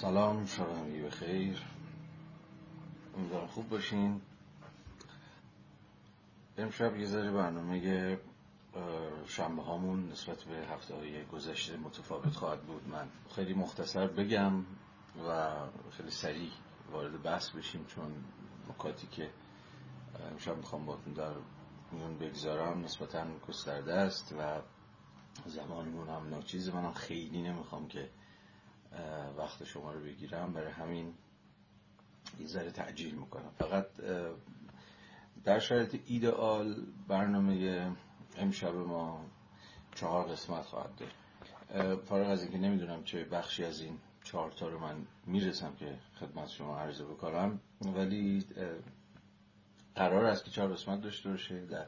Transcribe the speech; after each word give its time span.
سلام 0.00 0.46
شب 0.46 0.70
همگی 0.70 1.02
بخیر 1.02 1.62
امیدوارم 3.16 3.46
خوب 3.46 3.68
باشین. 3.68 4.20
امشب 6.58 6.96
یه 6.96 7.06
ذره 7.06 7.30
برنامه 7.30 8.18
شنبه 9.26 9.62
هامون 9.62 10.08
نسبت 10.08 10.44
به 10.44 10.56
هفته 10.56 10.94
های 10.94 11.24
گذشته 11.24 11.76
متفاوت 11.76 12.32
خواهد 12.32 12.62
بود. 12.62 12.88
من 12.88 13.08
خیلی 13.34 13.54
مختصر 13.54 14.06
بگم 14.06 14.64
و 15.28 15.52
خیلی 15.90 16.10
سریع 16.10 16.50
وارد 16.92 17.22
بحث 17.22 17.50
بشیم 17.50 17.84
چون 17.84 18.24
نکاتی 18.70 19.06
که 19.06 19.30
امشب 20.32 20.56
می‌خوام 20.56 20.86
باتون 20.86 21.12
در 21.12 21.32
میون 21.92 22.18
بگذارم 22.18 22.84
نسبتا 22.84 23.26
گسترده 23.48 23.94
است 23.94 24.34
و 24.38 24.60
زمانمون 25.46 26.08
هم 26.08 26.28
ناچیز. 26.28 26.68
منم 26.68 26.92
خیلی 26.92 27.42
نمی‌خوام 27.42 27.88
که 27.88 28.10
وقت 29.36 29.64
شما 29.64 29.92
رو 29.92 30.00
بگیرم. 30.00 30.52
برای 30.52 30.72
همین 30.72 31.14
یه 32.40 32.46
ذره 32.46 32.70
تعجیل 32.70 33.14
می‌کنم. 33.14 33.50
فقط 33.58 33.86
در 35.44 35.58
شرایط 35.58 36.00
ایدئال 36.06 36.76
برنامه 37.08 37.86
امشب 38.36 38.74
ما 38.74 39.24
چهار 39.94 40.24
قسمت 40.26 40.62
خواهد 40.62 40.90
داشت. 40.96 41.14
فارغ 42.04 42.30
از 42.30 42.42
اینکه 42.42 42.58
نمی‌دونم 42.58 43.04
چه 43.04 43.24
بخشی 43.24 43.64
از 43.64 43.80
این 43.80 43.98
چهار 44.24 44.50
تا 44.50 44.68
رو 44.68 44.78
من 44.78 45.06
می‌رسم 45.26 45.74
که 45.74 45.98
خدمت 46.20 46.48
شما 46.48 46.78
عرضه 46.78 47.04
بکنم 47.04 47.60
ولی 47.80 48.44
قرار 49.94 50.24
است 50.24 50.44
که 50.44 50.50
چهار 50.50 50.72
قسمت 50.72 51.00
داشته 51.00 51.30
باشه. 51.30 51.66
در 51.66 51.86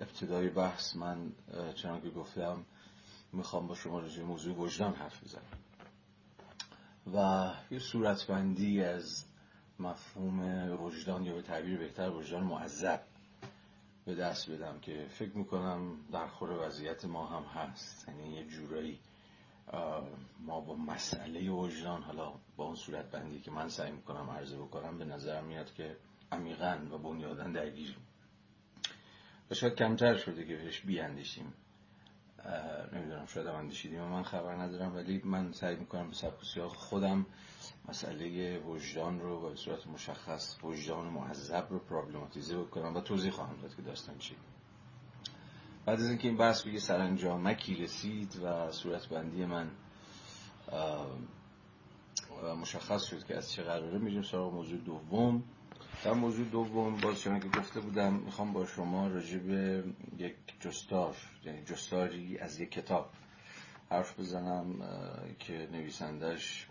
ابتدای 0.00 0.48
بحث 0.48 0.96
من 0.96 1.32
چنان 1.74 2.00
که 2.00 2.10
گفتم 2.10 2.64
می‌خوام 3.32 3.66
با 3.66 3.74
شما 3.74 4.00
راجع 4.00 4.22
موضوع 4.22 4.56
وجدان 4.56 4.94
حرف 4.94 5.24
بزنم. 5.24 5.42
و 7.14 7.50
یه 7.70 7.78
صورتبندی 7.78 8.82
از 8.82 9.24
مفهوم 9.78 10.40
وجدان 10.82 11.24
یا 11.24 11.34
به 11.34 11.42
تعبیر 11.42 11.78
بهتر 11.78 12.10
وجدان 12.10 12.42
معذب 12.42 13.00
به 14.04 14.14
دست 14.14 14.50
بدم 14.50 14.78
که 14.80 15.06
فکر 15.08 15.36
می‌کنم 15.36 15.96
در 16.12 16.26
خور 16.26 16.66
وضعیت 16.66 17.04
ما 17.04 17.26
هم 17.26 17.42
هست. 17.42 18.08
یعنی 18.08 18.34
یه 18.34 18.44
جورایی 18.44 18.98
ما 20.40 20.60
با 20.60 20.76
مسئله 20.76 21.50
وجدان 21.50 22.02
حالا 22.02 22.32
با 22.56 22.64
اون 22.64 22.74
صورت 22.74 23.10
بندی 23.10 23.40
که 23.40 23.50
من 23.50 23.68
سعی 23.68 23.92
می‌کنم 23.92 24.30
عرضه 24.30 24.56
بکنم 24.56 24.98
به 24.98 25.04
نظرم 25.04 25.44
میاد 25.44 25.74
که 25.74 25.96
عمیقا 26.32 26.78
و 26.90 26.98
بنیادن 26.98 27.52
درگیریم. 27.52 28.06
و 29.50 29.54
شاید 29.54 29.74
کمتر 29.74 30.16
شده 30.16 30.44
که 30.44 30.56
بهش 30.56 30.80
بیاندیشیم. 30.80 31.52
نمی‌دونم 32.92 33.26
شاید 33.26 33.46
اندیشیدیم 33.46 34.00
من 34.02 34.22
خبر 34.22 34.54
ندارم 34.54 34.94
ولی 34.94 35.22
من 35.24 35.52
سعی 35.52 35.76
می‌کنم 35.76 36.08
به 36.08 36.14
سبک 36.14 36.66
خودم 36.68 37.26
مسئله 37.88 38.58
وجدان 38.58 39.20
رو 39.20 39.46
و 39.46 39.50
به 39.50 39.56
صورت 39.56 39.86
مشخص 39.86 40.56
وجدان 40.62 41.06
معذب 41.06 41.66
رو 41.70 41.78
پرابلماتیزه 41.78 42.58
بکنم 42.58 42.96
و 42.96 43.00
توضیح 43.00 43.30
خواهم 43.30 43.56
داد 43.62 43.76
که 43.76 43.82
داستان 43.82 44.18
چی. 44.18 44.36
بعد 45.86 46.00
از 46.00 46.08
اینکه 46.08 46.28
این 46.28 46.36
بحث 46.36 46.62
به 46.62 46.72
یه 46.72 46.78
سرانجامکی 46.78 47.74
رسید 47.74 48.40
و 48.44 48.72
صورت 48.72 49.08
بندی 49.08 49.44
من 49.44 49.70
مشخص 52.60 53.04
شد 53.04 53.24
که 53.24 53.36
از 53.36 53.52
چه 53.52 53.62
قراره 53.62 53.98
میریم 53.98 54.22
سراغ 54.22 54.54
موضوع 54.54 54.78
دوم. 54.78 55.42
در 56.04 56.12
موضوع 56.12 56.46
دوم 56.46 56.96
باز 56.96 57.20
چون 57.20 57.40
که 57.40 57.48
گفته 57.48 57.80
بودم 57.80 58.12
می‌خوام 58.12 58.52
با 58.52 58.66
شما 58.66 59.08
راجع 59.08 59.38
به 59.38 59.84
یک 60.18 60.36
جستار 60.60 61.16
یعنی 61.44 61.64
جستاری 61.64 62.38
از 62.38 62.60
یک 62.60 62.70
کتاب 62.70 63.10
حرف 63.90 64.20
بزنم 64.20 64.66
که 65.38 65.68
نویسندش 65.72 66.66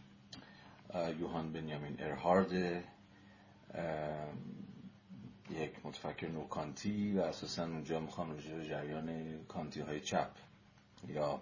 یوهان 1.19 1.51
بنیامین 1.51 1.95
ارهارد 1.99 2.83
یک 5.49 5.71
متفکر 5.83 6.27
نوکانتی 6.27 7.13
و 7.13 7.19
اساسا 7.19 7.63
اونجا 7.63 7.99
می‌خوام 7.99 8.31
راجع 8.31 8.55
به 8.55 8.65
جریان 8.65 9.37
کانتی 9.47 9.81
های 9.81 9.99
چپ 9.99 10.29
یا 11.07 11.41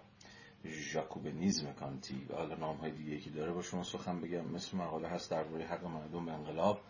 ژاکوبنیزم 0.66 1.74
کانتی 1.74 2.26
و 2.30 2.36
حالا 2.36 2.56
نام 2.56 2.78
های 2.78 2.92
دیگه 2.92 3.20
که 3.20 3.30
داره 3.30 3.52
با 3.52 3.62
شما 3.62 3.84
سخن 3.84 4.22
بگم. 4.22 4.46
مثل 4.46 4.78
مقاله 4.78 5.08
هست 5.08 5.32
درباره 5.32 5.66
حق 5.66 5.86
مردم 5.86 6.30
انقلاب. 6.30 6.82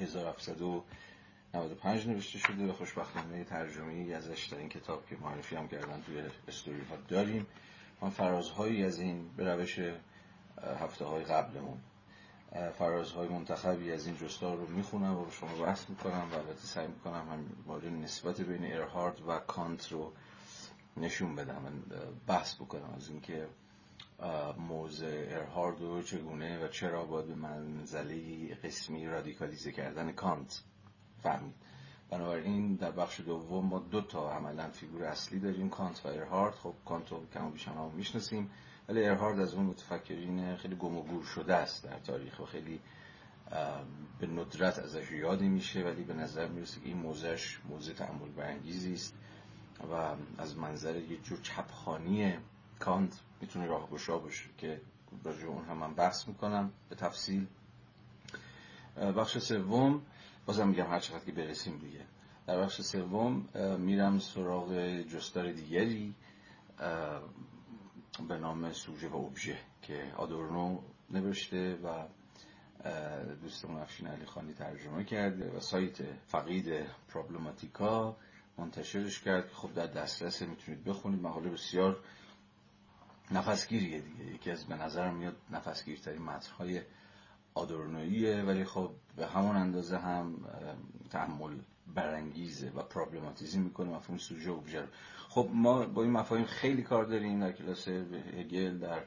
1795 0.00 2.06
نوشته 2.06 2.38
شده 2.38 2.66
و 2.66 2.72
خوشبختانه 2.72 3.44
ترجمه 3.44 4.14
ازش 4.14 4.46
در 4.46 4.58
این 4.58 4.68
کتاب 4.68 5.06
که 5.06 5.16
معرفی 5.16 5.56
هم 5.56 5.68
کردن 5.68 6.02
توی 6.06 6.22
استوری 6.48 6.82
ها 6.90 6.96
داریم. 7.08 7.46
من 8.00 8.10
فرازهایی 8.10 8.84
از 8.84 8.98
این 8.98 9.28
به 9.36 9.54
روش 9.54 9.80
هفته 10.80 11.04
های 11.04 11.24
قبلمون. 11.24 11.78
فرازهای 12.78 13.28
منتخبی 13.28 13.92
از 13.92 14.06
این 14.06 14.16
جستار 14.16 14.56
رو 14.56 14.66
می‌خونم 14.66 15.18
و 15.18 15.30
شما 15.30 15.64
بحث 15.64 15.90
می‌کنم 15.90 16.28
و 16.32 16.34
البته 16.34 16.66
سعی 16.66 16.86
می‌کنم 16.86 17.28
هم 17.30 17.46
مورد 17.66 17.86
نسبت 17.86 18.40
بین 18.40 18.72
ارهارد 18.72 19.28
و 19.28 19.38
کانت 19.38 19.92
رو 19.92 20.12
نشون 20.96 21.34
بدم 21.34 21.82
بحث 22.26 22.54
بکنم 22.54 22.94
از 22.96 23.08
اینکه 23.08 23.46
موضع 24.58 25.26
ارهارد 25.28 25.82
و 25.82 26.02
چگونه 26.02 26.64
و 26.64 26.68
چرا 26.68 27.04
باید 27.04 27.26
به 27.26 27.34
منزله 27.34 28.54
قسمی 28.54 29.06
رادیکالیزه 29.06 29.72
کردن 29.72 30.12
کانت 30.12 30.62
فهمید. 31.22 31.54
بنابراین 32.10 32.74
در 32.74 32.90
بخش 32.90 33.20
دوم 33.20 33.66
ما 33.66 33.78
دو 33.78 34.00
تا 34.00 34.32
عملا 34.32 34.70
فیگور 34.70 35.04
اصلی 35.04 35.40
داریم 35.40 35.68
کانت 35.68 36.06
و 36.06 36.08
ارهارد. 36.08 36.54
خب 36.54 36.74
کانت 36.84 37.12
رو 37.12 37.26
کم 37.34 37.50
بیش 37.50 37.68
هم 37.68 37.90
می‌شناسیم 37.94 38.50
ولی 38.88 39.04
ارهارد 39.04 39.40
از 39.40 39.54
اون 39.54 39.66
متفکرین 39.66 40.56
خیلی 40.56 40.76
گم 40.76 40.96
و 40.96 41.02
گور 41.02 41.24
شده 41.24 41.54
است 41.54 41.84
در 41.84 41.98
تاریخ 41.98 42.40
و 42.40 42.44
خیلی 42.44 42.80
به 44.20 44.26
ندرت 44.26 44.78
ازش 44.78 45.10
یادی 45.10 45.48
میشه 45.48 45.84
ولی 45.84 46.04
به 46.04 46.14
نظر 46.14 46.48
می‌رسه 46.48 46.80
که 46.80 46.86
این 46.86 46.96
موضعش 46.96 47.60
موضع 47.68 47.94
تأمل 47.94 48.28
برانگیزی 48.28 48.94
است 48.94 49.14
و 49.90 50.16
از 50.38 50.58
منظر 50.58 50.96
یه 50.96 51.16
جور 51.16 51.38
چپخانی 51.42 52.38
کانت 52.78 53.20
می‌تونه 53.40 53.66
راه 53.66 53.90
گشا 53.90 54.18
باشه 54.18 54.44
که 54.58 54.80
راجع 55.24 55.46
اون 55.46 55.64
هم 55.64 55.76
من 55.76 55.94
بحث 55.94 56.28
می‌کنم 56.28 56.72
به 56.88 56.96
تفصیل. 56.96 57.46
بخش 58.96 59.38
سوم 59.38 60.02
بازم 60.46 60.68
میگم 60.68 60.90
هر 60.90 61.00
چقدر 61.00 61.24
که 61.24 61.32
برسیم 61.32 61.78
دیگه. 61.78 62.00
در 62.46 62.60
بخش 62.60 62.80
سوم 62.80 63.48
میرم 63.78 64.18
سراغ 64.18 65.02
جستار 65.02 65.52
دیگری 65.52 66.14
به 68.28 68.38
نام 68.38 68.72
سوژه 68.72 69.08
و 69.08 69.16
ابژه 69.16 69.58
که 69.82 70.12
آدورنو 70.16 70.78
نوشته 71.10 71.74
و 71.74 72.04
دوستمون 73.42 73.80
افشین 73.80 74.06
علی 74.06 74.24
خانی 74.24 74.52
ترجمه 74.52 75.04
کرده 75.04 75.56
و 75.56 75.60
سایت 75.60 75.96
فقید 76.26 76.86
پرابلماتیکا 77.08 78.16
منتشرش 78.58 79.20
کرد. 79.20 79.50
خب 79.52 79.74
در 79.74 79.86
دسترس 79.86 80.42
می‌تونید 80.42 80.84
بخونید. 80.84 81.22
مقاله 81.22 81.50
بسیار 81.50 82.00
نفسگیریه 83.30 84.00
دیگه. 84.00 84.34
یکی 84.34 84.50
از 84.50 84.64
به 84.64 84.74
نظرم 84.74 85.14
میاد 85.14 85.36
نفسگیرترین 85.50 86.22
متنهای 86.22 86.82
آدورنویه 87.54 88.42
ولی 88.42 88.64
خب 88.64 88.90
به 89.16 89.26
همون 89.26 89.56
اندازه 89.56 89.98
هم 89.98 90.34
تحمل 91.10 91.58
برانگیزه 91.94 92.72
و 92.74 92.82
پرابلماتیزی 92.82 93.58
می‌کنه. 93.58 93.90
مفهوم 93.90 94.18
سوژه 94.18 94.50
و 94.50 94.60
خب 95.28 95.48
ما 95.52 95.86
با 95.86 96.02
این 96.02 96.12
مفاهیم 96.12 96.44
خیلی 96.44 96.82
کار 96.82 97.04
داریم 97.04 97.40
در 97.40 97.52
کلاس 97.52 97.88
هگل 97.88 98.78
در 98.78 99.02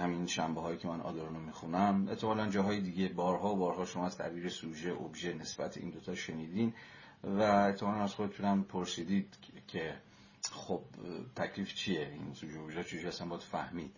همین 0.00 0.26
شنبه 0.26 0.60
هایی 0.60 0.78
که 0.78 0.88
من 0.88 1.00
آدورنو 1.00 1.40
می‌خونم. 1.40 2.08
احتمالا 2.08 2.48
جاهای 2.48 2.80
دیگه 2.80 3.08
بارها 3.08 3.54
و 3.54 3.56
بارها 3.56 3.84
شما 3.84 4.06
از 4.06 4.16
تعبیر 4.16 4.48
سوژه 4.48 4.90
اوبژه 4.90 5.34
نسبت 5.34 5.76
این 5.76 5.90
دوتا 5.90 6.14
شنیدین 6.14 6.74
و 7.24 7.42
احتمالا 7.42 8.02
از 8.02 8.14
خودتونم 8.14 8.64
پرسیدید 8.64 9.36
که 9.68 9.94
خب 10.52 10.80
تکلیف 11.36 11.74
چیه 11.74 12.08
این 12.08 12.58
اوبژه 12.60 12.84
چیزی 12.84 13.06
اصلا 13.06 13.26
باید 13.26 13.42
فهمید؟ 13.42 13.96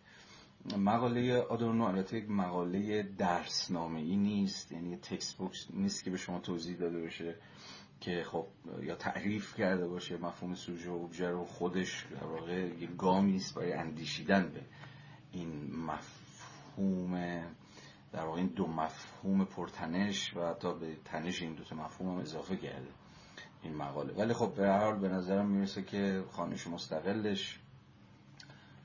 مقاله 0.76 1.40
آدورنو 1.40 1.84
البته 1.84 2.16
یک 2.16 2.30
مقاله 2.30 3.02
درسنامه 3.02 4.00
ای 4.00 4.16
نیست 4.16 4.72
یعنی 4.72 4.96
تکست 4.96 5.36
بوکس 5.36 5.66
نیست 5.70 6.04
که 6.04 6.10
به 6.10 6.16
شما 6.16 6.38
توضیح 6.38 6.76
داده 6.76 7.00
باشه 7.00 7.36
که 8.00 8.24
خب 8.24 8.46
یا 8.82 8.94
تعریف 8.94 9.56
کرده 9.56 9.88
باشه 9.88 10.16
مفهوم 10.16 10.54
سوژه 10.54 10.90
و 10.90 10.92
اوبژه 10.92 11.28
رو 11.28 11.44
خودش 11.44 12.06
در 12.10 12.26
واقع 12.26 12.52
یه 12.52 12.86
گامی 12.86 13.36
است 13.36 13.54
برای 13.54 13.72
اندیشیدن 13.72 14.52
به 14.54 14.60
این 15.32 15.76
مفهوم 15.76 17.14
در 18.12 18.24
واقع 18.24 18.38
این 18.38 18.46
دو 18.46 18.66
مفهوم 18.66 19.44
پرتنش 19.44 20.36
و 20.36 20.48
حتی 20.48 20.74
به 20.74 20.96
تنش 21.04 21.42
این 21.42 21.54
دو 21.54 21.64
تا 21.64 21.76
مفهوم 21.76 22.10
هم 22.14 22.18
اضافه 22.20 22.56
کرده. 22.56 22.88
این 23.62 23.76
مقاله. 23.76 24.12
ولی 24.12 24.34
خب 24.34 24.54
به 24.54 24.72
حال 24.72 24.98
به 24.98 25.08
نظرم 25.08 25.46
می‌رسه 25.46 25.82
که 25.82 26.24
خانش 26.32 26.66
مستقلش 26.66 27.60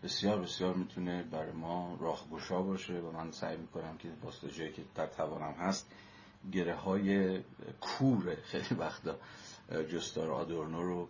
بسیار 0.03 0.41
بسیار 0.41 0.73
می‌تونه 0.73 1.23
برای 1.23 1.51
ما 1.51 1.97
راه 1.99 2.27
گشا 2.31 2.61
باشه 2.61 2.93
و 2.93 3.11
من 3.11 3.31
سعی 3.31 3.57
می‌کنم 3.57 3.97
که 3.97 4.09
با 4.21 4.49
جایی 4.49 4.71
که 4.71 4.81
در 4.95 5.07
توانم 5.07 5.53
هست 5.53 5.91
گره 6.51 6.75
های 6.75 7.39
کور 7.81 8.35
خیلی 8.43 8.75
وقتا 8.79 9.15
جستار 9.91 10.31
آدورنو 10.31 10.83
رو 10.83 11.07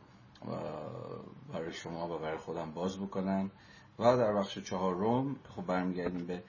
برای 1.53 1.73
شما 1.73 2.15
و 2.15 2.19
برای 2.19 2.37
خودم 2.37 2.71
باز 2.71 2.99
بکنم. 2.99 3.51
و 3.99 4.17
در 4.17 4.33
بخش 4.33 4.59
چهارم 4.59 5.35
خب 5.55 5.65
برمیگردیم 5.65 6.25
به 6.25 6.43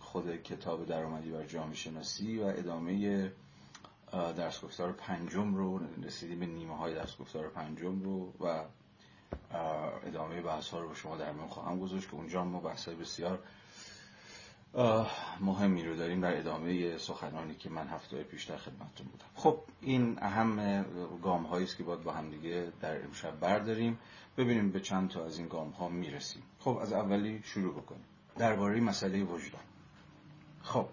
خود 0.00 0.42
کتاب 0.42 0.86
درآمدی 0.86 1.30
بر 1.30 1.44
جامعه 1.44 1.74
شناسی 1.74 2.38
و 2.38 2.44
ادامه 2.44 3.32
درس 4.12 4.64
گفتار 4.64 4.92
پنجم 4.92 5.54
رو 5.54 5.80
رسیدیم 6.04 6.40
به 6.40 6.46
نیمه 6.46 6.76
های 6.76 6.94
درس 6.94 7.16
گفتار 7.18 7.48
پنجم 7.48 8.02
رو 8.02 8.32
و 8.40 8.64
ادامه 10.06 10.42
بحث 10.42 10.68
ها 10.68 10.80
رو 10.80 10.88
به 10.88 10.94
شما 10.94 11.16
در 11.16 11.32
میان 11.32 11.48
خواهم 11.48 11.80
گذاشت 11.80 12.08
که 12.08 12.14
اونجا 12.14 12.44
ما 12.44 12.60
بحث 12.60 12.88
های 12.88 12.96
بسیار 12.96 13.38
مهمی 15.40 15.84
رو 15.84 15.96
داریم 15.96 16.20
در 16.20 16.38
ادامه 16.38 16.98
سخنانی 16.98 17.54
که 17.54 17.70
من 17.70 17.88
هفته 17.88 18.22
پیش 18.22 18.44
در 18.44 18.56
خدمتتون 18.56 19.06
بودم. 19.06 19.26
خب 19.34 19.58
این 19.80 20.18
اهم 20.20 20.82
گام 21.22 21.42
هایی 21.42 21.64
است 21.64 21.76
که 21.76 21.82
باید 21.82 22.02
با 22.02 22.12
هم 22.12 22.30
دیگه 22.30 22.72
در 22.80 23.04
امشب 23.04 23.40
برداریم. 23.40 23.98
ببینیم 24.36 24.70
به 24.70 24.80
چند 24.80 25.10
تا 25.10 25.24
از 25.24 25.38
این 25.38 25.48
گام 25.48 25.70
ها 25.70 25.88
می‌رسیم. 25.88 26.42
خب 26.60 26.76
از 26.76 26.92
اولی 26.92 27.42
شروع 27.44 27.74
بکنیم. 27.74 28.04
درباره 28.38 28.80
مسئله 28.80 29.22
وجدان. 29.22 29.60
خب 30.62 30.88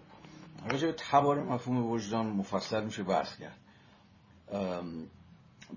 راجع 0.68 0.86
به 0.86 0.92
تبار 0.92 1.42
مفهوم 1.42 1.86
وجدان 1.86 2.26
مفصل 2.26 2.84
میشه 2.84 3.02
بحث 3.02 3.36
کرد. 3.38 3.58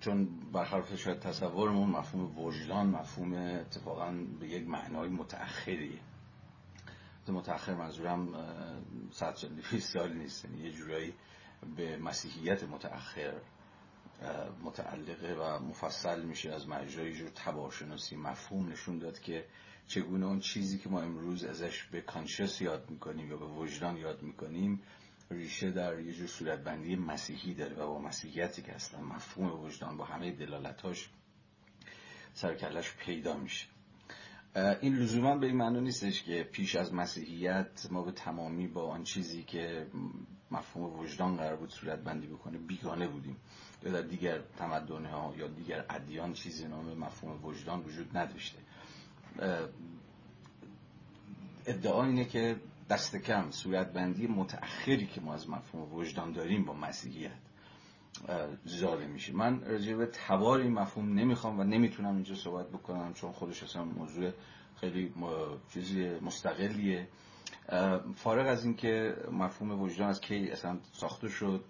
چون 0.02 0.28
برخلاف 0.54 0.96
شاید 0.96 1.20
تصورمون 1.20 1.90
مفهوم 1.90 2.40
وجدان 2.40 2.88
مفهوم 2.88 3.34
اتفاقا 3.34 4.12
به 4.40 4.48
یک 4.48 4.68
معنای 4.68 5.10
متأخریه. 5.10 6.00
متأخر 7.28 7.76
منظورم 7.76 8.28
صد 9.12 9.36
سال 9.36 9.80
سال 9.80 10.14
نیست. 10.14 10.46
یعنی 10.46 10.58
یه 10.58 10.72
جورایی 10.72 11.14
به 11.78 11.98
مسیحیت 11.98 12.64
متأخر 12.64 13.34
متعلقه 14.64 15.34
و 15.34 15.60
مفصل 15.60 16.22
میشه 16.22 16.52
از 16.52 16.68
مجرای 16.68 17.14
جور 17.14 17.30
تبارشناسی 17.30 18.16
مفهوم 18.16 18.70
نشون 18.70 19.00
داد 19.00 19.20
که 19.20 19.46
چگونه 19.88 20.26
اون 20.26 20.40
چیزی 20.40 20.78
که 20.78 20.90
ما 20.90 21.02
امروز 21.02 21.44
ازش 21.44 21.84
به 21.84 22.02
کانشس 22.02 22.62
یاد 22.62 22.90
می‌کنیم 22.90 23.30
یا 23.30 23.38
به 23.38 23.46
وجدان 23.46 23.98
یاد 23.98 24.22
می‌کنیم 24.22 24.82
ریشه 25.32 25.72
در 25.72 26.00
یه 26.00 26.14
جور 26.14 26.28
صورتبندی 26.28 26.96
مسیحی 26.96 27.54
داره 27.54 27.76
و 27.76 27.88
با 27.88 28.00
مسیحیتی 28.00 28.62
که 28.62 28.76
اصلا 28.76 29.02
مفهوم 29.02 29.64
وجدان 29.64 29.98
با 29.98 30.06
همه 30.06 30.32
دلالتاش 30.32 31.10
سرکلش 32.34 32.94
پیدا 32.94 33.38
میشه. 33.38 33.68
این 34.82 34.96
لزوما 34.96 35.38
به 35.38 35.48
این 35.48 35.56
معنی 35.56 35.82
نیستش 35.82 36.24
که 36.24 36.44
پیش 36.44 36.76
از 36.76 36.94
مسیحیت 36.94 37.88
ما 37.92 38.04
به 38.04 38.12
تمامی 38.12 38.68
با 38.68 38.88
آن 38.88 39.04
چیزی 39.04 39.44
که 39.44 39.88
مفهوم 40.52 41.00
وجدان 41.00 41.38
قرار 41.38 41.56
بود 41.56 41.70
صورت 41.70 42.00
بندی 42.00 42.28
بکنه 42.28 42.58
بیگانه 42.58 43.08
بودیم. 43.08 43.38
یا 43.84 43.92
در 43.92 44.02
دیگر 44.02 44.42
تمدن 44.58 45.06
ها 45.06 45.34
یا 45.38 45.48
دیگر 45.48 45.86
ادیان 45.90 46.34
چیزی 46.34 46.68
نام 46.68 46.98
مفهوم 46.98 47.46
وجدان 47.46 47.80
وجود 47.84 48.18
نداشته. 48.18 48.60
ادعا 51.66 52.06
اینه 52.06 52.26
که 52.26 52.56
دست 52.90 53.16
کم 53.16 53.52
صورت 53.52 53.94
بندی 53.94 54.28
متأخری 54.28 55.08
که 55.08 55.22
ما 55.22 55.34
از 55.34 55.50
مفهوم 55.50 55.94
وجدان 55.94 56.32
داریم 56.32 56.66
با 56.66 56.74
مسیحیت 56.74 57.32
زاده 58.66 59.08
میشه. 59.08 59.34
من 59.34 59.62
راجع 59.62 59.96
به 59.96 60.06
تبار 60.06 60.60
این 60.60 60.74
مفهوم 60.74 61.14
نمی‌خوام 61.14 61.60
و 61.60 61.64
نمی‌تونم 61.64 62.16
اینجا 62.16 62.36
صحبت 62.36 62.70
بکنم 62.70 63.14
چون 63.14 63.32
خودش 63.32 63.64
اصلا 63.64 63.84
موضوع 63.84 64.32
خیلی 64.76 65.14
چیزی 65.74 66.10
مستقلیه. 66.10 67.08
فارغ 68.16 68.48
از 68.48 68.66
اینکه 68.66 69.16
مفهوم 69.32 69.82
وجدان 69.82 70.10
از 70.10 70.22
کی 70.22 70.50
اصلا 70.50 70.78
ساخته 70.94 71.30
شد 71.30 71.64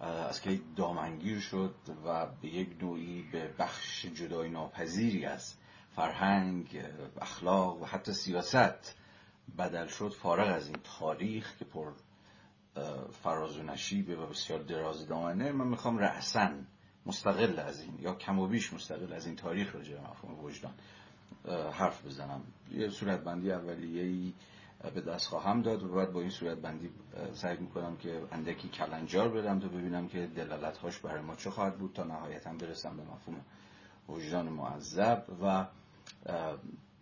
از 0.00 0.40
کی 0.40 0.62
دامنگیر 0.76 1.40
شد 1.40 1.74
و 2.04 2.26
به 2.26 2.48
یک 2.48 2.68
نوعی 2.82 3.22
به 3.32 3.50
بخش 3.58 4.06
جدای 4.06 4.48
ناپذیری 4.50 5.24
از 5.24 5.54
فرهنگ 5.96 6.84
اخلاق 7.20 7.82
و 7.82 7.84
حتی 7.84 8.12
سیاست 8.12 8.96
بدل 9.58 9.86
شد 9.86 10.14
فارغ 10.22 10.54
از 10.54 10.66
این 10.66 10.76
تاریخ 10.98 11.56
که 11.56 11.64
پر 11.64 11.92
فراز 13.22 13.58
و 13.58 13.62
نشیبه 13.62 14.16
و 14.16 14.26
بسیار 14.26 14.62
دراز 14.62 15.08
دامنه 15.08 15.52
من 15.52 15.66
می‌خوام 15.66 15.98
رأسن 15.98 16.66
مستقل 17.06 17.58
از 17.58 17.80
این 17.80 17.98
یا 18.00 18.14
کم 18.14 18.38
و 18.38 18.46
بیش 18.46 18.72
مستقل 18.72 19.12
از 19.12 19.26
این 19.26 19.36
تاریخ 19.36 19.74
راجع 19.74 19.94
به 19.94 20.00
مفهوم 20.00 20.44
وجدان 20.44 20.74
حرف 21.72 22.06
بزنم. 22.06 22.40
یه 22.70 22.88
صورت 22.88 23.20
بندی 23.20 23.52
اولیه‌ای 23.52 24.32
به 24.94 25.00
دست 25.00 25.26
خواهم 25.26 25.62
داد 25.62 25.82
و 25.82 25.88
بعد 25.88 26.12
با 26.12 26.20
این 26.20 26.30
صورت 26.30 26.58
بندی 26.58 26.90
سعی 27.32 27.56
می‌کنم 27.56 27.96
که 27.96 28.22
اندکی 28.32 28.68
کلنجار 28.68 29.28
برم 29.28 29.60
تا 29.60 29.68
ببینم 29.68 30.08
که 30.08 30.26
دلالت 30.26 30.78
هاش 30.78 30.98
برای 30.98 31.20
ما 31.20 31.36
چه 31.36 31.50
خواهد 31.50 31.78
بود 31.78 31.92
تا 31.92 32.04
نهایتا 32.04 32.52
برسم 32.52 32.96
به 32.96 33.02
مفهوم 33.02 33.40
وجدان 34.08 34.48
معذب 34.48 35.24
و 35.42 35.66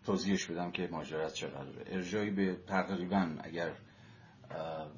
توضیحش 0.05 0.47
بدم 0.47 0.71
که 0.71 0.89
ماجرا 0.93 1.31
چه 1.31 1.47
قراره 1.47 1.85
ارجایی 1.87 2.31
به 2.31 2.57
تقریبا 2.67 3.31
اگر 3.43 3.73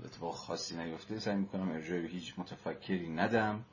اتفاق 0.05 0.35
خاصی 0.35 0.77
نیفته 0.77 1.19
سعی 1.19 1.37
می‌کنم 1.37 1.71
ارجای 1.71 2.01
به 2.01 2.09
هیچ 2.09 2.35
متفکری 2.39 3.09
ندم. 3.09 3.65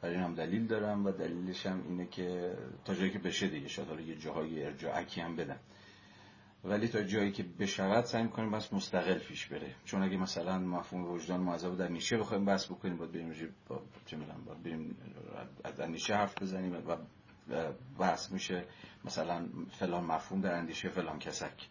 برای 0.00 0.14
این 0.14 0.24
هم 0.24 0.34
دلیل 0.34 0.66
دارم 0.66 1.06
و 1.06 1.10
دلیلش 1.10 1.66
هم 1.66 1.82
اینه 1.88 2.06
که 2.06 2.56
تا 2.84 2.94
جایی 2.94 3.10
که 3.10 3.18
بشه 3.18 3.48
دیگه 3.48 3.68
شاید 3.68 3.88
حالا 3.88 4.00
یه 4.00 4.16
جاهای 4.16 4.64
ارجاعکی 4.64 5.20
هم 5.20 5.36
بدم. 5.36 5.58
ولی 6.64 6.88
تا 6.88 7.02
جایی 7.02 7.32
که 7.32 7.42
بشود 7.42 8.04
سعی 8.04 8.22
می‌کنیم 8.22 8.50
بس 8.50 8.72
مستقل 8.72 9.18
پیش 9.18 9.46
بره. 9.46 9.74
چون 9.84 10.02
اگه 10.02 10.16
مثلا 10.16 10.58
مفهوم 10.58 11.10
وجدان 11.10 11.40
معذب 11.40 11.76
در 11.76 11.88
نیشه 11.88 12.16
بخوایم 12.18 12.44
بحث 12.44 12.66
بکنیم 12.66 12.96
باید 12.96 13.12
بریم 13.12 13.54
با 13.68 13.82
چه 14.06 14.16
باید 14.16 14.62
بریم 14.62 14.96
از 15.64 15.80
اندیشه 15.80 16.14
حرف 16.14 16.42
بزنیم 16.42 16.72
و 16.72 16.96
بحث 17.98 18.30
میشه 18.30 18.64
مثلا 19.04 19.46
فلان 19.78 20.04
مفهوم 20.04 20.40
در 20.40 20.54
اندیشه 20.54 20.88
فلان 20.88 21.18
کسک. 21.18 21.68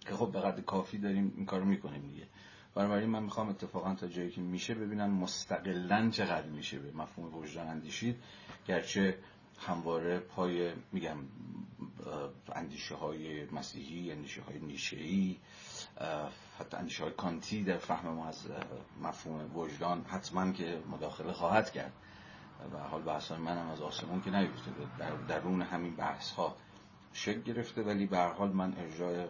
که 0.00 0.14
خب 0.14 0.32
به 0.32 0.40
قدر 0.40 0.60
کافی 0.60 0.98
داریم 0.98 1.32
این 1.36 1.46
کارو 1.46 1.64
می‌کنیم 1.64 2.02
دیگه. 2.02 2.26
بنابراین 2.74 3.10
من 3.10 3.22
می‌خوام 3.22 3.48
اتفاقا 3.48 3.94
تا 3.94 4.06
جایی 4.06 4.30
که 4.30 4.40
میشه 4.40 4.74
ببینم 4.74 5.10
مستقلا 5.10 6.10
چقدر 6.10 6.46
میشه 6.46 6.78
به 6.78 6.92
مفهوم 6.92 7.34
وجدان 7.34 7.68
اندیشید. 7.68 8.16
گرچه 8.68 9.18
همواره 9.58 10.18
پای 10.18 10.72
میگم 10.92 11.16
اندیشه 12.52 12.94
های 12.94 13.44
مسیحی 13.44 14.12
اندیشه 14.12 14.42
های 14.42 14.58
نیشه 14.58 14.96
حتی 16.58 16.76
اندیشه 16.76 17.02
های 17.02 17.12
کانتی 17.12 17.64
در 17.64 17.78
فهم 17.78 18.08
ما 18.08 18.26
از 18.26 18.46
مفهوم 19.02 19.56
وجدان 19.56 20.04
حتما 20.04 20.52
که 20.52 20.82
مداخله 20.90 21.32
خواهد 21.32 21.70
کرد. 21.70 21.92
و 22.74 22.78
حال 22.78 23.02
بحث 23.02 23.32
منم 23.32 23.68
از 23.68 23.80
آسمون 23.80 24.22
که 24.22 24.30
نیفتاده. 24.30 24.86
در 24.98 25.10
درون 25.10 25.62
همین 25.62 25.96
بحث 25.96 26.30
ها 26.30 26.56
شکل 27.12 27.40
گرفته 27.40 27.82
ولی 27.82 28.06
به 28.06 28.18
حال 28.18 28.52
من 28.52 28.74
ارجای 28.78 29.26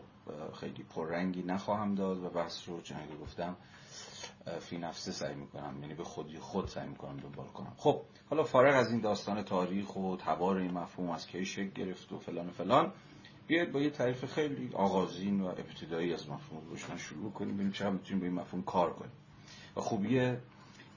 خیلی 0.61 0.83
پررنگی 0.83 1.43
نخواهم 1.43 1.95
داد 1.95 2.25
و 2.25 2.29
بحث 2.31 2.69
رو 2.69 2.81
چنانکه 2.81 3.17
گفتم 3.17 3.57
فی 4.61 4.79
نفسه 4.79 5.13
سعی 5.13 5.35
می‌کنم 5.35 5.79
یعنی 5.81 5.95
به 5.95 6.05
خودی 6.05 6.39
خود 6.39 6.69
سعی 6.69 6.89
می‌کنم 6.89 7.17
دنبال 7.17 7.47
کنم. 7.47 7.73
خب 7.77 8.03
حالا 8.31 8.45
فارغ 8.45 8.77
از 8.77 8.91
این 8.91 9.01
داستان 9.01 9.43
تاریخ 9.43 9.97
و 9.97 10.17
تبار 10.17 10.57
این 10.57 10.71
مفهوم 10.71 11.11
از 11.11 11.27
کی 11.27 11.45
شکل 11.47 11.71
گرفت 11.71 12.13
و 12.13 12.19
فلان 12.19 12.49
و 12.49 12.51
فلان 12.51 12.93
بیاید 13.47 13.73
با 13.73 13.81
یه 13.81 13.91
تعریف 13.91 14.25
خیلی 14.25 14.71
آغازین 14.75 15.41
و 15.41 15.47
ابتدایی 15.47 16.15
از 16.15 16.31
مفهوم 16.31 16.69
روشن 16.69 16.97
شروع 16.97 17.33
کنیم 17.33 17.55
ببینیم 17.55 17.73
چقدر 17.73 17.91
می‌تونیم 17.91 18.21
با 18.21 18.27
این 18.27 18.35
مفهوم 18.35 18.63
کار 18.63 18.93
کنیم. 18.93 19.13
و 19.77 19.81
خوبیه 19.81 20.41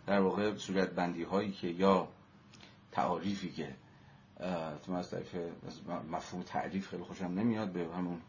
در 0.06 0.20
واقع 0.20 0.56
صورت 0.56 0.90
بندی 0.90 1.24
هایی 1.24 1.52
که 1.52 1.68
یا 1.68 2.08
تعاریفی 2.98 3.52
که 3.52 3.76
تو 4.86 4.94
از 4.94 5.14
مفهوم 6.12 6.44
تعریف 6.44 6.88
خیلی 6.88 7.04
خوشم 7.04 7.26
نمیاد 7.26 7.72
به 7.72 7.88
همون 7.96 8.22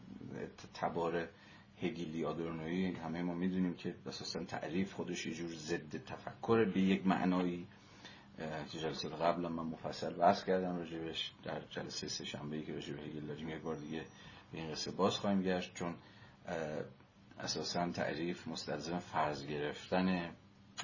تبار 0.73 1.27
هگیلی 1.81 2.25
آدورنویی 2.25 2.91
همه 2.91 3.21
ما 3.21 3.33
می‌دونیم 3.33 3.73
که 3.73 3.95
اساسا 4.07 4.43
تعریف 4.43 4.93
خودش 4.93 5.25
یه 5.25 5.33
جور 5.33 5.51
ضد 5.53 5.97
تفکر 6.05 6.65
به 6.65 6.79
یک 6.81 7.07
معنایی. 7.07 7.67
که 8.71 8.79
جلسه 8.79 9.09
قبل 9.09 9.47
من 9.47 9.63
مفصل 9.63 10.13
بحث 10.13 10.43
کردم 10.43 10.77
راجبش 10.77 11.31
در 11.43 11.61
جلسه 11.69 12.07
سه 12.07 12.25
شنبه 12.25 12.61
که 12.61 12.73
راجب 12.73 12.99
هگل 12.99 13.25
داریم 13.27 13.49
یک 13.49 13.61
بار 13.61 13.75
دیگه 13.75 14.05
به 14.51 14.57
این 14.57 14.71
قصه 14.71 14.91
باز 14.91 15.17
خواهیم 15.17 15.41
گشت 15.41 15.73
چون 15.75 15.95
اساسا 17.39 17.91
تعریف 17.91 18.47
مستلزم 18.47 18.99
فرض 18.99 19.45
گرفتن 19.47 20.29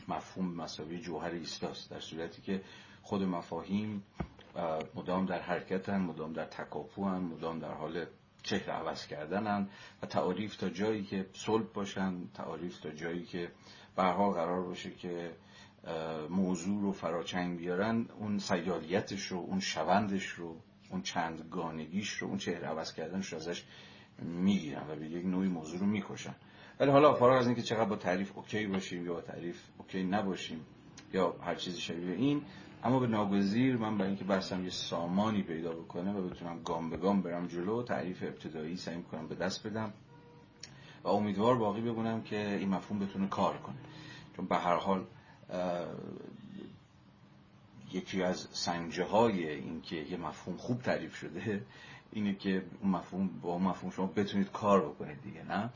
مفهوم 0.07 0.55
مساوی 0.55 0.99
جوهر 0.99 1.31
ایستاست 1.31 1.89
در 1.91 1.99
صورتی 1.99 2.41
که 2.41 2.61
خود 3.05 3.23
مفاهیم 3.23 4.03
مدام 4.95 5.25
در 5.25 5.41
حرکتن 5.41 6.01
مدام 6.01 6.33
در 6.33 6.45
تکاپوان 6.45 7.23
مدام 7.23 7.59
در 7.59 7.71
حال 7.73 8.05
چهره 8.43 8.73
عوض 8.73 9.07
کردنن 9.07 9.69
و 10.01 10.05
تعاریف 10.05 10.55
تا 10.55 10.69
جایی 10.69 11.03
که 11.03 11.25
صلب 11.33 11.73
باشن 11.73 12.27
تعاریف 12.33 12.79
تا 12.79 12.89
جایی 12.89 13.23
که 13.23 13.51
برها 13.95 14.31
قرار 14.31 14.63
باشه 14.63 14.91
که 14.91 15.31
موضوع 16.29 16.81
رو 16.81 16.91
فراچنگ 16.91 17.57
بیارن 17.57 18.05
اون 18.19 18.37
سیالیتش 18.37 19.21
رو 19.21 19.37
اون 19.37 19.59
شوندش 19.59 20.25
رو 20.25 20.55
اون 20.89 21.01
چندگانگیش 21.01 22.09
رو 22.09 22.27
اون 22.27 22.37
چهره 22.37 22.67
عوض 22.67 22.93
کردنش 22.93 23.33
رو 23.33 23.37
ازش 23.37 23.63
می‌گیرن 24.19 24.83
و 24.89 24.95
به 24.95 25.05
یک 25.05 25.25
نوعی 25.25 25.49
موضوع 25.49 25.79
رو 25.79 25.85
می‌کشن. 25.85 26.35
ولی 26.79 26.91
حالا 26.91 27.13
فارغ 27.13 27.37
از 27.37 27.47
اینکه 27.47 27.61
چقدر 27.61 27.89
با 27.89 27.95
تعریف 27.95 28.37
okay 28.37 28.67
باشیم 28.67 29.05
یا 29.05 29.13
با 29.13 29.21
تعریف 29.21 29.61
okay 29.77 30.03
نباشیم 30.03 30.65
یا 31.13 31.35
هر 31.41 31.55
چیزی 31.55 31.81
شبیه 31.81 32.15
این 32.15 32.41
اما 32.85 32.99
به 32.99 33.07
ناگزیر 33.07 33.77
من 33.77 33.97
برای 33.97 34.09
اینکه 34.09 34.25
بحثم 34.25 34.63
یه 34.63 34.69
سامانی 34.69 35.43
پیدا 35.43 35.71
بکنه 35.71 36.13
و 36.13 36.29
بتونم 36.29 36.63
گام 36.63 36.89
به 36.89 36.97
گام 36.97 37.21
برم 37.21 37.47
جلو 37.47 37.83
تعریف 37.83 38.23
ابتدایی 38.23 38.77
سعی 38.77 38.97
می‌کنم 38.97 39.27
به 39.27 39.35
دست 39.35 39.67
بدم 39.67 39.93
و 41.03 41.07
امیدوار 41.07 41.57
باقی 41.57 41.81
بمونم 41.81 42.21
که 42.21 42.55
این 42.55 42.69
مفهوم 42.69 42.99
بتونه 42.99 43.27
کار 43.27 43.57
کنه. 43.57 43.75
چون 44.35 44.45
به 44.45 44.55
هر 44.55 44.75
حال 44.75 45.05
یکی 47.93 48.23
از 48.23 48.47
سنجه 48.51 49.03
های 49.03 49.49
این 49.49 49.81
که 49.81 49.95
یه 49.95 50.17
مفهوم 50.17 50.57
خوب 50.57 50.81
تعریف 50.81 51.15
شده 51.15 51.65
اینه 52.11 52.35
که 52.35 52.65
اون 52.81 52.91
مفهوم 52.91 53.27
با 53.41 53.53
اون 53.53 53.61
مفهوم 53.61 53.91
شما 53.91 54.05
بتونید 54.05 54.51
کار 54.51 54.89
بکنید 54.89 55.21
دیگه 55.21 55.43
نه؟ 55.43 55.69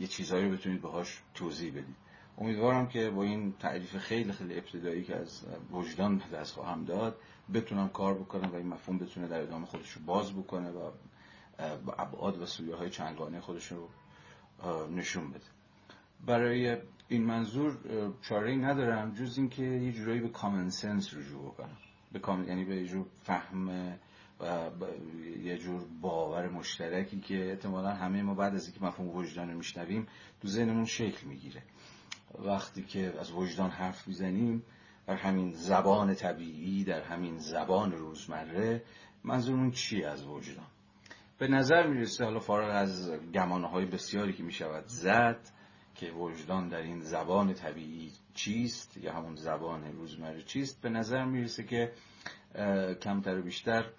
یه 0.00 0.06
چیزهایی 0.06 0.44
رو 0.44 0.56
بتونید 0.56 0.80
باهاش 0.80 1.22
توضیح 1.34 1.70
بدید. 1.70 2.05
امیدوارم 2.38 2.88
که 2.88 3.10
با 3.10 3.22
این 3.22 3.52
تعریف 3.52 3.96
خیلی 3.96 4.32
خیلی 4.32 4.54
ابتدایی 4.54 5.04
که 5.04 5.16
از 5.16 5.46
وجدان 5.70 6.18
به 6.18 6.36
دست 6.36 6.54
خواهم 6.54 6.84
داد 6.84 7.16
بتونم 7.54 7.88
کار 7.88 8.14
بکنم 8.14 8.52
و 8.52 8.54
این 8.54 8.66
مفهوم 8.66 8.98
بتونه 8.98 9.28
در 9.28 9.40
ادامه 9.40 9.66
خودش 9.66 9.90
رو 9.92 10.02
باز 10.06 10.32
بکنه 10.32 10.70
و 10.70 10.90
ابعاد 11.98 12.42
و 12.42 12.46
سویه 12.46 12.74
های 12.74 12.90
چنگانه 12.90 13.40
خودش 13.40 13.72
رو 13.72 13.88
نشون 14.96 15.30
بده. 15.30 15.44
برای 16.26 16.76
این 17.08 17.24
منظور 17.24 17.78
چاره 18.22 18.50
ای 18.50 18.56
ندارم 18.56 19.14
جز 19.14 19.38
اینکه 19.38 19.62
یه 19.62 19.92
جورایی 19.92 20.20
به 20.20 20.28
کامن 20.28 20.70
سنس 20.70 21.14
رجوع 21.14 21.44
بکنم. 21.44 21.76
به 22.12 22.18
کامن 22.18 22.48
یعنی 22.48 22.64
به 22.64 22.76
یه 22.76 22.86
جور 22.86 23.06
فهم 23.22 23.68
و 24.40 24.52
یه 25.42 25.58
جور 25.58 25.84
باور 26.00 26.48
مشترکی 26.48 27.20
که 27.20 27.50
احتمالا 27.50 27.90
همه 27.90 28.22
ما 28.22 28.34
بعد 28.34 28.54
از 28.54 28.66
اینکه 28.66 28.84
مفهوم 28.84 29.16
وجدان 29.16 29.50
رو 29.50 29.56
میشنویم 29.56 30.06
تو 30.42 30.48
ذهنمون 30.48 30.84
شکل 30.84 31.26
می‌گیره. 31.26 31.62
وقتی 32.34 32.82
که 32.82 33.14
از 33.20 33.32
وجدان 33.32 33.70
حرف 33.70 34.08
می‌زنیم 34.08 34.62
در 35.06 35.14
همین 35.14 35.52
زبان 35.52 36.14
طبیعی 36.14 36.84
در 36.84 37.02
همین 37.02 37.38
زبان 37.38 37.92
روزمره 37.92 38.82
منظورمون 39.24 39.70
چی 39.70 40.04
از 40.04 40.26
وجدان؟ 40.26 40.66
به 41.38 41.48
نظر 41.48 41.86
می‌رسه 41.86 42.24
حالا 42.24 42.40
فارغ 42.40 42.70
از 42.74 43.10
گمانه 43.34 43.86
بسیاری 43.86 44.32
که 44.32 44.42
می‌شود 44.42 44.84
زد 44.86 45.40
که 45.94 46.10
وجدان 46.10 46.68
در 46.68 46.82
این 46.82 47.00
زبان 47.00 47.54
طبیعی 47.54 48.12
چیست 48.34 48.96
یا 48.96 49.12
همون 49.12 49.34
زبان 49.34 49.92
روزمره 49.92 50.42
چیست 50.42 50.82
به 50.82 50.88
نظر 50.88 51.24
می‌رسه 51.24 51.64
که 51.64 51.92
کمتر 53.02 53.38
و 53.38 53.42
بیشتر 53.42 53.90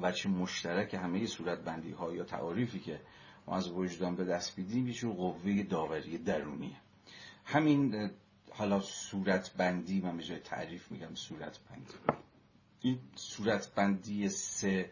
وچه 0.00 0.28
مشترک 0.28 0.94
همه 0.94 1.26
صورت 1.26 1.64
بندی 1.64 1.92
ها 1.92 2.14
یا 2.14 2.24
تعاریفی 2.24 2.78
که 2.78 3.00
ما 3.46 3.56
از 3.56 3.70
وجدان 3.70 4.16
به 4.16 4.24
دست 4.24 4.56
بیدیم 4.56 4.88
یه 4.88 4.94
قوه 5.02 5.62
داوری 5.62 6.18
درونیه. 6.18 6.76
همین 7.46 8.10
حالا 8.50 8.80
صورت 8.80 9.52
بندی 9.52 10.00
من 10.00 10.16
به 10.16 10.38
تعریف 10.38 10.90
میگم 10.90 11.14
صورت 11.14 11.58
بندی 11.58 11.94
این 12.80 12.98
صورت 13.14 13.74
بندی 13.74 14.28
سه 14.28 14.90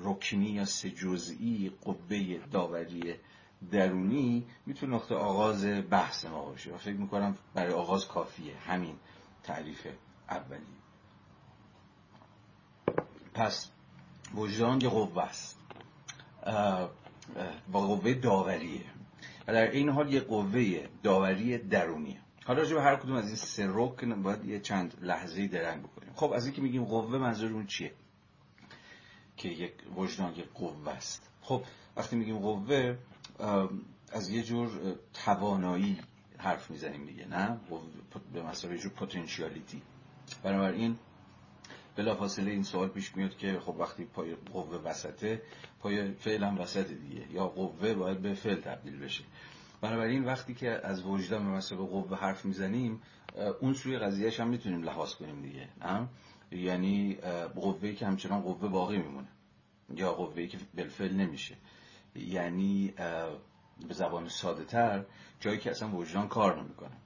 رکنی 0.00 0.50
یا 0.50 0.64
سه 0.64 0.90
جزئی 0.90 1.72
قوه 1.82 2.38
داوری 2.52 3.14
درونی 3.70 4.46
می‌تونه 4.66 4.94
نقطه 4.94 5.14
آغاز 5.14 5.66
بحث 5.90 6.24
ما 6.24 6.44
باشه. 6.44 6.74
و 6.74 6.78
فکر 6.78 6.96
می‌کنم 6.96 7.36
برای 7.54 7.72
آغاز 7.72 8.08
کافیه. 8.08 8.56
همین 8.56 8.96
تعریف 9.42 9.86
اولی. 10.30 10.64
پس 13.34 13.70
وجدان 14.34 14.80
یه 14.80 14.88
قوه 14.88 15.22
است. 15.22 15.58
با 17.72 17.80
قوه 17.86 18.14
داوریه. 18.14 18.93
و 19.46 19.52
در 19.52 19.70
این 19.70 19.88
حال 19.88 20.12
یه 20.12 20.20
قوه 20.20 20.88
داوری 21.02 21.58
درونیه. 21.58 22.20
حالا 22.44 22.62
راجع 22.62 22.78
هر 22.78 22.96
کدوم 22.96 23.16
از 23.16 23.26
این 23.26 23.36
سه 23.36 23.66
رکن 23.68 24.22
باید 24.22 24.44
یه 24.44 24.60
چند 24.60 24.94
لحظه 25.02 25.48
درنگ 25.48 25.82
بکنیم. 25.82 26.12
خب 26.14 26.32
از 26.32 26.46
اینکه 26.46 26.62
میگیم 26.62 26.84
قوه 26.84 27.18
منظورمون 27.18 27.66
چیه؟ 27.66 27.92
که 29.36 29.48
یک 29.48 29.72
وجدان 29.96 30.34
یک 30.34 30.48
قوه 30.54 30.88
است. 30.88 31.30
خب 31.40 31.62
وقتی 31.96 32.16
میگیم 32.16 32.38
قوه 32.38 32.96
از 34.12 34.28
یه 34.28 34.42
جور 34.42 34.70
توانایی 35.24 36.00
حرف 36.38 36.70
می‌زنیم 36.70 37.06
دیگه 37.06 37.26
نه؟ 37.26 37.60
به 38.32 38.42
مسابقه 38.42 38.78
جور 38.78 38.92
پتانسیالیتی 38.92 39.82
بنابراین 40.42 40.98
بلافاصله 41.96 42.50
این 42.50 42.62
سوال 42.62 42.88
پیش 42.88 43.16
میاد 43.16 43.36
که 43.36 43.60
خب 43.60 43.76
وقتی 43.78 44.04
پای 44.04 44.34
قوه 44.34 44.76
وسطه 44.76 45.42
پای 45.84 46.36
هم 46.36 46.58
وسط 46.58 46.88
دیگه. 46.88 47.32
یا 47.32 47.46
قوه 47.46 47.94
باید 47.94 48.22
به 48.22 48.34
فعل 48.34 48.60
تبدیل 48.60 48.98
بشه. 48.98 49.24
بنابراین 49.80 50.24
وقتی 50.24 50.54
که 50.54 50.86
از 50.86 51.06
وجدان 51.06 51.44
به 51.44 51.50
مسابقه 51.50 51.86
قوه 51.86 52.18
حرف 52.18 52.44
می‌زنیم 52.44 53.02
اون 53.60 53.74
سوی 53.74 53.98
قضیهش 53.98 54.40
هم 54.40 54.48
می‌تونیم 54.48 54.82
لحاظ 54.82 55.14
کنیم 55.14 55.42
دیگه 55.42 55.68
نه؟ 55.80 56.08
یعنی 56.50 57.14
قوه 57.54 57.92
که 57.92 58.06
همچنان 58.06 58.40
قوه 58.40 58.68
باقی 58.68 58.98
میمونه. 58.98 59.28
یا 59.94 60.12
قوه 60.12 60.46
که 60.46 60.58
بالفعل 60.74 61.12
نمیشه. 61.12 61.54
یعنی 62.16 62.94
به 63.88 63.94
زبان 63.94 64.28
ساده 64.28 64.64
تر 64.64 65.04
جایی 65.40 65.58
که 65.58 65.70
اصلا 65.70 65.96
وجدان 65.96 66.28
کار 66.28 66.62
نمی‌کنه. 66.62 66.96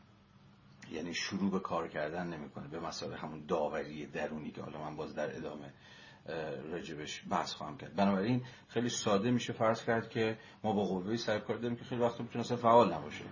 یعنی 0.92 1.14
شروع 1.14 1.50
به 1.50 1.60
کار 1.60 1.88
کردن 1.88 2.26
نمی‌کنه. 2.26 2.68
به 2.68 2.80
مسابقه 2.80 3.16
همون 3.16 3.44
داوری 3.48 4.06
درونی 4.06 4.50
که 4.50 4.62
حالا 4.62 4.78
من 4.78 4.96
باز 4.96 5.14
در 5.14 5.36
ادامه 5.36 5.72
رجبش 6.72 7.22
بحث 7.30 7.52
خواهم 7.52 7.76
کرد. 7.76 7.96
بنابراین 7.96 8.42
خیلی 8.68 8.88
ساده 8.88 9.30
میشه 9.30 9.52
فرض 9.52 9.84
کرد 9.84 10.10
که 10.10 10.38
ما 10.64 10.72
با 10.72 10.84
قوه 10.84 11.16
سرکار 11.16 11.56
داریم 11.56 11.76
که 11.76 11.84
خیلی 11.84 12.00
وقت 12.00 12.20
می‌تونه 12.20 12.44
اصلا 12.44 12.56
فعال 12.56 12.92
نباشه 12.94 13.24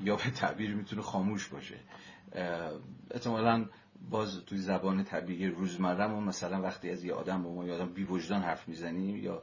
یا 0.00 0.16
به 0.16 0.30
تعبیر 0.30 0.74
می‌تونه 0.74 1.02
خاموش 1.02 1.48
باشه. 1.48 1.76
احتمالا 3.10 3.66
باز 4.10 4.44
توی 4.44 4.58
زبان 4.58 5.04
طبیعی 5.04 5.46
روزمرهمون 5.46 6.24
مثلا 6.24 6.62
وقتی 6.62 6.90
از 6.90 7.04
یه 7.04 7.14
آدم 7.14 7.42
با 7.42 7.54
ما 7.54 7.66
یه 7.66 7.72
آدم 7.72 7.92
بی 7.92 8.04
وجدان 8.04 8.42
حرف 8.42 8.68
می‌زنیم 8.68 9.16
یا 9.16 9.42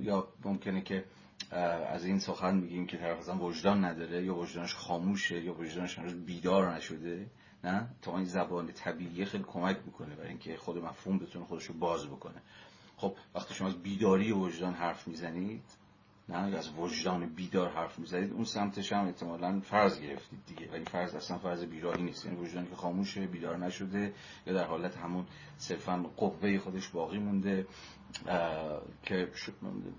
یا 0.00 0.28
ممکنه 0.44 0.82
که 0.82 1.04
از 1.88 2.04
این 2.04 2.18
سخن 2.18 2.56
میگیم 2.56 2.86
که 2.86 2.96
طرف 2.96 3.18
اصلا 3.18 3.38
وجدان 3.38 3.84
نداره 3.84 4.24
یا 4.24 4.34
وجدانش 4.34 4.74
خاموشه 4.74 5.44
یا 5.44 5.54
وجدانش 5.60 5.98
بیدار 5.98 6.74
نشده 6.74 7.26
نه؟ 7.64 7.88
تا 8.02 8.16
این 8.16 8.24
زبان 8.24 8.72
طبیعی 8.72 9.24
خیلی 9.24 9.44
کمک 9.44 9.78
می‌کنه 9.86 10.14
برای 10.14 10.28
اینکه 10.28 10.56
خود 10.56 10.78
مفهوم 10.78 11.18
بتونه 11.18 11.44
خودش 11.44 11.64
رو 11.64 11.74
باز 11.74 12.06
بکنه. 12.06 12.42
خب 12.96 13.16
وقتی 13.34 13.54
شما 13.54 13.68
از 13.68 13.82
بیداری 13.82 14.32
وجدان 14.32 14.74
حرف 14.74 15.08
می‌زنید 15.08 15.64
نه 16.28 16.36
از 16.56 16.70
وجدان 16.78 17.26
بیدار 17.26 17.70
حرف 17.70 17.98
می‌زنید 17.98 18.32
اون 18.32 18.44
سمتش 18.44 18.92
هم 18.92 19.06
احتمالا 19.06 19.60
فرض 19.60 20.00
گرفتید 20.00 20.38
دیگه. 20.46 20.70
و 20.70 20.74
این 20.74 20.84
فرض 20.84 21.14
اصلا 21.14 21.38
فرض 21.38 21.64
بیراهی 21.64 22.02
نیست. 22.02 22.26
یعنی 22.26 22.38
وجدانی 22.38 22.68
که 22.68 22.76
خاموشه 22.76 23.26
بیدار 23.26 23.56
نشده 23.58 24.12
یا 24.46 24.52
در 24.52 24.64
حالت 24.64 24.96
همون 24.96 25.26
صرفا 25.56 26.04
قوه 26.16 26.58
خودش 26.58 26.88
باقی 26.88 27.18
مونده 27.18 27.66
که 29.02 29.28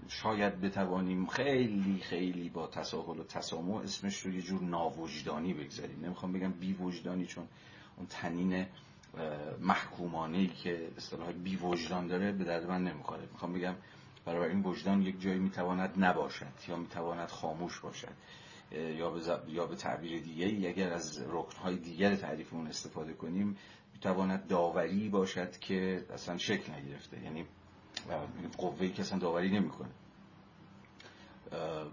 شاید 0.08 0.62
بتوانیم 0.62 1.26
خیلی 1.26 2.00
خیلی 2.00 2.50
با 2.50 2.68
تساهل 2.68 3.20
و 3.20 3.24
تسامح 3.24 3.76
اسمش 3.76 4.20
رو 4.20 4.34
یه 4.34 4.42
جور 4.42 4.62
ناوجدانی 4.62 5.54
بگذاریم. 5.54 6.06
نمی‌خوام 6.06 6.34
بگم 6.34 6.52
بی 6.52 6.74
وجدانی 6.74 7.26
چون 7.26 7.48
اون 7.98 8.08
تنین 8.08 8.66
محکومانه 9.60 10.38
ای 10.38 10.48
که 10.48 10.88
اصطلاح 10.98 11.32
بی 11.32 11.56
وجدان 11.56 12.08
داره 12.08 12.32
به 12.32 12.44
درد 12.44 12.70
من 12.70 12.84
نمی‌خوره. 12.84 13.28
می‌خوام 13.32 13.54
بگم 13.54 13.76
برای 14.26 14.50
این 14.50 14.64
وجدان 14.64 15.02
یک 15.02 15.22
جایی 15.22 15.40
می‌تواند 15.40 15.94
نباشد 15.98 16.54
یا 16.68 16.76
می‌تواند 16.76 17.30
خاموش 17.30 17.80
باشد 17.80 18.14
یا 18.72 19.10
به, 19.10 19.20
یا 19.48 19.66
به 19.66 19.76
تعبیر 19.76 20.22
دیگه 20.22 20.70
اگر 20.70 20.94
از 20.94 21.22
رکنهای 21.28 21.78
دیگر 21.78 22.16
تعریفمون 22.16 22.68
استفاده 22.68 23.14
کنیم 23.14 23.58
می‌تواند 23.94 24.48
داوری 24.48 25.10
باشد 25.10 25.58
که 25.58 26.06
اصلا 26.14 26.38
شکل 26.38 26.74
نگرفته. 26.74 27.24
یعنی 27.24 27.46
قوهی 28.58 28.90
که 28.90 29.02
اصلا 29.02 29.20
داوری 29.20 29.50
نمی‌کنه. 29.50 29.90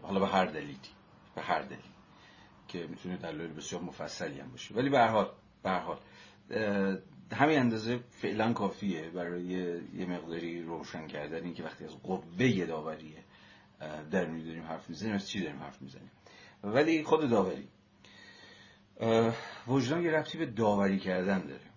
حالا 0.03 0.21
به 0.21 0.27
هر 0.27 0.47
دلیلی 0.47 0.79
به 1.35 1.43
هر 1.43 1.63
دلیل 1.63 1.79
که 2.69 2.87
می‌تونه 2.87 3.17
دلایل 3.17 3.53
بسیار 3.53 3.83
مفصلی 3.83 4.41
هم 4.41 4.51
باشه. 4.51 4.75
ولی 4.75 4.89
به 4.89 4.99
هر 4.99 5.09
حال 5.09 5.31
به 5.63 5.71
هر 5.71 5.81
حال 5.81 5.99
همین 7.33 7.59
اندازه 7.59 8.01
فعلا 8.11 8.53
کافیه 8.53 9.11
برای 9.11 9.43
یه 9.95 10.07
مقداری 10.07 10.63
روشن 10.63 11.07
کردن 11.07 11.45
اینکه 11.45 11.63
وقتی 11.63 11.85
از 11.85 12.03
قوه 12.03 12.67
داوری 12.67 13.15
درونی 14.11 14.45
داریم 14.45 14.63
حرف 14.63 14.89
می‌زنیم 14.89 15.15
از 15.15 15.29
چی 15.29 15.41
داریم 15.41 15.61
حرف 15.61 15.83
می‌زنیم؟ 15.83 16.11
ولی 16.65 17.03
خود 17.05 17.31
داوری. 17.31 17.69
وجدان 19.67 20.03
یه 20.03 20.11
ربطی 20.11 20.39
به 20.39 20.47
داوری 20.47 20.99
کردن 20.99 21.47
داره. 21.47 21.71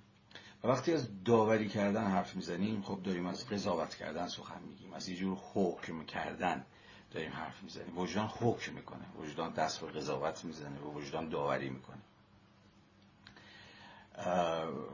و 0.64 0.68
وقتی 0.68 0.94
از 0.94 1.24
داوری 1.24 1.68
کردن 1.70 2.04
حرف 2.04 2.36
می‌زنیم 2.36 2.82
خب 2.82 3.04
داریم 3.04 3.26
از 3.26 3.50
قضاوت 3.50 3.96
کردن 3.96 4.28
سخن 4.28 4.62
میگیم 4.70 4.94
از 4.94 5.10
یه 5.10 5.16
جور 5.16 5.38
حکم 5.54 6.04
کردن 6.06 6.66
داریم 7.12 7.32
حرف 7.32 7.64
می‌زنیم. 7.64 7.98
وجدان 7.98 8.28
حکم 8.28 8.74
می‌کنه 8.74 9.06
وجدان 9.20 9.54
دست 9.54 9.82
به 9.82 9.88
قضاوت 9.88 10.46
می‌زنه 10.46 10.80
و 10.80 10.94
وجدان 10.94 11.30
داوری 11.30 11.70
می‌کنه. 11.70 12.02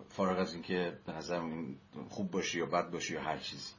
فارغ 0.09 0.39
از 0.39 0.53
اینکه 0.53 0.97
به 1.05 1.13
نظر 1.13 1.41
خوب 2.09 2.31
باشه 2.31 2.57
یا 2.57 2.65
بد 2.65 2.91
باشه 2.91 3.13
یا 3.13 3.21
هر 3.21 3.37
چیزی. 3.37 3.73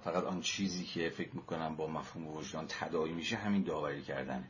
فقط 0.00 0.24
آن 0.24 0.40
چیزی 0.40 0.84
که 0.84 1.08
فکر 1.08 1.36
می‌کنم 1.36 1.76
با 1.76 1.86
مفهوم 1.86 2.26
وجدان 2.26 2.66
تدایی 2.68 3.12
میشه 3.12 3.36
همین 3.36 3.62
داوری 3.62 4.02
کردنه. 4.02 4.48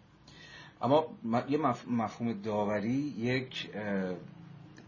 اما 0.82 1.06
یه 1.48 1.58
مفهوم 1.88 2.32
داوری 2.32 3.14
یک 3.18 3.70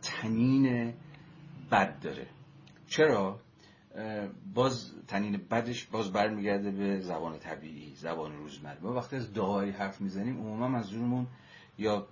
تنین 0.03 0.95
بد 1.71 2.01
داره. 2.01 2.27
چرا؟ 2.89 3.41
باز 4.55 4.93
تنین 5.09 5.37
بدش 5.51 5.85
باز 5.85 6.13
برمیگرده 6.13 6.71
به 6.71 7.01
زبان 7.01 7.39
طبیعی 7.39 7.95
زبان 7.95 8.37
روزمره. 8.37 8.81
ما 8.83 8.93
وقتی 8.93 9.17
از 9.17 9.33
داوری 9.33 9.71
حرف 9.71 10.01
می‌زنیم 10.01 10.39
عموما 10.39 10.69
منظورمون 10.69 11.27
یا 11.79 12.09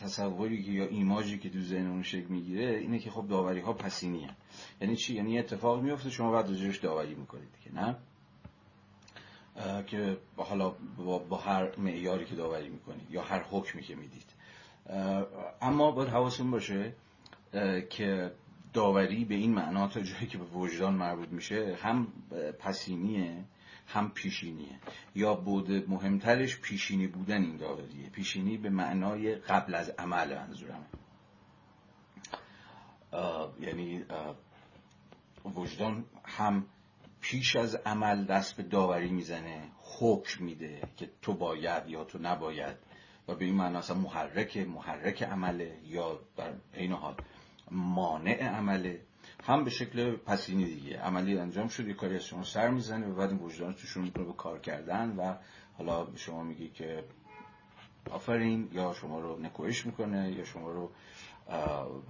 تصوری 0.00 0.62
که 0.62 0.72
یا 0.72 0.86
ایماجی 0.86 1.38
که 1.38 1.50
تو 1.50 1.60
ذهنمون 1.60 2.02
شکل 2.02 2.26
می‌گیره 2.26 2.78
اینه 2.78 2.98
که 2.98 3.10
خب 3.10 3.28
داوری 3.28 3.60
ها 3.60 3.72
پسینی 3.72 4.24
هن. 4.24 4.34
یعنی 4.80 4.96
چی؟ 4.96 5.14
یعنی 5.14 5.38
اتفاق 5.38 5.82
میفته 5.82 6.10
شما 6.10 6.32
بعد 6.32 6.48
راجعش 6.48 6.78
داوری 6.78 7.14
می‌کنید 7.14 7.48
که 7.64 7.74
نه؟ 7.74 7.96
که 9.86 10.18
حالا 10.36 10.74
با, 11.28 11.36
هر 11.36 11.76
معیاری 11.78 12.24
که 12.24 12.34
داوری 12.34 12.68
می‌کنید 12.68 13.10
یا 13.10 13.22
هر 13.22 13.42
حکمی 13.42 13.82
که 13.82 13.94
می‌دید. 13.94 14.26
اما 15.62 15.90
باید 15.90 16.08
حواسون 16.08 16.50
باشه 16.50 16.92
که 17.90 18.32
داوری 18.72 19.24
به 19.24 19.34
این 19.34 19.54
معنا 19.54 19.88
تا 19.88 20.00
جایی 20.00 20.26
که 20.26 20.38
به 20.38 20.44
وجدان 20.44 20.94
مربوط 20.94 21.28
میشه 21.28 21.76
هم 21.82 22.06
پسینیه 22.58 23.44
هم 23.92 24.10
پیشینیه. 24.10 24.78
یا 25.14 25.34
بود 25.34 25.70
مهمترش 25.90 26.60
پیشینی 26.60 27.06
بودن 27.06 27.42
این 27.42 27.56
داوریه. 27.56 28.10
پیشینی 28.10 28.56
به 28.56 28.70
معنای 28.70 29.34
قبل 29.34 29.74
از 29.74 29.90
عمل 29.90 30.38
منظورم 30.38 30.86
یعنی 33.60 34.04
وجدان 35.54 36.04
هم 36.24 36.66
پیش 37.20 37.56
از 37.56 37.74
عمل 37.74 38.24
دست 38.24 38.56
به 38.56 38.62
داوری 38.62 39.08
می‌زنه 39.08 39.68
حکم 39.98 40.44
میده 40.44 40.82
که 40.96 41.10
تو 41.22 41.34
باید 41.34 41.88
یا 41.88 42.04
تو 42.04 42.18
نباید. 42.18 42.76
و 43.28 43.34
به 43.34 43.44
این 43.44 43.54
معنی 43.54 43.76
اصلا 43.76 43.96
محرک 43.96 44.56
محرک 44.56 45.22
عمله 45.22 45.80
یا 45.84 46.20
در 46.36 46.52
این 46.74 46.92
حال 46.92 47.16
مانع 47.70 48.44
عمله. 48.48 49.00
هم 49.42 49.64
به 49.64 49.70
شکل 49.70 50.16
پسینی 50.16 50.64
دیگه. 50.64 51.00
عملی 51.00 51.38
انجام 51.38 51.68
شد 51.68 51.88
یه 51.88 51.94
کاری 51.94 52.16
از 52.16 52.24
شما 52.24 52.44
سر 52.44 52.70
می‌زنه 52.70 53.06
و 53.06 53.14
بعد 53.14 53.42
وجدان 53.42 53.72
تو 53.72 53.86
شروع 53.86 54.04
می‌کنه 54.04 54.24
به 54.24 54.32
کار 54.32 54.58
کردن 54.58 55.16
و 55.16 55.34
حالا 55.78 56.04
به 56.04 56.18
شما 56.18 56.42
میگه 56.42 56.68
که 56.68 57.04
آفرین 58.10 58.68
یا 58.72 58.94
شما 59.00 59.20
رو 59.20 59.38
نکوهش 59.38 59.86
می‌کنه 59.86 60.32
یا 60.32 60.44
شما 60.44 60.70
رو 60.70 60.90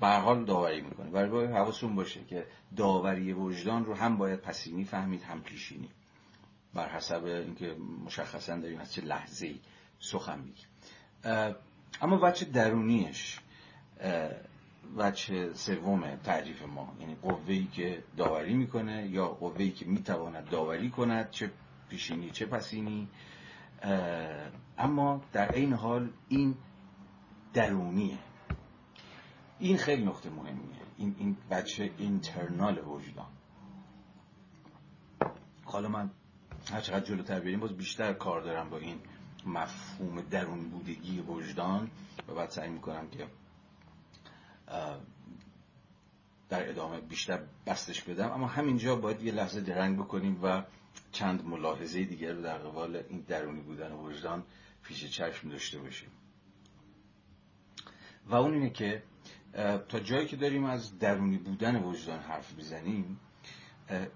به 0.01 0.07
حال 0.09 0.45
داوری 0.45 0.81
می‌کنه. 0.81 1.11
برای 1.11 1.31
باید 1.31 1.51
حواستون 1.51 1.95
باشه 1.95 2.25
که 2.25 2.47
داوری 2.77 3.33
وجدان 3.33 3.85
رو 3.85 3.95
هم 3.95 4.17
باید 4.17 4.41
پسینی 4.41 4.85
فهمید 4.85 5.23
هم 5.23 5.43
پیشینی. 5.43 5.89
بر 6.75 6.89
حسب 6.89 7.25
اینکه 7.25 7.77
مشخصا 8.05 8.57
داریم 8.57 8.79
از 8.79 8.93
چه 8.93 9.03
لحظه 9.03 9.47
ای 9.47 9.61
سخن 10.01 10.39
میگیم. 10.39 10.67
اما 12.03 12.17
بچه 12.17 12.45
درونیش 12.45 13.39
وجه 14.97 15.53
سوم 15.53 16.17
تعریف 16.17 16.63
ما. 16.63 16.95
یعنی 17.01 17.15
قوهی 17.15 17.67
که 17.67 18.03
داوری 18.17 18.55
می‌کنه 18.55 19.07
یا 19.07 19.29
قوهی 19.29 19.71
که 19.71 19.87
می‌تواند 19.87 20.51
داوری 20.51 20.91
کند 20.91 21.31
چه 21.31 21.51
پیشینی 21.89 22.31
چه 22.31 22.47
پسینی. 22.47 23.09
اما 24.79 25.23
در 25.33 25.53
این 25.53 25.73
حال 25.73 26.11
این 26.29 26.55
درونیه. 27.53 28.19
این 29.59 29.77
خیلی 29.77 30.05
نقطه 30.05 30.31
مهمیه. 30.31 30.81
این 30.97 31.17
این 31.19 31.37
بچه 31.51 31.91
اینترنال 31.99 32.79
وجدان. 32.79 33.27
حالا 35.65 35.89
من 35.89 36.11
هر 36.73 36.81
چقدر 36.81 37.05
جلوتر 37.05 37.41
بریم 37.41 37.61
باز 37.61 37.77
بیشتر 37.77 38.13
کار 38.13 38.41
دارم 38.41 38.71
با 38.71 38.79
این 38.79 38.99
مفهوم 39.47 40.21
درون 40.21 40.71
بودگی 40.71 41.21
وجدان 41.21 41.91
و 42.29 42.35
بعد 42.35 42.51
سعی 42.51 42.71
می‌کنم 42.71 43.09
که 43.09 43.27
در 46.49 46.69
ادامه 46.69 47.01
بیشتر 47.01 47.43
بستش 47.67 48.03
بدم. 48.03 48.31
اما 48.31 48.47
همینجا 48.47 48.97
باید 48.97 49.23
یه 49.23 49.33
لحظه 49.33 49.61
درنگ 49.61 49.99
بکنیم 49.99 50.41
و 50.43 50.63
چند 51.13 51.45
ملاحظه 51.45 52.05
دیگر 52.05 52.33
رو 52.33 52.43
در 52.43 52.59
قبال 52.59 53.03
این 53.09 53.21
درونی 53.29 53.61
بودن 53.61 53.93
وجدان 53.93 54.43
پیش 54.83 55.11
چشم 55.11 55.49
داشته 55.49 55.79
باشیم. 55.79 56.09
و 58.27 58.35
اون 58.35 58.55
اینه 58.55 58.71
که 58.71 59.03
تا 59.89 60.01
جایی 60.01 60.27
که 60.27 60.37
داریم 60.37 60.65
از 60.65 60.99
درونی 60.99 61.39
بودن 61.39 61.77
وجدان 61.77 62.19
حرف 62.19 62.59
بزنیم 62.59 63.21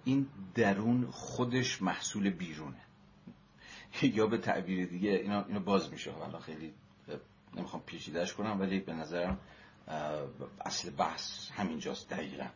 این 0.04 0.28
درون 0.54 1.06
خودش 1.10 1.82
محصول 1.82 2.30
بیرونه. 2.30 2.80
یا 4.02 4.26
به 4.26 4.38
تعبیر 4.38 4.86
دیگه 4.86 5.10
اینا, 5.10 5.44
اینا 5.44 5.60
باز 5.60 5.92
میشه. 5.92 6.10
حالا 6.12 6.38
خیلی 6.38 6.74
نمی‌خوام 7.56 7.82
پیچیدهش 7.82 8.32
کنم 8.32 8.60
ولی 8.60 8.80
به 8.80 8.92
نظرم 8.92 9.38
اصل 10.60 10.90
بحث 10.90 11.50
همینجاست 11.50 12.10
دقیقا. 12.10 12.46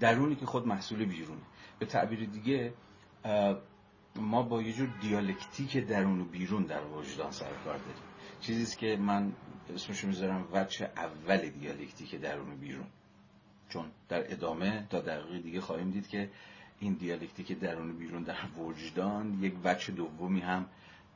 درونی 0.00 0.36
که 0.36 0.46
خود 0.46 0.66
محصول 0.66 1.04
بیرونه. 1.04 1.42
به 1.78 1.86
تعبیر 1.86 2.24
دیگه 2.24 2.74
ما 4.16 4.42
با 4.42 4.62
یه 4.62 4.72
جور 4.72 4.88
دیالکتیک 5.00 5.76
درون 5.76 6.20
و 6.20 6.24
بیرون 6.24 6.62
در 6.62 6.84
وجدان 6.84 7.30
سروکار 7.30 7.78
داریم. 7.78 8.02
چیزیست 8.40 8.78
که 8.78 8.96
من 8.96 9.32
اسمشو 9.74 10.06
می‌ذارم 10.06 10.48
وجه 10.52 10.90
اول 10.96 11.48
دیالکتیک 11.48 12.14
درون 12.14 12.52
و 12.52 12.56
بیرون. 12.56 12.86
چون 13.68 13.90
در 14.08 14.32
ادامه 14.32 14.86
تا 14.90 15.00
دقیقه 15.00 15.38
دیگه 15.38 15.60
خواهیم 15.60 15.90
دید 15.90 16.08
که 16.08 16.30
این 16.80 16.92
دیالکتیک 16.92 17.52
درون 17.52 17.90
و 17.90 17.92
بیرون 17.92 18.22
در 18.22 18.36
وجدان 18.58 19.44
یک 19.44 19.54
وجه 19.64 19.92
دومی 19.92 20.40
هم 20.40 20.66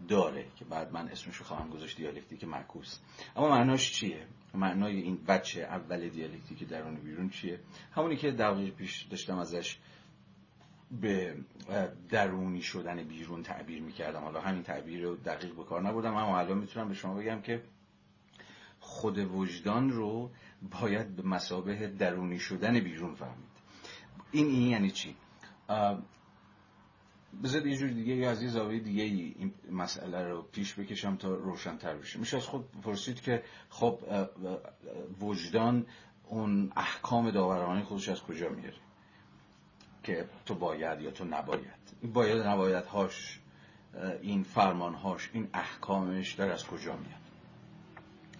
داره 0.09 0.47
که 0.57 0.65
بعد 0.65 0.93
من 0.93 1.09
اسمشو 1.09 1.45
خواهم 1.45 1.71
گذاشت 1.71 1.97
دیالکتیک 1.97 2.45
معکوس. 2.45 2.99
اما 3.37 3.49
معناش 3.49 3.93
چیه؟ 3.93 4.27
معنای 4.55 5.01
این 5.01 5.19
وجه 5.29 5.61
اول 5.61 6.09
دیالکتیک 6.09 6.69
درون 6.69 6.95
بیرون 6.95 7.31
چیه؟ 7.31 7.61
همونی 7.93 8.17
که 8.17 8.31
دقیق 8.31 8.75
پیش 8.75 9.03
داشتم 9.03 9.39
ازش 9.39 9.79
به 11.01 11.37
درونی 12.09 12.63
شدن 12.63 13.03
بیرون 13.03 13.43
تعبیر 13.43 13.83
می‌کردم. 13.83 14.21
حالا 14.21 14.41
همین 14.41 14.63
تعبیر 14.63 15.03
رو 15.03 15.17
دقیق 15.17 15.55
به 15.55 15.65
کار 15.65 15.83
نبودم 15.83 16.15
اما 16.15 16.39
الان 16.39 16.59
می‌تونم 16.59 16.89
به 16.89 16.95
شما 16.95 17.15
بگم 17.15 17.41
که 17.41 17.63
خود 18.81 19.19
وجدان 19.19 19.91
رو 19.91 20.31
باید 20.81 21.17
به 21.17 21.23
مسابه 21.23 21.87
درونی 21.87 22.39
شدن 22.39 22.81
بیرون 22.81 23.15
فهمید. 23.15 23.51
این 24.33 24.47
این 24.47 24.69
یعنی 24.69 24.91
چی؟ 24.91 25.17
بذار 27.45 27.67
یه 27.67 27.77
جور 27.77 27.89
دیگه 27.89 28.27
از 28.27 28.43
یه 28.43 28.49
زاویه 28.49 28.81
دیگه 28.81 29.03
ای 29.03 29.35
این 29.39 29.55
مسئله 29.71 30.29
رو 30.29 30.43
پیش 30.43 30.75
بکشم 30.75 31.17
تا 31.17 31.35
روشنتر 31.35 31.95
بشه. 31.95 32.19
میشه 32.19 32.37
از 32.37 32.45
خود 32.45 32.65
پرسید 32.83 33.21
که 33.21 33.43
خب 33.71 33.99
وجدان 35.21 35.87
اون 36.25 36.73
احکام 36.77 37.31
داورانه 37.31 37.83
خودش 37.83 38.09
از 38.09 38.23
کجا 38.23 38.49
میاره 38.49 38.77
که 40.03 40.29
تو 40.47 40.55
باید 40.55 41.01
یا 41.01 41.11
تو 41.11 41.25
نباید. 41.25 41.81
این 42.03 42.13
باید 42.13 42.43
نباید 42.43 42.85
هاش 42.85 43.41
این 44.23 44.43
فرمان 44.43 44.95
هاش 44.95 45.31
این 45.33 45.49
احکامش 45.55 46.33
در 46.33 46.53
از 46.53 46.67
کجا 46.67 46.97
میاد؟ 46.97 47.21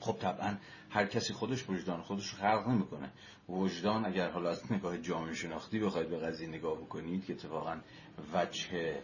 خب 0.01 0.17
طبعا 0.21 0.57
هر 0.91 1.07
کسی 1.07 1.33
خودش 1.33 1.71
وجدان 1.71 2.03
خودش 2.03 2.31
رو 2.31 2.39
خلق 2.39 2.69
نمی‌کنه. 2.69 3.11
وجدان 3.49 4.07
اگر 4.07 4.31
حالا 4.31 4.51
از 4.51 4.73
نگاه 4.73 4.99
جامعه 4.99 5.35
شناختی 5.35 5.79
بخواید 5.79 6.11
به 6.11 6.19
قضیه 6.19 6.49
نگاه 6.49 6.79
بکنید 6.79 7.25
که 7.25 7.33
اتفاقا 7.33 7.77
وجه 8.35 8.95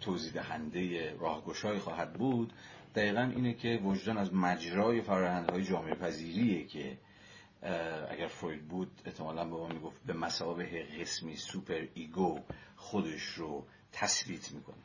توضیح 0.00 0.32
دهنده 0.32 1.14
راهگشایی 1.18 1.78
خواهد 1.78 2.12
بود 2.12 2.52
دقیقا 2.94 3.20
اینه 3.20 3.54
که 3.54 3.80
وجدان 3.84 4.18
از 4.18 4.34
مجرای 4.34 5.00
فرآیندهای 5.00 5.64
جامعه 5.64 5.94
پذیریه 5.94 6.64
که 6.64 6.98
اگر 8.10 8.26
فروید 8.26 8.68
بود 8.68 8.90
احتمالا 9.04 9.44
به 9.44 9.50
ما 9.50 9.68
می‌گفت 9.68 10.00
به 10.06 10.12
مثابه 10.12 10.86
قسمی 11.00 11.36
super 11.36 11.86
ego 11.94 12.40
خودش 12.76 13.22
رو 13.22 13.66
تثبیت 13.92 14.52
می‌کنه. 14.52 14.76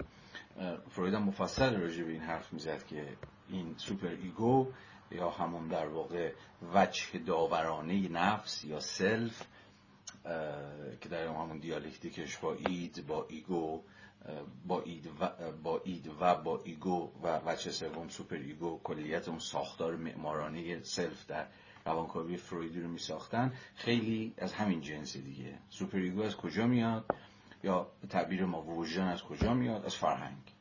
فروید 0.89 1.13
هم 1.13 1.23
مفصل 1.23 1.75
راجع 1.75 2.03
به 2.03 2.12
این 2.12 2.21
حرف 2.21 2.53
می‌زد 2.53 2.86
که 2.86 3.08
این 3.49 3.75
super 3.77 4.07
ego 4.07 4.67
یا 5.11 5.29
همون 5.29 5.67
در 5.67 5.87
واقع 5.87 6.33
وجه 6.73 7.19
داورانه 7.19 8.09
نفس 8.09 8.63
یا 8.63 8.79
self 8.79 9.47
که 11.01 11.09
در 11.09 11.27
همون 11.27 11.57
دیالکتیکش 11.57 12.37
با 12.37 12.53
id 12.53 13.07
با 13.07 13.25
ego 13.29 13.83
با 14.67 14.81
id 14.81 15.07
و 15.19 15.29
با, 15.63 15.81
id 15.83 16.07
و 16.19 16.35
با 16.35 16.61
ego 16.63 17.12
و 17.23 17.39
وجه 17.45 17.71
سوم 17.71 18.07
super 18.07 18.35
ego 18.35 18.79
کلیت 18.83 19.27
اون 19.27 19.39
ساختار 19.39 19.95
معمارانه 19.95 20.83
self 20.83 21.25
در 21.25 21.47
روانکاوی 21.85 22.37
فرویدی 22.37 22.81
رو 22.81 22.89
می 22.89 22.99
ساختن 22.99 23.53
خیلی 23.75 24.33
از 24.37 24.53
همین 24.53 24.81
جنس 24.81 25.17
دیگه. 25.17 25.59
super 25.69 25.97
ego 25.97 26.21
از 26.21 26.35
کجا 26.35 26.67
میاد؟ 26.67 27.05
یا 27.63 27.87
به 28.01 28.07
تعبیر 28.07 28.45
ما 28.45 28.61
وجدان 28.61 29.07
از 29.07 29.23
کجا 29.23 29.53
میاد؟ 29.53 29.85
از 29.85 29.95
فرهنگ. 29.95 30.58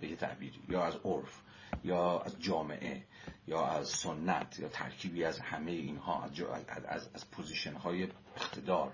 به 0.00 0.08
یه 0.08 0.16
تعبیری 0.16 0.62
یا 0.68 0.84
از 0.84 0.96
عرف 1.04 1.42
یا 1.84 2.20
از 2.20 2.40
جامعه 2.40 3.02
یا 3.46 3.66
از 3.66 3.88
سنت 3.88 4.58
یا 4.58 4.68
ترکیبی 4.68 5.24
از 5.24 5.40
همه 5.40 5.70
اینها 5.70 6.24
از, 6.24 6.30
از, 6.88 7.10
از 7.14 7.30
position 7.30 7.74
های 7.74 8.08
اقتدار. 8.36 8.92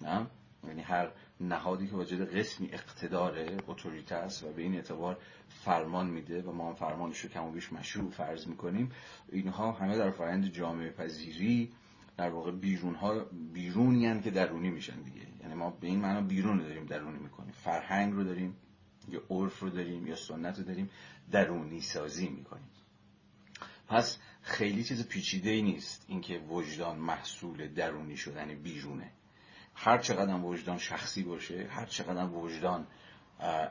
نه؟ 0.00 0.26
یعنی 0.66 0.82
هر 0.82 1.10
نهادی 1.40 1.86
که 1.86 1.96
واجد 1.96 2.38
قسمی 2.38 2.68
اقتدار 2.72 3.38
autorité 3.68 4.14
است 4.14 4.44
و 4.44 4.52
به 4.52 4.62
این 4.62 4.74
اعتبار 4.74 5.18
فرمان 5.48 6.06
میده 6.06 6.42
و 6.42 6.52
ما 6.52 6.68
هم 6.68 6.74
فرمانش 6.74 7.20
رو 7.20 7.28
کم 7.28 7.44
و 7.44 7.50
بیش 7.50 7.72
مشروع 7.72 8.10
فرض 8.10 8.46
می‌کنیم 8.46 8.92
اینها 9.32 9.72
همه 9.72 9.98
در 9.98 10.10
فرآیند 10.10 10.46
جامعه 10.46 10.90
پذیری 10.90 11.72
در 12.16 12.30
واقع 12.30 12.50
بیرون 12.50 12.94
ها 12.94 13.24
بیرونی 13.52 14.20
که 14.20 14.30
درونی 14.30 14.70
میشن 14.70 15.02
دیگه. 15.02 15.26
یعنی 15.40 15.54
ما 15.54 15.70
به 15.70 15.86
این 15.86 16.00
معنا 16.00 16.20
بیرون 16.20 16.58
رو 16.58 16.64
داریم 16.64 16.86
درونی 16.86 17.18
می‌کنیم. 17.18 17.52
فرهنگ 17.52 18.12
رو 18.12 18.24
داریم 18.24 18.56
یا 19.08 19.22
عرف 19.30 19.60
رو 19.60 19.70
داریم 19.70 20.06
یا 20.06 20.16
سنت 20.16 20.58
رو 20.58 20.64
داریم 20.64 20.90
درونی 21.30 21.80
سازی 21.80 22.28
می‌کنیم. 22.28 22.70
پس 23.88 24.18
خیلی 24.42 24.84
چیز 24.84 25.08
پیچیده 25.08 25.50
ای 25.50 25.62
نیست 25.62 26.04
اینکه 26.08 26.38
وجدان 26.38 26.98
محصول 26.98 27.68
درونی 27.68 28.16
شدن 28.16 28.54
بیرونه. 28.54 29.10
هر 29.74 29.98
چقدر 29.98 30.34
وجدان 30.34 30.78
شخصی 30.78 31.22
باشه 31.22 31.68
هر 31.70 31.86
چقدر 31.86 32.26
وجدان 32.26 32.86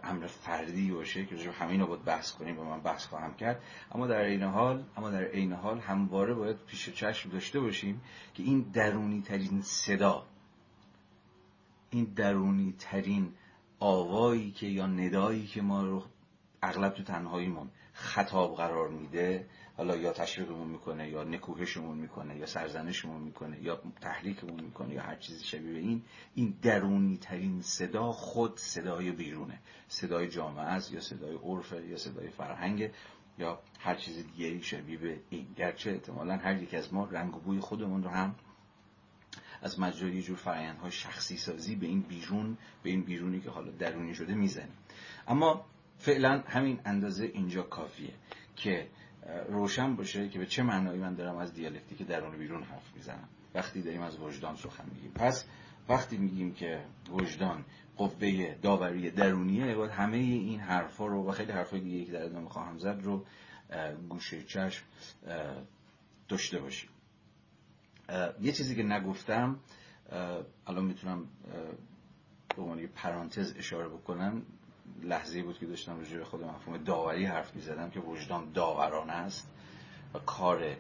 امر 0.04 0.28
فردی 0.28 0.91
باشه 0.91 1.26
که 1.26 1.36
همه 1.36 1.52
همین 1.52 1.82
رو 1.82 1.88
باید 1.88 2.04
بحث 2.04 2.32
کنیم 2.32 2.60
و 2.60 2.63
من 2.63 2.82
بحث 2.82 3.06
خواهم 3.06 3.34
کرد. 3.34 3.62
اما 3.91 4.08
در 4.08 4.22
این 4.22 4.44
حال 4.44 4.84
اما 4.98 5.10
در 5.10 5.32
این 5.32 5.54
حال 5.54 5.80
همواره 5.80 6.34
باید 6.34 6.58
پیش 6.58 6.89
چشم 6.89 7.30
داشته 7.30 7.60
باشیم 7.60 8.02
که 8.34 8.44
این 8.44 8.62
درونی 8.62 9.22
ترین 9.22 9.62
صدا 9.62 10.26
این 11.89 12.06
درونی 12.06 12.76
ترین 12.80 13.34
آوایی 13.84 14.52
که 14.52 14.67
یا 14.67 14.88
ندایی 14.88 15.48
که 15.48 15.62
ما 15.62 15.84
رو 15.84 16.04
اغلب 16.62 16.94
تو 16.94 17.04
تنهاییمون 17.04 17.70
خطاب 17.94 18.56
قرار 18.56 18.89
میده 18.89 19.48
حالا 19.78 19.96
یا 19.96 20.13
تشویقمون 20.13 20.67
می‌کنه 20.67 21.10
یا 21.10 21.24
نکوهشمون 21.24 21.98
می‌کنه 21.98 22.38
یا 22.38 22.46
سرزنشمون 22.46 23.22
می‌کنه 23.22 23.63
یا 23.63 23.82
تحریکمون 24.02 24.63
می‌کنه 24.63 24.94
یا 24.94 25.02
هر 25.02 25.15
چیزی 25.15 25.44
شبیه 25.44 25.74
به 25.74 25.80
این 25.80 26.02
این 26.36 26.54
درونی 26.62 27.17
ترین 27.17 27.62
صدا 27.62 28.12
خود 28.12 28.58
صدای 28.58 29.12
بیرونه. 29.12 29.60
صدای 29.88 30.28
جامعه 30.28 30.65
است 30.65 30.94
یا 30.94 31.02
صدای 31.02 31.36
عرف 31.36 31.74
یا 31.89 31.98
صدای 31.98 32.30
فرهنگ 32.30 32.89
یا 33.38 33.60
هر 33.80 33.96
چیز 33.96 34.28
دیگری 34.28 34.63
شبیه 34.63 34.98
به 34.98 35.20
این. 35.30 35.48
گرچه 35.56 35.91
احتمالا 35.91 36.38
هر 36.38 36.63
یک 36.63 36.74
از 36.74 36.94
ما 36.94 37.06
رنگ 37.06 37.36
و 37.36 37.39
بوی 37.39 37.60
خودمون 37.60 38.04
رو 38.04 38.10
هم 38.10 38.36
از 39.62 39.80
مجرای 39.80 40.15
یه 40.15 40.21
جور 40.21 40.38
فرایندهای 40.38 40.91
شخصی 40.91 41.38
سازی 41.38 41.76
به 41.76 41.88
این 41.88 42.02
بیرون 42.02 42.58
به 42.84 42.89
این 42.89 43.02
بیرونی 43.02 43.41
که 43.41 43.50
حالا 43.50 43.71
درونی 43.71 44.15
شده 44.15 44.34
می‌زنیم 44.34 44.78
اما 45.28 45.65
فعلا 45.97 46.43
همین 46.47 46.80
اندازه 46.86 47.26
اینجا 47.26 47.63
کافیه 47.63 48.13
که 48.56 48.88
روشن 49.50 49.95
باشه 49.95 50.30
که 50.30 50.39
به 50.39 50.45
چه 50.45 50.63
معنایی 50.63 51.00
من 51.00 51.15
دارم 51.15 51.38
از 51.38 51.54
دیالکتیک 51.54 52.08
درون 52.08 52.38
بیرون 52.38 52.63
حرف 52.63 52.95
می‌زنم. 52.95 53.30
وقتی 53.56 53.82
داریم 53.82 54.02
از 54.02 54.19
وجدان 54.19 54.56
سخن 54.56 54.86
میگیم. 54.93 55.12
پس 55.12 55.45
وقتی 55.89 56.17
میگیم 56.17 56.54
که 56.54 56.86
وجدان 57.10 57.65
قوه 57.97 58.56
داوری 58.62 59.12
درونیه 59.12 59.76
باید 59.76 59.91
همه 59.91 60.17
این 60.17 60.60
حرفا 60.60 61.08
رو 61.08 61.30
و 61.30 61.32
خیلی 61.32 61.52
حرفای 61.52 61.80
دیگه 61.80 62.06
که 62.06 62.12
در 62.12 62.24
ادامه 62.24 62.50
خواهم 62.50 62.78
زد 62.78 63.00
رو 63.04 63.26
گوشه 64.10 64.43
چشم 64.43 64.86
داشته 66.28 66.60
باشیم. 66.60 66.89
یه 68.42 68.52
چیزی 68.52 68.76
که 68.76 68.84
نگفتم 68.84 69.60
الان 70.68 70.86
می‌تونم 70.86 71.28
به 72.56 72.62
عنوان 72.62 72.88
پرانتز 72.88 73.54
اشاره 73.58 73.88
بکنم. 73.88 74.42
لحظه 75.04 75.44
بود 75.44 75.60
که 75.60 75.66
داشتم 75.66 75.98
راجع 75.98 76.18
به 76.18 76.26
خود 76.26 76.44
مفهوم 76.44 76.78
داوری 76.78 77.26
حرف 77.26 77.56
می‌زدم 77.56 77.90
که 77.90 78.00
وجدان 78.00 78.52
داوران 78.52 79.10
است 79.10 79.48
و 80.14 80.20
کار 80.20 80.76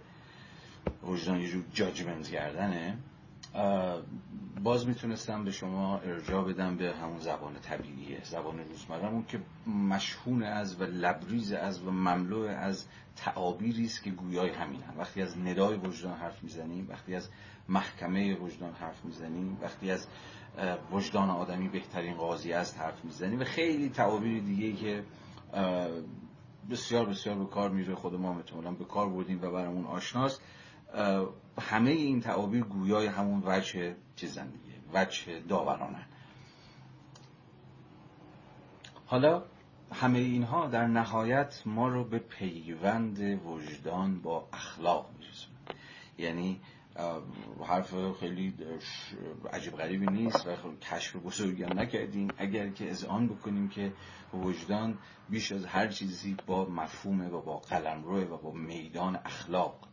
وجدان 1.03 1.39
یه 1.39 1.47
جور 1.49 1.63
جاجمنت 1.73 2.27
کردنه 2.27 2.97
باز 4.63 4.87
می‌تونستم 4.87 5.43
به 5.43 5.51
شما 5.51 5.97
ارجاع 5.97 6.43
بدم 6.53 6.77
به 6.77 6.93
همون 6.93 7.19
زبان 7.19 7.53
طبیعیه 7.61 8.23
زبان 8.23 8.59
روزمرمون 8.59 9.25
که 9.25 9.39
مشهون 9.89 10.43
از 10.43 10.81
و 10.81 10.83
لبریز 10.83 11.51
از 11.53 11.83
و 11.83 11.91
مملو 11.91 12.39
از 12.39 12.85
تعابیری 13.15 13.85
است 13.85 14.03
که 14.03 14.09
گویای 14.09 14.49
همینن 14.49 14.93
وقتی 14.97 15.21
از 15.21 15.37
ندای 15.37 15.75
وجدان 15.75 16.17
حرف 16.17 16.43
می‌زنیم 16.43 16.87
وقتی 16.89 17.15
از 17.15 17.29
محکمه 17.69 18.35
وجدان 18.35 18.73
حرف 18.73 19.05
می‌زنیم 19.05 19.57
وقتی 19.61 19.91
از 19.91 20.07
وجدان 20.91 21.29
آدمی 21.29 21.67
بهترین 21.67 22.13
قاضی 22.13 22.53
است 22.53 22.79
حرف 22.79 23.05
می‌زنیم 23.05 23.39
و 23.39 23.43
خیلی 23.43 23.89
تعابیر 23.89 24.43
دیگه 24.43 24.73
که 24.73 25.03
بسیار 26.69 27.05
بسیار 27.05 27.35
به 27.35 27.45
کار 27.45 27.69
میره. 27.69 27.95
خود 27.95 28.13
ما 28.13 28.33
به 28.79 28.85
کار 28.85 29.09
بردیم 29.09 29.39
و 29.41 29.51
برامون 29.51 29.85
آشناست. 29.85 30.41
همه 31.59 31.91
این 31.91 32.21
تعابیر 32.21 32.63
گویای 32.63 33.07
همون 33.07 33.43
وجه 33.45 33.95
چیزن 34.15 34.47
دیگه 34.47 34.75
وجه 34.93 35.39
داورانن. 35.39 36.05
حالا 39.05 39.43
همه 39.91 40.19
اینها 40.19 40.67
در 40.67 40.87
نهایت 40.87 41.61
ما 41.65 41.87
رو 41.87 42.03
به 42.03 42.19
پیوند 42.19 43.45
وجدان 43.45 44.21
با 44.21 44.47
اخلاق 44.53 45.09
میرسونه. 45.19 45.57
یعنی 46.17 46.61
حرف 47.67 48.17
خیلی 48.19 48.53
عجیب 49.53 49.73
غریبی 49.73 50.05
نیست 50.05 50.47
و 50.47 50.51
کشف 50.81 51.15
بزرگی 51.15 51.63
هم 51.63 51.79
نکردیم. 51.79 52.27
اگر 52.37 52.69
که 52.69 52.89
اذعان 52.89 53.27
بکنیم 53.27 53.69
که 53.69 53.93
وجدان 54.33 54.97
بیش 55.29 55.51
از 55.51 55.65
هر 55.65 55.87
چیزی 55.87 56.37
با 56.47 56.65
مفهومه 56.65 57.27
و 57.27 57.41
با 57.41 57.57
قلمروه 57.57 58.23
و 58.23 58.37
با 58.37 58.51
میدان 58.51 59.15
اخلاق 59.15 59.87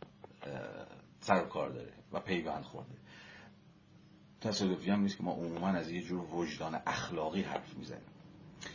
سر 1.21 1.45
کار 1.45 1.71
داره 1.71 1.93
و 2.13 2.21
پیوند 2.21 2.63
خورده. 2.65 2.95
تصادفی 4.41 4.91
هم 4.91 5.01
نیست 5.01 5.17
که 5.17 5.23
ما 5.23 5.33
عموما 5.33 5.69
از 5.69 5.91
یه 5.91 6.03
جور 6.03 6.35
وجدان 6.35 6.81
اخلاقی 6.87 7.43
حرف 7.43 7.75
می‌زنیم. 7.75 8.11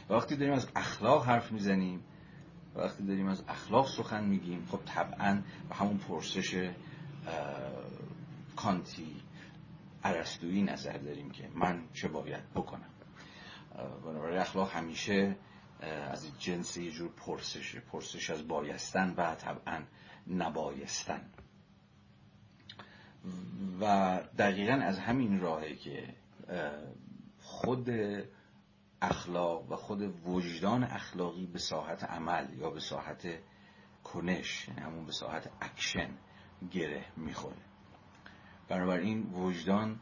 وقتی 0.10 0.36
داریم 0.36 0.54
از 0.54 0.68
اخلاق 0.76 1.26
حرف 1.26 1.52
می‌زنیم 1.52 2.04
وقتی 2.76 3.04
داریم 3.04 3.28
از 3.28 3.44
اخلاق 3.48 3.88
سخن 3.88 4.24
میگیم 4.24 4.68
خب 4.72 4.80
طبعا 4.86 5.42
به 5.70 5.76
همون 5.76 5.98
پرسش 5.98 6.72
کانتی 8.56 9.22
عرستویی 10.04 10.62
نظر 10.62 10.98
داریم 10.98 11.32
که 11.32 11.50
من 11.56 11.84
چه 11.94 12.08
باید 12.08 12.54
بکنم. 12.54 12.90
بنابراین 14.06 14.40
اخلاق 14.40 14.72
همیشه 14.72 15.36
از 15.82 16.40
جنس 16.40 16.78
یه 16.78 16.92
جور 16.92 17.10
پرسشه 17.10 17.80
پرسش 17.80 18.30
از 18.30 18.48
بایستن 18.48 19.14
و 19.18 19.36
طبعا 19.36 19.84
نبایستن. 20.28 21.22
و 23.82 24.20
دقیقا 24.38 24.74
از 24.74 25.00
همین 25.00 25.40
راهه 25.40 25.76
که 25.76 26.16
خود 27.42 27.90
اخلاق 29.02 29.72
و 29.72 29.76
خود 29.76 30.02
وجدان 30.28 30.84
اخلاقی 30.84 31.46
به 31.46 31.60
ساحت 31.60 32.04
عمل 32.04 32.54
یا 32.58 32.70
به 32.70 32.80
ساحت 32.80 33.28
کنش 34.04 34.68
یعنی 34.68 34.82
همون 34.82 35.06
به 35.06 35.12
ساحت 35.12 35.50
اکشن 35.62 36.10
گره 36.72 37.06
می‌خوره. 37.18 37.62
بنابراین 38.70 39.34
وجدان 39.34 40.00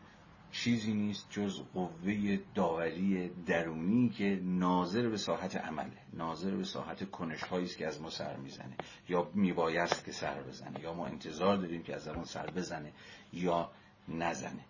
چیزی 0.51 0.93
نیست 0.93 1.27
جز 1.29 1.61
قوه 1.73 2.39
داوری 2.55 3.31
درونی 3.45 4.09
که 4.09 4.39
ناظر 4.43 5.09
به 5.09 5.17
ساحت 5.17 5.55
عمله 5.55 5.97
ناظر 6.13 6.51
به 6.51 6.63
ساحت 6.63 7.11
کنش 7.11 7.43
هایی 7.43 7.65
است 7.65 7.77
که 7.77 7.87
از 7.87 8.01
ما 8.01 8.09
سر 8.09 8.35
می‌زنه. 8.35 8.75
یا 9.09 9.31
میبایست 9.33 10.05
که 10.05 10.11
سر 10.11 10.41
بزنه 10.41 10.79
یا 10.79 10.93
ما 10.93 11.05
انتظار 11.05 11.57
داریم 11.57 11.83
که 11.83 11.95
از 11.95 12.07
اون 12.07 12.23
سر 12.23 12.47
بزنه 12.47 12.91
یا 13.33 13.71
نزنه. 14.09 14.65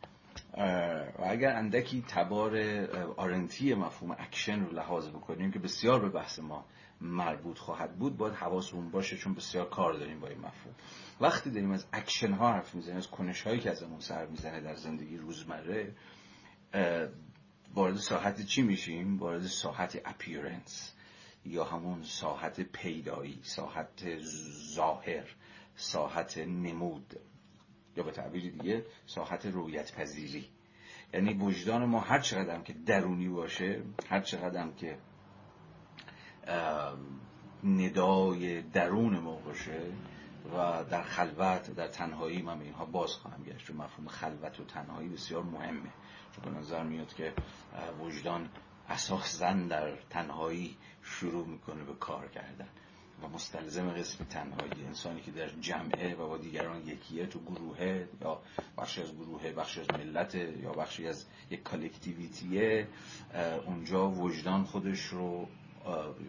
و 1.19 1.23
اگر 1.23 1.55
اندکی 1.55 2.03
تبار 2.07 2.57
آرنتی 3.17 3.73
مفهوم 3.73 4.11
اکشن 4.19 4.59
رو 4.59 4.71
لحاظ 4.71 5.09
بکنیم 5.09 5.51
که 5.51 5.59
بسیار 5.59 5.99
به 5.99 6.09
بحث 6.09 6.39
ما 6.39 6.65
مربوط 7.01 7.57
خواهد 7.57 7.95
بود 7.95 8.17
باید 8.17 8.33
حواسمون 8.33 8.89
باشه 8.89 9.17
چون 9.17 9.33
بسیار 9.33 9.69
کار 9.69 9.93
داریم 9.93 10.19
با 10.19 10.27
این 10.27 10.37
مفهوم. 10.37 10.75
وقتی 11.21 11.51
داریم 11.51 11.71
از 11.71 11.85
اکشن 11.93 12.33
ها 12.33 12.53
حرف 12.53 12.75
می‌زنیم 12.75 12.97
از 12.97 13.07
کنش 13.07 13.41
هایی 13.41 13.59
که 13.59 13.71
ازمون 13.71 13.99
سر 13.99 14.25
می‌زنه 14.25 14.61
در 14.61 14.75
زندگی 14.75 15.17
روزمره 15.17 15.95
وارد 17.73 17.95
ساحت 17.95 18.45
چی 18.45 18.61
میشیم؟ 18.61 19.19
وارد 19.19 19.41
ساحت 19.41 20.01
appearance 20.05 20.93
یا 21.45 21.63
همون 21.63 22.03
ساحت 22.03 22.61
پیدایی 22.61 23.39
ساحت 23.43 24.19
ظاهر 24.75 25.35
ساحت 25.75 26.37
نمود 26.37 27.19
یا 27.97 28.03
به 28.03 28.11
تعبیر 28.11 28.51
دیگه 28.51 28.85
ساحت 29.05 29.45
رویت 29.45 29.95
پذیری 29.95 30.45
یعنی 31.13 31.33
وجدان 31.33 31.85
ما 31.85 31.99
هر 31.99 32.19
چقدر 32.19 32.61
که 32.61 32.73
درونی 32.73 33.29
باشه 33.29 33.81
هر 34.09 34.19
چقدر 34.19 34.67
که 34.71 34.97
ندای 37.63 38.61
درون 38.61 39.19
ما 39.19 39.35
باشه 39.35 39.81
و 40.55 40.83
در 40.83 41.01
خلوت 41.01 41.75
در 41.75 41.87
تنهایی 41.87 42.41
من 42.41 42.59
به 42.59 42.65
اینها 42.65 42.85
باز 42.85 43.15
خواهم 43.15 43.43
گشت. 43.43 43.65
چون 43.65 43.77
مفهوم 43.77 44.07
خلوت 44.07 44.59
و 44.59 44.63
تنهایی 44.63 45.09
بسیار 45.09 45.43
مهمه. 45.43 45.89
چون 46.35 46.53
به 46.53 46.59
نظر 46.59 46.83
میاد 46.83 47.13
که 47.13 47.33
وجدان 47.99 48.49
اساسا 48.89 49.53
در 49.53 49.95
تنهایی 50.09 50.77
شروع 51.03 51.47
می‌کنه 51.47 51.83
به 51.83 51.93
کار 51.93 52.27
کردن. 52.27 52.67
و 53.23 53.27
مستلزم 53.27 53.89
قسم 53.89 54.23
تنهایی. 54.23 54.85
انسانی 54.85 55.21
که 55.21 55.31
در 55.31 55.49
جمعه 55.49 56.15
و 56.15 56.27
با 56.27 56.37
دیگران 56.37 56.87
یکیه 56.87 57.27
تو 57.27 57.39
گروهه 57.39 58.09
یا 58.21 58.41
بخشی 58.77 59.01
از 59.01 59.15
گروهه 59.15 59.51
بخشی 59.51 59.79
از 59.79 59.87
ملت 59.91 60.35
یا 60.35 60.71
بخشی 60.71 61.07
از 61.07 61.25
یک 61.49 61.63
کالکتیویتیه 61.63 62.87
اونجا 63.65 64.09
وجدان 64.09 64.63
خودش 64.63 65.05
رو 65.05 65.47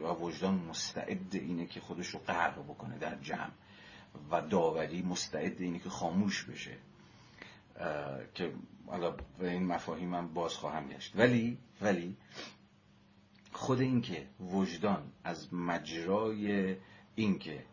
و 0.03 0.07
وجدان 0.07 0.55
مستعد 0.55 1.35
اینه 1.35 1.67
که 1.67 1.81
خودش 1.81 2.09
رو 2.09 2.19
غرق 2.19 2.59
بکنه 2.59 2.99
در 2.99 3.15
جمع. 3.15 3.51
و 4.31 4.41
داوری 4.41 5.03
مستعد 5.03 5.61
اینه 5.61 5.79
که 5.79 5.91
خاموش 5.91 6.45
بشه. 6.45 6.77
که 8.35 8.53
حالا 8.87 9.11
به 9.39 9.51
این 9.51 9.67
مفاهیم 9.67 10.09
من 10.09 10.29
باز 10.29 10.55
خواهم 10.55 10.89
گشت. 10.89 11.13
ولی 11.17 11.59
ولی 11.81 12.17
خود 13.53 13.81
اینکه 13.81 14.27
وجدان 14.41 15.13
از 15.25 15.55
مجرای 15.55 16.77
اینکه 17.15 17.65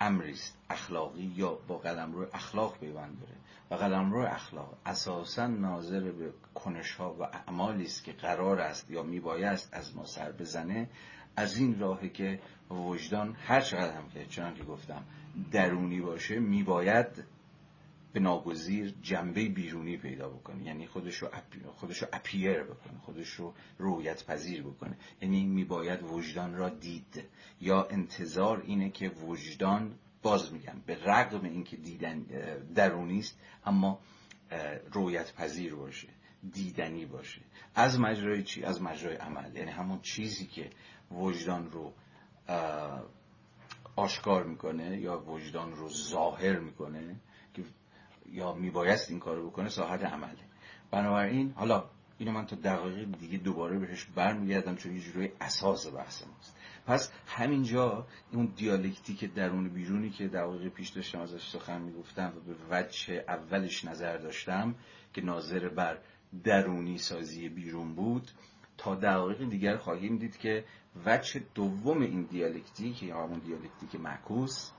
امریست 0.00 0.58
اخلاقی 0.70 1.32
یا 1.36 1.54
با 1.54 1.78
قلم 1.78 2.12
روی 2.12 2.26
اخلاق 2.32 2.78
پیوند 2.78 3.20
داره 3.20 3.34
و 3.70 3.74
قلم 3.74 4.12
روی 4.12 4.26
اخلاق 4.26 4.78
اساسا 4.86 5.46
ناظر 5.46 6.00
به 6.00 6.32
کنش 6.54 6.94
ها 6.94 7.14
و 7.14 7.22
اعمالی 7.22 7.84
است 7.84 8.04
که 8.04 8.12
قرار 8.12 8.60
است 8.60 8.90
یا 8.90 9.02
میبایست 9.02 9.74
از 9.74 9.96
ما 9.96 10.04
سر 10.04 10.32
بزنه 10.32 10.88
از 11.36 11.56
این 11.56 11.78
راهه 11.78 12.08
که 12.08 12.40
وجدان 12.70 13.36
هر 13.38 13.60
چقدر 13.60 13.96
هم 13.96 14.08
که 14.08 14.26
چنان 14.26 14.54
که 14.54 14.64
گفتم 14.64 15.04
درونی 15.52 16.00
باشه 16.00 16.38
میباید 16.38 17.24
به 18.12 18.20
ناگزیر 18.20 18.94
جنبه 19.02 19.48
بیرونی 19.48 19.96
پیدا 19.96 20.28
بکنه. 20.28 20.62
یعنی 20.64 20.86
خودش 20.86 21.16
رو, 21.16 21.28
خودش 21.74 22.02
رو 22.02 22.08
اپیر 22.12 22.62
بکنه 22.62 22.98
خودش 22.98 23.28
رو 23.28 23.54
رویت 23.78 24.26
پذیر 24.26 24.62
بکنه. 24.62 24.96
یعنی 25.20 25.46
میباید 25.46 26.02
وجدان 26.02 26.54
را 26.54 26.68
دید. 26.68 27.22
یا 27.60 27.84
انتظار 27.90 28.62
اینه 28.66 28.90
که 28.90 29.08
وجدان 29.08 29.94
باز 30.22 30.52
میگم 30.52 30.82
به 30.86 31.04
رغم 31.04 31.44
اینکه 31.44 31.76
دیدن 31.76 32.22
درونی 32.74 33.18
است 33.18 33.38
اما 33.66 33.98
رویت 34.92 35.34
پذیر 35.34 35.74
باشه 35.74 36.08
دیدنی 36.52 37.06
باشه. 37.06 37.40
از 37.74 38.00
مجرای 38.00 38.42
چی؟ 38.42 38.64
از 38.64 38.82
مجرای 38.82 39.16
عمل. 39.16 39.56
یعنی 39.56 39.70
همون 39.70 40.00
چیزی 40.00 40.46
که 40.46 40.70
وجدان 41.14 41.70
رو 41.70 41.92
آشکار 43.96 44.44
می‌کنه 44.44 44.98
یا 44.98 45.18
وجدان 45.18 45.76
رو 45.76 45.88
ظاهر 45.88 46.58
می‌کنه 46.58 47.16
که 47.54 47.64
یا 48.32 48.52
میبایست 48.52 49.10
این 49.10 49.20
کارو 49.20 49.50
بکنه 49.50 49.68
ساحت 49.68 50.04
عمله. 50.04 50.38
بنابراین 50.90 51.52
حالا 51.56 51.84
اینو 52.18 52.32
من 52.32 52.46
تا 52.46 52.56
دقایق 52.56 53.18
دیگه 53.18 53.38
دوباره 53.38 53.78
بهش 53.78 54.04
برمیگردم 54.04 54.76
چون 54.76 54.96
یه 54.96 55.00
جوری 55.00 55.32
اساس 55.40 55.94
بحث 55.94 56.22
ماست. 56.26 56.56
پس 56.86 57.12
همینجا 57.26 58.06
اون 58.32 58.52
دیالکتیک 58.56 59.34
درون 59.34 59.68
بیرونی 59.68 60.10
که 60.10 60.28
دقایق 60.28 60.68
پیش 60.68 60.88
داشتم 60.88 61.20
ازش 61.20 61.48
سخن 61.48 61.82
می‌گفتم 61.82 62.32
و 62.36 62.40
به 62.40 62.54
وجه 62.70 63.24
اولش 63.28 63.84
نظر 63.84 64.16
داشتم 64.16 64.74
که 65.14 65.20
ناظر 65.20 65.68
بر 65.68 65.98
درونی 66.44 66.98
سازی 66.98 67.48
بیرون 67.48 67.94
بود 67.94 68.30
تا 68.78 68.94
دقایق 68.94 69.48
دیگر 69.48 69.76
خواهیم 69.76 70.16
دید 70.16 70.38
که 70.38 70.64
وجه 71.06 71.42
دوم 71.54 72.00
این 72.00 72.22
دیالکتیک 72.22 73.02
یا 73.02 73.24
همون 73.24 73.38
دیالکتیک 73.38 74.00
معکوس 74.00 74.70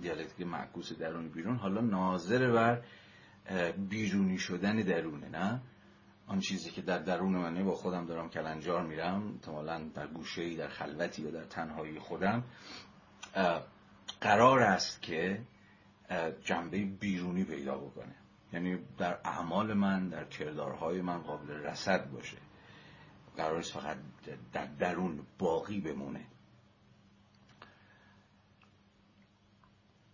دیالکتیک 0.00 0.46
معکوس 0.46 0.92
درون 0.92 1.28
بیرون 1.28 1.56
حالا 1.56 1.80
ناظر 1.80 2.52
بر 2.52 2.82
بیرونی 3.88 4.38
شدن 4.38 4.76
درونه 4.76 5.28
نه؟ 5.28 5.60
آن 6.26 6.40
چیزی 6.40 6.70
که 6.70 6.82
در 6.82 6.98
درون 6.98 7.36
منه 7.36 7.62
با 7.62 7.74
خودم 7.74 8.06
دارم 8.06 8.28
کلنجار 8.28 8.86
میرم 8.86 9.32
احتمالا 9.34 9.78
در 9.94 10.06
گوشه 10.06 10.56
در 10.56 10.68
خلوتی 10.68 11.22
یا 11.22 11.30
در 11.30 11.44
تنهایی 11.44 11.98
خودم. 11.98 12.44
قرار 14.20 14.62
است 14.62 15.02
که 15.02 15.42
جنبه 16.44 16.84
بیرونی 16.84 17.44
پیدا 17.44 17.78
بکنه. 17.78 18.14
یعنی 18.52 18.78
در 18.98 19.18
اعمال 19.24 19.72
من 19.74 20.08
در 20.08 20.24
کردارهای 20.24 21.02
من 21.02 21.18
قابل 21.18 21.50
رسد 21.50 22.10
باشه. 22.10 22.36
قرار 23.36 23.58
است 23.58 23.72
فقط 23.72 23.96
در 24.52 24.66
درون 24.66 25.26
باقی 25.38 25.80
بمونه. 25.80 26.26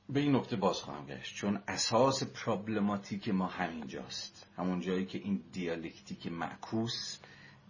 به 0.08 0.20
این 0.20 0.36
نکته 0.36 0.56
باز 0.56 0.82
خواهم 0.82 1.06
گشت 1.06 1.34
چون 1.34 1.62
اساس 1.68 2.22
پرابلماتیک 2.22 3.28
ما 3.28 3.46
همینجاست. 3.46 4.46
همون 4.56 4.80
جایی 4.80 5.06
که 5.06 5.18
این 5.18 5.42
دیالکتیک 5.52 6.26
معکوس 6.26 7.18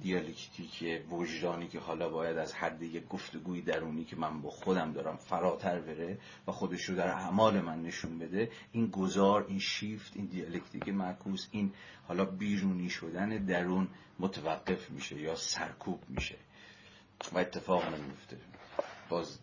دیالکتیک 0.02 1.02
وجدانی 1.10 1.68
که 1.68 1.78
حالا 1.78 2.08
باید 2.08 2.38
از 2.38 2.54
حد 2.54 2.82
یک 2.82 3.08
گفتگوی 3.08 3.62
درونی 3.62 4.04
که 4.04 4.16
من 4.16 4.42
با 4.42 4.50
خودم 4.50 4.92
دارم 4.92 5.16
فراتر 5.16 5.80
بره 5.80 6.18
و 6.46 6.52
خودش 6.52 6.84
رو 6.84 6.96
در 6.96 7.08
اعمال 7.08 7.60
من 7.60 7.82
نشون 7.82 8.18
بده 8.18 8.50
این 8.72 8.86
گذار 8.86 9.44
این 9.48 9.58
شیفت 9.58 10.16
این 10.16 10.26
دیالکتیک 10.26 10.88
معکوس 10.88 11.48
این 11.50 11.72
حالا 12.08 12.24
بیرونی 12.24 12.90
شدن 12.90 13.28
درون 13.28 13.88
متوقف 14.18 14.90
میشه 14.90 15.20
یا 15.20 15.34
سرکوب 15.34 16.02
میشه 16.08 16.36
و 17.32 17.38
اتفاق 17.38 17.94
نمیفته. 17.94 18.36
باز 19.08 19.38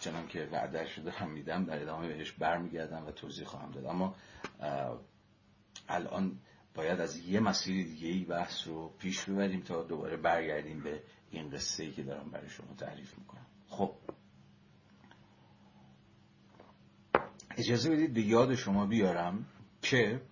چنان 0.00 0.28
که 0.28 0.48
وعدهش 0.52 0.98
رو 0.98 1.10
هم 1.10 1.30
میدم 1.30 1.64
در 1.64 1.82
ادامه 1.82 2.08
بهش 2.08 2.32
برمیگردم 2.32 3.06
و 3.06 3.10
توضیح 3.10 3.44
خواهم 3.44 3.70
داد. 3.70 3.86
اما 3.86 4.14
الان 5.88 6.38
باید 6.74 7.00
از 7.00 7.16
یه 7.16 7.40
مسیر 7.40 7.86
دیگه 7.86 8.08
ای 8.08 8.24
بحث 8.24 8.66
رو 8.66 8.88
پیش 8.98 9.24
ببریم 9.24 9.60
تا 9.60 9.82
دوباره 9.82 10.16
برگردیم 10.16 10.82
به 10.82 11.02
این 11.30 11.50
قصه 11.50 11.82
ای 11.84 11.92
که 11.92 12.02
دارم 12.02 12.30
برای 12.30 12.48
شما 12.48 12.74
تعریف 12.78 13.18
می‌کنم. 13.18 13.46
خب. 13.68 13.94
اجازه 17.56 17.90
بدید 17.90 18.14
به 18.14 18.20
یاد 18.20 18.54
شما 18.54 18.86
بیارم 18.86 19.46
که 19.82 20.22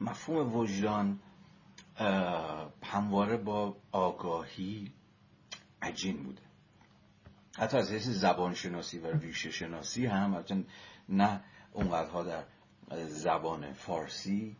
مفهوم 0.00 0.56
وجدان 0.56 1.20
همواره 2.82 3.36
با 3.36 3.76
آگاهی 3.92 4.92
عجین 5.82 6.22
بوده. 6.22 6.42
حتی 7.56 7.76
از 7.76 7.92
حیث 7.92 8.08
زبان 8.08 8.54
شناسی 8.54 8.98
و 8.98 9.06
ریشه 9.06 9.50
شناسی 9.50 10.06
هم 10.06 10.44
نه 11.08 11.40
اونقدرها 11.72 12.22
در 12.22 12.44
زبان 13.06 13.72
فارسی 13.72 14.56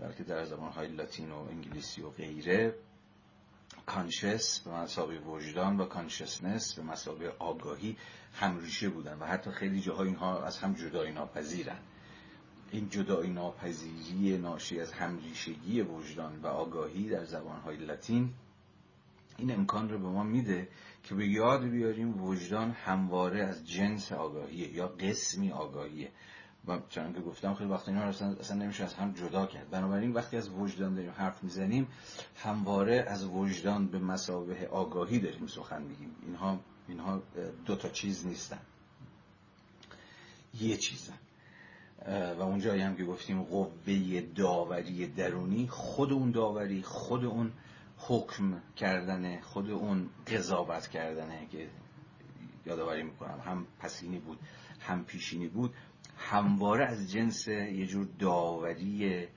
بلکه 0.00 0.24
در 0.24 0.44
زبان 0.44 0.72
های 0.72 0.88
لاتین 0.88 1.30
و 1.30 1.38
انگلیسی 1.38 2.02
و 2.02 2.10
غیره 2.10 2.74
کانشس 3.86 4.60
به 4.60 4.70
مسابقه 4.70 5.18
وجدان 5.18 5.80
و 5.80 5.84
کانشسنس 5.84 6.74
به 6.74 6.82
مسابقه 6.82 7.32
آگاهی 7.38 7.96
همریشه 8.34 8.88
بودن 8.88 9.18
و 9.18 9.24
حتی 9.24 9.50
خیلی 9.50 9.80
جاها 9.80 10.02
اینها 10.02 10.44
از 10.44 10.58
هم 10.58 10.74
جدایی 10.74 11.12
ناپذیرن. 11.12 11.78
این 12.70 12.88
جدایی 12.88 13.30
ناپذیری 13.30 14.38
ناشی 14.38 14.80
از 14.80 14.92
همریشگی 14.92 15.82
وجدان 15.82 16.40
و 16.40 16.46
آگاهی 16.46 17.08
در 17.08 17.24
زبان 17.24 17.60
های 17.60 17.76
لاتین 17.76 18.34
این 19.38 19.50
امکان 19.50 19.88
رو 19.88 19.98
به 19.98 20.08
ما 20.08 20.22
میده 20.22 20.68
که 21.02 21.14
به 21.14 21.26
یاد 21.26 21.64
بیاریم 21.64 22.22
وجدان 22.22 22.70
همواره 22.70 23.44
از 23.44 23.68
جنس 23.68 24.12
آگاهیه 24.12 24.72
یا 24.72 24.88
قسمی 24.88 25.52
آگاهیه. 25.52 26.10
و 26.68 26.78
چون 26.88 27.12
که 27.12 27.20
گفتم 27.20 27.54
خیلی 27.54 27.70
وقت 27.70 27.88
اینا 27.88 28.00
اصلا, 28.00 28.28
اصلا 28.28 28.56
نمیشه 28.56 28.84
از 28.84 28.94
هم 28.94 29.12
جدا 29.12 29.46
کرد. 29.46 29.70
بنابراین 29.70 30.12
وقتی 30.12 30.36
از 30.36 30.48
وجدان 30.48 30.94
داریم 30.94 31.12
حرف 31.16 31.44
می‌زنیم 31.44 31.88
همواره 32.36 33.04
از 33.08 33.24
وجدان 33.24 33.86
به 33.86 33.98
مسابه 33.98 34.68
آگاهی 34.68 35.18
داریم 35.18 35.46
سخن 35.46 35.82
میگیم. 35.82 36.16
اینها 36.26 36.60
اینها 36.88 37.22
دو 37.66 37.76
تا 37.76 37.88
چیز 37.88 38.26
نیستن. 38.26 38.60
یه 40.60 40.76
چیزن. 40.76 41.18
و 42.38 42.42
اون 42.42 42.60
جایی 42.60 42.82
هم 42.82 42.96
که 42.96 43.04
گفتیم 43.04 43.42
قوه 43.42 44.20
داوری 44.20 45.06
درونی 45.06 45.68
خود 45.68 46.12
اون 46.12 46.30
داوری 46.30 46.82
خود 46.82 47.24
اون 47.24 47.52
حکم 47.98 48.60
کردن 48.76 49.40
خود 49.40 49.70
اون 49.70 50.10
قضاوت 50.26 50.88
کردنه 50.88 51.46
که 51.46 51.68
یادآوری 52.66 53.02
می‌کنم. 53.02 53.40
هم 53.44 53.66
پسینی 53.78 54.18
بود 54.18 54.38
هم 54.80 55.04
پیشینی 55.04 55.48
بود. 55.48 55.74
همواره 56.30 56.86
از 56.86 57.12
جنس 57.12 57.48
یه 57.48 57.86
جور 57.86 58.08
داوری 58.18 59.28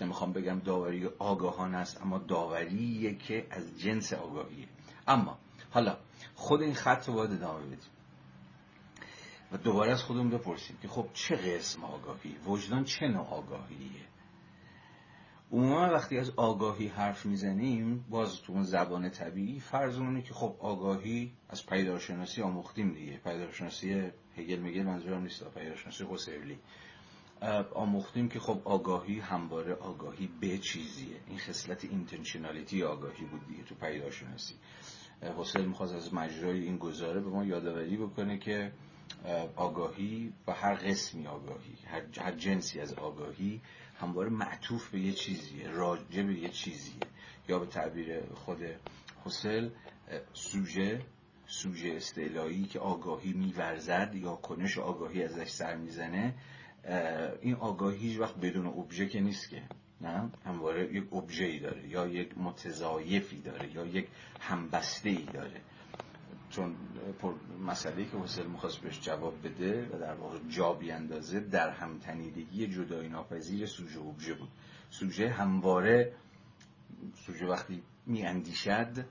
نمی‌خوام 0.00 0.32
بگم 0.32 0.58
داوری 0.58 1.06
آگاهان 1.06 1.74
است 1.74 2.02
اما 2.02 2.18
داوریه 2.18 3.14
که 3.14 3.46
از 3.50 3.80
جنس 3.80 4.12
آگاهیه. 4.12 4.68
اما 5.08 5.38
حالا 5.70 5.96
خود 6.34 6.62
این 6.62 6.74
خط 6.74 7.08
رو 7.08 7.14
باید 7.14 7.32
ادامه 7.32 7.66
بدیم. 7.66 7.90
و 9.52 9.56
دوباره 9.56 9.92
از 9.92 10.02
خودمون 10.02 10.30
بپرسیم 10.30 10.76
که 10.82 10.88
خب 10.88 11.06
چه 11.14 11.36
قسم 11.36 11.84
آگاهی؟ 11.84 12.36
وجدان 12.46 12.84
چه 12.84 13.06
نوع 13.06 13.26
آگاهیه؟ 13.26 14.07
عموما 15.52 15.92
وقتی 15.92 16.18
از 16.18 16.30
آگاهی 16.36 16.86
حرف 16.86 17.26
می‌زنیم 17.26 18.04
باز 18.10 18.42
تو 18.42 18.52
اون 18.52 18.62
زبان 18.62 19.10
طبیعی 19.10 19.60
فرض 19.60 19.98
که 20.24 20.34
خب 20.34 20.56
آگاهی 20.58 21.32
از 21.48 21.66
پیدارشناسی 21.66 22.42
آموختیم 22.42 22.92
دیگه. 22.92 23.16
پیدارشناسی 23.16 24.10
هگل 24.36 24.58
میگل 24.58 24.82
منظورم 24.82 25.22
نیست 25.22 25.54
پیدارشناسی 25.54 26.04
حسیلی 26.10 26.58
آموختیم 27.74 28.28
که 28.28 28.40
خب 28.40 28.60
آگاهی 28.64 29.20
همواره 29.20 29.74
آگاهی 29.74 30.28
به 30.40 30.58
چیزیه. 30.58 31.16
این 31.26 31.38
خصلت 31.38 31.84
اینتنشنالیتی 31.84 32.82
آگاهی 32.82 33.24
بود 33.24 33.46
دیگه 33.48 33.62
تو 33.62 33.74
پیدارشناسی 33.74 34.54
حسین 35.38 35.64
می‌خواست 35.64 35.94
از 35.94 36.14
مجرای 36.14 36.60
این 36.60 36.78
گزاره 36.78 37.20
به 37.20 37.30
ما 37.30 37.44
یادآوری 37.44 37.96
بکنه 37.96 38.38
که 38.38 38.72
آگاهی 39.56 40.32
و 40.46 40.52
هر 40.52 40.74
قسمی 40.74 41.26
آگاهی 41.26 41.78
هر 42.16 42.32
جنسی 42.32 42.80
از 42.80 42.94
آگاهی 42.94 43.60
همواره 44.00 44.30
معطوف 44.30 44.90
به 44.90 45.00
یه 45.00 45.12
چیزیه 45.12 45.68
راجع 45.70 46.22
به 46.22 46.34
یه 46.34 46.48
چیزیه. 46.48 47.00
یا 47.48 47.58
به 47.58 47.66
تعبیر 47.66 48.20
خود 48.34 48.58
حسل 49.24 49.70
سوژه 50.32 51.02
سوژه 51.46 51.92
استعلایی 51.96 52.64
که 52.64 52.78
آگاهی 52.78 53.32
میورزد 53.32 54.14
یا 54.14 54.34
کنش 54.34 54.78
آگاهی 54.78 55.22
ازش 55.22 55.48
سر 55.48 55.76
می‌زنه 55.76 56.34
این 57.40 57.54
آگاهی 57.54 57.98
هیچ 57.98 58.20
وقت 58.20 58.36
بدون 58.36 58.66
ابژه 58.66 59.06
که 59.06 59.20
نیست 59.20 59.50
که 59.50 59.62
نه؟ 60.00 60.30
همواره 60.44 60.94
یک 60.94 61.12
ابژه 61.12 61.44
ای 61.44 61.58
داره 61.58 61.88
یا 61.88 62.06
یک 62.06 62.38
متضایفی 62.38 63.40
داره 63.40 63.74
یا 63.74 63.86
یک 63.86 64.08
همبسته 64.40 65.10
ای 65.10 65.26
داره. 65.32 65.60
چون 66.50 66.76
مسئله 67.66 68.04
که 68.04 68.16
حسل 68.16 68.46
می‌خواست 68.46 68.78
بهش 68.78 69.00
جواب 69.00 69.46
بده 69.46 69.88
و 69.92 69.98
در 69.98 70.14
واقع 70.14 70.38
جا 70.48 70.72
بیاندازه 70.72 71.40
در 71.40 71.70
همتنیدگی 71.70 72.66
جدای 72.66 73.08
ناپذیر 73.08 73.66
سوژه 73.66 74.00
ابژه 74.00 74.34
بود. 74.34 74.48
سوژه 74.90 75.28
همواره 75.28 76.12
سوژه 77.14 77.46
وقتی 77.46 77.82
میاندیشد 78.06 79.04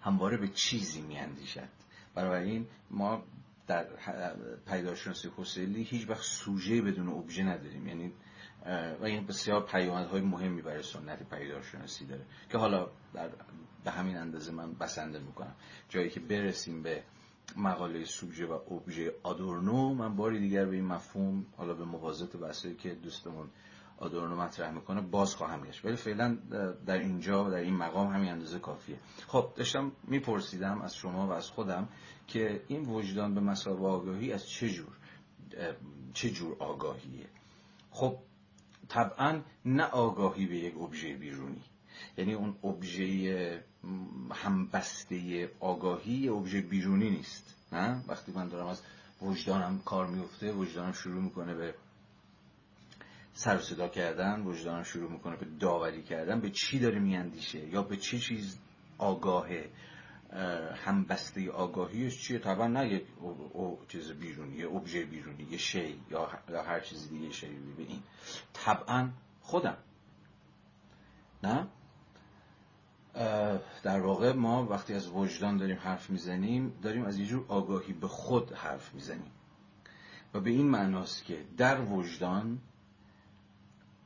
همواره 0.00 0.36
به 0.36 0.48
چیزی 0.48 1.00
میاندیشد. 1.00 1.68
این 2.16 2.66
ما 2.90 3.22
در 3.66 3.86
پیداشناسی 4.66 5.30
حسلی 5.36 5.82
هیچ 5.82 6.08
وقت 6.08 6.22
سوژه 6.22 6.82
بدون 6.82 7.08
ابژه 7.08 7.42
نداریم. 7.42 7.86
یعنی 7.86 8.12
و 9.00 9.04
این 9.04 9.26
بسیار 9.26 9.66
های 9.66 10.20
مهمی 10.20 10.62
برای 10.62 10.82
سنت 10.82 11.30
پیدارشناسی 11.30 12.06
داره 12.06 12.24
که 12.50 12.58
حالا 12.58 12.90
در 13.14 13.30
به 13.84 13.90
همین 13.90 14.16
اندازه 14.16 14.52
من 14.52 14.72
بسنده 14.72 15.18
می‌کنم. 15.18 15.54
جایی 15.88 16.10
که 16.10 16.20
برسیم 16.20 16.82
به 16.82 17.02
مقاله 17.56 18.04
سوژه 18.04 18.46
و 18.46 18.52
ابژه 18.52 19.14
آدورنو 19.22 19.94
من 19.94 20.16
باری 20.16 20.40
دیگر 20.40 20.64
به 20.64 20.76
این 20.76 20.84
مفهوم 20.84 21.46
حالا 21.56 21.74
به 21.74 21.84
موازات 21.84 22.36
بحثی 22.36 22.74
که 22.74 22.94
دوستمون 22.94 23.50
آدورنو 23.98 24.36
مطرح 24.36 24.70
می‌کنه 24.70 25.00
باز 25.00 25.34
خواهم 25.34 25.64
گشت. 25.64 25.84
ولی 25.84 25.96
فعلا 25.96 26.38
در 26.86 26.98
اینجا 26.98 27.44
و 27.44 27.50
در 27.50 27.56
این 27.56 27.76
مقام 27.76 28.14
همین 28.14 28.28
اندازه 28.28 28.58
کافیه. 28.58 28.98
خب 29.26 29.52
داشتم 29.56 29.92
میپرسیدم 30.04 30.82
از 30.82 30.96
شما 30.96 31.26
و 31.26 31.30
از 31.30 31.50
خودم 31.50 31.88
که 32.26 32.62
این 32.68 32.84
وجدان 32.88 33.34
به 33.34 33.40
مسابقه 33.40 33.86
آگاهی 33.86 34.32
از 34.32 34.48
چه 34.48 34.68
جور 34.68 34.96
چه 36.14 36.30
جور 36.30 36.56
آگاهیه؟ 36.58 37.26
خب 37.90 38.18
طبعا 38.88 39.40
نه 39.64 39.84
آگاهی 39.84 40.46
به 40.46 40.56
یک 40.56 40.76
ابژه 40.76 41.16
بیرونی. 41.16 41.62
یعنی 42.18 42.34
اون 42.34 42.56
ابژه 42.64 43.64
همبسته 44.32 45.50
آگاهی 45.60 46.28
ابژه 46.28 46.60
بیرونی 46.60 47.10
نیست. 47.10 47.54
نه؟ 47.72 48.04
وقتی 48.08 48.32
من 48.32 48.48
دارم 48.48 48.66
از 48.66 48.82
وجدانم 49.22 49.80
کار 49.84 50.06
میفته 50.06 50.52
وجدانم 50.52 50.92
شروع 50.92 51.22
می‌کنه 51.22 51.54
به 51.54 51.74
سر 53.34 53.58
صدا 53.58 53.88
کردن 53.88 54.40
وجدانم 54.40 54.82
شروع 54.82 55.12
می‌کنه 55.12 55.36
به 55.36 55.46
داوری 55.60 56.02
کردن 56.02 56.40
به 56.40 56.50
چی 56.50 56.78
داره 56.78 56.98
میاندیشه 56.98 57.68
یا 57.68 57.82
به 57.82 57.96
چه 57.96 58.18
چیز 58.18 58.58
آگاهه 58.98 59.70
همبسته 60.84 61.50
آگاهیش 61.50 62.26
چیه؟ 62.26 62.38
طبعا 62.38 62.66
نه 62.66 62.88
یک 62.88 63.06
چیز 63.88 64.12
بیرونی 64.12 64.56
یه 64.56 64.66
ابژه 64.70 65.04
بیرونی 65.04 65.46
یه 65.50 65.58
شی 65.58 66.00
یا 66.10 66.30
هر 66.66 66.80
چیز 66.80 67.08
دیگه 67.10 67.30
شی 67.30 67.46
به 67.76 67.82
این. 67.82 68.02
طبعا 68.52 69.10
خودم. 69.40 69.76
نه؟ 71.42 71.68
در 73.82 74.00
واقع 74.00 74.32
ما 74.32 74.66
وقتی 74.66 74.94
از 74.94 75.08
وجدان 75.08 75.56
داریم 75.56 75.78
حرف 75.78 76.10
می‌زنیم 76.10 76.78
داریم 76.82 77.04
از 77.04 77.18
یه 77.18 77.26
جور 77.26 77.44
آگاهی 77.48 77.92
به 77.92 78.08
خود 78.08 78.52
حرف 78.52 78.94
می‌زنیم. 78.94 79.32
و 80.34 80.40
به 80.40 80.50
این 80.50 80.66
معناست 80.66 81.24
که 81.24 81.44
در 81.56 81.80
وجدان 81.80 82.58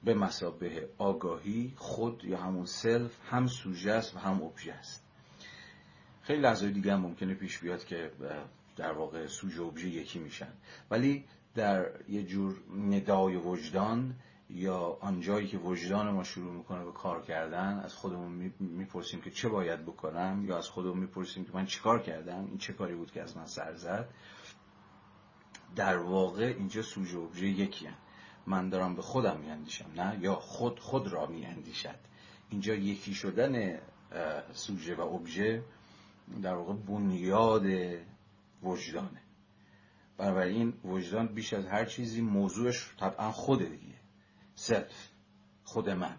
به 0.04 0.14
مسابه 0.14 0.88
آگاهی 0.98 1.72
خود 1.76 2.24
یا 2.24 2.38
همون 2.38 2.64
سلف 2.64 3.18
هم 3.30 3.46
سوژه 3.46 3.92
است 3.92 4.16
و 4.16 4.18
هم 4.18 4.42
ابژه 4.42 4.72
است. 4.72 5.04
خیلی 6.22 6.40
لحظه 6.40 6.70
دیگه 6.70 6.92
هم 6.92 7.00
ممکنه 7.00 7.34
پیش 7.34 7.58
بیاد 7.58 7.84
که 7.84 8.10
در 8.76 8.92
واقع 8.92 9.26
سوژه 9.26 9.62
ابژه 9.62 9.88
یکی 9.88 10.18
میشن. 10.18 10.52
ولی 10.90 11.24
در 11.54 11.90
یه 12.08 12.22
جور 12.22 12.56
ندای 12.76 13.36
وجدان 13.36 14.14
یا 14.50 14.98
آنجایی 15.00 15.48
که 15.48 15.58
وجدان 15.58 16.10
ما 16.10 16.24
شروع 16.24 16.52
می‌کنه 16.52 16.84
به 16.84 16.92
کار 16.92 17.22
کردن 17.22 17.80
از 17.84 17.94
خودمون 17.94 18.52
می‌پرسیم 18.58 19.20
که 19.20 19.30
چه 19.30 19.48
باید 19.48 19.82
بکنم 19.86 20.44
یا 20.46 20.58
از 20.58 20.68
خودمون 20.68 20.98
می‌پرسیم 20.98 21.44
که 21.44 21.50
من 21.54 21.66
چیکار 21.66 22.02
کردم 22.02 22.44
این 22.44 22.58
چه 22.58 22.72
کاری 22.72 22.94
بود 22.94 23.12
که 23.12 23.22
از 23.22 23.36
من 23.36 23.46
سر 23.46 23.74
زد. 23.74 24.08
در 25.76 25.96
واقع 25.96 26.54
اینجا 26.58 26.82
سوژه 26.82 27.18
ابژه 27.18 27.46
یکی‌ان. 27.46 27.94
من 28.46 28.68
دارم 28.68 28.96
به 28.96 29.02
خودم 29.02 29.40
میاندیشم 29.40 29.90
نه؟ 29.96 30.18
یا 30.20 30.34
خود 30.34 30.80
خود 30.80 31.08
را 31.08 31.26
میاندیشد. 31.26 31.98
اینجا 32.50 32.74
یکی 32.74 33.14
شدن 33.14 33.80
سوژه 34.52 34.94
و 34.94 35.00
ابژه 35.00 35.62
در 36.42 36.54
واقع 36.54 36.72
بنیاد 36.72 37.64
وجدانه. 38.62 39.22
بنابراین 40.18 40.72
وجدان 40.84 41.26
بیش 41.26 41.52
از 41.52 41.66
هر 41.66 41.84
چیزی 41.84 42.20
موضوعش 42.20 42.90
طبعا 43.00 43.32
خود 43.32 43.58
دیگه. 43.58 43.87
self 44.58 45.10
خود 45.64 45.90
من. 45.90 46.16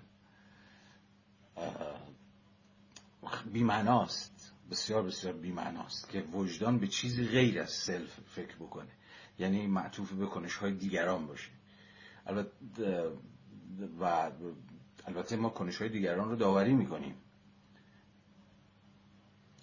بیمعناست. 3.54 4.54
بسیار 4.71 5.04
بسیار 5.04 5.34
بیمعناست 5.34 6.10
که 6.10 6.21
وجدان 6.21 6.80
به 6.80 6.88
چیزی 6.88 7.28
غیر 7.28 7.62
از 7.62 7.69
self 7.69 8.19
فکر 8.19 8.56
بکنه. 8.56 8.91
یعنی 9.39 9.67
معطوف 9.67 10.12
به 10.12 10.25
کنش 10.25 10.56
های 10.56 10.73
دیگران 10.73 11.28
باشه. 11.28 11.49
البته 12.25 13.12
و 13.99 14.32
البته 15.06 15.36
ما 15.36 15.49
کنش 15.49 15.78
های 15.78 15.89
دیگران 15.89 16.30
رو 16.30 16.36
داوری 16.36 16.73
می‌کنیم. 16.73 17.15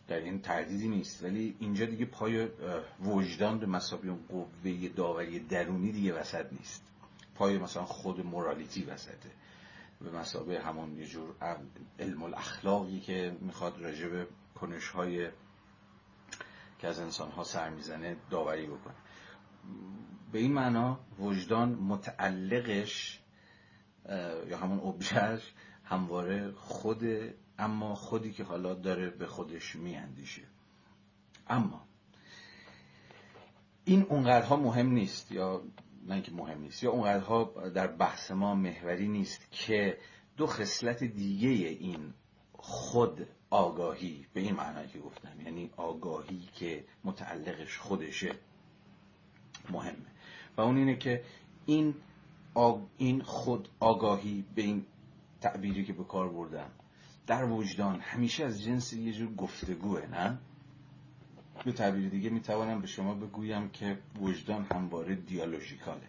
در 0.09 0.21
این 0.21 0.41
تردیدی 0.41 0.89
نیست. 0.89 1.25
ولی 1.25 1.57
اینجا 1.59 1.87
دیگه 1.87 2.05
پای 2.05 2.49
وجدان 3.01 3.59
به 3.59 3.67
مسابقه 3.67 4.13
قوه 4.29 4.89
داوری 4.89 5.39
درونی 5.39 5.93
دیگه 5.93 6.21
وسط 6.21 6.53
نیست. 6.53 6.96
پای 7.39 7.59
مثلا 7.59 7.85
خود 7.85 8.27
مورالیتی 8.27 8.85
وسطه 8.85 9.31
به 10.01 10.11
مسابقه 10.11 10.63
همون 10.63 10.99
یه 10.99 11.07
جور 11.07 11.35
علم 11.99 12.23
الاخلاقی 12.23 13.01
که 13.01 13.37
می‌خواد 13.41 13.81
راجع 13.81 14.09
به 14.09 14.27
کنش 14.55 14.89
های 14.89 15.31
که 16.79 16.89
از 16.89 16.99
انسان 16.99 17.31
ها 17.31 17.45
سر 17.45 17.71
می‌زنه 17.71 18.17
داوری 18.31 18.67
بکنه. 18.67 18.95
به 20.33 20.39
این 20.39 20.53
معنا 20.53 21.01
وجدان 21.19 21.69
متعلقش 21.69 23.21
یا 24.49 24.59
همون 24.59 24.79
ابژهش 24.79 25.53
همواره 25.85 26.53
خود 26.53 27.05
اما 27.59 27.95
خودی 27.95 28.33
که 28.33 28.45
حالا 28.45 28.75
داره 28.75 29.11
به 29.11 29.27
خودش 29.27 29.77
میاندیشه. 29.77 30.43
اما 31.49 31.87
این 33.85 34.03
اونقدرها 34.03 34.57
مهم 34.57 34.91
نیست 34.91 35.33
یا 35.33 35.63
نه 36.07 36.15
اینکه 36.15 36.33
مهم 36.33 36.61
نیست. 36.61 36.83
یا 36.83 36.91
اونقدرها 36.91 37.45
در 37.75 37.87
بحث 37.87 38.31
ما 38.31 38.55
محوری 38.55 39.09
نیست 39.09 39.51
که 39.51 39.99
دو 40.37 40.47
خصلت 40.47 41.05
دیگه 41.05 41.49
این 41.49 42.15
خود 42.53 43.27
آگاهی 43.51 44.27
به 44.35 44.41
این 44.41 44.55
معنی 44.55 44.89
که 44.89 44.99
گفتم. 44.99 45.41
یعنی 45.45 45.71
آگاهی 45.77 46.49
که 46.55 46.85
متعلقش 47.05 47.79
خودشه 47.79 48.35
مهمه 49.71 50.07
و 50.57 50.61
اون 50.61 50.77
اینه 50.77 50.97
که 50.97 51.23
این 51.67 51.95
این 52.97 53.23
خود 53.23 53.69
آگاهی 53.81 54.45
به 54.55 54.63
این 54.63 54.87
تعبیری 55.41 55.85
که 55.85 55.93
به 55.93 56.05
کار 56.05 56.29
بردم 56.29 56.71
در 57.27 57.45
وجدان 57.45 58.01
همیشه 58.01 58.45
از 58.45 58.63
جنس 58.63 58.93
یه 58.93 59.13
جور 59.13 59.35
گفتگوه 59.35 60.07
نه؟ 60.07 60.39
به 61.65 61.73
تعبیر 61.73 62.09
دیگه 62.09 62.31
می‌توانم 62.31 62.81
به 62.81 62.87
شما 62.87 63.15
بگویم 63.15 63.69
که 63.69 63.99
وجدان 64.21 64.67
همواره 64.73 65.15
دیالوژیکاله. 65.15 66.09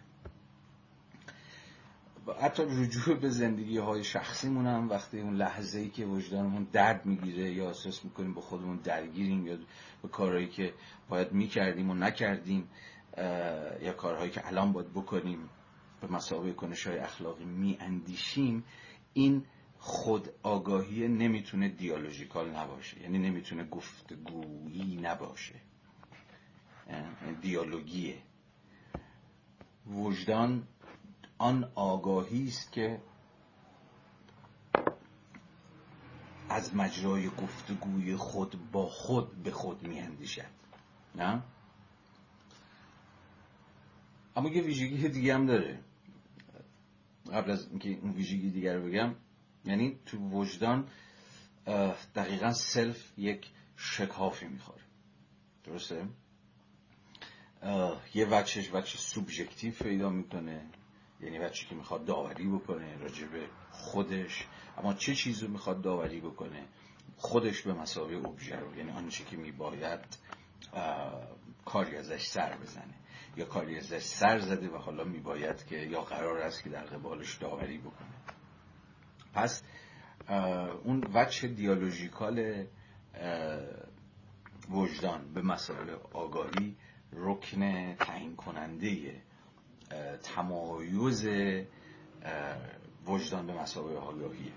حتی 2.40 2.62
رجوع 2.62 3.18
به 3.20 3.28
زندگی 3.28 3.78
های 3.78 4.04
شخصی 4.04 4.48
هم 4.48 4.88
وقتی 4.88 5.20
اون 5.20 5.34
لحظه 5.34 5.78
ای 5.78 5.88
که 5.88 6.04
وجدانمون 6.04 6.66
درد 6.72 7.06
می‌گیره 7.06 7.52
یا 7.52 7.66
احساس 7.66 8.04
می‌کنیم 8.04 8.34
با 8.34 8.40
خودمون 8.40 8.76
درگیریم 8.76 9.46
یا 9.46 9.58
به 10.02 10.08
کارهایی 10.08 10.48
که 10.48 10.74
باید 11.08 11.32
می‌کردیم 11.32 11.90
و 11.90 11.94
نکردیم 11.94 12.68
یا 13.82 13.92
کارهایی 13.92 14.30
که 14.30 14.46
الان 14.46 14.72
باید 14.72 14.92
بکنیم 14.92 15.50
به 16.00 16.06
مسابقه 16.12 16.52
کنش 16.52 16.86
های 16.86 16.98
اخلاقی 16.98 17.44
میاندیشیم 17.44 18.64
این 19.12 19.44
خود 19.78 20.28
آگاهی 20.42 21.08
نمی‌تونه 21.08 21.68
دیالوژیکال 21.68 22.50
نباشه. 22.50 23.02
یعنی 23.02 23.18
نمی‌تونه 23.18 23.64
گفتگویی 23.64 24.96
نباشه. 24.96 25.54
یعنی 26.88 27.36
دیالوگیه. 27.40 28.22
وجدان 29.86 30.68
آن 31.38 31.72
آگاهی 31.74 32.48
است 32.48 32.72
که 32.72 33.00
از 36.48 36.76
مجرای 36.76 37.28
گفتگوی 37.28 38.16
خود 38.16 38.70
با 38.72 38.86
خود 38.86 39.42
به 39.42 39.50
خود 39.50 39.88
میاندیشد. 39.88 40.50
نه؟ 41.14 41.42
اما 44.36 44.48
یه 44.48 44.62
ویژگی 44.62 45.08
دیگه 45.08 45.34
هم 45.34 45.46
داره. 45.46 45.80
قبل 47.32 47.50
از 47.50 47.68
اینکه 47.68 47.98
اون 48.02 48.12
ویژگی 48.12 48.50
دیگر 48.50 48.76
رو 48.76 48.86
بگم 48.86 49.14
یعنی 49.68 49.98
تو 50.06 50.18
وجدان 50.18 50.88
دقیقا 52.14 52.52
سلف 52.52 53.18
یک 53.18 53.46
شکافی 53.76 54.46
می‌خوره. 54.46 54.82
درسته؟ 55.64 56.06
یه 58.14 58.26
وچهش 58.26 58.70
وچه 58.72 58.98
سوبژکتیو 58.98 59.72
پیدا 59.72 60.10
می‌کنه 60.10 60.66
یعنی 61.20 61.38
بچه 61.38 61.66
که 61.66 61.74
می‌خواد 61.74 62.04
داوری 62.04 62.48
بکنه 62.48 62.96
راجع 62.96 63.26
به 63.26 63.48
خودش. 63.70 64.46
اما 64.78 64.94
چه 64.94 65.14
چیزی 65.14 65.46
رو 65.46 65.52
می‌خواد 65.52 65.82
داوری 65.82 66.20
بکنه؟ 66.20 66.64
خودش 67.16 67.62
به 67.62 67.72
مسابقه 67.72 68.14
اوبژه 68.14 68.56
رو 68.56 68.76
یعنی 68.76 68.90
آنچه 68.90 69.24
که 69.24 69.36
میباید 69.36 70.18
کاری 71.64 71.96
ازش 71.96 72.26
سر 72.26 72.56
بزنه. 72.56 72.94
یا 73.36 73.44
کاری 73.44 73.78
ازش 73.78 74.02
سر 74.02 74.38
زده 74.38 74.68
و 74.68 74.76
حالا 74.76 75.04
میباید 75.04 75.66
که 75.66 75.76
یا 75.76 76.02
قرار 76.02 76.38
است 76.38 76.62
که 76.62 76.70
در 76.70 76.84
قبالش 76.84 77.36
داوری 77.36 77.78
بکنه. 77.78 78.17
پس 79.38 79.62
اون 80.84 81.04
وجه 81.14 81.48
دیالوژیکال 81.48 82.64
وجدان 84.70 85.32
به 85.34 85.42
مسائل 85.42 85.90
آگاهی 86.12 86.76
رکن 87.12 87.94
تعیین 87.94 88.36
کننده 88.36 89.22
تمایز 90.22 91.28
وجدان 93.06 93.46
به 93.46 93.52
مسابقه 93.52 93.96
آگاهیه 93.98 94.52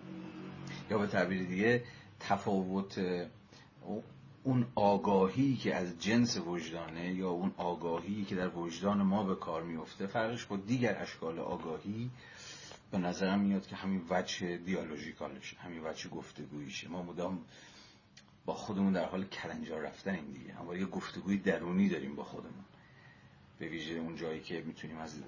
یا 0.89 0.97
به 0.97 1.07
تعبیر 1.07 1.43
دیگه 1.43 1.83
تفاوت 2.19 2.99
اون 4.43 4.65
آگاهی 4.75 5.55
که 5.55 5.75
از 5.75 5.99
جنس 5.99 6.37
وجدانه 6.37 7.13
یا 7.13 7.29
اون 7.29 7.51
آگاهی 7.57 8.25
که 8.25 8.35
در 8.35 8.57
وجدان 8.57 9.01
ما 9.01 9.23
به 9.23 9.35
کار 9.35 9.63
میفته 9.63 10.07
فرقش 10.07 10.45
با 10.45 10.57
دیگر 10.57 11.01
اشکال 11.01 11.39
آگاهی 11.39 12.09
به 12.91 12.97
نظرم 12.97 13.39
میاد 13.39 13.67
که 13.67 13.75
همین 13.75 14.05
وجه 14.09 14.57
دیالوژیکالشه 14.57 15.57
همین 15.57 15.81
وجه 15.83 16.09
گفتگوییشه 16.09 16.87
ما 16.87 17.03
مدام 17.03 17.45
با 18.45 18.53
خودمون 18.53 18.93
در 18.93 19.05
حال 19.05 19.25
کلنجار 19.25 19.91
این 20.05 20.31
دیگه. 20.31 20.59
اما 20.59 20.75
یه 20.75 20.85
گفتگوی 20.85 21.37
درونی 21.37 21.89
داریم 21.89 22.15
با 22.15 22.23
خودمون. 22.23 22.65
به 23.59 23.67
ویژه 23.67 23.93
اون 23.93 24.15
جایی 24.15 24.41
که 24.41 24.61
می‌تونیم 24.61 24.97
از 24.97 25.23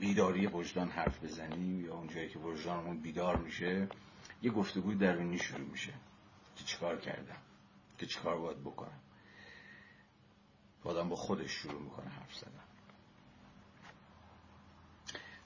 بیداری 0.00 0.46
وجدان 0.46 0.88
حرف 0.88 1.24
بزنیم 1.24 1.84
یا 1.84 1.94
اون 1.94 2.08
جایی 2.08 2.28
که 2.28 2.38
وجدانمون 2.38 3.00
بیدار 3.00 3.36
میشه 3.36 3.88
یه 4.42 4.50
گفتگوی 4.50 4.94
درونی 4.94 5.38
شروع 5.38 5.68
میشه. 5.68 5.92
که 6.56 6.64
چیکار 6.64 7.00
کردم؟ 7.00 7.36
که 7.98 8.06
چیکار 8.06 8.38
باید 8.38 8.60
بکنم؟ 8.60 9.00
آدم 10.84 11.08
با 11.08 11.16
خودش 11.16 11.50
شروع 11.50 11.82
می‌کنه 11.82 12.08
حرف 12.08 12.34
زدن. 12.36 12.59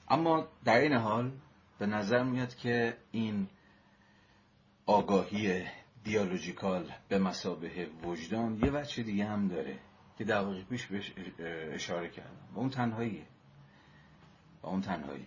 اما 0.09 0.47
در 0.63 0.79
این 0.79 0.93
حال 0.93 1.31
به 1.79 1.85
نظر 1.85 2.23
میاد 2.23 2.55
که 2.55 2.97
این 3.11 3.47
آگاهی 4.85 5.65
دیالوژیکال 6.03 6.91
به 7.09 7.19
مسابه 7.19 7.89
وجدان 8.03 8.59
یه 8.63 8.71
بچه 8.71 9.03
دیگه 9.03 9.25
هم 9.25 9.47
داره 9.47 9.79
که 10.17 10.23
دقیقی 10.23 10.63
پیش 10.63 10.87
اشاره 11.71 12.09
کردم. 12.09 12.37
و 12.55 12.59
اون 12.59 12.69
تنهاییه. 12.69 13.25
و 14.63 14.67
اون 14.67 14.81
تنهایی. 14.81 15.25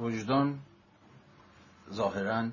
وجدان 0.00 0.60
ظاهرا 1.92 2.50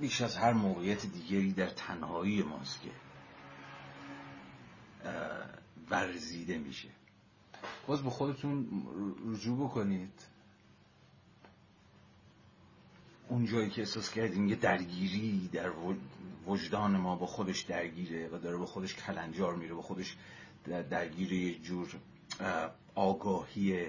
بیش 0.00 0.20
از 0.20 0.36
هر 0.36 0.52
موقعیت 0.52 1.06
دیگری 1.06 1.52
در 1.52 1.66
تنهایی 1.68 2.42
ماست 2.42 2.82
که 2.82 2.90
ورزیده 5.90 6.58
میشه. 6.58 6.88
باز 7.86 8.02
به 8.02 8.10
خودتون 8.10 8.66
رجوع 9.26 9.58
بکنید. 9.58 10.12
اون 13.28 13.44
جایی 13.44 13.70
که 13.70 13.80
احساس 13.80 14.10
کردیم 14.10 14.48
یه 14.48 14.56
درگیری 14.56 15.48
در 15.52 15.70
وجدان 16.46 16.96
ما 16.96 17.16
با 17.16 17.26
خودش 17.26 17.62
درگیره 17.62 18.28
و 18.28 18.38
داره 18.38 18.56
با 18.56 18.66
خودش 18.66 18.94
کلنجار 18.94 19.54
میره 19.54 19.74
با 19.74 19.82
خودش 19.82 20.16
درگیر 20.90 21.32
یه 21.32 21.58
جور 21.58 21.88
آگاهی 22.94 23.86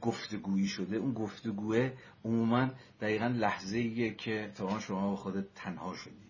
گفتگویی 0.00 0.68
شده. 0.68 0.96
اون 0.96 1.12
گفتگوه 1.12 1.92
عموما 2.24 2.68
دقیقا 3.00 3.26
لحظه 3.26 3.76
ایه 3.76 4.14
که 4.14 4.52
تا 4.54 4.80
شما 4.80 5.10
با 5.10 5.16
خودت 5.16 5.54
تنها 5.54 5.94
شدی. 5.94 6.21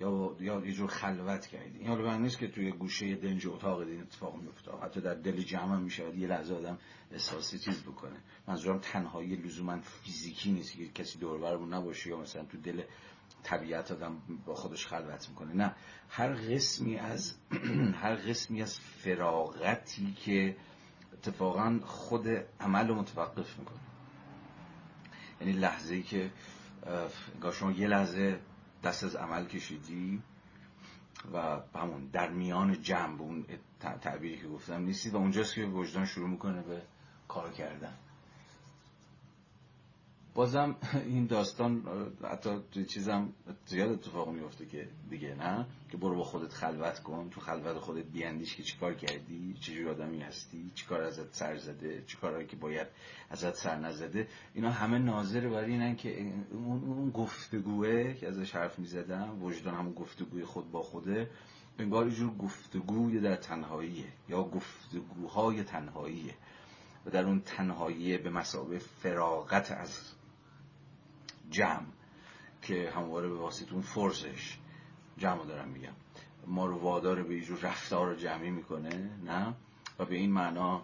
یا 0.00 0.36
یا 0.40 0.66
یه 0.66 0.72
جور 0.72 0.90
خلوت 0.90 1.46
کردی. 1.46 1.78
این 1.78 1.88
حالا 1.88 2.18
نیست 2.18 2.38
که 2.38 2.48
توی 2.48 2.72
گوشه 2.72 3.14
دنج 3.14 3.46
اتاق 3.46 3.78
این 3.78 4.00
اتفاق 4.00 4.36
میفته 4.36 4.72
حتی 4.82 5.00
در 5.00 5.14
دل 5.14 5.42
جمع 5.42 5.76
میشه 5.76 6.16
یه 6.18 6.28
لحظه 6.28 6.54
آدم 6.54 6.78
احساسی 7.12 7.58
چیز 7.58 7.82
بکنه. 7.82 8.16
منظورم 8.48 8.78
تنهایی 8.78 9.36
لزوما 9.36 9.80
فیزیکی 9.80 10.52
نیست 10.52 10.76
که 10.76 10.88
کسی 10.88 11.18
دور 11.18 11.58
نباشه 11.66 12.10
یا 12.10 12.16
مثلا 12.16 12.44
تو 12.44 12.58
دل 12.58 12.82
طبیعت 13.42 13.92
آدم 13.92 14.22
با 14.46 14.54
خودش 14.54 14.86
خلوت 14.86 15.28
می‌کنه. 15.28 15.52
نه. 15.54 15.74
هر 16.08 16.32
قسمی 16.32 16.96
از 16.96 17.34
هر 18.02 18.14
قسمی 18.14 18.62
از 18.62 18.80
فراغتی 18.80 20.12
که 20.12 20.56
اتفاقا 21.12 21.80
خود 21.84 22.28
عمل 22.60 22.90
متوقف 22.90 23.58
می‌کنه. 23.58 23.80
یعنی 25.40 25.52
لحظه 25.52 25.94
ای 25.94 26.02
که 26.02 26.30
شما 27.52 27.72
یه 27.72 27.86
لحظه 27.86 28.40
دست 28.84 29.04
از 29.04 29.16
عمل 29.16 29.44
کشیدی 29.44 30.22
و 31.32 31.60
همون 31.74 32.06
در 32.12 32.30
میان 32.30 32.82
جنب 32.82 33.22
اون 33.22 33.44
تعبیری 34.00 34.38
که 34.38 34.48
گفتم 34.48 34.82
نیستی 34.82 35.10
و 35.10 35.16
اونجاست 35.16 35.54
که 35.54 35.64
وجدان 35.64 36.04
شروع 36.04 36.28
می‌کنه 36.28 36.62
به 36.62 36.82
کار 37.28 37.52
کردن. 37.52 37.94
بازم 40.36 40.76
این 41.12 41.26
داستان 41.26 41.82
حتی 42.30 42.50
توی 42.72 42.84
چیزم 42.84 43.32
زیاد 43.66 43.90
اتفاق 43.90 44.28
میفته 44.28 44.66
که 44.66 44.88
دیگه 45.10 45.34
نه؟ 45.34 45.66
که 45.90 45.96
برو 45.96 46.16
با 46.16 46.24
خودت 46.24 46.52
خلوت 46.52 47.02
کن. 47.02 47.28
تو 47.30 47.40
خلوت 47.40 47.78
خودت 47.78 48.04
بیاندیش 48.04 48.56
که 48.56 48.62
چیکار 48.62 48.94
کردی 48.94 49.54
چجور 49.60 49.88
آدمی 49.88 50.20
هستی 50.20 50.70
چیکار 50.74 51.02
ازت 51.02 51.34
سر 51.34 51.56
زده 51.56 52.04
چیکارهایی 52.06 52.46
که 52.46 52.56
باید 52.56 52.86
ازت 53.30 53.54
سر 53.54 53.76
نزده. 53.76 54.28
اینا 54.54 54.70
همه 54.70 54.98
ناظر 54.98 55.48
برای 55.48 55.70
اینن 55.70 55.96
که 55.96 56.32
اون 56.52 57.10
گفتگوه 57.10 58.14
که 58.14 58.28
ازش 58.28 58.54
حرف 58.54 58.78
می‌زدم 58.78 59.42
وجدان 59.42 59.74
همون 59.74 59.92
گفتگوی 59.92 60.44
خود 60.44 60.70
با 60.70 60.82
خوده 60.82 61.30
انگار 61.78 62.10
جور 62.10 62.36
گفتگوی 62.36 63.20
در 63.20 63.36
تنهاییه 63.36 64.12
یا 64.28 64.42
گفتگوهای 64.42 65.64
تنهاییه 65.64 66.34
و 67.06 67.10
در 67.10 67.24
اون 67.24 67.40
تنهایی 67.40 68.18
به 68.18 68.30
مسابه 68.30 68.78
فراغت 68.78 69.72
از 69.72 70.15
جمع 71.50 71.86
که 72.62 72.92
همواره 72.96 73.28
به 73.28 73.36
واسطه 73.36 73.72
اون 73.72 73.82
فرسش 73.82 74.58
جمع 75.18 75.46
دارم 75.46 75.68
میگم. 75.68 75.92
ما 76.46 76.66
رو 76.66 76.78
وادار 76.78 77.22
به 77.22 77.34
اینجور 77.34 77.58
رفتار 77.58 78.14
جمعی 78.14 78.50
می‌کنه 78.50 79.10
نه؟ 79.24 79.54
و 79.98 80.04
به 80.04 80.14
این 80.14 80.32
معنا 80.32 80.82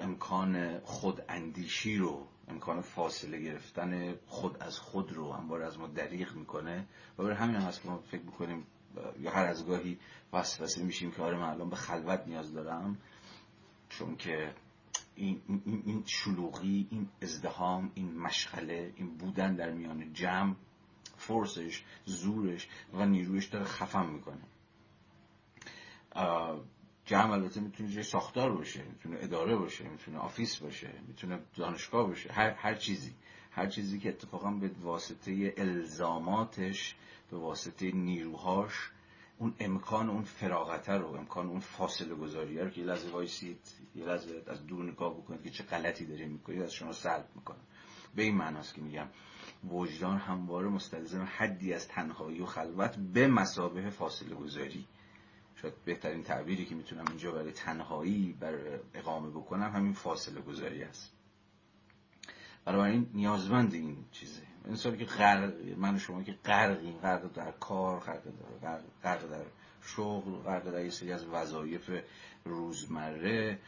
امکان 0.00 0.78
خود 0.80 1.22
اندیشی 1.28 1.96
رو 1.96 2.26
امکان 2.48 2.80
فاصله 2.80 3.38
گرفتن 3.38 4.14
خود 4.26 4.62
از 4.62 4.78
خود 4.78 5.12
رو 5.12 5.32
همواره 5.32 5.66
از 5.66 5.78
ما 5.78 5.86
دریغ 5.86 6.34
می‌کنه. 6.34 6.86
و 7.18 7.22
برای 7.22 7.36
همین 7.36 7.56
هم 7.56 7.62
هست 7.62 7.82
که 7.82 7.88
ما 7.88 7.98
فکر 7.98 8.22
می‌کنیم 8.22 8.66
یا 9.20 9.30
هر 9.30 9.44
از 9.44 9.66
گاهی 9.66 9.98
وسوسه 10.32 10.82
میشیم 10.82 11.10
که 11.10 11.22
آره 11.22 11.38
من 11.38 11.48
الان 11.48 11.70
به 11.70 11.76
خلوت 11.76 12.22
نیاز 12.26 12.54
دارم. 12.54 12.98
چون 13.88 14.16
که 14.16 14.54
این, 15.14 15.42
این, 15.46 15.82
این 15.86 16.02
شلوغی 16.06 16.86
این 16.90 17.08
ازدهام 17.22 17.92
این 17.94 18.18
مشغله 18.18 18.92
این 18.96 19.16
بودن 19.16 19.54
در 19.54 19.70
میان 19.70 20.12
جمع 20.12 20.54
فرسش 21.16 21.82
زورش 22.04 22.68
و 22.92 23.06
نیرویش 23.06 23.46
داره 23.46 23.64
خفم 23.64 24.06
می‌کنه. 24.08 24.42
جمع 27.04 27.30
البته 27.30 27.60
می‌تونه 27.60 27.88
جای 27.88 28.02
ساختار 28.02 28.52
باشه 28.52 28.84
می‌تونه 28.84 29.16
اداره 29.20 29.56
باشه 29.56 29.88
می‌تونه 29.88 30.18
office 30.18 30.58
باشه 30.58 30.92
می‌تونه 31.08 31.38
دانشگاه 31.56 32.06
باشه 32.06 32.32
هر, 32.32 32.50
هر 32.50 32.74
چیزی. 32.74 33.14
هر 33.50 33.66
چیزی 33.66 33.98
که 33.98 34.08
اتفاقا 34.08 34.50
به 34.50 34.70
واسطه 34.80 35.54
الزاماتش 35.56 36.94
به 37.30 37.38
واسطه 37.38 37.90
نیروهاش 37.92 38.90
اون 39.42 39.54
امکان 39.60 40.10
اون 40.10 40.22
فراغته 40.22 40.92
رو 40.92 41.06
امکان 41.06 41.46
اون 41.46 41.60
فاصله 41.60 42.14
گذاری 42.14 42.58
رو 42.58 42.70
که 42.70 42.80
یه 42.80 42.86
لحظه 42.86 43.10
وایسید 43.10 43.58
یه 43.94 44.04
لحظه 44.04 44.42
از 44.46 44.66
دور 44.66 44.84
نگاه 44.84 45.14
بکنید 45.14 45.42
که 45.42 45.50
چه 45.50 45.64
غلطی 45.64 46.06
دارید 46.06 46.28
می‌کنید 46.28 46.62
از 46.62 46.72
شما 46.72 46.92
سلب 46.92 47.28
می‌کنه 47.34 47.58
به 48.14 48.22
این 48.22 48.34
معناست 48.34 48.74
که 48.74 48.80
میگم 48.80 49.06
وجدان 49.70 50.18
همواره 50.18 50.68
مستلزم 50.68 51.28
حدی 51.36 51.72
از 51.72 51.88
تنهایی 51.88 52.40
و 52.40 52.46
خلوت 52.46 52.96
به 52.96 53.28
مثابه 53.28 53.90
فاصله 53.90 54.34
گذاری. 54.34 54.84
شاید 55.62 55.84
بهترین 55.84 56.22
تعبیری 56.22 56.64
که 56.64 56.74
می‌تونم 56.74 57.04
اینجا 57.08 57.32
برای 57.32 57.52
تنهایی 57.52 58.36
بر 58.40 58.54
اقامه 58.94 59.30
بکنم 59.30 59.72
همین 59.74 59.92
فاصله 59.92 60.40
گذاری 60.40 60.82
است. 60.82 61.12
این 62.66 63.10
نیازمند 63.14 63.74
این 63.74 63.96
چیزه. 64.12 64.51
انسانی 64.68 64.96
که 64.96 65.04
غرق 65.04 65.52
من 65.76 65.94
و 65.94 65.98
شما 65.98 66.22
که 66.22 66.32
غرقیم 66.44 66.98
غرق 66.98 67.32
در 67.32 67.50
کار 67.50 68.00
غرق 68.00 68.22
در 68.62 68.78
غرق 69.02 69.30
در 69.30 69.44
شغل 69.82 70.32
غرق 70.32 70.70
در 70.70 70.84
یه 70.84 70.90
سری 70.90 71.12
از 71.12 71.26
وظایف 71.26 71.90
روزمره 72.44 73.58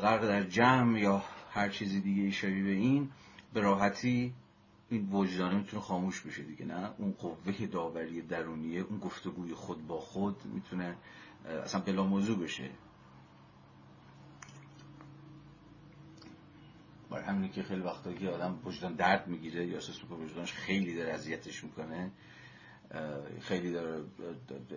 غرق 0.00 0.28
در 0.28 0.42
جمع 0.42 1.00
یا 1.00 1.22
هر 1.50 1.68
چیزی 1.68 2.00
دیگه 2.00 2.30
شبیه 2.30 2.64
به 2.64 2.70
این 2.70 3.10
به 3.52 3.60
راحتی 3.60 4.34
این 4.90 5.08
وجدانه 5.12 5.54
می‌تونه 5.54 5.82
خاموش 5.82 6.20
بشه 6.20 6.42
دیگه 6.42 6.64
نه؟ 6.64 6.90
اون 6.98 7.12
قوه 7.12 7.66
داوری 7.66 8.22
درونیه 8.22 8.80
اون 8.80 8.98
گفتگوی 8.98 9.54
خود 9.54 9.86
با 9.86 10.00
خود 10.00 10.36
می‌تونه 10.44 10.96
اصلا 11.64 11.80
بلا 11.80 12.04
موضوع 12.04 12.38
بشه. 12.38 12.70
برای 17.14 17.26
همینه 17.26 17.48
که 17.48 17.62
خیلی 17.62 17.80
وقتا 17.80 18.12
که 18.12 18.28
آدم 18.28 18.58
وجدان 18.64 18.94
درد 18.94 19.28
می‌گیره 19.28 19.66
یا 19.66 19.74
احساس 19.74 20.02
می‌کنه 20.02 20.18
وجدانش 20.18 20.52
خیلی 20.52 20.94
داره 20.94 21.12
اذیتش 21.12 21.64
می‌کنه 21.64 22.10
خیلی 23.40 23.72
داره 23.72 24.04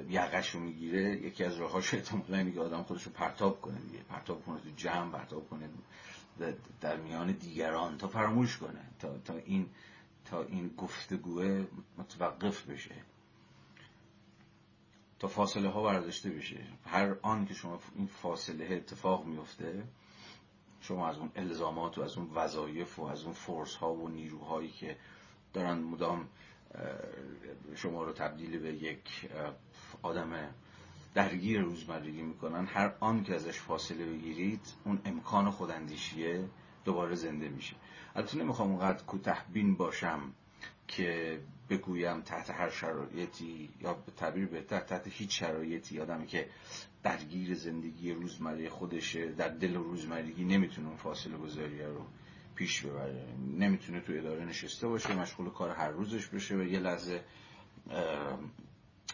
یقش 0.10 0.50
رو 0.50 0.60
می‌گیره. 0.60 1.02
یکی 1.02 1.44
از 1.44 1.56
راهاش 1.56 1.94
احتمالا 1.94 2.38
اینه 2.38 2.52
که 2.52 2.60
آدم 2.60 2.84
خودش 2.84 3.04
رو 3.04 3.12
پرتاب 3.12 3.62
کنه 3.62 3.80
دیگه 3.80 4.04
پرتاب 4.04 4.46
کنه 4.46 4.60
تو 4.60 4.70
جمع 4.76 5.12
پرتاب 5.12 5.50
کنه 5.50 5.70
در 6.82 6.98
میان 6.98 7.32
دیگران 7.32 7.98
تا 7.98 8.08
فراموش 8.08 8.58
کنه 8.58 8.82
تا, 9.00 9.18
تا 9.18 9.34
این 9.46 9.70
تا 10.26 10.44
این 10.44 10.74
گفتگوه 10.78 11.66
متوقف 11.98 12.70
بشه. 12.70 12.96
تا 15.20 15.28
فاصله 15.28 15.70
ها 15.70 15.84
برداشته 15.84 16.30
بشه. 16.30 16.60
هر 16.86 17.16
آن 17.22 17.46
که 17.46 17.54
شما 17.54 17.80
این 17.96 18.08
فاصله 18.08 18.76
اتفاق 18.76 19.26
میفته 19.26 19.84
شما 20.88 21.08
از 21.08 21.18
اون 21.18 21.32
الزامات 21.36 21.98
و 21.98 22.02
از 22.02 22.18
اون 22.18 22.30
وظایف 22.36 23.00
و 23.00 23.04
از 23.04 23.24
اون 23.24 23.34
فورس 23.34 23.76
ها 23.76 23.94
و 23.94 24.10
نیروهایی 24.10 24.70
که 24.70 24.98
دارن 25.54 25.78
مدام 25.78 26.28
شما 27.76 28.04
رو 28.04 28.12
تبدیل 28.12 28.60
به 28.60 28.74
یک 28.74 29.30
آدم 30.02 30.30
درگیر 31.14 31.62
روزمرگی 31.62 32.22
می‌کنن 32.22 32.66
هر 32.66 32.94
آن 33.00 33.24
که 33.24 33.36
ازش 33.36 33.60
فاصله 33.60 34.06
بگیرید 34.06 34.62
اون 34.86 35.02
امکان 35.06 35.50
خوداندیشیه 35.52 36.50
دوباره 36.86 37.16
زنده 37.16 37.50
میشه. 37.50 37.76
البته 38.16 38.38
نمی‌خوام 38.38 38.70
اونقدر 38.72 39.04
کوته 39.04 39.38
بین 39.54 39.76
باشم. 39.76 40.20
که 40.88 41.40
بگویم 41.70 42.22
تحت 42.22 42.50
هر 42.50 42.70
شرایطی 42.70 43.70
یا 43.82 43.94
به 43.94 44.12
تعبیر 44.12 44.46
بهتر 44.46 44.80
تحت 44.80 45.08
هیچ 45.08 45.40
شرایطی 45.40 46.00
آدمی 46.00 46.28
که 46.28 46.50
درگیر 47.04 47.56
زندگی 47.56 48.12
روزمره 48.12 48.70
خودشه 48.70 49.32
در 49.32 49.48
دل 49.48 49.74
روزمرگی 49.76 50.46
نمی‌تونه 50.46 50.88
اون 50.88 50.98
فاصله 50.98 51.38
گذاریه 51.38 51.88
رو 51.88 52.06
پیش 52.56 52.82
ببره. 52.82 53.28
نمی‌تونه 53.58 54.02
تو 54.02 54.14
اداره 54.14 54.46
نشسته 54.46 54.88
باشه 54.88 55.16
مشغول 55.16 55.50
کار 55.50 55.70
هر 55.70 55.90
روزش 55.90 56.28
بشه 56.28 56.56
و 56.56 56.64
یه 56.64 56.80
لحظه 56.80 57.24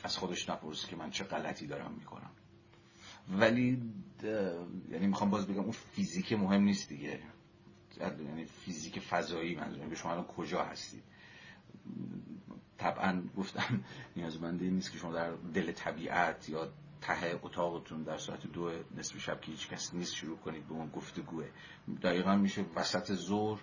از 0.03 0.17
خودش 0.17 0.49
نپرسه 0.49 0.88
که 0.88 0.95
من 0.95 1.09
چه 1.09 1.24
غلطی 1.24 1.67
دارم 1.67 1.91
می‌کنم. 1.91 2.32
ولی 3.39 3.82
یعنی 4.91 5.07
می‌خوام 5.07 5.30
باز 5.30 5.47
بگم 5.47 5.59
اون 5.59 5.71
فیزیک 5.71 6.34
مهم 6.34 6.63
نیست 6.63 6.89
دیگه. 6.89 7.19
یعنی 7.99 8.45
فیزیک 8.45 8.99
فضایی 8.99 9.55
منظورم. 9.55 9.89
به 9.89 9.95
شما 9.95 10.11
الان 10.11 10.26
کجا 10.26 10.63
هستید؟ 10.63 11.03
طبعا 12.77 13.23
گفتم 13.38 13.84
نیازمنده 14.15 14.65
نیست 14.65 14.91
که 14.91 14.97
شما 14.97 15.13
در 15.13 15.31
دل 15.31 15.71
طبیعت 15.71 16.49
یا 16.49 16.69
ته 17.01 17.39
اتاقتون 17.43 18.03
در 18.03 18.17
ساعت 18.17 18.47
دو 18.47 18.71
نصف 18.97 19.17
شب 19.17 19.41
که 19.41 19.51
هیچ 19.51 19.69
کس 19.69 19.93
نیست 19.93 20.15
شروع 20.15 20.38
کنید 20.38 20.67
به 20.67 20.73
اون 20.73 20.89
گفتگوه. 20.89 21.45
دقیقا 22.01 22.36
میشه 22.36 22.65
وسط 22.75 23.13
ظهر 23.13 23.61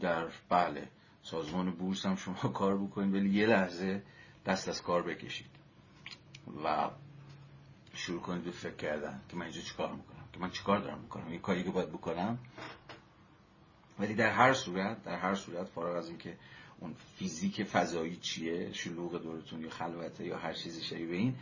در 0.00 0.28
بله 0.48 0.88
سازمان 1.22 1.70
بورس 1.70 2.06
هم 2.06 2.16
شما 2.16 2.34
کار 2.60 2.78
بکنید 2.78 3.14
ولی 3.14 3.30
یه 3.30 3.46
لحظه 3.46 4.02
دست 4.46 4.68
از 4.68 4.82
کار 4.82 5.02
بکشید 5.02 5.50
و 6.64 6.90
شروع 7.94 8.20
کنید 8.20 8.44
به 8.44 8.50
فکر 8.50 8.76
کردن 8.76 9.20
که 9.28 9.36
من 9.36 9.42
اینجا 9.42 9.60
چیکار 9.60 9.92
می‌کنم 9.92 10.24
که 10.32 10.40
من 10.40 10.50
چیکار 10.50 10.78
دارم 10.78 10.98
می‌کنم 10.98 11.26
این 11.26 11.40
کاری 11.40 11.64
که 11.64 11.70
باید 11.70 11.88
بکنم. 11.88 12.38
ولی 13.98 14.14
در 14.14 14.30
هر 14.30 14.52
صورت 14.52 15.02
در 15.02 15.16
هر 15.16 15.34
صورت 15.34 15.66
فارغ 15.68 15.96
از 15.96 16.08
اینکه 16.08 16.36
اون 16.82 16.94
فیزیک 17.16 17.62
فضایی 17.62 18.16
چیه؟ 18.16 18.72
شلوغ 18.72 19.22
دورتون 19.22 19.60
یا 19.60 19.70
خلوته 19.70 20.26
یا 20.26 20.38
هر 20.38 20.52
چیزی 20.52 20.82
شبیه 20.82 21.16
این. 21.16 21.36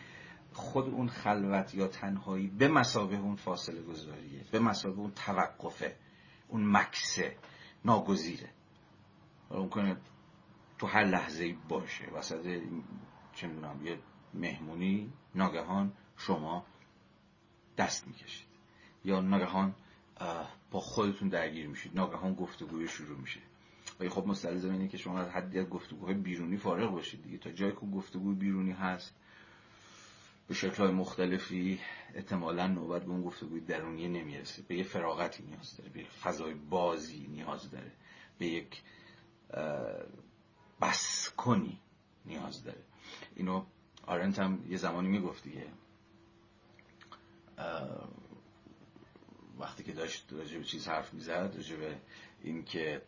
خود 0.52 0.88
اون 0.88 1.08
خلوت 1.08 1.74
یا 1.74 1.88
تنهایی 1.88 2.46
به 2.46 2.68
مسابه 2.68 3.16
اون 3.16 3.36
فاصله 3.36 3.82
گذاریه 3.82 4.44
به 4.50 4.58
مسابه 4.58 4.98
اون 4.98 5.10
توقفه 5.10 5.96
اون 6.48 6.76
مکسه 6.76 7.36
اون 9.50 9.68
کنه 9.68 9.96
تو 10.78 10.86
هر 10.86 11.04
لحظه 11.04 11.56
باشه. 11.68 12.04
وسط 12.04 12.60
چه 13.34 13.46
می‌دونم 13.46 13.86
یه 13.86 13.98
مهمونی 14.34 15.12
ناگهان 15.34 15.92
شما 16.16 16.66
دست 17.78 18.06
می‌کشید. 18.06 18.48
یا 19.04 19.20
ناگهان 19.20 19.74
با 20.70 20.80
خودتون 20.80 21.28
درگیر 21.28 21.68
میشید. 21.68 21.94
ناگهان 21.94 22.34
گفتگوی 22.34 22.88
شروع 22.88 23.18
میشه. 23.18 23.40
ولی 24.00 24.08
خب 24.08 24.26
مستلزم 24.26 24.72
اینه 24.72 24.88
که 24.88 24.96
شما 24.98 25.18
از 25.18 25.28
حدی 25.28 25.58
از 25.58 25.68
گفتگوهای 25.68 26.14
بیرونی 26.14 26.56
فارغ 26.56 26.90
باشید 26.90 27.22
دیگه. 27.22 27.38
تا 27.38 27.50
جایی 27.50 27.72
که 27.72 27.78
گفتگوی 27.78 28.34
بیرونی 28.34 28.72
هست 28.72 29.14
به 30.48 30.54
شکلهای 30.54 30.90
مختلفی 30.92 31.80
احتمالا 32.14 32.66
نوبت 32.66 33.04
به 33.04 33.10
اون 33.10 33.22
گفتگوی 33.22 33.60
درونی 33.60 34.08
نمی‌رسه. 34.08 34.62
به 34.62 34.76
یه 34.76 34.82
فراغتی 34.82 35.42
نیاز 35.42 35.76
داره 35.76 35.90
به 35.90 36.04
فضای 36.04 36.54
بازی 36.54 37.26
نیاز 37.26 37.70
داره 37.70 37.92
به 38.38 38.46
یک 38.46 38.82
بسکنی 40.80 41.80
نیاز 42.26 42.64
داره. 42.64 42.82
اینو 43.36 43.64
آرنت 44.06 44.38
هم 44.38 44.64
یه 44.68 44.76
زمانی 44.76 45.08
می‌گفت 45.08 45.44
دیگه. 45.44 45.66
وقتی 49.58 49.82
که 49.82 49.92
داشت 49.92 50.32
راجع 50.32 50.58
به 50.58 50.64
چیز 50.64 50.88
حرف 50.88 51.14
می‌زد 51.14 51.52
راجع 51.56 51.76
به 51.76 51.96
اینکه 52.42 53.02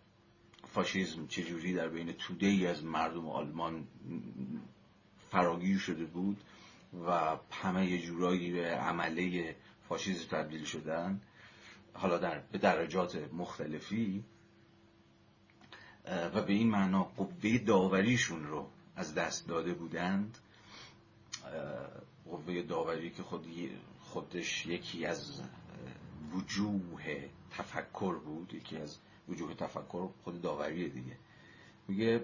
فاشیزم 0.65 1.27
چجوری 1.27 1.75
در 1.75 1.89
بین 1.89 2.13
توده 2.13 2.47
ای 2.47 2.67
از 2.67 2.85
مردم 2.85 3.29
آلمان 3.29 3.87
فراگیر 5.31 5.79
شده 5.79 6.05
بود 6.05 6.41
و 7.07 7.37
همه 7.51 7.91
یه 7.91 8.03
جورایی 8.03 8.53
به 8.53 8.77
عمله 8.77 9.57
فاشیزم 9.89 10.29
تبدیل 10.31 10.65
شدن 10.65 11.21
حالا 11.95 12.19
در 12.19 12.39
به 12.39 12.59
درجات 12.59 13.33
مختلفی 13.33 14.25
و 16.35 16.43
به 16.43 16.53
این 16.53 16.71
معنا 16.71 17.03
قوه 17.03 17.59
داوریشون 17.59 18.47
رو 18.47 18.71
از 18.97 19.15
دست 19.15 19.49
داده 19.49 19.75
بودند. 19.75 20.39
قوه 22.25 22.63
داوری 22.63 23.11
که 23.11 23.23
خود 23.23 23.47
خودش 24.01 24.67
یکی 24.67 25.07
از 25.07 25.43
وجوه 26.33 27.29
تفکر 27.51 28.15
بود 28.15 28.55
یکی 28.55 28.77
از 28.77 28.99
وجوه 29.29 29.55
تفکر 29.55 30.09
خود 30.25 30.43
داوریه 30.43 30.89
دیگه. 30.89 31.17
میگه 31.89 32.19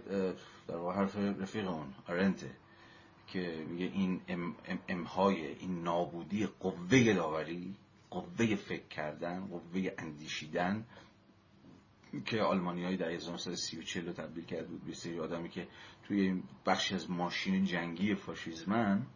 در 0.68 0.76
واقع 0.76 0.94
حرف 0.94 1.16
رفیق 1.16 1.68
اون 1.68 1.94
آرنته 2.08 2.50
که 3.26 3.66
میگه 3.68 3.84
این 3.84 4.20
ام 4.28 4.56
امهای 4.88 5.46
این 5.46 5.82
نابودی 5.82 6.46
قوه 6.46 7.14
داوری 7.14 7.74
قوه 8.10 8.54
فکر 8.54 8.88
کردن 8.88 9.46
قوه 9.46 9.92
اندیشیدن 9.98 10.86
که 12.24 12.42
آلمانی 12.42 12.84
های 12.84 12.96
در 12.96 13.10
1930 13.10 14.00
رو 14.00 14.12
تبدیل 14.12 14.44
کرده 14.44 14.66
بود 14.66 14.84
به 14.84 14.94
سری 14.94 15.20
آدمی 15.20 15.48
که 15.48 15.68
توی 16.02 16.20
این 16.20 16.42
بخشی 16.66 16.94
از 16.94 17.10
ماشین 17.10 17.64
جنگی 17.64 18.14
فاشیزمن 18.14 19.06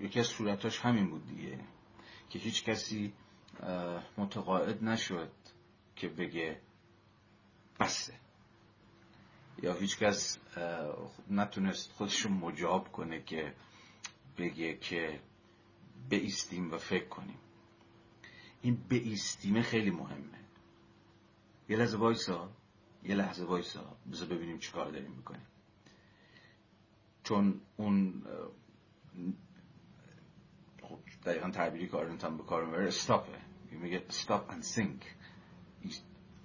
یکی 0.00 0.20
از 0.20 0.26
صورتاش 0.26 0.78
همین 0.78 1.10
بود 1.10 1.26
دیگه 1.26 1.58
که 2.30 2.38
هیچ 2.38 2.64
کسی 2.64 3.12
متقاعد 4.18 4.84
نشد 4.84 5.32
که 5.96 6.08
بگه 6.08 6.60
بسه. 7.80 8.14
یا 9.62 9.74
هیچ 9.74 9.98
کس 9.98 10.38
نتونست 11.30 11.92
خودشو 11.92 12.28
مجاب 12.28 12.92
کنه 12.92 13.22
که 13.22 13.54
بگه 14.38 14.76
که 14.76 15.20
بیستیم 16.08 16.72
و 16.72 16.78
فکر 16.78 17.08
کنیم. 17.08 17.38
این 18.62 18.74
بیستیمه 18.88 19.62
خیلی 19.62 19.90
مهمه. 19.90 20.38
یه 21.68 21.76
لحظه 21.76 21.98
وایسا. 21.98 22.50
یه 23.02 23.14
لحظه 23.14 23.44
وایسا. 23.44 23.96
بذار 24.12 24.28
ببینیم 24.28 24.58
چیکار 24.58 24.90
داریم 24.90 25.10
می‌کنیم. 25.10 25.46
چون 27.24 27.60
اون 27.76 28.22
دقیقا 31.24 31.50
تعبیری 31.50 31.88
که 31.88 31.96
آرنت 31.96 32.24
هم 32.24 32.36
به 32.36 32.42
کار 32.42 32.64
می‌بره 32.64 32.88
استاپه 32.88 33.38
میگه 33.70 34.02
stop 34.08 34.52
and 34.52 34.76
think. 34.76 35.04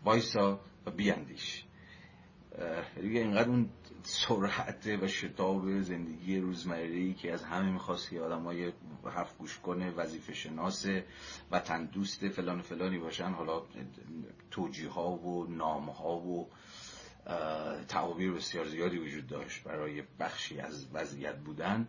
وایسا 0.04 0.60
و 0.86 0.92
بیاندیش. 0.92 1.64
دیگه 3.02 3.20
اینقدر 3.20 3.50
اون 3.50 3.70
سرعت 4.04 4.88
و 5.02 5.08
شتاب 5.08 5.82
زندگی 5.82 6.40
روزمره 6.40 7.14
که 7.14 7.34
از 7.34 7.44
همه 7.44 7.72
می‌خواست 7.72 8.10
که 8.10 8.22
آدم 8.22 8.44
های 8.44 8.72
حرف 9.06 9.38
گوش 9.38 9.60
کنه 9.60 9.92
وظیفه 9.92 10.34
شناس 10.34 10.86
و 11.52 11.60
تندوست 11.60 12.28
فلان 12.30 12.62
فلانی 12.62 12.98
باشن 12.98 13.30
حالا 13.30 13.62
توجیه 14.52 14.90
ها 14.90 15.12
و 15.12 15.48
نام 15.50 15.90
ها 15.90 16.18
و 16.18 16.50
تعابیر 17.88 18.32
بسیار 18.32 18.68
زیادی 18.68 18.98
وجود 18.98 19.28
داشت 19.28 19.64
برای 19.64 20.04
بخشی 20.20 20.60
از 20.60 20.88
وضعیت 20.94 21.38
بودن. 21.38 21.88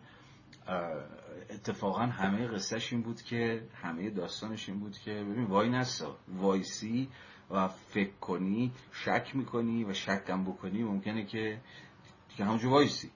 اتفاقا 1.49 2.01
همه 2.01 2.47
قصهش 2.47 2.93
این 2.93 3.01
بود 3.01 3.21
که 3.21 3.63
همه 3.73 4.09
داستانش 4.09 4.69
این 4.69 4.79
بود 4.79 4.97
که 4.97 5.11
ببین 5.11 5.43
واینسا 5.43 6.17
وایسی 6.27 7.09
و 7.49 7.67
فکر 7.67 8.11
کنی 8.21 8.71
شک 8.91 9.31
می‌کنی 9.35 9.83
و 9.83 9.93
شک 9.93 10.43
بکنی 10.43 10.83
ممکنه 10.83 11.25
که 11.25 11.61
دیگه 12.29 12.45
همونجا 12.45 12.69
وایسی. 12.69 13.11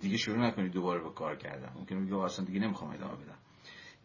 دیگه 0.00 0.16
شروع 0.16 0.38
نکنی 0.38 0.68
دوباره 0.68 1.00
به 1.00 1.10
کار 1.10 1.36
کردن. 1.36 1.72
ممکنه 1.74 2.00
بگی 2.00 2.14
اصلا 2.14 2.44
دیگه 2.44 2.60
نمی‌خوام 2.60 2.90
ادامه 2.90 3.16
بدم. 3.16 3.38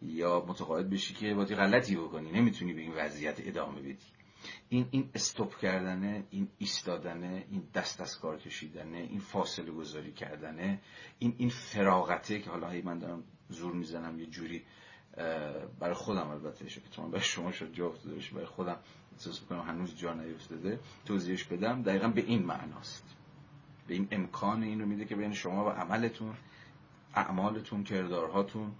یا 0.02 0.44
متقاعد 0.48 0.90
بشی 0.90 1.14
که 1.14 1.34
باید 1.34 1.54
غلطی 1.54 1.96
بکنی. 1.96 2.32
نمی‌تونی 2.32 2.72
به 2.72 2.80
این 2.80 2.92
وضعیت 2.96 3.36
ادامه 3.46 3.80
بدی. 3.80 3.98
این 4.68 4.86
این 4.90 5.10
stop 5.14 5.56
کردنه 5.56 6.24
این 6.30 6.48
ایستادنه 6.58 7.44
این 7.50 7.62
دست 7.74 8.00
از 8.00 8.18
کار 8.18 8.38
کشیدنه 8.38 8.98
این 8.98 9.20
فاصله 9.20 9.70
گذاری 9.70 10.12
کردنه 10.12 10.80
این 11.18 11.34
این 11.38 11.48
فراغته 11.48 12.40
که 12.40 12.50
حالا 12.50 12.72
من 12.84 12.98
دارم 12.98 13.24
زور 13.48 13.72
می‌زنم 13.72 14.20
یه 14.20 14.26
جوری 14.26 14.62
برای 15.80 15.94
خودم 15.94 16.28
البته 16.28 16.66
که 16.66 16.80
تو 16.80 17.02
برای 17.02 17.24
شما 17.24 17.52
شد 17.52 17.72
جا 17.72 17.86
افتاده 17.86 18.16
برای 18.32 18.46
خودم 18.46 18.76
احساس 19.12 19.42
می‌کنم 19.42 19.60
هنوز 19.60 19.96
جا 19.96 20.14
نیفتاده 20.14 20.80
توضیحش 21.04 21.44
بدم 21.44 21.82
دقیقا 21.82 22.08
به 22.08 22.20
این 22.20 22.42
معناست. 22.42 23.04
به 23.86 23.94
این 23.94 24.08
امکان 24.10 24.62
این 24.62 24.80
رو 24.80 24.86
میده 24.86 25.04
که 25.04 25.16
بین 25.16 25.32
شما 25.32 25.64
و 25.64 25.68
عملتون 25.68 26.34
اعمالتون 27.14 27.84
کردارهاتون 27.84 28.72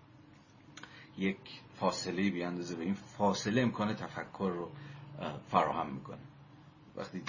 یک 1.18 1.36
فاصله 1.74 2.30
بیاندازه. 2.30 2.76
به 2.76 2.84
این 2.84 2.94
فاصله 2.94 3.62
امکان 3.62 3.94
تفکر 3.94 4.52
رو 4.54 4.70
فراهم 5.50 5.92
می‌کنه. 5.92 6.18
وقتی 6.96 7.22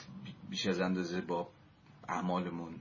بیش 0.50 0.68
از 0.68 0.80
اندازه 0.80 1.22
با 1.22 1.50
اعمالمون 2.08 2.76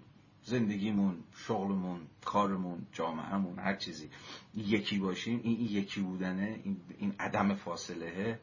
زندگیمون 0.44 1.24
شغلمون 1.36 2.00
کارمون 2.24 2.86
جامعهمون 2.92 3.58
هر 3.58 3.76
چیزی 3.76 4.10
یکی 4.54 4.98
باشیم 4.98 5.40
این 5.42 5.60
یکی 5.60 6.00
بودنه 6.00 6.60
این, 6.98 7.14
عدم 7.20 7.54
فاصله 7.54 8.40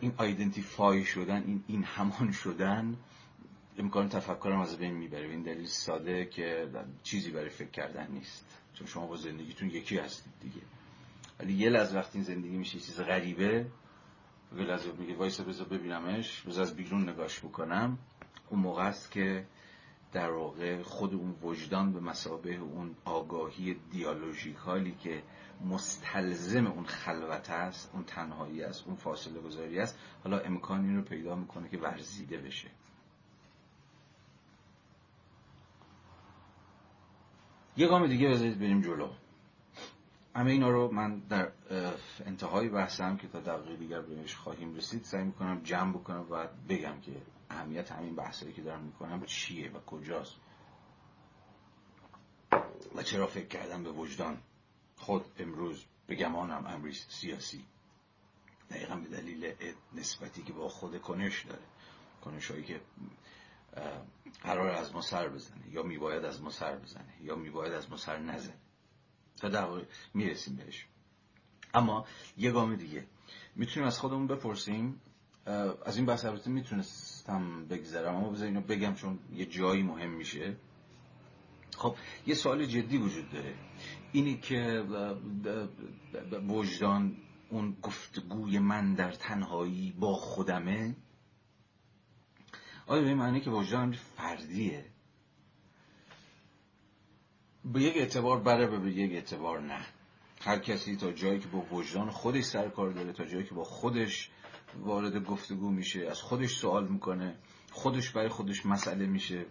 این 0.00 0.12
آیدنتیفای 0.16 1.04
شدن 1.04 1.42
این, 1.46 1.64
این 1.66 1.84
همان 1.84 2.32
شدن 2.32 2.96
امکان 3.78 4.08
تفکرم 4.08 4.60
از 4.60 4.76
بین 4.78 4.92
می‌بره. 4.92 5.28
این 5.30 5.42
دلیل 5.42 5.66
ساده 5.66 6.24
که 6.24 6.68
چیزی 7.02 7.30
برای 7.30 7.48
فکر 7.48 7.70
کردن 7.70 8.10
نیست. 8.12 8.44
چون 8.74 8.86
شما 8.86 9.06
با 9.06 9.16
زندگیتون 9.16 9.70
یکی 9.70 9.98
هستید 9.98 10.32
دیگه. 10.40 10.60
ولی 11.40 11.52
یه 11.52 11.70
لحظه 11.70 11.96
وقتی 11.96 12.18
این 12.18 12.24
زندگی 12.24 12.56
میشه 12.56 12.80
چیز 12.80 13.00
غریبه 13.00 13.66
ولازم 14.52 14.96
میگه 14.98 15.16
وایسا 15.16 15.44
بذار 15.44 15.68
ببینمش 15.68 16.42
بذار 16.42 16.62
از 16.62 16.76
بیرون 16.76 17.08
نگاش 17.08 17.40
بکنم. 17.40 17.98
اون 18.50 18.60
موقع 18.60 18.82
است 18.82 19.10
که 19.10 19.46
در 20.12 20.30
واقع 20.30 20.82
خود 20.82 21.14
اون 21.14 21.36
وجدان 21.42 21.92
به 21.92 22.00
مسابه 22.00 22.56
اون 22.56 22.96
آگاهی 23.04 23.74
دیالوژیکالی 23.90 24.92
که 24.92 25.22
مستلزم 25.64 26.66
اون 26.66 26.84
خلوت 26.84 27.50
است 27.50 27.90
اون 27.94 28.04
تنهایی 28.04 28.62
است 28.62 28.86
اون 28.86 28.96
فاصله 28.96 29.40
گذاری 29.40 29.78
است 29.78 29.98
حالا 30.24 30.38
امکان 30.38 30.84
این 30.84 30.96
رو 30.96 31.02
پیدا 31.02 31.34
می‌کنه 31.34 31.68
که 31.68 31.78
ورزیده 31.78 32.38
بشه. 32.38 32.70
یه 37.76 37.88
گام 37.88 38.06
دیگه 38.06 38.28
بذارید 38.28 38.58
بریم 38.58 38.80
جلو. 38.80 39.08
همه 40.34 40.50
اینا 40.50 40.70
رو 40.70 40.90
من 40.92 41.18
در 41.18 41.52
انتهای 42.26 42.68
بحثم 42.68 43.16
که 43.16 43.28
تا 43.28 43.40
دقیقه 43.40 43.76
دیگر 43.76 44.00
بهش 44.00 44.34
خواهیم 44.34 44.74
رسید 44.74 45.04
سعی 45.04 45.24
می‌کنم 45.24 45.60
جمع 45.62 45.92
بکنم 45.92 46.26
و 46.30 46.48
بگم 46.68 47.00
که 47.00 47.12
اهمیت 47.50 47.92
همین 47.92 48.16
بحثایی 48.16 48.52
که 48.52 48.62
دارم 48.62 48.82
می‌کنم 48.82 49.26
چیه 49.26 49.70
و 49.70 49.80
کجاست. 49.80 50.36
و 52.94 53.02
چرا 53.02 53.26
فکر 53.26 53.46
کردم 53.46 53.82
به 53.82 53.90
وجدان 53.90 54.38
خود 54.96 55.24
امروز 55.38 55.84
به 56.06 56.14
گمانم 56.14 56.66
امری 56.66 56.92
سیاسی. 56.92 57.64
دقیقا 58.70 58.96
به 58.96 59.08
دلیل 59.08 59.54
نسبتی 59.94 60.42
که 60.42 60.52
با 60.52 60.68
خود 60.68 61.02
کنش 61.02 61.44
داره. 61.44 61.62
کنش 62.24 62.50
هایی 62.50 62.64
که 62.64 62.80
قرار 64.42 64.68
از 64.68 64.94
ما 64.94 65.00
سر 65.00 65.28
بزنه 65.28 65.70
یا 65.70 65.82
میباید 65.82 66.24
از 66.24 66.42
ما 66.42 66.50
سر 66.50 66.76
بزنه 66.76 67.14
یا 67.22 67.36
میباید 67.36 67.72
از 67.72 67.90
ما 67.90 67.96
سر 67.96 68.18
نزنه. 68.18 68.54
تا 69.40 69.48
در 69.48 69.68
می‌رسیم 70.14 70.56
بهش. 70.56 70.86
اما 71.74 72.06
یه 72.36 72.50
گام 72.50 72.76
دیگه. 72.76 73.06
می‌تونیم 73.56 73.86
از 73.86 73.98
خودمون 73.98 74.26
بپرسیم. 74.26 75.00
از 75.86 75.96
این 75.96 76.06
بحث 76.06 76.24
البته 76.24 76.50
می‌تونستم 76.50 77.66
بگذرم 77.66 78.14
اما 78.14 78.30
بذار 78.30 78.46
اینو 78.46 78.60
بگم 78.60 78.94
چون 78.94 79.18
یه 79.32 79.46
جایی 79.46 79.82
مهم 79.82 80.10
میشه. 80.10 80.56
خب 81.76 81.96
یه 82.26 82.34
سوال 82.34 82.66
جدی 82.66 82.98
وجود 82.98 83.30
داره. 83.30 83.54
اینی 84.12 84.38
که 84.38 84.84
وجدان 86.48 87.16
اون 87.50 87.76
گفتگوی 87.82 88.58
من 88.58 88.94
در 88.94 89.12
تنهایی 89.12 89.92
با 89.92 90.14
خودمه 90.14 90.96
آیا 92.86 93.02
به 93.02 93.14
معنی 93.14 93.40
که 93.40 93.50
وجدان 93.50 93.92
فردیه؟ 93.92 94.89
به 97.64 97.82
یک 97.82 97.96
اعتبار 97.96 98.40
بره 98.40 98.66
و 98.66 98.80
به 98.80 98.92
یک 98.92 99.12
اعتبار 99.12 99.60
نه. 99.60 99.86
هر 100.40 100.58
کسی 100.58 100.96
تا 100.96 101.12
جایی 101.12 101.40
که 101.40 101.48
با 101.48 101.58
وجدان 101.58 102.10
خودش 102.10 102.44
سر 102.44 102.68
کار 102.68 102.90
داره 102.90 103.12
تا 103.12 103.24
جایی 103.24 103.44
که 103.44 103.54
با 103.54 103.64
خودش 103.64 104.30
وارد 104.78 105.24
گفتگو 105.24 105.70
میشه 105.70 106.06
از 106.06 106.22
خودش 106.22 106.56
سوال 106.56 106.88
می‌کنه 106.88 107.36
خودش 107.72 108.10
برای 108.10 108.28
خودش 108.28 108.66
مسئله 108.66 109.06
میشه. 109.06 109.46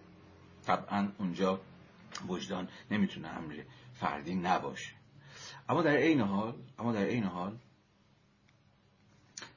طبعا 0.66 1.12
اونجا 1.18 1.62
وجدان 2.28 2.70
نمی‌تونه 2.92 3.28
امر 3.28 3.64
فردی 3.94 4.36
نباشه. 4.36 4.94
اما 5.70 5.82
در 5.82 5.96
عین 5.96 6.22
حال 6.22 6.56
اما 6.80 6.92
در 6.92 7.04
عین 7.04 7.24
حال 7.24 7.58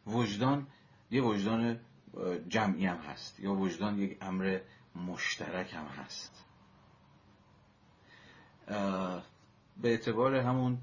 وجدان 0.07 0.67
یه 1.11 1.23
وجدان 1.23 1.81
جمعی 2.49 2.87
هم 2.87 2.97
هست 2.97 3.41
یا 3.41 3.53
وجدان 3.53 3.99
یک 3.99 4.19
امر 4.21 4.61
مشترک 4.97 5.75
هم 5.75 5.87
هست. 5.87 6.45
به 9.83 9.89
اعتبار 9.89 10.35
همون 10.35 10.79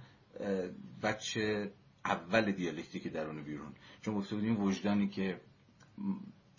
بچه 1.04 1.72
اول 2.06 2.52
دیالکتیک 2.52 3.08
درون 3.08 3.44
بیرون. 3.44 3.74
چون 4.02 4.16
گفته 4.16 4.36
بودیم 4.36 4.62
وجدانی 4.62 5.08
که 5.08 5.42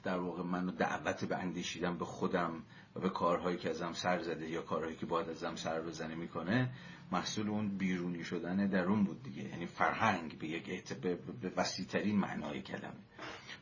در 0.03 0.19
واقع 0.19 0.43
منو 0.43 0.71
دعوت 0.71 1.25
به 1.25 1.37
اندیشیدن 1.37 1.99
به 1.99 2.05
خودم 2.05 2.63
و 2.97 3.01
به 3.01 3.09
کارهایی 3.11 3.57
که 3.57 3.71
ازم 3.71 3.93
سر 3.93 4.23
زده 4.23 4.49
یا 4.49 4.63
کارهایی 4.63 4.97
که 4.97 5.07
باید 5.07 5.29
ازم 5.29 5.55
سر 5.55 5.81
بزنه 5.81 6.15
می‌کنه 6.15 6.71
محصول 7.13 7.49
اون 7.49 7.69
بیرونی 7.69 8.25
شدن 8.25 8.67
درون 8.67 9.05
بود 9.05 9.23
دیگه. 9.23 9.43
یعنی 9.43 9.67
فرهنگ 9.67 10.39
به 10.39 10.47
یک 10.47 10.95
به 10.95 11.19
وسیع 11.57 11.87
ترین 11.87 12.19
معنای 12.19 12.63
کلمه. 12.63 13.01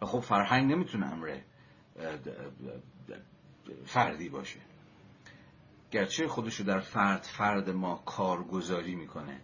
و 0.01 0.07
خب 0.07 0.21
فرهنگ 0.21 0.73
نمی‌تونه 0.73 1.07
امر 1.07 1.39
فردی 3.87 4.29
باشه. 4.29 4.61
گرچه 5.91 6.29
خودشو 6.29 6.65
در 6.65 6.81
فرد 6.81 7.23
فرد 7.23 7.71
ما 7.71 8.03
کارگزاری 8.07 8.95
می‌کنه. 8.95 9.41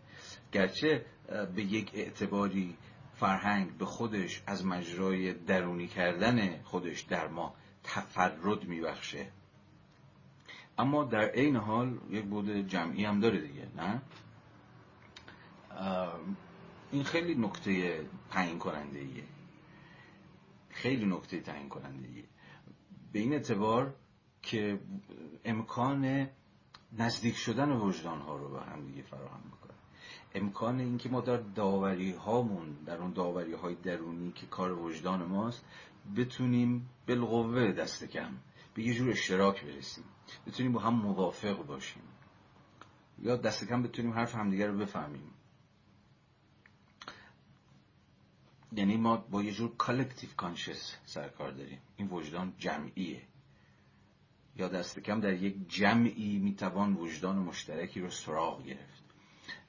گرچه 0.53 1.07
به 1.55 1.63
یک 1.63 1.91
اعتباری 1.95 2.77
فرهنگ 3.15 3.79
به 3.79 3.85
خودش 3.85 4.43
از 4.47 4.67
مجرای 4.67 5.33
درونی 5.33 5.89
کردن 5.89 6.63
خودش 6.63 7.01
در 7.01 7.29
ما 7.29 7.55
تفرد 7.85 8.65
میبخشه. 8.65 9.27
اما 10.79 11.05
در 11.05 11.29
عین 11.29 11.57
حال 11.57 11.99
یک 12.11 12.25
بود 12.25 12.69
جمعی 12.69 13.05
هم 13.05 13.21
داره 13.21 13.41
دیگه 13.41 13.69
نه؟ 13.77 14.03
این 16.91 17.05
خیلی 17.05 17.35
نکته 17.35 18.05
تعیین 18.31 18.59
کننده 18.59 18.99
ایه 18.99 19.25
خیلی 20.71 21.07
نکته 21.07 21.41
تعیین 21.41 21.69
کننده 21.69 22.09
ایه 22.09 22.25
به 23.13 23.19
این 23.19 23.33
اعتبار 23.33 23.95
که 24.45 24.81
امکان 25.45 26.29
نزدیک 26.99 27.37
شدن 27.37 27.73
وجدان 27.73 28.21
ها 28.21 28.37
رو 28.37 28.49
به 28.49 28.61
هم 28.61 28.87
دیگه 28.87 29.03
فراهم 29.03 29.41
می‌کنه. 29.45 29.75
امکان 30.35 30.81
اینکه 30.81 31.09
ما 31.09 31.21
در 31.21 31.37
داوری 31.37 32.13
هامون 32.13 32.73
در 32.87 32.97
اون 32.97 33.13
داوری 33.13 33.53
های 33.53 33.75
درونی 33.75 34.33
که 34.33 34.47
کار 34.47 34.73
وجدان 34.73 35.23
ماست 35.23 35.65
بتونیم 36.17 36.89
بالقوه 37.09 37.73
دست 37.73 38.05
کم 38.05 38.37
به 38.75 38.83
یه 38.83 38.95
جور 38.95 39.11
اشتراک 39.11 39.65
برسیم. 39.65 40.05
بتونیم 40.47 40.73
با 40.73 40.81
هم 40.81 40.95
موافق 40.95 41.67
باشیم. 41.67 42.03
یا 43.19 43.37
دست 43.37 43.69
کم 43.69 43.83
بتونیم 43.83 44.13
حرف 44.13 44.35
همدیگه 44.35 44.67
رو 44.67 44.79
بفهمیم. 44.79 45.31
یعنی 48.73 48.97
ما 48.97 49.17
با 49.17 49.43
یه 49.43 49.53
جور 49.53 49.77
collective 49.77 50.31
conscience 50.37 50.97
سرکار 51.05 51.51
داریم. 51.51 51.79
این 51.97 52.09
وجدان 52.09 52.55
جمعیه. 52.59 53.23
یا 54.57 54.69
دست 54.69 54.99
کم 54.99 55.21
در 55.21 55.33
یک 55.43 55.55
جمعی 55.69 56.39
می‌توان 56.39 56.95
وجدان 56.95 57.37
مشترکی 57.37 58.01
رو 58.01 58.11
سراغ 58.11 58.65
گرفت. 58.65 59.05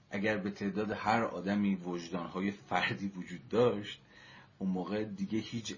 اگر 0.10 0.38
به 0.38 0.52
تعداد 0.52 0.92
هر 0.92 1.24
آدمی 1.24 1.76
وجدانهای 1.76 2.52
فردی 2.52 3.08
وجود 3.08 3.50
داشت 3.50 4.02
اون 4.60 4.70
موقع 4.70 5.04
دیگه 5.04 5.40
هیچ, 5.40 5.76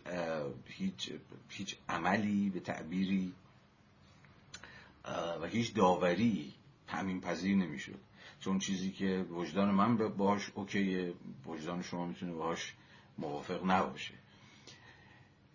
هیچ, 0.66 1.12
هیچ 1.50 1.78
عملی 1.90 2.50
به 2.50 2.60
تعبیری 2.60 3.34
و 5.42 5.46
هیچ 5.46 5.74
داوری 5.74 6.54
تعمیم 6.88 7.22
پذیر 7.22 7.56
نمی‌شد. 7.56 8.00
چون 8.40 8.60
چیزی 8.60 8.92
که 8.92 9.26
وجدان 9.30 9.72
من 9.72 9.98
باش 9.98 10.52
okay 10.56 10.94
یه 10.94 11.14
وجدان 11.46 11.82
شما 11.82 12.06
می‌تونه 12.06 12.34
باش 12.34 12.74
موافق 13.18 13.72
نباشه. 13.72 14.14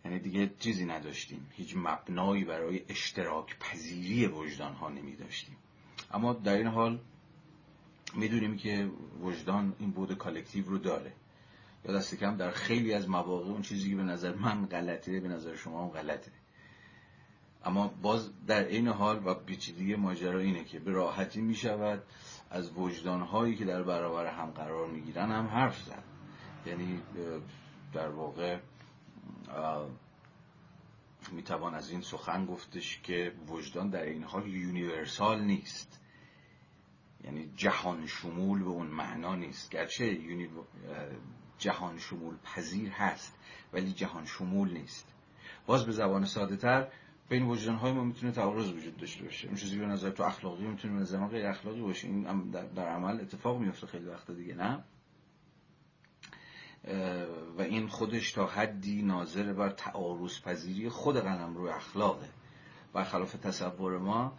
یعنی 0.04 0.18
دیگه 0.18 0.50
چیزی 0.58 0.84
نداشتیم. 0.84 1.46
هیچ 1.50 1.74
مبنایی 1.76 2.44
برای 2.44 2.84
اشتراک 2.88 3.58
پذیری 3.58 4.26
وجدان 4.26 4.74
ها 4.74 4.88
نمی 4.88 5.16
داشتیم 5.16 5.56
اما 6.12 6.32
در 6.32 6.56
این 6.56 6.66
حال 6.66 7.00
می‌دونیم 8.14 8.56
که 8.56 8.90
وجدان 9.20 9.74
این 9.78 9.90
بعد 9.90 10.18
collective 10.18 10.68
رو 10.68 10.78
داره. 10.78 11.12
یا 11.84 11.92
دست 11.92 12.14
کم 12.14 12.36
در 12.36 12.50
خیلی 12.50 12.94
از 12.94 13.08
مواقع 13.08 13.46
اون 13.46 13.62
چیزی 13.62 13.90
که 13.90 13.96
به 13.96 14.02
نظر 14.02 14.34
من 14.34 14.66
غلطه 14.66 15.20
به 15.20 15.28
نظر 15.28 15.56
شما 15.56 15.84
هم 15.84 15.88
غلطه. 15.88 16.30
اما 17.64 17.88
باز 18.02 18.46
در 18.46 18.64
این 18.64 18.88
حال 18.88 19.22
و 19.26 19.34
پیچیدگی 19.34 19.94
ماجرا 19.94 20.38
اینه 20.38 20.64
که 20.64 20.78
به 20.78 20.90
راحتی 20.90 21.40
می 21.40 21.54
شود 21.54 22.02
از 22.50 22.72
وجدانهایی 22.72 23.56
که 23.56 23.64
در 23.64 23.82
برابر 23.82 24.26
هم 24.26 24.50
قرار 24.50 24.86
می 24.86 25.00
گیرن 25.00 25.30
هم 25.30 25.46
حرف 25.46 25.82
زد. 25.82 26.04
یعنی 26.66 27.00
در 27.92 28.08
واقع 28.08 28.58
می 31.32 31.42
توان 31.42 31.74
از 31.74 31.90
این 31.90 32.00
سخن 32.00 32.46
گفتش 32.46 33.00
که 33.02 33.32
وجدان 33.48 33.90
در 33.90 34.02
این 34.02 34.24
حال 34.24 34.46
یونیورسال 34.46 35.42
نیست. 35.42 36.00
یعنی 37.24 37.52
جهان 37.56 38.06
شمول 38.06 38.62
به 38.62 38.70
اون 38.70 38.86
معنا 38.86 39.36
نیست. 39.36 39.70
گرچه 39.70 40.18
جهان 41.58 41.98
شمول 41.98 42.36
پذیر 42.44 42.90
هست 42.90 43.38
ولی 43.72 43.92
جهان 43.92 44.26
شمول 44.26 44.72
نیست. 44.72 45.08
باز 45.66 45.86
به 45.86 45.92
زبان 45.92 46.24
ساده 46.24 46.56
تر 46.56 46.88
بین 47.28 47.42
وجدان 47.42 47.76
های 47.76 47.92
ما 47.92 48.04
می‌تونه 48.04 48.32
تعارض 48.32 48.68
وجود 48.68 48.96
داشته 48.96 49.24
باشه. 49.24 49.48
اون 49.48 49.56
چیزی 49.56 49.78
به 49.78 49.86
نظر 49.86 50.10
تو 50.10 50.22
اخلاقی 50.22 50.66
می‌تونه 50.66 50.94
به 50.94 51.00
نظر 51.00 51.26
غیر 51.26 51.46
اخلاقی 51.46 51.80
باشه. 51.80 52.08
این 52.08 52.50
در 52.50 52.88
عمل 52.88 53.20
اتفاق 53.20 53.58
میفته 53.58 53.86
خیلی 53.86 54.06
وقت 54.06 54.30
دیگه 54.30 54.54
نه؟ 54.54 54.84
و 57.58 57.62
این 57.62 57.88
خودش 57.88 58.32
تا 58.32 58.46
حدی 58.46 59.02
ناظر 59.02 59.52
بر 59.52 59.70
تعارض 59.70 60.40
پذیری 60.40 60.88
خود 60.88 61.16
قلم 61.16 61.54
روی 61.54 61.70
اخلاقه. 61.70 62.28
برخلاف 62.92 63.32
تصور 63.32 63.98
ما 63.98 64.32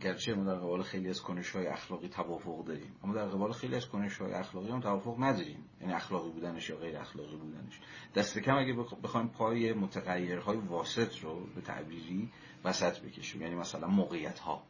گرچه 0.00 0.34
ما 0.34 0.44
در 0.44 0.54
قبال 0.54 0.82
خیلی 0.82 1.08
از 1.08 1.22
کنش 1.22 1.50
های 1.50 1.66
اخلاقی 1.66 2.08
توافق 2.08 2.64
داریم 2.64 2.94
اما 3.04 3.14
در 3.14 3.26
قبال 3.26 3.52
خیلی 3.52 3.74
از 3.74 3.88
کنش 3.88 4.16
های 4.16 4.32
اخلاقی 4.32 4.70
هم 4.70 4.80
توافق 4.80 5.16
نداریم. 5.18 5.64
یعنی 5.80 5.92
اخلاقی 5.92 6.30
بودنش 6.30 6.70
یا 6.70 6.76
غیر 6.76 6.96
اخلاقی 6.96 7.36
بودنش. 7.36 7.80
دست 8.14 8.38
کم 8.38 8.56
اگه 8.56 8.72
بخوایم 9.02 9.28
پای 9.28 9.72
متغیرهای 9.72 10.56
واسط 10.56 11.18
رو 11.18 11.46
به 11.54 11.60
تعبیری 11.60 12.32
وسط 12.64 13.00
بکشیم. 13.00 13.42
یعنی 13.42 13.54
مثلا 13.54 13.88
موقعیت 13.88 14.38
ها 14.38 14.62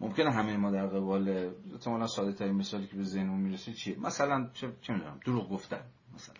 ممکنه 0.00 0.30
همه 0.30 0.56
ما 0.56 0.70
در 0.70 0.86
قبال 0.86 1.52
احتمالاً 1.72 2.06
ساده 2.06 2.32
ترین 2.32 2.54
مثالی 2.54 2.86
که 2.86 2.96
به 2.96 3.04
ذهنمون 3.04 3.40
می‌رسه 3.40 3.72
چیه؟ 3.72 3.98
مثلا 4.00 4.50
چه, 4.54 4.72
چه 4.80 4.92
می‌دونم 4.92 5.20
دروغ 5.24 5.50
گفتن 5.50 5.84
مثلا. 6.14 6.34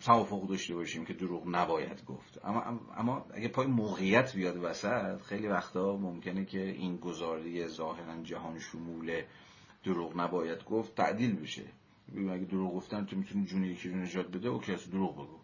توافق 0.00 0.48
داشته 0.48 0.74
باشیم 0.74 1.04
که 1.04 1.14
دروغ 1.14 1.42
نباید 1.48 2.04
گفت. 2.04 2.44
اما 2.44 2.80
اما 2.96 3.26
اگه 3.34 3.48
پای 3.48 3.66
موقعیت 3.66 4.36
بیاد 4.36 4.64
وسط 4.64 5.22
خیلی 5.22 5.46
وقتا 5.46 5.96
ممکنه 5.96 6.44
که 6.44 6.60
این 6.60 6.96
گزاری 6.96 7.68
ظاهرا 7.68 8.22
جهان 8.22 8.58
شمول 8.58 9.22
دروغ 9.84 10.20
نباید 10.20 10.64
گفت 10.64 10.94
تعدیل 10.94 11.36
بشه. 11.36 11.64
اگه 12.12 12.44
دروغ 12.44 12.74
گفتن 12.74 13.04
تو 13.04 13.16
می‌تونی 13.16 13.46
جون 13.46 13.64
یکی 13.64 13.88
رو 13.88 13.96
نجات 13.96 14.28
بده 14.28 14.50
و 14.50 14.58
کسی 14.58 14.90
دروغ 14.90 15.14
بگو. 15.14 15.38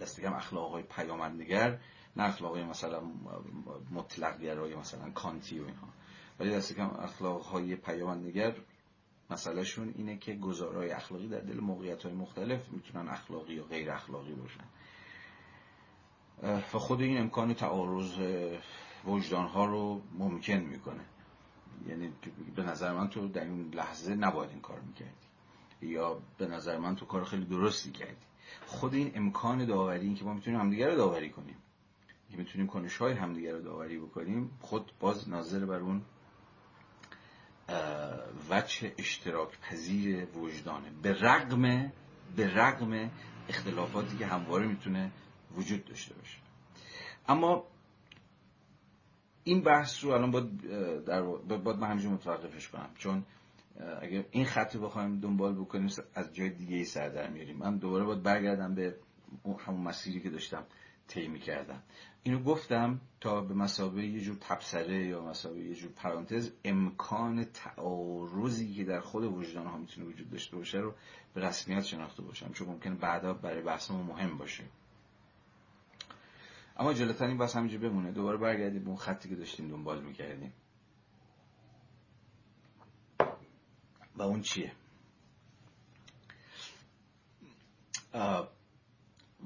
دست 0.00 0.20
کم 0.20 0.32
اخلاق 0.32 0.70
های 0.70 0.82
پیامندگر 0.82 1.78
نه 2.16 2.24
اخلاق 2.24 2.58
مثلا 2.58 3.00
مطلق 3.90 4.40
گرای 4.40 4.76
مثلا 4.76 5.10
کانتی 5.10 5.58
و 5.58 5.64
اینها. 5.64 5.88
ولی 6.40 6.50
دست 6.50 6.72
کم 6.72 6.90
اخلاق 6.90 7.42
های 7.42 7.76
پیامندگر 7.76 8.54
مسئله 9.30 9.64
شون 9.64 9.94
اینه 9.96 10.16
که 10.16 10.34
گزارهای 10.34 10.90
اخلاقی 10.90 11.28
در 11.28 11.40
دل 11.40 11.60
موقعیت 11.60 12.02
های 12.02 12.14
مختلف 12.14 12.68
می‌تونن 12.68 13.08
اخلاقی 13.08 13.54
یا 13.54 13.64
غیر 13.64 13.90
اخلاقی 13.90 14.32
باشن. 14.32 14.64
و 16.74 16.78
خود 16.78 17.00
این 17.00 17.18
امکان 17.18 17.54
تعارض 17.54 18.12
وجدان 19.04 19.46
ها 19.46 19.64
رو 19.64 20.02
ممکن 20.18 20.52
می‌کنه. 20.52 21.04
یعنی 21.88 22.12
به 22.56 22.62
نظر 22.62 22.92
من 22.92 23.08
تو 23.08 23.28
در 23.28 23.44
این 23.44 23.74
لحظه 23.74 24.14
نباید 24.14 24.50
این 24.50 24.60
کار 24.60 24.80
می‌کردی. 24.80 25.26
یا 25.82 26.18
به 26.38 26.46
نظر 26.46 26.78
من 26.78 26.96
تو 26.96 27.06
کار 27.06 27.24
خیلی 27.24 27.44
درستی 27.44 27.90
کردی. 27.90 28.26
خود 28.66 28.94
این 28.94 29.12
امکان 29.14 29.64
داوری 29.64 30.06
این 30.06 30.14
که 30.14 30.24
ما 30.24 30.34
می‌تونیم 30.34 30.60
همدیگه 30.60 30.86
رو 30.86 30.96
داوری 30.96 31.30
کنیم. 31.30 31.56
می‌تونیم 32.30 32.66
کنش 32.66 32.96
های 32.96 33.12
همدیگه 33.12 33.52
رو 33.52 33.62
داوری 33.62 33.98
بکنیم 33.98 34.50
خود 34.60 34.92
باز 35.00 35.28
ناظر 35.28 35.64
بر 35.64 35.80
اون 35.80 36.02
وچه 38.50 38.94
اشتراک 38.98 39.60
پذیر 39.60 40.24
وجدانه. 40.24 40.90
به 41.02 41.12
رغم 41.12 41.92
به 42.36 42.54
رغم 42.54 43.10
اختلافاتی 43.48 44.16
که 44.16 44.26
همواره 44.26 44.66
می‌تونه 44.66 45.12
وجود 45.56 45.84
داشته 45.84 46.14
باشه. 46.14 46.38
اما 47.28 47.64
این 49.44 49.62
بحث 49.62 50.04
رو 50.04 50.10
الان 50.10 50.30
باید, 50.30 50.60
در 51.04 51.22
باید 51.22 51.78
من 51.78 51.88
همینجور 51.88 52.12
متوقفش 52.12 52.68
کنم. 52.68 52.90
چون 52.98 53.24
اگر 54.00 54.24
این 54.30 54.44
خط 54.44 54.76
بخوایم 54.76 55.20
دنبال 55.20 55.54
بکنیم 55.54 55.88
از 56.14 56.34
جای 56.34 56.50
دیگه 56.50 56.76
ای 56.76 56.84
سر 56.84 57.08
در 57.08 57.30
میاریم 57.30 57.56
من 57.56 57.76
دوباره 57.76 58.04
باید 58.04 58.22
برگردم 58.22 58.74
به 58.74 58.96
همون 59.58 59.80
مسیری 59.80 60.20
که 60.20 60.30
داشتم 60.30 60.64
طی 61.08 61.38
کردم 61.38 61.82
اینو 62.26 62.42
گفتم 62.42 63.00
تا 63.20 63.40
به 63.40 63.54
مسابقه 63.54 64.06
یه 64.06 64.20
جور 64.20 64.36
تبصره 64.40 65.06
یا 65.06 65.24
مسابقه 65.24 65.60
یه 65.60 65.74
جور 65.74 65.92
پرانتز 65.92 66.50
امکان 66.64 67.44
تعارضی 67.44 68.74
که 68.74 68.84
در 68.84 69.00
خود 69.00 69.24
وجدان 69.24 69.66
ها 69.66 69.78
می‌تونه 69.78 70.06
وجود 70.06 70.30
داشته 70.30 70.56
باشه 70.56 70.78
رو 70.78 70.94
به 71.34 71.40
رسمیت 71.40 71.82
شناخته 71.82 72.22
باشم 72.22 72.52
چون 72.52 72.68
ممکنه 72.68 72.94
بعدا 72.94 73.34
برای 73.34 73.62
بحثمون 73.62 74.06
مهم 74.06 74.38
باشه. 74.38 74.64
اما 76.76 76.92
جلوتر 76.92 77.26
این 77.26 77.38
بحث 77.38 77.56
همینجا 77.56 77.78
بمونه. 77.78 78.12
دوباره 78.12 78.36
برگردیم 78.36 78.82
به 78.82 78.88
اون 78.88 78.96
خطی 78.96 79.28
که 79.28 79.36
داشتیم 79.36 79.68
دنبال 79.68 80.02
می‌کردیم 80.02 80.52
و 84.16 84.22
اون 84.22 84.42
چیه؟ 84.42 84.72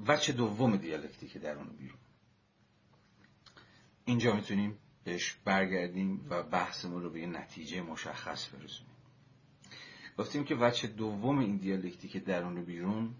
وچه 0.07 0.33
دوم 0.33 0.77
دیالکتیک 0.77 1.37
درون 1.37 1.67
و 1.67 1.73
بیرون. 1.73 2.00
اینجا 4.11 4.33
می‌تونیم 4.33 4.77
بهش 5.03 5.37
برگردیم 5.45 6.25
و 6.29 6.43
بحثمون 6.43 7.03
رو 7.03 7.09
به 7.09 7.19
یه 7.19 7.27
نتیجه 7.27 7.81
مشخص 7.81 8.49
برسونیم. 8.53 8.91
گفتیم 10.17 10.43
که 10.43 10.55
وچه 10.55 10.87
دوم 10.87 11.39
این 11.39 11.57
دیالکتیک 11.57 12.17
درون 12.17 12.57
و 12.57 12.61
بیرون 12.61 13.15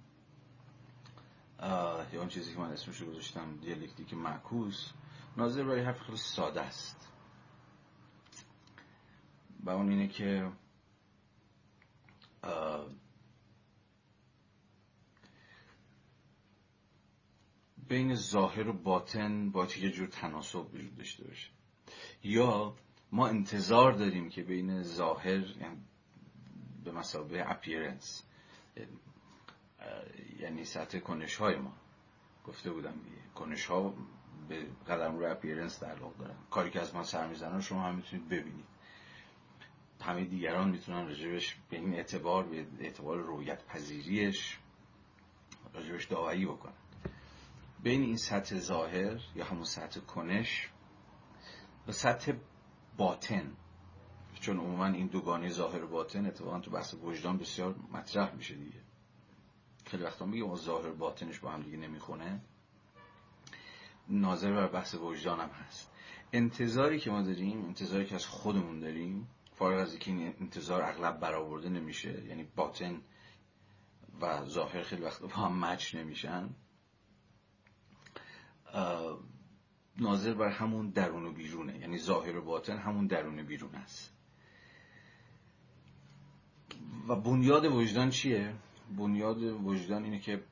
یا 1.62 2.20
اون 2.20 2.28
چیزی 2.28 2.54
که 2.54 2.60
من 2.60 2.72
اسمش 2.72 2.98
رو 2.98 3.10
گذاشتم 3.10 3.58
دیالکتیک 3.58 4.14
معکوس 4.14 4.92
ناظر 5.38 5.64
برای 5.64 5.82
حرف 5.82 6.00
خیلی 6.02 6.18
ساده 6.18 6.62
است. 6.62 7.08
و 9.64 9.70
اون 9.70 9.90
اینه 9.90 10.08
که 10.08 10.52
بین 17.92 18.16
ظاهر 18.16 18.68
و 18.68 18.74
باطن 18.74 19.50
باید 19.50 19.78
یه 19.78 19.92
جور 19.92 20.08
تناسب 20.08 20.74
وجود 20.74 20.96
داشته 20.96 21.24
باشه. 21.24 21.50
یا 22.24 22.76
ما 23.12 23.28
انتظار 23.28 23.92
داریم 23.92 24.30
که 24.30 24.44
بین 24.44 24.84
ظاهر 24.84 25.40
یعنی 25.62 25.78
به 26.84 26.92
مثابه 26.92 27.44
appearance 27.48 28.24
یعنی 30.40 30.66
سطح 30.66 31.00
کنش 31.00 31.36
های 31.36 31.56
ما. 31.56 31.74
گفته 32.46 32.72
بودم 32.72 32.92
دیگه 32.92 33.22
کنش 33.36 33.66
ها 33.66 33.94
به 34.50 34.66
قلمروی 34.88 35.26
appearance 35.26 35.78
تعلق 35.78 36.18
دارن. 36.18 36.36
کاری 36.50 36.70
که 36.70 36.82
از 36.82 36.96
من 36.96 37.04
سر 37.04 37.28
می‌زنن 37.28 37.62
شما 37.62 37.82
هم 37.82 37.96
می‌تونید 37.96 38.30
ببینید. 38.30 38.66
همه 40.02 40.26
دیگران 40.26 40.70
می‌تونن 40.70 41.08
راجبش 41.08 41.58
به 41.70 41.78
این 41.78 41.94
اعتبار 41.94 42.44
به 42.44 42.66
اعتبار 42.80 43.18
رویت 43.18 43.66
پذیریش 43.66 44.58
راجبش 45.74 46.06
داوری 46.06 46.46
بکنن. 46.46 46.74
بین 47.84 48.02
این 48.02 48.18
سطح 48.18 48.60
ظاهر 48.60 49.20
یا 49.36 49.46
همون 49.46 49.64
سطح 49.64 50.00
کنش 50.00 50.70
و 51.88 51.92
سطح 51.92 52.34
باطن 52.98 53.52
چون 54.40 54.60
عموما 54.60 54.86
این 54.86 55.08
دوگانه 55.08 55.50
ظاهر 55.50 55.84
و 55.84 55.88
باطن 55.88 56.26
اتفاقا 56.26 56.60
تو 56.60 56.72
بحث 56.72 56.94
وجدان 56.94 57.38
بسیار 57.38 57.76
مطرح 57.92 58.36
میشه 58.36 58.56
دیگه. 58.56 58.82
خیلی 59.86 60.04
وقتا 60.04 60.26
میگه 60.26 60.44
اون 60.44 60.56
ظاهر 60.56 60.92
باطنش 60.92 61.40
با 61.40 61.52
هم 61.52 61.62
دیگه 61.62 61.78
نمی‌خونه. 61.78 62.42
ناظر 64.10 64.52
بر 64.52 64.68
بحث 64.68 64.96
وجدان 64.96 65.40
هم 65.40 65.50
هست. 65.50 65.92
انتظاری 66.34 67.00
که 67.00 67.12
ما 67.12 67.22
داریم 67.22 67.66
انتظاری 67.66 68.06
که 68.06 68.16
از 68.16 68.26
خودمون 68.26 68.80
داریم 68.80 69.28
فارغ 69.56 69.80
از 69.80 69.92
اینکه 69.92 70.12
این 70.12 70.34
انتظار 70.40 70.82
اغلب 70.82 71.20
برآورده 71.20 71.70
نمیشه 71.70 72.26
یعنی 72.26 72.44
باطن 72.56 73.02
و 74.22 74.46
ظاهر 74.46 74.84
خیلی 74.84 75.02
وقتا 75.02 75.28
با 75.28 75.34
هم 75.34 75.66
مچ 75.66 75.96
نمیشن. 75.96 76.50
ناظر 79.98 80.34
بر 80.34 80.50
همون 80.50 80.90
درون 80.90 81.26
و 81.26 81.32
بیرونه. 81.32 81.80
یعنی 81.80 81.98
ظاهر 81.98 82.38
و 82.38 82.42
باطن 82.42 82.78
همون 82.78 83.08
درون 83.08 83.40
و 83.40 83.44
بیرون 83.44 83.76
است. 83.76 84.14
و 87.08 87.16
بنیاد 87.16 87.66
وجدان 87.66 88.10
چیه؟ 88.10 88.54
بنیاد 88.98 89.44
وجدان 89.44 90.04
اینه 90.04 90.20
که 90.20 90.44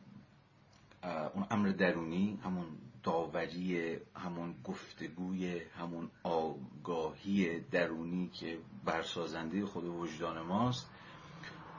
اون 1.34 1.46
امر 1.52 1.70
درونی 1.70 2.40
همون 2.44 2.66
داوری 3.04 3.98
همون 4.16 4.56
گفتگوی 4.64 5.60
همون 5.60 6.10
آگاهی 6.24 7.60
درونی 7.60 8.30
که 8.34 8.60
برسازنده 8.86 9.66
خود 9.66 9.86
وجدان 9.86 10.42
ماست 10.42 10.90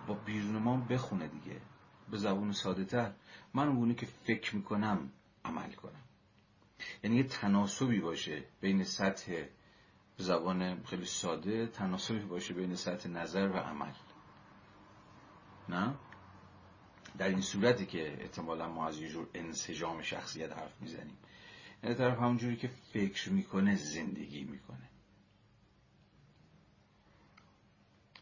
با 0.06 0.14
بیرون 0.14 0.56
ما 0.56 0.76
بخونه 0.76 1.28
دیگه. 1.28 1.60
به 2.10 2.16
زبون 2.16 2.52
ساده 2.52 2.84
تر 2.84 3.12
من 3.54 3.68
اونگونه 3.68 3.94
که 3.94 4.06
فکر 4.06 4.56
می‌کنم 4.56 5.10
عمل 5.44 5.72
کنم. 5.72 6.02
یعنی 7.04 7.16
یه 7.16 7.22
تناسبی 7.22 8.00
باشه 8.00 8.44
بین 8.60 8.84
سطح 8.84 9.44
زبان 10.16 10.82
خیلی 10.84 11.04
ساده 11.04 11.66
تناسبی 11.66 12.18
باشه 12.18 12.54
بین 12.54 12.74
سطح 12.74 13.08
نظر 13.08 13.48
و 13.48 13.56
عمل. 13.56 13.92
نه؟ 15.68 15.94
در 17.18 17.28
این 17.28 17.40
صورتی 17.40 17.86
که 17.86 18.22
احتمالا 18.22 18.68
ما 18.68 18.86
از 18.86 19.00
یه 19.00 19.08
جور 19.08 19.28
انسجام 19.34 20.02
شخصیت 20.02 20.52
حرف 20.52 20.80
می‌زنیم. 20.80 21.18
یعنی 21.82 21.94
طرف 21.94 22.18
همونجوری 22.18 22.56
که 22.56 22.68
فکر 22.68 23.30
می‌کنه 23.30 23.76
زندگی 23.76 24.44
می‌کنه. 24.44 24.90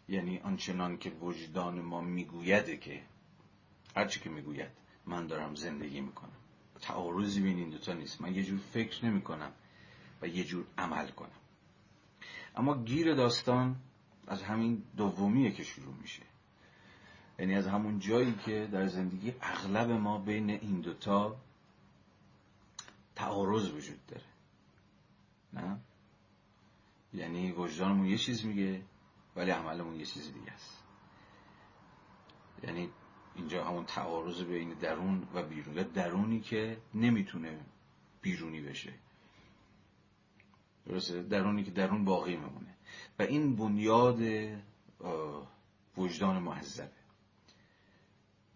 یعنی 0.08 0.38
آنچنان 0.38 0.98
که 0.98 1.10
وجدان 1.10 1.80
ما 1.80 2.00
میگویده 2.00 2.76
که 2.76 3.02
هرچی 3.96 4.20
که 4.20 4.30
می‌گوید 4.30 4.70
من 5.06 5.26
دارم 5.26 5.54
زندگی 5.54 6.00
می‌کنم. 6.00 6.47
تعارضی 6.80 7.40
بین 7.40 7.58
این 7.58 7.70
دوتا 7.70 7.92
نیست. 7.92 8.20
من 8.20 8.34
یه 8.34 8.42
جور 8.42 8.58
فکر 8.58 9.06
نمی‌کنم 9.06 9.52
و 10.22 10.26
یه 10.26 10.44
جور 10.44 10.66
عمل 10.78 11.10
کنم. 11.10 11.30
اما 12.56 12.82
گیر 12.84 13.14
داستان 13.14 13.76
از 14.26 14.42
همین 14.42 14.82
دومیه 14.96 15.52
که 15.52 15.62
شروع 15.62 15.94
میشه. 15.94 16.22
یعنی 17.38 17.54
از 17.54 17.66
همون 17.66 17.98
جایی 17.98 18.34
که 18.34 18.68
در 18.72 18.86
زندگی 18.86 19.34
اغلب 19.40 19.90
ما 19.90 20.18
بین 20.18 20.50
این 20.50 20.80
دوتا 20.80 21.36
تعارض 23.16 23.70
وجود 23.70 24.06
داره. 24.06 24.24
نه؟ 25.52 25.78
یعنی 27.14 27.52
وجدانمون 27.52 28.06
یه 28.06 28.18
چیز 28.18 28.44
میگه 28.44 28.82
ولی 29.36 29.50
عملمون 29.50 29.96
یه 29.96 30.06
چیز 30.06 30.32
دیگه 30.32 30.52
است. 30.52 30.82
یعنی 32.62 32.90
اینجا 33.38 33.64
همون 33.64 33.84
تعارض 33.84 34.42
بین 34.42 34.74
درون 34.74 35.28
و 35.34 35.42
بیرون. 35.42 35.76
یا 35.76 35.82
درونی 35.82 36.40
که 36.40 36.78
نمی‌تونه 36.94 37.60
بیرونی 38.22 38.60
بشه. 38.60 38.92
درسته؟ 40.86 41.22
درونی 41.22 41.64
که 41.64 41.70
درون 41.70 42.04
باقی 42.04 42.36
میمونه. 42.36 42.74
و 43.18 43.22
این 43.22 43.56
بنیاد 43.56 44.20
وجدان 45.96 46.42
معذبه 46.42 46.90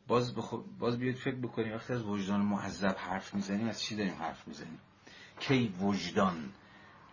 باز, 0.07 0.35
باز 0.79 0.99
بیاید 0.99 1.17
فکر 1.17 1.37
بکنیم 1.37 1.75
وقتی 1.75 1.93
از 1.93 2.03
وجدان 2.03 2.41
معذب 2.41 2.97
حرف 2.99 3.35
می‌زنیم 3.35 3.69
از 3.69 3.83
چی 3.83 3.97
داریم 3.97 4.15
حرف 4.15 4.49
می‌زنیم؟ 4.49 4.79
کی 5.41 5.75
وجدان 5.81 6.53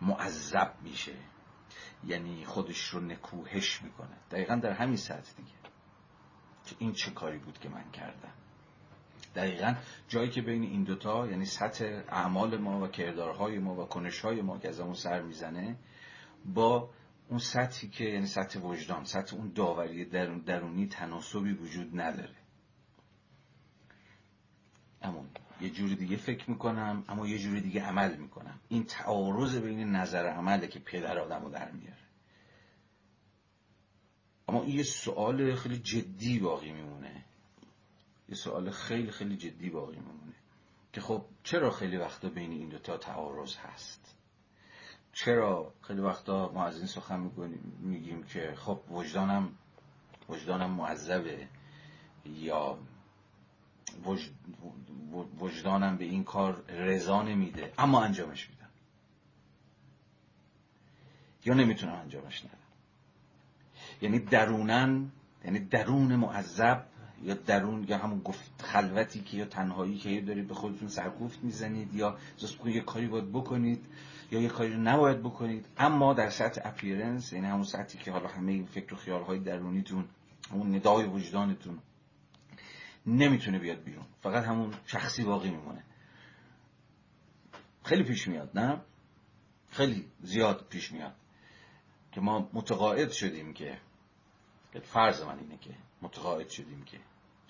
معذب 0.00 0.74
میشه؟ 0.82 1.14
یعنی 2.06 2.44
خودش 2.44 2.88
رو 2.88 3.00
نکوهش 3.00 3.82
می‌کنه. 3.82 4.16
دقیقا 4.30 4.56
در 4.56 4.72
همین 4.72 4.96
سطح 4.96 5.32
دیگه. 5.36 5.59
این 6.78 6.92
چه 6.92 7.10
کاری 7.10 7.38
بود 7.38 7.58
که 7.58 7.68
من 7.68 7.90
کردم. 7.90 8.32
دقیقا 9.34 9.74
جایی 10.08 10.30
که 10.30 10.42
بین 10.42 10.62
این 10.62 10.84
دوتا 10.84 11.26
یعنی 11.26 11.44
سطح 11.44 12.02
اعمال 12.08 12.58
ما 12.58 12.80
و 12.80 12.88
کردارهای 12.88 13.58
ما 13.58 13.82
و 13.82 13.86
کنشهای 13.86 14.42
ما 14.42 14.58
که 14.58 14.68
از 14.68 14.80
اون 14.80 14.94
سر 14.94 15.22
می‌زنه 15.22 15.76
با 16.44 16.90
اون 17.28 17.38
سطحی 17.38 17.88
که 17.88 18.04
یعنی 18.04 18.26
سطح 18.26 18.60
وجدان 18.60 19.04
سطح 19.04 19.36
اون 19.36 19.52
داوری 19.54 20.04
درون 20.04 20.38
درونی 20.38 20.86
تناسبی 20.86 21.52
وجود 21.52 22.00
نداره. 22.00 22.34
اما 25.02 25.24
یه 25.60 25.70
جوری 25.70 25.96
دیگه 25.96 26.16
فکر 26.16 26.50
می‌کنم 26.50 27.04
اما 27.08 27.26
یه 27.26 27.38
جوری 27.38 27.60
دیگه 27.60 27.82
عمل 27.82 28.16
می‌کنم. 28.16 28.60
این 28.68 28.84
تعارض 28.84 29.56
بین 29.56 29.90
نظر 29.90 30.26
عمله 30.26 30.68
که 30.68 30.78
پدر 30.78 31.18
آدم 31.18 31.42
رو 31.42 31.50
در 31.50 31.70
میاره. 31.70 32.09
اما 34.50 34.62
این 34.62 34.76
یه 34.76 34.82
سوال 34.82 35.54
خیلی 35.54 35.78
جدی 35.78 36.38
باقی 36.38 36.72
میمونه. 36.72 37.24
یه 38.28 38.34
سوال 38.34 38.70
خیلی 38.70 39.10
خیلی 39.10 39.36
جدی 39.36 39.70
باقی 39.70 39.96
میمونه. 39.96 40.34
که 40.92 41.00
خب 41.00 41.24
چرا 41.44 41.70
خیلی 41.70 41.96
وقتا 41.96 42.28
بین 42.28 42.50
این 42.50 42.68
دوتا 42.68 42.96
تعارض 42.96 43.56
هست؟ 43.56 44.16
چرا 45.12 45.74
خیلی 45.82 46.00
وقتا 46.00 46.52
ما 46.52 46.64
از 46.64 46.76
این 46.78 46.86
سخن 46.86 47.30
میگیم 47.80 48.22
که 48.22 48.54
خب 48.56 48.80
وجدانم 48.90 49.48
وجدانم 50.28 50.70
معذبه 50.70 51.48
یا 52.24 52.78
وجدانم 55.38 55.96
به 55.96 56.04
این 56.04 56.24
کار 56.24 56.62
رضا 56.68 57.22
نمیده 57.22 57.72
اما 57.78 58.02
انجامش 58.02 58.50
میدم. 58.50 58.70
یا 61.44 61.54
نمی‌تونم 61.54 61.94
انجامش 61.94 62.44
ندم. 62.44 62.59
یعنی 64.02 64.18
درونن 64.18 65.10
یعنی 65.44 65.58
درون 65.58 66.16
معذب 66.16 66.84
یا 67.22 67.34
درون 67.34 67.84
یا 67.88 67.98
همون 67.98 68.20
گفت 68.20 68.62
خلوتی 68.62 69.20
که 69.20 69.36
یا 69.36 69.44
تنهایی 69.44 69.98
که 69.98 70.20
دارید 70.20 70.48
به 70.48 70.54
خودتون 70.54 70.88
سرگفت 70.88 71.44
می‌زنید 71.44 71.94
یا 71.94 72.18
زست 72.38 72.66
یه 72.66 72.80
کاری 72.80 73.06
باید 73.06 73.32
بکنید 73.32 73.86
یا 74.30 74.40
یه 74.40 74.48
کاری 74.48 74.72
رو 74.72 74.80
نباید 74.80 75.20
بکنید. 75.20 75.66
اما 75.78 76.14
در 76.14 76.30
سطح 76.30 76.60
اپیرنس 76.64 77.32
یعنی 77.32 77.46
همون 77.46 77.64
سطحی 77.64 77.98
که 77.98 78.12
حالا 78.12 78.28
همه 78.28 78.52
این 78.52 78.66
فکر 78.66 78.94
و 78.94 78.96
خیال 78.96 79.22
های 79.22 79.38
درونیتون 79.38 80.04
همون 80.50 80.74
ندای 80.74 81.04
وجدانتون 81.04 81.78
نمی‌تونه 83.06 83.58
بیاد 83.58 83.84
بیرون. 83.84 84.04
فقط 84.22 84.44
همون 84.44 84.74
شخصی 84.86 85.24
باقی 85.24 85.50
میمونه. 85.50 85.84
خیلی 87.84 88.02
پیش 88.02 88.28
میاد 88.28 88.58
نه؟ 88.58 88.80
خیلی 89.70 90.04
زیاد 90.20 90.66
پیش 90.70 90.92
میاد 90.92 91.14
که 92.12 92.20
ما 92.20 92.50
متقاعد 92.52 93.10
شدیم 93.10 93.52
که 93.52 93.78
فرض 94.78 95.22
من 95.22 95.38
اینه 95.38 95.56
که 95.56 95.70
متقاعد 96.02 96.48
شدیم 96.48 96.82
که 96.84 96.98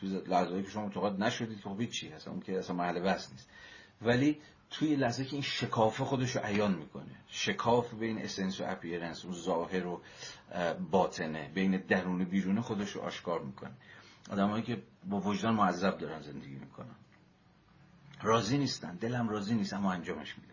تو 0.01 0.07
لحظه 0.07 0.63
که 0.63 0.71
شما 0.71 0.87
متقاعد 0.87 1.23
نشدید 1.23 1.61
که 1.61 1.69
خب 1.69 1.85
چی 1.85 2.09
هست 2.09 2.29
اون 2.29 2.41
که 2.41 2.59
اصلا 2.59 2.77
محل 2.77 3.01
بس 3.01 3.33
نیست. 3.33 3.49
ولی 4.03 4.41
توی 4.71 4.97
لحظه 4.97 5.25
که 5.25 5.33
این 5.33 5.43
شکافه 5.43 6.05
خودش 6.05 6.37
رو 6.37 6.43
عیان 6.43 6.75
می‌کنه 6.75 7.17
شکاف 7.29 7.95
بین 7.95 8.19
اسنس 8.19 8.61
و 8.61 8.65
اپیرنس 8.67 9.25
اون 9.25 9.35
ظاهر 9.35 9.87
و 9.87 10.03
باطنه 10.91 11.49
بین 11.49 11.77
درون 11.77 12.21
و 12.21 12.25
بیرون 12.25 12.61
خودش 12.61 12.91
رو 12.91 13.01
آشکار 13.01 13.43
می‌کنه. 13.43 13.73
آدمایی 14.31 14.63
که 14.63 14.83
با 15.05 15.21
وجدان 15.21 15.55
معذب 15.55 15.99
دارن 15.99 16.23
زندگی 16.23 16.55
می‌کنن. 16.55 16.95
راضی 18.23 18.59
نیستن 18.59 18.97
دلم 18.97 19.29
راضی 19.29 19.55
نیست 19.55 19.73
اما 19.73 19.93
انجامش 19.93 20.39
میدن. 20.39 20.50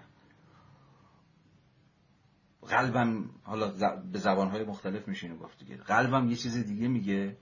قلبم 2.69 3.29
حالا 3.43 3.67
به 4.11 4.19
زبانهای 4.19 4.63
مختلف 4.63 5.07
میشه 5.07 5.35
گفت 5.35 5.59
دیگه. 5.59 5.77
قلبم 5.77 6.29
یه 6.29 6.35
چیز 6.35 6.57
دیگه 6.57 6.87
میگه 6.87 7.37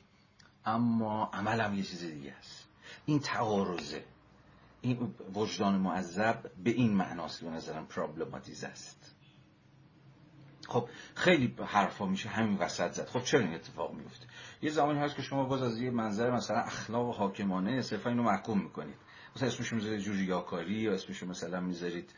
اما 0.65 1.30
عملم 1.34 1.73
یه 1.73 1.84
چیز 1.84 2.03
دیگه 2.03 2.34
است. 2.34 2.69
این 3.05 3.19
تعارضه. 3.19 4.03
این 4.82 5.15
وجدان 5.34 5.76
معذب 5.76 6.51
به 6.63 6.69
این 6.69 6.93
معناست 6.93 7.39
که 7.39 7.45
به 7.45 7.51
نظرم 7.51 7.86
پرابلماتیز 7.86 8.63
است. 8.63 9.15
خب 10.67 10.89
خیلی 11.15 11.55
حرفا 11.65 12.05
میشه 12.05 12.30
همین 12.30 12.57
وسط 12.57 12.91
زد. 12.91 13.07
خب 13.07 13.23
چرا 13.23 13.39
این 13.39 13.53
اتفاق 13.53 13.93
میفته 13.93 14.28
یه 14.61 14.71
زمانی 14.71 14.99
هست 14.99 15.15
که 15.15 15.21
شما 15.21 15.45
باز 15.45 15.61
از 15.61 15.80
یه 15.80 15.91
منظر 15.91 16.32
مثلا 16.32 16.57
اخلاق 16.57 17.15
حاکمانه 17.15 17.82
صرفا 17.82 18.09
اینو 18.09 18.23
محکوم 18.23 18.61
می‌کنید. 18.61 18.95
مثلا 19.36 19.47
اسمش 19.47 19.73
می‌ذارید 19.73 19.99
جور 19.99 20.15
ریاکاری 20.15 20.73
یا 20.73 20.93
اسمش 20.93 21.23
مثلا 21.23 21.59
می‌ذارید 21.59 22.13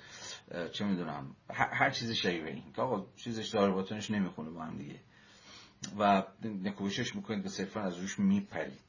چه 0.74 0.86
می‌دونم 0.86 1.36
هر 1.50 1.90
چیز 1.90 2.12
شیوه 2.12 2.50
این 2.50 2.74
که 2.76 2.82
آقا 2.82 3.06
چیزش 3.16 3.48
داره 3.48 3.72
باتونش 3.72 4.12
نمی‌خونه 4.12 4.50
با 4.50 4.64
هم 4.64 4.78
دیگه. 4.78 5.00
و 6.00 6.24
نکوشش 6.44 7.16
می‌کنید 7.16 7.44
به 7.44 7.50
صرفا 7.50 7.82
از 7.82 7.98
روش 7.98 8.20
میپرید. 8.20 8.80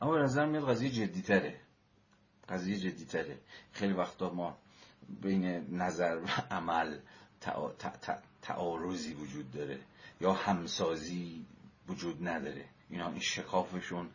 اما 0.00 0.12
به 0.12 0.18
نظر 0.18 0.46
میاد 0.46 0.70
قضیه 0.70 0.90
جدیتره. 0.90 1.60
قضیه 2.48 2.76
جدیتره. 2.76 3.38
خیلی 3.72 3.92
وقتا 3.92 4.30
ما 4.30 4.58
بین 5.22 5.44
نظر 5.76 6.16
و 6.16 6.26
عمل 6.50 6.98
تعارضی 8.42 9.14
وجود 9.14 9.50
داره 9.52 9.78
یا 10.20 10.32
همسازی 10.32 11.46
وجود 11.88 12.28
نداره. 12.28 12.64
اینا 12.90 13.08
این 13.08 13.20
شکافشون 13.20 14.10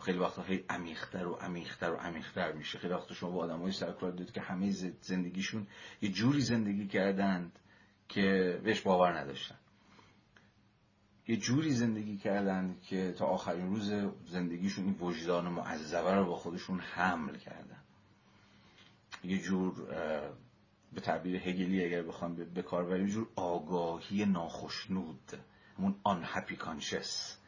خیلی 0.00 0.18
وقتا 0.18 0.42
خیلی 0.42 0.64
عمیقتر 0.68 1.26
و 1.26 1.34
عمیقتر 1.34 1.92
و 1.92 1.96
عمیقتر 1.96 2.52
میشه. 2.52 2.78
خیلی 2.78 2.94
وقتا 2.94 3.14
شما 3.14 3.30
با 3.30 3.42
آدمای 3.42 3.72
سرکار 3.72 4.10
دید 4.10 4.32
که 4.32 4.40
همه 4.40 4.70
زندگیشون 5.00 5.66
یه 6.02 6.08
جوری 6.08 6.40
زندگی 6.40 6.86
کردند 6.86 7.58
که 8.08 8.60
بهش 8.64 8.80
باور 8.80 9.18
نداشتن. 9.18 9.58
یه 11.28 11.36
جوری 11.36 11.72
زندگی 11.72 12.16
کردند 12.16 12.82
که 12.82 13.12
تا 13.18 13.26
آخرین 13.26 13.66
روز 13.66 13.92
زندگیشون 14.26 14.84
این 14.84 14.96
وجدان 15.00 15.48
معذبه 15.48 16.14
رو 16.14 16.26
با 16.26 16.36
خودشون 16.36 16.80
حمل 16.80 17.36
کردن. 17.36 17.82
یه 19.24 19.38
جور 19.38 19.74
به 20.92 21.00
تعبیر 21.00 21.36
هگلی 21.36 21.84
اگر 21.84 22.02
بخوام 22.02 22.34
به 22.34 22.62
کار 22.62 22.84
بریم 22.84 23.06
جور 23.06 23.28
آگاهی 23.36 24.24
ناخشنود 24.24 25.32
همون 25.78 25.94
unhappy 26.06 26.56
conscious. 26.56 27.41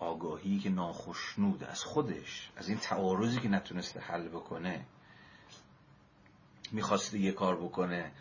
آگاهی 0.00 0.58
که 0.58 0.70
ناخشنود 0.70 1.64
از 1.64 1.84
خودش 1.84 2.50
از 2.56 2.68
این 2.68 2.78
تعارضی 2.78 3.40
که 3.40 3.48
نتونسته 3.48 4.00
حل 4.00 4.28
بکنه 4.28 4.86
می‌خواسته 6.72 7.18
یه 7.18 7.32
کار 7.32 7.56
بکنه. 7.56 8.12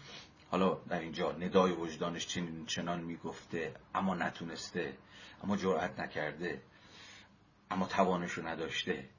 حالا 0.51 0.73
در 0.73 0.99
اینجا 0.99 1.31
ندای 1.31 1.71
وجدانش 1.71 2.27
چنین 2.27 2.65
چنان 2.65 2.99
می‌گفته 2.99 3.75
اما 3.95 4.15
نتونسته 4.15 4.97
اما 5.43 5.57
جرأت 5.57 5.99
نکرده 5.99 6.61
اما 7.71 7.85
توانشو 7.85 8.47
نداشته. 8.47 9.09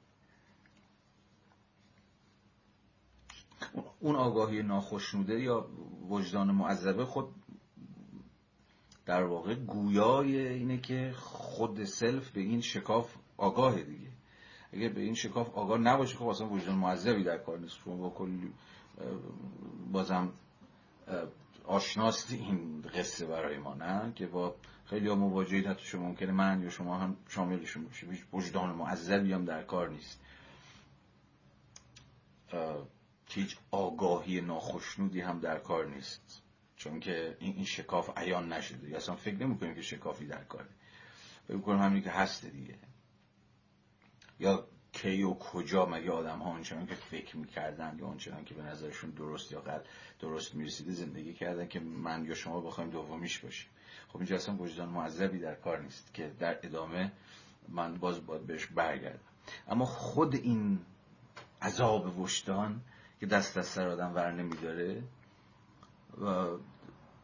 اون 3.99 4.15
آگاهی 4.15 4.63
ناخشنوده 4.63 5.39
یا 5.39 5.67
وجدان 6.09 6.51
معذبه 6.51 7.05
خود 7.05 7.35
در 9.05 9.23
واقع 9.23 9.55
گویای 9.55 10.47
اینه 10.47 10.77
که 10.77 11.13
خود 11.17 11.83
سلف 11.83 12.29
به 12.29 12.41
این 12.41 12.61
شکاف 12.61 13.15
آگاهه 13.37 13.83
دیگه. 13.83 14.11
اگر 14.73 14.89
به 14.89 15.01
این 15.01 15.13
شکاف 15.13 15.49
آگاه 15.49 15.79
نباشه 15.79 16.17
خب 16.17 16.27
اصلا 16.27 16.49
وجدان 16.49 16.75
معذبی 16.75 17.23
در 17.23 17.37
کار 17.37 17.59
نیست. 17.59 17.77
شما 17.77 17.95
با 17.95 18.09
کلی 18.09 18.53
بازم 19.91 20.33
آشناست 21.65 22.31
این 22.31 22.81
قصه 22.81 23.25
برای 23.25 23.57
ما 23.57 23.73
نه؟ 23.73 24.13
که 24.15 24.27
با 24.27 24.55
خیلی 24.85 25.07
ها 25.07 25.15
مواجهید 25.15 25.67
حتی 25.67 25.85
شما 25.85 26.07
ممکنه 26.07 26.31
من 26.31 26.61
یا 26.63 26.69
شما 26.69 26.97
هم 26.97 27.17
شاملشون 27.27 27.83
باشه 27.83 28.07
وجدان 28.33 28.75
معذبی 28.75 29.33
هم 29.33 29.45
در 29.45 29.63
کار 29.63 29.89
نیست. 29.89 30.19
هیچ 33.27 33.57
آگاهی 33.71 34.41
ناخشنودی 34.41 35.21
هم 35.21 35.39
در 35.39 35.59
کار 35.59 35.85
نیست. 35.85 36.43
چون 36.83 36.99
که 36.99 37.37
این 37.39 37.65
شکاف 37.65 38.09
عیان 38.17 38.53
نشده. 38.53 38.89
یا 38.89 38.97
اصلا 38.97 39.15
فکر 39.15 39.35
نمی 39.35 39.57
کنیم 39.57 39.75
که 39.75 39.81
شکافی 39.81 40.25
در 40.25 40.43
کاره. 40.43 40.69
فکر 41.47 41.57
کنیم 41.57 41.79
همین 41.81 42.03
که 42.03 42.11
هسته 42.11 42.49
دیگه. 42.49 42.75
یا 44.39 44.67
کی 44.91 45.23
و 45.23 45.33
کجا 45.33 45.85
مگه 45.85 46.11
آدم 46.11 46.39
ها 46.39 46.49
آنچنان 46.49 46.85
که 46.85 46.95
فکر 46.95 47.37
می‌کردن 47.37 47.97
یا 47.99 48.07
آنچنان 48.07 48.45
که 48.45 48.53
به 48.53 48.63
نظرشون 48.63 49.09
درست 49.09 49.51
یا 49.51 49.61
قد 49.61 49.85
درست 50.19 50.55
می‌رسیده 50.55 50.91
زندگی 50.91 51.33
کردن 51.33 51.67
که 51.67 51.79
من 51.79 52.25
یا 52.25 52.33
شما 52.33 52.61
بخوایم 52.61 52.89
دومیش 52.89 53.39
باشیم. 53.39 53.69
خب 54.07 54.17
اینجا 54.17 54.35
اصلا 54.35 54.55
وجدان 54.55 54.89
معذبی 54.89 55.39
در 55.39 55.55
کار 55.55 55.79
نیست 55.79 56.13
که 56.13 56.31
در 56.39 56.59
ادامه 56.63 57.11
من 57.69 57.97
باز 57.97 58.25
باید 58.25 58.47
بهش 58.47 58.65
برگردم. 58.65 59.19
اما 59.67 59.85
خود 59.85 60.35
این 60.35 60.79
عذاب 61.61 62.19
وجدان 62.19 62.81
که 63.19 63.25
دست 63.25 63.57
از 63.57 63.67
سر 63.67 63.87
آدم 63.87 64.15
ور 64.15 64.31
نمیداره 64.31 65.03
و 66.21 66.57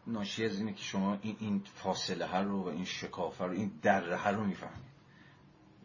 ناشی 0.08 0.46
از 0.46 0.60
اینه 0.60 0.74
که 0.74 0.84
شما 0.84 1.18
این, 1.22 1.36
این 1.40 1.60
فاصله 1.60 2.26
ها 2.26 2.42
رو 2.42 2.64
و 2.64 2.68
این 2.68 2.86
شکافه 2.86 3.46
رو 3.46 3.52
این 3.52 3.80
دره 3.82 4.18
ها 4.18 4.30
رو 4.30 4.44
می‌فهمید. 4.44 4.88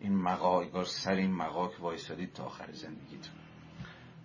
این 0.00 0.16
مقا 0.16 0.84
سر 0.84 1.14
این 1.14 1.32
مقا 1.32 1.68
که 1.68 1.78
وایسادید 1.78 2.32
تا 2.32 2.44
آخر 2.44 2.72
زندگیتون. 2.72 3.34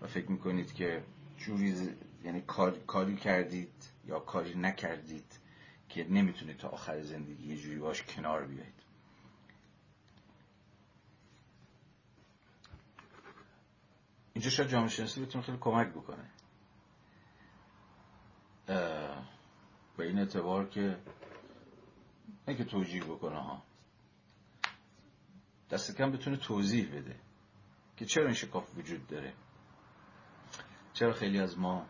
و 0.02 0.08
فکر 0.08 0.32
می‌کنید 0.32 0.74
که 0.74 1.04
جوری 1.38 1.98
یعنی 2.24 2.41
کاری 2.88 3.16
کردید 3.16 3.74
یا 4.06 4.20
کاری 4.20 4.56
نکردید 4.56 5.39
که 5.89 6.04
نمی‌تونید 6.10 6.58
تا 6.58 6.68
آخر 6.70 7.02
زندگی 7.02 7.48
یه 7.48 7.58
جوری 7.58 7.80
باش 7.80 8.04
کنار 8.04 8.45
بیایید 8.45 8.84
اینجا 14.34 14.50
شاید 14.50 14.70
جامعه 14.70 14.89
شناسی 14.89 15.22
بتونه 15.26 15.43
خیلی 15.43 15.58
کمک 15.62 15.88
بکنه. 15.88 16.30
به 19.98 20.08
این 20.08 20.20
اعتبار 20.20 20.70
که 20.70 20.98
نه 22.48 22.56
که 22.56 22.64
توجیه 22.64 23.04
بکنه 23.04 23.39
ها 23.39 23.64
دست 25.70 25.98
کم 25.98 26.12
بتونه 26.12 26.38
توضیح 26.38 26.95
بده 26.95 27.16
که 27.98 28.06
چرا 28.06 28.26
این 28.26 28.34
شکاف 28.34 28.78
وجود 28.78 29.08
داره. 29.08 29.34
چرا 30.93 31.14
خیلی 31.14 31.39
از 31.39 31.58
ما 31.58 31.86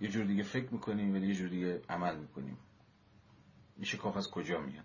یه 0.00 0.08
جور 0.08 0.24
دیگه 0.24 0.42
فکر 0.42 0.72
می‌کنیم 0.72 1.14
ولی 1.14 1.28
یه 1.28 1.34
جور 1.34 1.48
دیگه 1.48 1.82
عمل 1.88 2.16
می‌کنیم. 2.18 2.58
این 3.76 3.84
شکاف 3.84 4.16
از 4.16 4.30
کجا 4.30 4.60
میاد؟ 4.60 4.84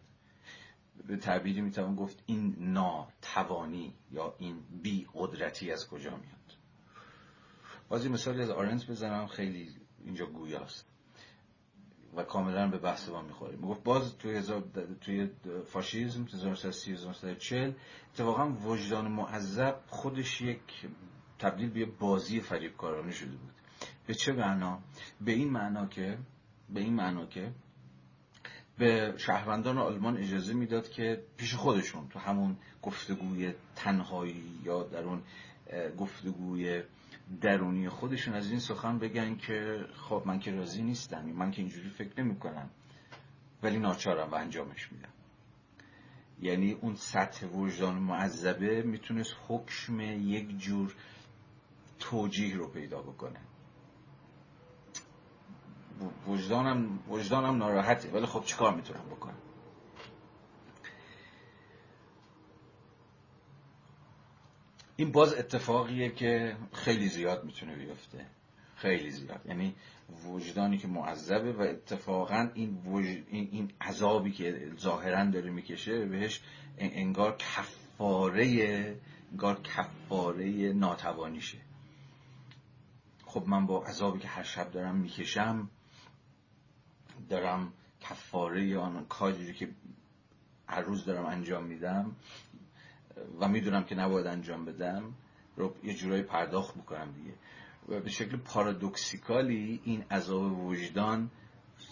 به 1.07 1.17
تعبیری 1.17 1.61
می‌توان 1.61 1.95
گفت 1.95 2.23
این 2.25 2.55
ناتوانی 2.59 3.93
یا 4.11 4.35
این 4.37 4.63
بی 4.81 5.07
قدرتی 5.13 5.71
از 5.71 5.87
کجا 5.87 6.17
میاد. 6.17 6.57
بازی 7.89 8.09
مثالی 8.09 8.41
از 8.41 8.49
آرنت 8.49 8.87
بزنم 8.87 9.27
خیلی 9.27 9.75
اینجا 10.05 10.25
گویاست. 10.25 10.96
و 12.15 12.23
کاملا 12.23 12.67
به 12.67 12.77
بحث 12.77 13.09
ما 13.09 13.21
می‌خوره. 13.21 13.55
می‌گفت 13.55 13.83
باز 13.83 14.17
توی, 14.17 14.43
توی 15.01 15.29
فاشیزم 15.65 16.23
1930 16.23 17.75
اتفاقا 18.13 18.49
وجدان 18.49 19.11
معذب 19.11 19.79
خودش 19.87 20.41
یک 20.41 20.59
تبدیل 21.39 21.69
به 21.69 21.85
بازی 21.85 22.39
فریبکارانه 22.39 23.11
شده 23.11 23.31
بود. 23.31 23.51
به 24.07 24.13
چه 24.13 24.33
معنا؟ 24.33 24.79
به 25.21 25.31
این 25.31 25.49
معنا 25.49 25.85
که 25.85 26.17
به 26.69 26.79
این 26.79 26.93
معنا 26.93 27.25
که 27.25 27.51
به 28.77 29.13
شهروندان 29.17 29.77
آلمان 29.77 30.17
اجازه 30.17 30.53
می‌داد 30.53 30.89
که 30.89 31.23
پیش 31.37 31.55
خودشون 31.55 32.07
تو 32.09 32.19
همون 32.19 32.57
گفتگوی 32.81 33.53
تنهایی 33.75 34.43
یا 34.63 34.83
در 34.83 35.03
اون 35.03 35.23
گفتگوی 35.97 36.83
درونی 37.41 37.89
خودشون 37.89 38.33
از 38.33 38.49
این 38.49 38.59
سخن 38.59 38.99
بگن 38.99 39.35
که 39.35 39.85
خب 39.93 40.23
من 40.25 40.39
که 40.39 40.51
راضی 40.51 40.83
نیستم 40.83 41.25
من 41.25 41.51
که 41.51 41.61
اینجوری 41.61 41.89
فکر 41.89 42.23
نمی 42.23 42.39
کنم 42.39 42.69
ولی 43.63 43.79
ناچارم 43.79 44.31
و 44.31 44.35
انجامش 44.35 44.91
میدم. 44.91 45.09
یعنی 46.41 46.71
اون 46.71 46.95
سطح 46.95 47.47
وجدان 47.47 47.95
معذبه 47.95 48.81
می‌تونست 48.81 49.35
حکم 49.47 49.99
یک 49.99 50.57
جور 50.57 50.95
توجیه 51.99 52.55
رو 52.55 52.67
پیدا 52.67 53.01
بکنه. 53.01 53.39
وجدانم 56.27 56.99
وجدانم 57.09 57.57
ناراحته 57.57 58.11
ولی 58.11 58.25
خب 58.25 58.43
چیکار 58.43 58.75
می‌تونم 58.75 59.05
بکنم؟ 59.05 59.37
این 64.99 65.11
باز 65.11 65.33
اتفاقیه 65.33 66.09
که 66.09 66.57
خیلی 66.73 67.07
زیاد 67.07 67.43
می‌تونه 67.43 67.75
بیفته. 67.75 68.25
خیلی 68.75 69.11
زیاد. 69.11 69.41
یعنی 69.45 69.75
وجدانی 70.25 70.77
که 70.77 70.87
معذبه 70.87 71.53
و 71.53 71.61
اتفاقا 71.61 72.49
این, 72.53 72.77
این, 73.29 73.49
این 73.51 73.71
عذابی 73.81 74.31
که 74.31 74.71
ظاهرا 74.79 75.25
داره 75.25 75.51
می‌کشه 75.51 76.05
بهش 76.05 76.41
انگار 76.77 77.37
کفاره 77.37 78.95
انگار 79.31 79.61
کفاره 79.61 80.73
ناتوانیشه. 80.73 81.57
خب 83.25 83.43
من 83.47 83.65
با 83.65 83.85
عذابی 83.85 84.19
که 84.19 84.27
هر 84.27 84.43
شب 84.43 84.71
دارم 84.71 84.95
می‌کشم 84.95 85.69
دارم 87.29 87.73
کفاره 88.01 88.77
آن 88.77 89.05
کاری 89.09 89.53
که 89.53 89.69
هر 90.67 90.81
روز 90.81 91.05
دارم 91.05 91.25
انجام 91.25 91.63
میدم 91.63 92.15
و 93.39 93.47
می‌دونم 93.47 93.83
که 93.83 93.95
نباید 93.95 94.27
انجام 94.27 94.65
بدم 94.65 95.13
رو 95.55 95.75
یه 95.83 95.93
جورایی 95.93 96.23
پرداخت 96.23 96.77
می‌کنم 96.77 97.11
دیگه. 97.11 97.33
و 97.89 98.01
به 98.01 98.09
شکل 98.09 98.37
پارادوکسیکالی 98.37 99.81
این 99.83 100.03
عذاب 100.11 100.59
وجدان 100.59 101.31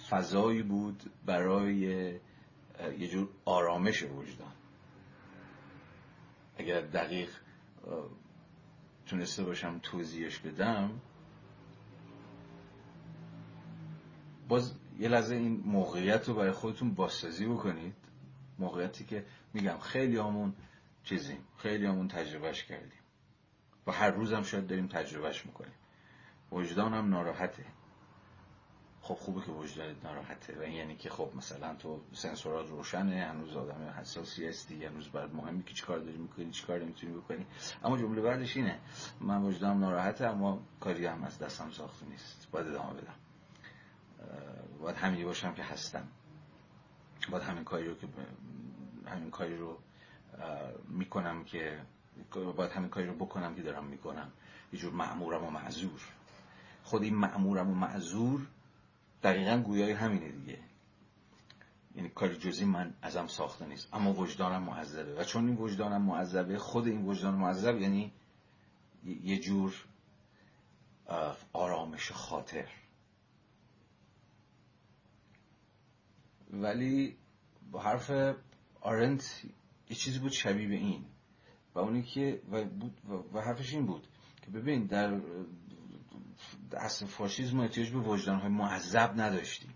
فضایی 0.09 0.63
بود 0.63 1.03
برای 1.25 1.75
یه 2.99 3.07
جور 3.07 3.29
آرامش 3.45 4.03
وجدان. 4.03 4.53
اگر 6.57 6.81
دقیق 6.81 7.29
تونسته 9.05 9.43
باشم 9.43 9.79
توضیحش 9.83 10.39
بدم. 10.39 11.01
باز 14.47 14.73
یه 14.99 15.07
لحظه 15.09 15.35
این 15.35 15.63
موقعیت 15.65 16.27
رو 16.27 16.35
برای 16.35 16.51
خودتون 16.51 16.93
بازسازی 16.93 17.45
بکنید. 17.45 17.95
موقعیتی 18.59 19.03
که 19.05 19.25
میگم 19.53 19.77
خیلی 19.77 20.17
همون 20.17 20.53
چیزیم 21.05 21.47
خیلی 21.57 21.85
همون 21.85 22.07
تجربهش 22.07 22.63
کردیم. 22.63 22.99
و 23.87 23.91
هر 23.91 24.11
روزم 24.11 24.43
شاید 24.43 24.67
داریم 24.67 24.87
تجربهش 24.87 25.45
می‌کنیم. 25.45 25.73
وجدانم 26.51 27.09
ناراحته. 27.09 27.65
خب 29.01 29.13
خوبه 29.13 29.41
که 29.41 29.51
وجدانت 29.51 30.05
ناراحته. 30.05 30.59
و 30.59 30.61
این 30.61 30.73
یعنی 30.73 30.95
که 30.95 31.09
خب 31.09 31.31
مثلا 31.35 31.75
تو 31.75 32.01
سنسورات 32.13 32.69
روشنه 32.69 33.25
هنوز 33.25 33.55
آدم 33.55 33.93
حساسی 33.99 34.47
هستی 34.47 34.85
هنوز 34.85 35.09
برات 35.09 35.33
مهمی 35.33 35.63
که 35.63 35.73
چیکار 35.73 35.99
داری 35.99 36.17
می‌کنی 36.17 36.51
چیکار 36.51 36.79
نمی‌تونی 36.79 37.13
بکنی. 37.13 37.45
اما 37.83 37.97
جمله 37.97 38.21
بعدش 38.21 38.57
اینه 38.57 38.79
من 39.19 39.41
وجدانم 39.41 39.79
ناراحته 39.79 40.25
اما 40.25 40.61
کاری 40.79 41.05
هم 41.05 41.23
از 41.23 41.39
دستم 41.39 41.71
ساخته 41.71 42.05
نیست. 42.05 42.47
باید 42.51 42.67
ادامه 42.67 43.01
بدم. 43.01 43.15
باید 44.79 44.95
همینی 44.95 45.23
باشم 45.23 45.53
که 45.53 45.63
هستم. 45.63 46.07
باید 47.29 47.43
همین 47.43 47.63
کاری 47.63 47.87
رو 47.87 47.95
که 47.95 48.07
همین 49.05 49.31
کاری 49.31 49.57
رو 49.57 49.77
می‌کنم 50.87 51.43
که 51.43 51.79
باید 52.55 52.71
همین 52.71 52.89
کاری 52.89 53.07
رو 53.07 53.13
بکنم 53.13 53.55
که 53.55 53.61
دارم 53.61 53.85
می‌کنم. 53.85 54.31
یه 54.73 54.79
جور 54.79 54.93
معمورم 54.93 55.43
و 55.43 55.49
معذور. 55.49 56.01
خود 56.83 57.03
این 57.03 57.15
معمورم 57.15 57.69
و 57.69 57.73
معذور 57.73 58.47
دقیقا 59.23 59.57
گویای 59.57 59.91
همینه 59.91 60.29
دیگه. 60.29 60.59
یعنی 61.95 62.09
کاری 62.09 62.37
جزی 62.37 62.65
من 62.65 62.93
ازم 63.01 63.27
ساخته 63.27 63.65
نیست. 63.65 63.93
اما 63.93 64.13
وجدانم 64.13 64.63
معذبه. 64.63 65.15
و 65.21 65.23
چون 65.23 65.47
این 65.47 65.57
وجدانم 65.57 66.01
معذبه 66.01 66.57
خود 66.57 66.87
این 66.87 67.05
وجدان 67.05 67.33
معذب 67.33 67.81
یعنی 67.81 68.11
یه 69.03 69.39
جور 69.39 69.85
آرامش 71.53 72.11
خاطر. 72.11 72.67
ولی 76.51 77.17
با 77.71 77.81
حرف 77.81 78.35
آرنت 78.81 79.41
یه 79.89 79.95
چیزی 79.95 80.19
بود 80.19 80.31
شبیه 80.31 80.67
به 80.67 80.75
این. 80.75 81.05
و 81.75 81.79
اونی 81.79 82.03
که 82.03 82.41
و, 82.51 82.63
بود 82.63 82.93
و 83.33 83.41
حرفش 83.41 83.73
این 83.73 83.85
بود 83.85 84.07
که 84.41 84.51
ببین 84.51 84.85
در 84.85 85.21
اصل 86.77 87.05
فاشیزم 87.05 87.59
احتیاج 87.59 87.89
به 87.89 87.99
وجدان 87.99 88.39
های 88.39 88.49
معذب 88.49 89.13
نداشتیم. 89.21 89.73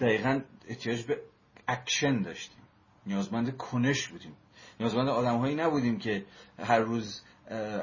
دقیقا 0.00 0.40
احتیاج 0.68 1.02
به 1.02 1.20
اکشن 1.68 2.22
داشتیم. 2.22 2.62
نیازمند 3.06 3.56
کنش 3.56 4.08
بودیم. 4.08 4.36
نیازمند 4.80 5.08
آدم 5.08 5.38
هایی 5.38 5.54
نبودیم 5.54 5.98
که 5.98 6.24
هر 6.58 6.78
روز 6.78 7.22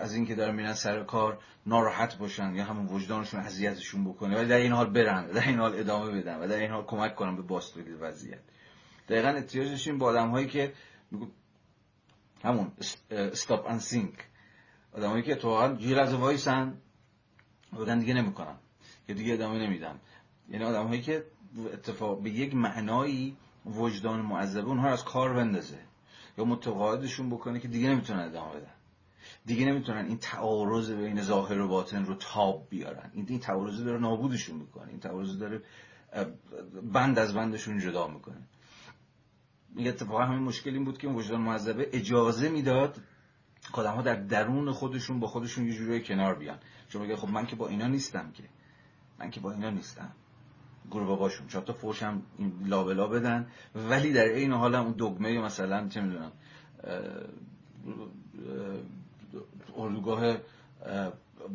از 0.01 0.13
اینکه 0.13 0.35
دارن 0.35 0.55
میرن 0.55 0.73
سر 0.73 1.03
کار 1.03 1.39
ناراحت 1.65 2.17
باشن 2.17 2.55
یا 2.55 2.63
همون 2.63 2.85
وجدانشون 2.85 3.39
اذیتشون 3.39 4.03
بکنه 4.05 4.37
ولی 4.37 4.47
در 4.47 4.57
این 4.57 4.71
حال 4.71 4.89
برن 4.89 5.27
در 5.27 5.47
این 5.47 5.59
حال 5.59 5.79
ادامه 5.79 6.11
بدن 6.11 6.35
و 6.39 6.47
در 6.47 6.59
این 6.59 6.71
حال 6.71 6.85
کمک 6.85 7.15
کنن 7.15 7.35
به 7.35 7.41
باستوری 7.41 7.91
وضعیت. 7.91 8.39
دقیقا 9.09 9.27
احتیاج 9.29 9.67
داشتیم 9.67 9.97
با 9.97 10.05
آدم 10.05 10.29
هایی 10.29 10.47
که 10.47 10.73
همون 12.43 12.71
استاپ 13.11 13.69
ان 13.69 13.79
سینک 13.79 14.13
آدمایی 14.93 15.23
که 15.23 15.31
اتفاقا 15.31 15.77
یه 15.79 15.95
لحظه 15.95 16.15
وایسن 16.15 16.77
بگن 17.79 17.99
دیگه 17.99 18.13
نمی‌کنم 18.13 18.55
یا 19.07 19.15
دیگه 19.15 19.33
ادامه 19.33 19.59
نمیدم 19.59 19.99
یعنی 20.49 20.65
آدم 20.65 20.87
هایی 20.87 21.01
که 21.01 21.25
اتفاق 21.73 22.21
به 22.21 22.29
یک 22.29 22.55
معنایی 22.55 23.37
وجدان 23.65 24.21
معذبه 24.21 24.67
اونها 24.67 24.89
از 24.89 25.05
کار 25.05 25.33
بندازه. 25.33 25.79
یا 26.37 26.45
متقاعدشون 26.45 27.29
بکنه 27.29 27.59
که 27.59 27.67
دیگه 27.67 27.89
نمی‌تونن 27.89 28.19
ادامه 28.19 28.55
بدن. 28.55 28.73
دیگه 29.45 29.65
نمی‌تونن 29.65 30.05
این 30.05 30.17
تعارض 30.17 30.91
بین 30.91 31.21
ظاهر 31.21 31.59
و 31.59 31.67
باطن 31.67 32.05
رو 32.05 32.15
تاب 32.15 32.67
بیارن. 32.69 33.11
این 33.13 33.25
این 33.29 33.39
تعارض 33.39 33.83
داره 33.83 33.99
نابودشون 33.99 34.55
می‌کنه. 34.55 34.89
این 34.89 34.99
تعارض 34.99 35.37
داره 35.37 35.61
بند 36.93 37.19
از 37.19 37.33
بندشون 37.33 37.79
جدا 37.79 38.07
می‌کنه. 38.07 38.41
اتفاقا 39.77 40.25
همین 40.25 40.39
مشکل 40.39 40.73
این 40.73 40.83
بود 40.85 40.97
که 40.97 41.07
وجدان 41.07 41.41
معذبه 41.41 41.89
اجازه 41.93 42.49
می‌داد 42.49 43.01
آدم 43.73 43.95
ها 43.95 44.01
در 44.01 44.15
درون 44.15 44.71
خودشون 44.71 45.19
با 45.19 45.27
خودشون 45.27 45.67
یه 45.67 45.73
جوری 45.73 46.03
کنار 46.03 46.35
بیان. 46.35 46.59
چون 46.89 47.01
میگه 47.01 47.15
خب 47.15 47.29
من 47.29 47.45
که 47.45 47.55
با 47.55 47.67
اینا 47.67 47.87
نیستم 47.87 48.31
که. 48.31 48.43
من 49.19 49.31
که 49.31 49.39
با 49.39 49.51
اینا 49.51 49.69
نیستم. 49.69 50.11
گروه 50.91 51.19
باشون 51.19 51.47
چون 51.47 51.61
تا 51.61 51.73
فوشم 51.73 52.21
این 52.37 52.53
لابلا 52.65 53.07
بدن. 53.07 53.47
ولی 53.75 54.13
در 54.13 54.25
این 54.25 54.51
حال 54.51 54.75
هم 54.75 54.83
اون 54.83 54.95
دگمه 54.97 55.41
مثلا 55.41 55.87
چه 55.87 56.01
می‌دونم 56.01 56.31
اردوگاه 59.75 60.37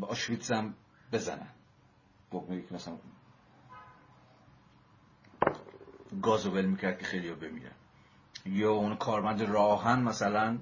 آشویتس 0.01 0.53
هم 0.53 0.75
بزنن. 1.13 1.51
دگمه 2.33 2.63
که 2.63 2.75
مثلا 2.75 2.99
گازو 6.23 6.51
ول 6.51 6.65
می‌کرد 6.65 6.99
که 6.99 7.05
خیلی 7.05 7.29
ها 7.29 7.35
بمیرن. 7.35 7.78
یا 8.53 8.73
اون 8.73 8.97
کارمند 8.97 9.43
راهن 9.43 10.01
مثلا 10.01 10.59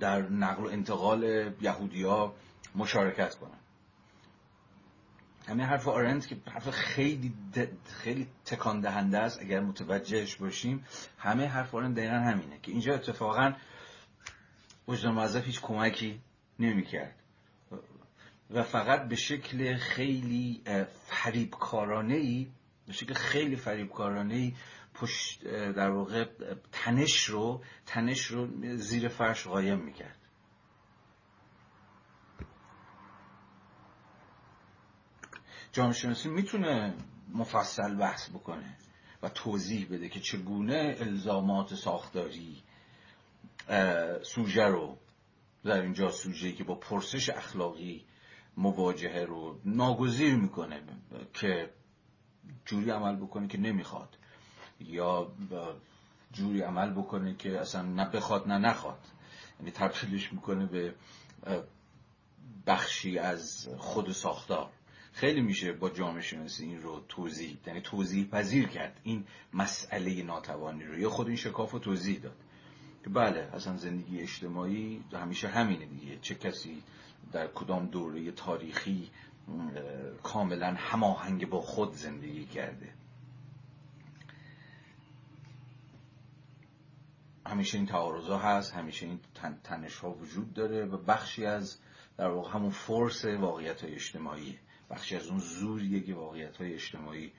در 0.00 0.22
نقل 0.22 0.62
و 0.64 0.66
انتقال 0.66 1.52
یهودی 1.60 2.02
ها 2.02 2.34
مشارکت 2.74 3.34
کنن. 3.34 3.58
همین 5.48 5.66
حرف 5.66 5.88
آرند 5.88 6.26
که 6.26 6.36
حرف 6.46 6.70
خیلی 6.70 7.34
خیلی 7.84 8.28
تکان 8.44 8.80
دهنده 8.80 9.18
است 9.18 9.40
اگر 9.40 9.60
متوجهش 9.60 10.36
باشیم 10.36 10.84
همه 11.18 11.46
حرف 11.46 11.74
آرند 11.74 11.96
دقیقا 11.96 12.14
همینه 12.14 12.58
که 12.62 12.72
اینجا 12.72 12.94
اتفاقا 12.94 13.52
وجدان 14.88 15.14
موظف 15.14 15.44
هیچ 15.44 15.60
کمکی 15.60 16.20
نمی‌کرد. 16.58 17.14
و 18.50 18.62
فقط 18.62 19.08
به 19.08 19.16
شکل 19.16 19.76
خیلی 19.76 20.62
فریبکارانه 21.06 22.14
ای 22.14 22.46
به 22.86 22.92
شکل 22.92 23.14
خیلی 23.14 23.56
فریبکارانه 23.56 24.34
ای 24.34 24.54
پشت 25.00 25.44
در 25.72 25.90
واقع 25.90 26.24
تنش 26.72 27.24
رو 27.24 27.62
تنش 27.86 28.26
رو 28.26 28.48
زیر 28.76 29.08
فرش 29.08 29.46
قایم 29.46 29.78
می‌کرد. 29.78 30.18
جامعه 35.72 35.92
شناسی 35.92 36.28
می‌تونه 36.28 36.94
مفصل 37.34 37.94
بحث 37.94 38.30
بکنه 38.30 38.76
و 39.22 39.28
توضیح 39.28 39.86
بده 39.90 40.08
که 40.08 40.20
چگونه 40.20 40.96
الزامات 41.00 41.74
ساختاری 41.74 42.62
سوژه 44.22 44.64
رو 44.64 44.98
در 45.64 45.82
اینجا 45.82 46.10
سوژه 46.10 46.52
که 46.52 46.64
با 46.64 46.74
پرسش 46.74 47.30
اخلاقی 47.30 48.04
مواجهه 48.56 49.24
رو 49.24 49.60
ناگزیر 49.64 50.36
می‌کنه 50.36 50.82
که 51.32 51.70
جوری 52.64 52.90
عمل 52.90 53.16
بکنه 53.16 53.48
که 53.48 53.58
نمی‌خواد. 53.58 54.17
یا 54.80 55.32
جوری 56.32 56.60
عمل 56.60 56.90
بکنه 56.90 57.34
که 57.34 57.60
اصلا 57.60 57.82
نه 57.82 58.04
بخواد 58.04 58.48
نه 58.48 58.58
نخواد. 58.58 58.98
یعنی 59.60 59.70
تبدیلش 59.70 60.32
می‌کنه 60.32 60.66
به 60.66 60.94
بخشی 62.66 63.18
از 63.18 63.68
خود 63.78 64.12
ساختار. 64.12 64.70
خیلی 65.12 65.40
میشه 65.40 65.72
با 65.72 65.90
جامعه 65.90 66.22
شناسی 66.22 66.64
این 66.64 66.82
رو 66.82 67.00
توضیح 67.08 67.58
یعنی 67.66 67.80
توضیح 67.80 68.28
پذیر 68.28 68.68
کرد. 68.68 69.00
این 69.02 69.24
مسئله 69.54 70.22
ناتوانی 70.22 70.84
رو. 70.84 70.98
یا 70.98 71.10
خود 71.10 71.26
این 71.26 71.36
شکاف 71.36 71.70
رو 71.70 71.78
توضیح 71.78 72.20
داد. 72.20 72.36
که 73.04 73.10
بله 73.10 73.48
اصلا 73.52 73.76
زندگی 73.76 74.20
اجتماعی 74.20 75.04
همیشه 75.12 75.48
همینه 75.48 75.86
دیگه. 75.86 76.18
چه 76.22 76.34
کسی 76.34 76.82
در 77.32 77.46
کدام 77.46 77.86
دوره 77.86 78.32
تاریخی 78.32 79.10
کاملا 80.22 80.74
هماهنگ 80.78 81.48
با 81.48 81.60
خود 81.60 81.94
زندگی 81.94 82.44
کرده. 82.46 82.97
همیشه 87.48 87.78
این 87.78 87.86
تعارض 87.86 88.30
هست 88.30 88.74
همیشه 88.74 89.06
این 89.06 89.20
تنش 89.64 89.98
ها 89.98 90.10
وجود 90.10 90.54
داره 90.54 90.84
و 90.84 90.96
بخشی 90.96 91.46
از 91.46 91.78
در 92.16 92.28
واقع 92.28 92.50
همون 92.50 92.70
فورس 92.70 93.24
واقعیت 93.24 93.84
های 93.84 93.94
اجتماعی 93.94 94.58
بخشی 94.90 95.16
از 95.16 95.26
اون 95.26 95.38
زوریه 95.38 96.00
که 96.00 96.14
واقعیت 96.14 96.56
های 96.56 96.74
اجتماعی 96.74 97.32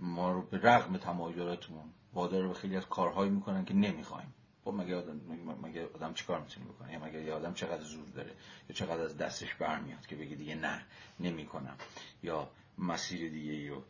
ما 0.00 0.32
رو 0.32 0.42
به 0.42 0.58
رغم 0.58 0.96
تمایلاتمون 0.96 1.92
وادار 2.14 2.48
به 2.48 2.54
خیلی 2.54 2.76
از 2.76 2.86
کارهایی 2.86 3.30
می‌کنن 3.30 3.64
که 3.64 3.74
نمی‌خوایم. 3.74 4.34
خب 4.64 4.70
مگه 4.70 4.96
آدم 4.96 5.20
مگه 5.62 5.86
آدم 5.94 6.14
چیکار 6.14 6.40
می‌تونه 6.40 6.66
بکنه؟ 6.66 6.92
یا 6.92 7.04
مگه 7.04 7.22
یه 7.22 7.32
آدم 7.32 7.54
چقدر 7.54 7.82
زور 7.82 8.08
داره؟ 8.08 8.30
یا 8.68 8.76
چقدر 8.76 9.00
از 9.00 9.16
دستش 9.16 9.54
برمیاد 9.54 10.06
که 10.06 10.16
بگه 10.16 10.36
دیگه 10.36 10.54
نه 10.54 10.84
نمی‌کنم. 11.20 11.76
یا 12.22 12.50
مسیر 12.78 13.30
دیگه 13.30 13.70
رو 13.70 13.82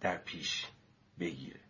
در 0.00 0.16
پیش 0.16 0.66
بگیره. 1.20 1.60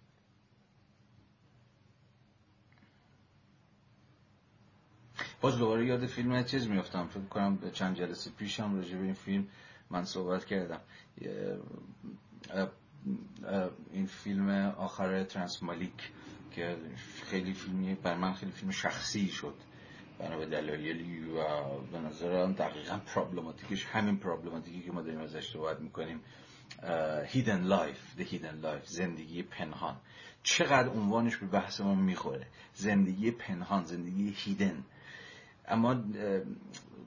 باز 5.44 5.58
دوباره 5.58 5.86
یاد 5.86 6.06
فیلم 6.06 6.44
چیز 6.44 6.68
میافتم. 6.68 7.06
فکر 7.06 7.24
کنم 7.24 7.70
چند 7.72 7.96
جلسه 7.96 8.30
پیشم 8.30 8.74
راجع 8.76 8.96
به 8.96 9.04
این 9.04 9.14
فیلم 9.14 9.46
من 9.90 10.04
صحبت 10.04 10.44
کردم. 10.44 10.80
این 13.92 14.06
فیلم 14.06 14.50
آخر 14.78 15.24
ترانس 15.24 15.62
مالیک 15.62 16.12
که 16.50 16.76
خیلی 17.24 17.52
فیلمی 17.52 17.94
بر 17.94 18.16
من 18.16 18.32
خیلی 18.32 18.52
فیلم 18.52 18.70
شخصی 18.70 19.28
شد. 19.28 19.54
بنا 20.18 20.38
به 20.38 20.46
دلایلی 20.46 21.24
و 21.24 21.44
به 21.92 21.98
نظرم 21.98 22.52
دقیقا 22.52 22.98
problematic 23.06 23.74
ش 23.74 23.86
همین 23.86 24.16
problematic 24.16 24.77
ی 24.77 24.82
که 24.82 24.92
ما 24.92 25.02
داریم 25.02 25.20
ازش 25.20 25.52
صحبت 25.52 25.80
می‌کنیم. 25.80 26.20
hidden 27.26 27.62
life 27.62 28.14
the 28.18 28.22
hidden 28.22 28.64
life 28.64 28.86
زندگی 28.86 29.42
پنهان. 29.42 29.96
چقدر 30.42 30.88
عنوانش 30.88 31.36
به 31.36 31.46
بحث 31.46 31.80
ما 31.80 31.94
می‌خوره؟ 31.94 32.46
زندگی 32.74 33.30
پنهان 33.30 33.84
زندگی 33.84 34.34
hidden 34.36 34.84
اما 35.68 36.04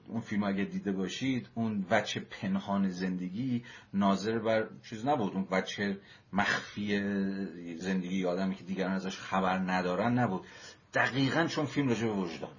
اون 0.07 0.21
فیلم 0.21 0.43
اگه 0.43 0.63
دیده 0.63 0.91
باشید 0.91 1.47
اون 1.55 1.85
وجه 1.89 2.19
پنهان 2.19 2.89
زندگی 2.89 3.63
ناظر 3.93 4.39
بر 4.39 4.67
چیز 4.89 5.05
نبود. 5.05 5.33
اون 5.33 5.47
وجه 5.51 5.99
مخفی 6.33 6.99
زندگی 7.77 8.25
آدمی 8.25 8.55
که 8.55 8.63
دیگران 8.63 8.91
ازش 8.91 9.17
خبر 9.17 9.57
ندارن 9.57 10.19
نبود. 10.19 10.45
دقیقا 10.93 11.47
چون 11.47 11.65
فیلم 11.65 11.89
راجع 11.89 12.07
به 12.07 12.13
وجدانه. 12.13 12.53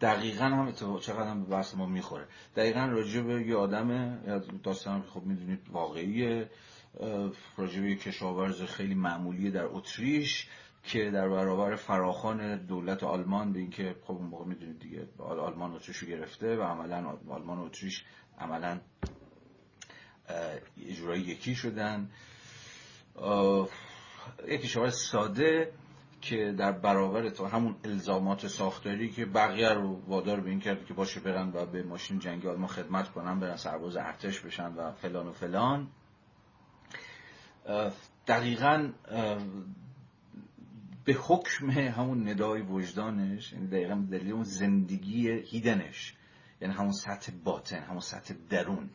دقیقا 0.00 0.44
هم 0.44 0.72
چقدر 1.00 1.28
هم 1.28 1.44
به 1.44 1.50
بحث 1.50 1.74
ما 1.74 1.86
می‌خوره. 1.86 2.26
دقیقا 2.56 2.84
راجع 2.84 3.20
به 3.20 3.46
یه 3.46 3.56
آدم 3.56 4.18
داستان 4.62 5.02
خب 5.02 5.22
می‌دونید 5.22 5.60
واقعیه 5.72 6.50
راجع 7.56 7.80
به 7.80 7.90
یه 7.90 7.96
کشاورز 7.96 8.62
خیلی 8.62 8.94
معمولی 8.94 9.50
در 9.50 9.64
اتریش. 9.64 10.48
که 10.82 11.10
در 11.10 11.28
برابر 11.28 11.76
فراخان 11.76 12.56
دولت 12.56 13.02
آلمان 13.02 13.52
به 13.52 13.58
اینکه 13.58 13.96
خب 14.04 14.14
اون 14.14 14.26
موقع 14.26 14.44
می‌دونید 14.44 14.78
دیگه 14.78 15.08
آلمان 15.18 15.72
اتریش 15.72 16.04
گرفته 16.04 16.56
و 16.56 16.62
عملا 16.62 17.18
آلمان 17.28 17.58
و 17.58 17.62
اتریش 17.62 18.04
عملا 18.38 18.80
یه 20.76 21.18
یکی 21.18 21.54
شدن. 21.54 22.10
یک 24.48 24.64
اشاره 24.64 24.90
ساده 24.90 25.72
که 26.20 26.54
در 26.58 26.72
برابر 26.72 27.26
همون 27.52 27.76
الزامات 27.84 28.46
ساختاری 28.46 29.10
که 29.10 29.26
بقیه 29.26 29.68
رو 29.68 30.02
وادار 30.06 30.40
به 30.40 30.50
این 30.50 30.60
کرد 30.60 30.86
که 30.86 30.94
باشه 30.94 31.20
برن 31.20 31.50
و 31.54 31.66
به 31.66 31.82
ماشین 31.82 32.18
جنگی 32.18 32.48
ما 32.48 32.66
خدمت 32.66 33.08
کنن 33.08 33.40
برن 33.40 33.56
سرباز 33.56 33.96
ارتش 33.96 34.40
بشن 34.40 34.74
و 34.74 34.92
فلان 34.92 35.26
و 35.26 35.32
فلان. 35.32 35.88
دقیقا 38.26 38.92
به 41.04 41.12
حکم 41.12 41.70
همون 41.70 42.28
ندای 42.28 42.62
وجدانش 42.62 43.52
یعنی 43.52 43.66
دقیقا 43.66 43.94
دلیل 44.10 44.32
اون 44.32 44.44
زندگی 44.44 45.28
هیدنش 45.28 46.14
یعنی 46.60 46.74
همون 46.74 46.92
سطح 46.92 47.32
باطن 47.44 47.78
همون 47.82 48.00
سطح 48.00 48.34
درون 48.50 48.90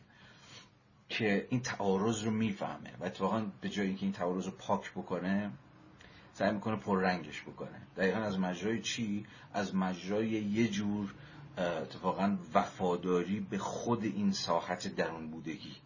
که 1.08 1.46
این 1.50 1.60
تعارض 1.60 2.24
رو 2.24 2.30
می‌فهمه 2.30 2.92
و 3.00 3.04
اتفاقا 3.04 3.46
به 3.60 3.68
جای 3.68 3.86
اینکه 3.86 4.02
این 4.02 4.12
تعارض 4.12 4.46
رو 4.46 4.50
پاک 4.50 4.92
بکنه 4.92 5.50
سعی 6.32 6.52
می‌کنه 6.52 6.76
پررنگش 6.76 7.42
بکنه 7.42 7.82
دقیقا 7.96 8.18
از 8.18 8.38
مجرای 8.38 8.82
چی؟ 8.82 9.26
از 9.52 9.74
مجرای 9.74 10.28
یه 10.28 10.68
جور 10.68 11.14
اتفاقا 11.58 12.36
وفاداری 12.54 13.40
به 13.40 13.58
خود 13.58 14.04
این 14.04 14.32
ساحت 14.32 14.94
درون 14.94 15.30
بودگی 15.30 15.76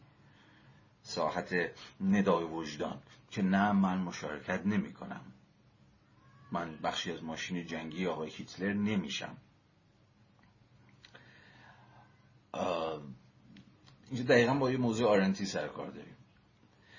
ساحت 1.03 1.55
ندای 2.01 2.45
وجدان 2.45 2.99
که 3.31 3.43
نه 3.43 3.73
من 3.73 3.99
مشارکت 3.99 4.67
نمی 4.67 4.93
کنم 4.93 5.21
من 6.53 6.77
بخشی 6.83 7.13
از 7.13 7.23
ماشین 7.23 7.67
جنگی 7.67 8.07
آقای 8.07 8.31
هیتلر 8.31 8.73
نمیشم. 8.73 9.37
اینجا 14.11 14.25
دقیقا 14.29 14.55
با 14.55 14.71
یه 14.71 14.77
موضوع 14.77 15.09
آرنتی 15.09 15.47
سرکار 15.47 15.91
داریم. 15.91 16.17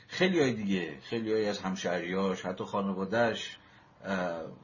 خیلی 0.08 0.40
های 0.40 0.54
دیگه 0.54 1.00
خیلی 1.02 1.34
های 1.34 1.46
از 1.50 1.60
همشهریاش 1.60 2.46
حتی 2.46 2.64
خانوادهش 2.64 3.58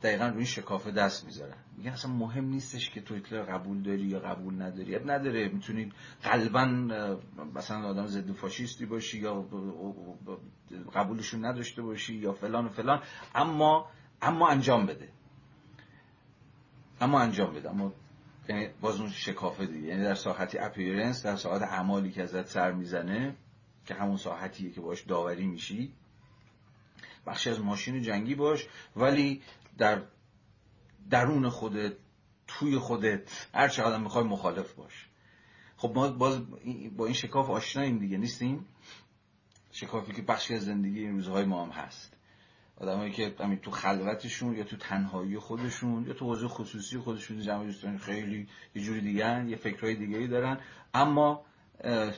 دقیقا 0.03 0.27
روی 0.27 0.37
این 0.37 0.45
شکافه 0.45 0.91
دست 0.91 1.25
می‌ذارن. 1.25 1.57
میگن 1.77 1.91
اصلا 1.91 2.11
مهم 2.11 2.45
نیستش 2.45 2.89
که 2.89 3.01
تو 3.01 3.15
هیتلر 3.15 3.41
قبول 3.41 3.81
داری 3.81 4.03
یا 4.03 4.19
قبول 4.19 4.61
نداری. 4.61 4.95
اب 4.95 5.11
نداره. 5.11 5.47
می‌تونید 5.49 5.93
قلبا 6.23 6.65
مثلا 7.55 7.87
آدم 7.87 8.07
ضد 8.07 8.31
فاشیستی 8.31 8.85
باشی 8.85 9.19
یا 9.19 9.45
قبولشون 10.95 11.45
نداشته 11.45 11.81
باشی 11.81 12.15
یا 12.15 12.33
فلان 12.33 12.65
و 12.65 12.69
فلان. 12.69 13.01
اما 13.35 13.89
اما 14.21 14.47
انجام 14.47 14.85
بده. 14.85 15.09
اما 17.01 17.19
انجام 17.19 17.53
بده. 17.53 17.69
اما 17.69 17.93
یعنی 18.49 18.67
باز 18.81 18.99
اون 18.99 19.09
شکافه 19.09 19.65
دیگه. 19.65 19.87
یعنی 19.87 20.03
در 20.03 20.15
ساحتی 20.15 20.57
اپیرنس 20.57 21.25
در 21.25 21.35
ساحت 21.35 21.61
اعمالی 21.61 22.11
که 22.11 22.23
ازت 22.23 22.47
سر 22.47 22.71
می‌زنه 22.71 23.35
که 23.85 23.93
همون 23.93 24.17
ساحتیه 24.17 24.71
که 24.71 24.81
باش 24.81 25.01
داوری 25.01 25.47
میشی 25.47 25.93
بخشی 27.27 27.49
از 27.49 27.59
ماشین 27.59 28.01
جنگی 28.01 28.35
باش 28.35 28.67
ولی 28.95 29.41
در 29.77 30.01
درون 31.09 31.49
خودت 31.49 31.93
توی 32.47 32.77
خودت 32.77 33.47
هر 33.53 33.67
چقدر 33.67 33.97
می‌خوای 33.97 34.23
مخالف 34.23 34.73
باش. 34.73 35.09
خب 35.77 35.91
ما 35.95 36.07
باز 36.09 36.41
با 36.97 37.05
این 37.05 37.13
شکاف 37.13 37.49
آشناییم 37.49 37.99
دیگه 37.99 38.17
نیستیم؟ 38.17 38.65
شکافی 39.71 40.13
که 40.13 40.21
بخشی 40.21 40.53
از 40.53 40.65
زندگی 40.65 40.99
این 40.99 41.11
روزهای 41.11 41.45
ما 41.45 41.65
هم 41.65 41.71
هست. 41.71 42.16
آدمایی 42.81 43.11
که 43.11 43.35
همین 43.39 43.59
تو 43.59 43.71
خلوتشون 43.71 44.55
یا 44.55 44.63
تو 44.63 44.77
تنهایی 44.77 45.39
خودشون 45.39 46.05
یا 46.07 46.13
تو 46.13 46.25
حوزه 46.25 46.47
خصوصی 46.47 46.97
خودشون 46.97 47.39
جمع 47.39 47.65
دوستان 47.65 47.97
خیلی 47.97 48.47
یه 48.75 48.81
جوری 48.81 49.01
دیگه 49.01 49.45
یه 49.45 49.55
فکرهای 49.55 49.95
دیگه 49.95 50.27
دارن. 50.27 50.59
اما 50.93 51.45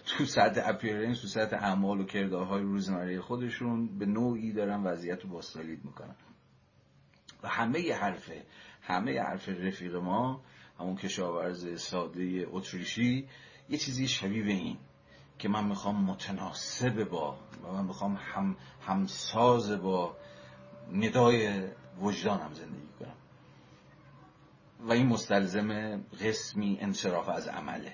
تو 0.05 0.25
سطح 0.25 0.61
اپیرنس 0.65 1.21
تو 1.21 1.27
سطح 1.27 1.55
اعمال 1.55 1.99
و 2.01 2.05
کردارهای 2.05 2.61
روزمره 2.61 3.21
خودشون 3.21 3.97
به 3.97 4.05
نوعی 4.05 4.53
دارن 4.53 4.83
وضعیت 4.83 5.21
رو 5.23 5.29
باستالید 5.29 5.85
می‌کنن. 5.85 6.15
و 7.43 7.47
همه 7.47 7.93
حرف 7.93 8.31
همه 8.81 9.21
حرف 9.21 9.49
رفیق 9.49 9.95
ما 9.95 10.41
همون 10.79 10.95
کشاورز 10.95 11.81
ساده 11.81 12.47
اتریشی 12.51 13.27
یه 13.69 13.77
چیزی 13.77 14.07
شبیه 14.07 14.43
به 14.43 14.51
این 14.51 14.77
که 15.39 15.49
من 15.49 15.67
می‌خوام 15.67 16.03
متناسب 16.03 17.03
با 17.03 17.37
و 17.63 17.71
من 17.71 17.85
می‌خوام 17.85 18.15
هم 18.21 18.57
همساز 18.81 19.71
با 19.71 20.15
ندای 20.93 21.63
وجدانم 22.01 22.53
زندگی 22.53 22.89
کنم. 22.99 23.15
و 24.79 24.91
این 24.91 25.07
مستلزم 25.07 25.97
قسمی 26.21 26.77
انصراف 26.81 27.29
از 27.29 27.47
عمله. 27.47 27.93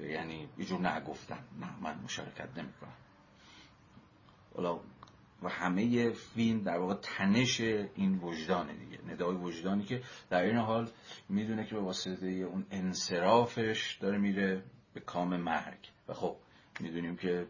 یعنی 0.00 0.48
یه 0.58 0.64
جور 0.64 0.80
نگفتن. 0.90 1.44
نه 1.60 1.80
من 1.80 1.98
مشارکت 2.04 2.58
نمی 2.58 2.72
کنم 2.80 2.94
و 5.42 5.48
همه 5.48 6.10
فیلم 6.10 6.62
در 6.62 6.78
واقع 6.78 6.94
تنش 6.94 7.60
این 7.60 8.18
وجدانه 8.18 8.72
دیگه. 8.74 8.98
ندای 9.12 9.36
وجدانی 9.36 9.84
که 9.84 10.02
در 10.30 10.42
این 10.42 10.56
حال 10.56 10.90
می‌دونه 11.28 11.66
که 11.66 11.74
به 11.74 11.80
واسطه 11.80 12.26
اون 12.26 12.66
انصرافش 12.70 13.98
داره 14.00 14.18
میره 14.18 14.62
به 14.94 15.00
کام 15.00 15.36
مرگ. 15.36 15.78
و 16.08 16.12
خب 16.12 16.36
می‌دونیم 16.80 17.16
که 17.16 17.46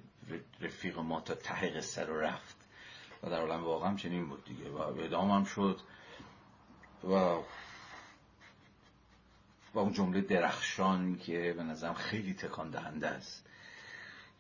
رفیق 0.60 0.98
ما 0.98 1.20
تا 1.20 1.34
ته 1.34 1.70
قصه 1.70 2.02
رو 2.02 2.20
رفت. 2.20 2.53
و 3.24 3.30
در 3.30 3.40
عالم 3.40 3.64
واقعا 3.64 3.94
چنین 3.96 4.28
بود 4.28 4.44
دیگه 4.44 4.70
و 4.70 4.78
اعدام 4.78 5.30
هم 5.30 5.44
شد 5.44 5.80
و 7.04 7.08
و 9.74 9.78
اون 9.78 9.92
جمله 9.92 10.20
درخشانی 10.20 11.16
که 11.16 11.54
به 11.56 11.62
نظرم 11.62 11.94
خیلی 11.94 12.34
تکان 12.34 12.70
دهنده 12.70 13.08
است. 13.08 13.44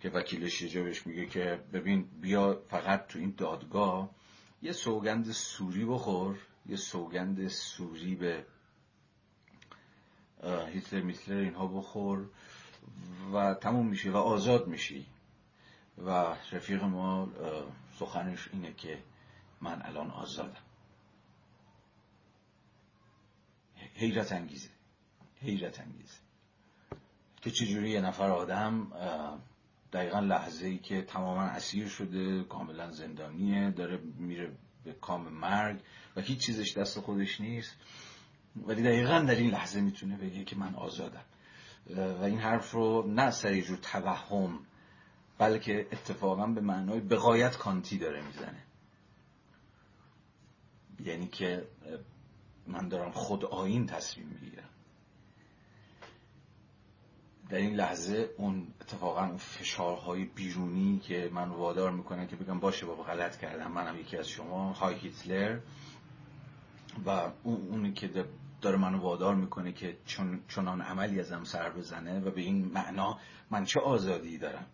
که 0.00 0.10
وکیلش 0.10 0.62
یه 0.62 0.82
بهش 0.82 1.06
میگه 1.06 1.26
که 1.26 1.60
ببین 1.72 2.08
بیا 2.20 2.62
فقط 2.68 3.06
تو 3.06 3.18
این 3.18 3.34
دادگاه 3.36 4.10
یه 4.62 4.72
سوگند 4.72 5.32
سوری 5.32 5.84
بخور 5.84 6.38
یه 6.66 6.76
سوگند 6.76 7.48
سوری 7.48 8.14
به 8.14 8.44
هیتلر 10.72 11.00
میتلر 11.00 11.36
اینها 11.36 11.66
بخور 11.66 12.24
و 13.34 13.54
تموم 13.54 13.86
میشی 13.86 14.08
و 14.08 14.16
آزاد 14.16 14.66
میشی 14.66 15.06
و 15.98 16.10
رفیق 16.52 16.82
ما 16.82 17.28
سخنش 17.98 18.48
اینه 18.52 18.72
که 18.72 19.02
من 19.60 19.82
الان 19.82 20.10
آزادم. 20.10 20.62
حیرت 23.94 24.32
انگیزه. 24.32 24.68
حیرت 25.40 25.80
انگیزه. 25.80 26.18
که 27.42 27.50
چجوری 27.50 27.90
یه 27.90 28.00
نفر 28.00 28.30
آدم 28.30 28.92
دقیقا 29.92 30.20
لحظه 30.20 30.66
ای 30.66 30.78
که 30.78 31.02
تماما 31.02 31.42
اسیر 31.42 31.88
شده 31.88 32.44
کاملا 32.44 32.90
زندانیه 32.90 33.70
داره 33.70 33.96
میره 34.18 34.56
به 34.84 34.92
کام 34.92 35.28
مرگ 35.28 35.80
و 36.16 36.20
هیچ 36.20 36.46
چیزش 36.46 36.76
دست 36.76 37.00
خودش 37.00 37.40
نیست. 37.40 37.76
ولی 38.56 38.82
دقیقا 38.82 39.20
در 39.20 39.34
این 39.34 39.50
لحظه 39.50 39.80
می‌تونه 39.80 40.16
بگه 40.16 40.44
که 40.44 40.56
من 40.56 40.74
آزادم. 40.74 41.24
و 41.96 42.22
این 42.22 42.38
حرف 42.38 42.70
رو 42.70 43.06
نه 43.08 43.30
سر 43.30 43.60
جور 43.60 43.76
توهم 43.76 44.66
بلکه 45.38 45.86
اتفاقا 45.92 46.46
به 46.46 46.60
معنای 46.60 47.00
بقایت 47.00 47.56
کانتی 47.56 47.98
داره 47.98 48.22
می‌زنه. 48.26 48.62
یعنی 51.00 51.26
که 51.26 51.68
من 52.66 52.88
دارم 52.88 53.10
خود 53.10 53.44
آین 53.44 53.86
تصمیم 53.86 54.26
می‌گیرم. 54.26 54.68
در 57.48 57.56
این 57.56 57.74
لحظه 57.74 58.30
اون 58.36 58.66
اتفاقا 58.80 59.26
اون 59.26 59.36
فشارهای 59.36 60.24
بیرونی 60.24 60.98
که 60.98 61.30
من 61.32 61.48
وادار 61.48 61.90
می‌کنه 61.90 62.26
که 62.26 62.36
بگم 62.36 62.60
باشه 62.60 62.86
بابا 62.86 63.02
غلط 63.02 63.36
کردم 63.36 63.72
منم 63.72 64.00
یکی 64.00 64.16
از 64.16 64.28
شما 64.28 64.72
های 64.72 64.94
هیتلر. 64.94 65.60
و 67.06 67.32
اون 67.42 67.68
اونی 67.68 67.92
که 67.92 68.26
داره 68.60 68.78
منو 68.78 68.98
وادار 68.98 69.34
می‌کنه 69.34 69.72
که 69.72 69.96
چون 70.06 70.40
چنان 70.48 70.80
عملی 70.80 71.20
ازم 71.20 71.44
سر 71.44 71.70
بزنه 71.70 72.20
و 72.20 72.30
به 72.30 72.40
این 72.40 72.64
معنا 72.64 73.18
من 73.50 73.64
چه 73.64 73.80
آزادی 73.80 74.38
دارم. 74.38 74.66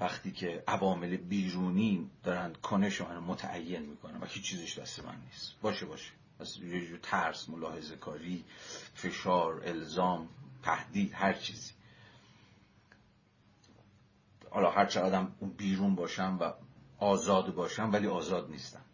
وقتی 0.00 0.32
که 0.32 0.64
عوامل 0.68 1.16
بیرونی 1.16 2.10
دارن 2.24 2.52
کنش 2.52 3.00
منو 3.00 3.20
متعین 3.20 3.82
می‌کنن 3.82 4.16
و 4.20 4.26
هیچ 4.26 4.44
چیزش 4.44 4.78
دست 4.78 5.04
من 5.04 5.16
نیست. 5.24 5.54
باشه 5.62 5.86
باشه. 5.86 6.12
از 6.40 6.58
یه 6.58 6.98
ترس 7.02 7.48
ملاحظه 7.48 7.96
کاری 7.96 8.44
فشار 8.94 9.62
الزام 9.64 10.28
تهدید 10.62 11.12
هر 11.14 11.32
چیزی. 11.32 11.72
حالا 14.50 14.70
هر 14.70 14.86
چقدر 14.86 15.26
اون 15.40 15.50
بیرون 15.50 15.94
باشم 15.94 16.38
و 16.40 16.52
آزاد 16.98 17.54
باشم 17.54 17.92
ولی 17.92 18.06
آزاد 18.06 18.50
نیستم. 18.50 18.84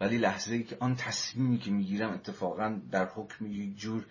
ولی 0.00 0.18
لحظه 0.18 0.54
ای 0.54 0.64
که 0.64 0.76
آن 0.80 0.96
تصمیمی 0.96 1.58
که 1.58 1.70
می‌گیرم 1.70 2.10
اتفاقا 2.10 2.80
در 2.90 3.08
حکم 3.08 3.46
یک 3.46 3.76
جور 3.76 4.06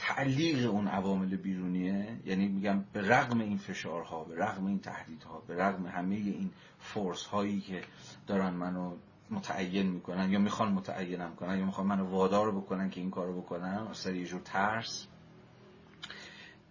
تعلیق 0.00 0.70
اون 0.70 0.88
عوامل 0.88 1.36
بیرونیه؟ 1.36 2.20
یعنی 2.24 2.48
میگم 2.48 2.84
به 2.92 3.08
رغم 3.08 3.40
این 3.40 3.58
فشارها 3.58 4.24
به 4.24 4.36
رغم 4.36 4.66
این 4.66 4.78
تهدیدها 4.78 5.40
به 5.40 5.56
رغم 5.56 5.86
همه 5.86 6.14
این 6.14 6.50
فورس 6.78 7.26
هایی 7.26 7.60
که 7.60 7.82
دارن 8.26 8.50
منو 8.50 8.96
متعین 9.30 9.86
می‌کنن 9.86 10.30
یا 10.30 10.38
می‌خوان 10.38 10.72
متعینم 10.72 11.34
کنن 11.34 11.58
یا 11.58 11.64
می‌خوان 11.64 11.86
منو 11.86 12.04
وادار 12.04 12.52
بکنن 12.52 12.90
که 12.90 13.00
این 13.00 13.10
کارو 13.10 13.40
بکنم 13.40 13.86
از 13.90 14.06
یه 14.06 14.26
جور 14.26 14.40
ترس. 14.40 15.06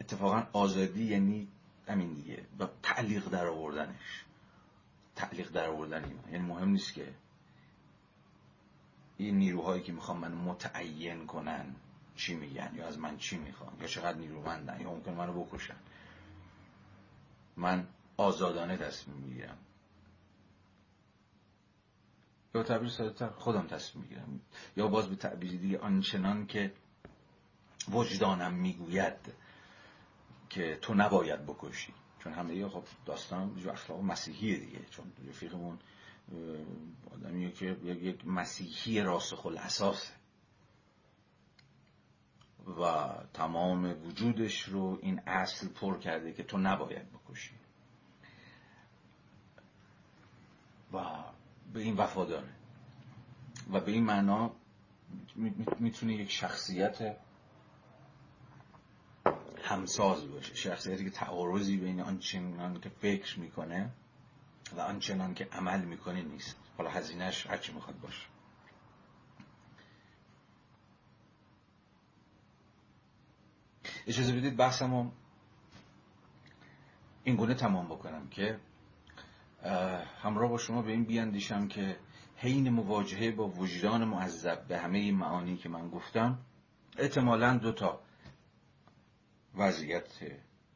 اتفاقا 0.01 0.43
آزادی 0.53 1.03
یعنی 1.03 1.47
همین 1.87 2.13
دیگه 2.13 2.45
با 2.57 2.69
تعلیق 2.83 3.29
در 3.29 3.47
آوردنش. 3.47 4.25
تعلیق 5.15 5.51
در 5.51 5.69
آوردن 5.69 6.03
یعنی 6.31 6.45
مهم 6.45 6.69
نیست 6.69 6.93
که 6.93 7.07
این 9.17 9.37
نیروهایی 9.37 9.83
که 9.83 9.91
می‌خوام 9.91 10.19
من 10.19 10.31
متعین 10.31 11.25
کنن 11.25 11.75
چی 12.19 12.35
میگن 12.35 12.71
یا 12.75 12.87
از 12.87 12.99
من 12.99 13.17
چی 13.17 13.37
می‌خوان 13.37 13.73
یا 13.81 13.87
چقدر 13.87 14.17
نیرومندن 14.17 14.81
یا 14.81 14.89
ممکن 14.89 15.13
منو 15.13 15.43
بکشن. 15.43 15.75
من 17.57 17.87
آزادانه 18.17 18.77
تصمیم 18.77 19.17
می‌گیرم. 19.17 19.57
یا 22.55 22.63
تعبیر 22.63 22.89
ساده 22.89 23.27
خودم 23.27 23.67
تصمیم 23.67 24.03
می‌گیرم. 24.03 24.41
یا 24.77 24.87
باز 24.87 25.09
به 25.09 25.15
تعبیر 25.15 25.51
دیگه 25.51 25.79
آنچنان 25.79 26.47
که 26.47 26.73
وجدانم 27.91 28.53
می‌گوید 28.53 29.33
که 30.49 30.77
تو 30.81 30.93
نباید 30.93 31.45
بکشی. 31.45 31.93
چون 32.19 32.33
همه 32.33 32.69
خب 32.69 32.83
داستان 33.05 33.55
جو 33.55 33.69
اخلاق 33.69 34.01
مسیحیه 34.01 34.57
دیگه. 34.59 34.85
چون 34.89 35.11
رفیقمون 35.27 35.79
آدمیه 37.13 37.51
که 37.51 37.65
یک 37.83 38.27
مسیحی 38.27 39.01
راسخ 39.01 39.45
الاساسه 39.45 40.18
و 42.79 43.07
تمام 43.33 44.07
وجودش 44.07 44.61
رو 44.61 44.99
این 45.01 45.21
اصل 45.27 45.67
پر 45.67 45.97
کرده 45.97 46.33
که 46.33 46.43
تو 46.43 46.57
نباید 46.57 47.07
بکشی. 47.11 47.55
و 50.93 51.05
به 51.73 51.79
این 51.79 51.97
وفاداره 51.97 52.49
و 53.71 53.79
به 53.79 53.91
این 53.91 54.03
معنا 54.03 54.51
می‌تونه 55.79 56.13
یک 56.13 56.31
شخصیت 56.31 57.17
همساز 59.63 60.31
باشه. 60.31 60.55
شخصیتی 60.55 61.03
که 61.03 61.09
تعارضی 61.09 61.77
بین 61.77 62.01
آنچنان 62.01 62.81
که 62.81 62.89
فکر 62.89 63.39
می‌کنه 63.39 63.89
و 64.77 64.81
آنچنان 64.81 65.33
که 65.33 65.47
عمل 65.51 65.85
می‌کنه 65.85 66.21
نیست. 66.21 66.57
حالا 66.77 66.89
هزینهش 66.89 67.47
هرچی 67.47 67.73
می‌خواد 67.73 67.99
باشه. 67.99 68.25
اجازه 74.07 74.33
بدید 74.33 74.57
بحثمو 74.57 75.11
این 77.23 77.35
گونه 77.35 77.53
تمام 77.53 77.85
بکنم 77.85 78.27
که 78.29 78.59
همراه 80.21 80.49
با 80.49 80.57
شما 80.57 80.81
به 80.81 80.91
این 80.91 81.03
بیاندیشم 81.03 81.67
که 81.67 81.99
حین 82.35 82.69
مواجهه 82.69 83.31
با 83.31 83.47
وجدان 83.47 84.03
معذب 84.03 84.67
به 84.67 84.77
همه 84.77 84.99
این 84.99 85.15
معانی 85.15 85.57
که 85.57 85.69
من 85.69 85.89
گفتم 85.89 86.37
احتمالا 86.97 87.57
دو 87.57 87.71
تا 87.71 88.01
وضعیت 89.55 90.07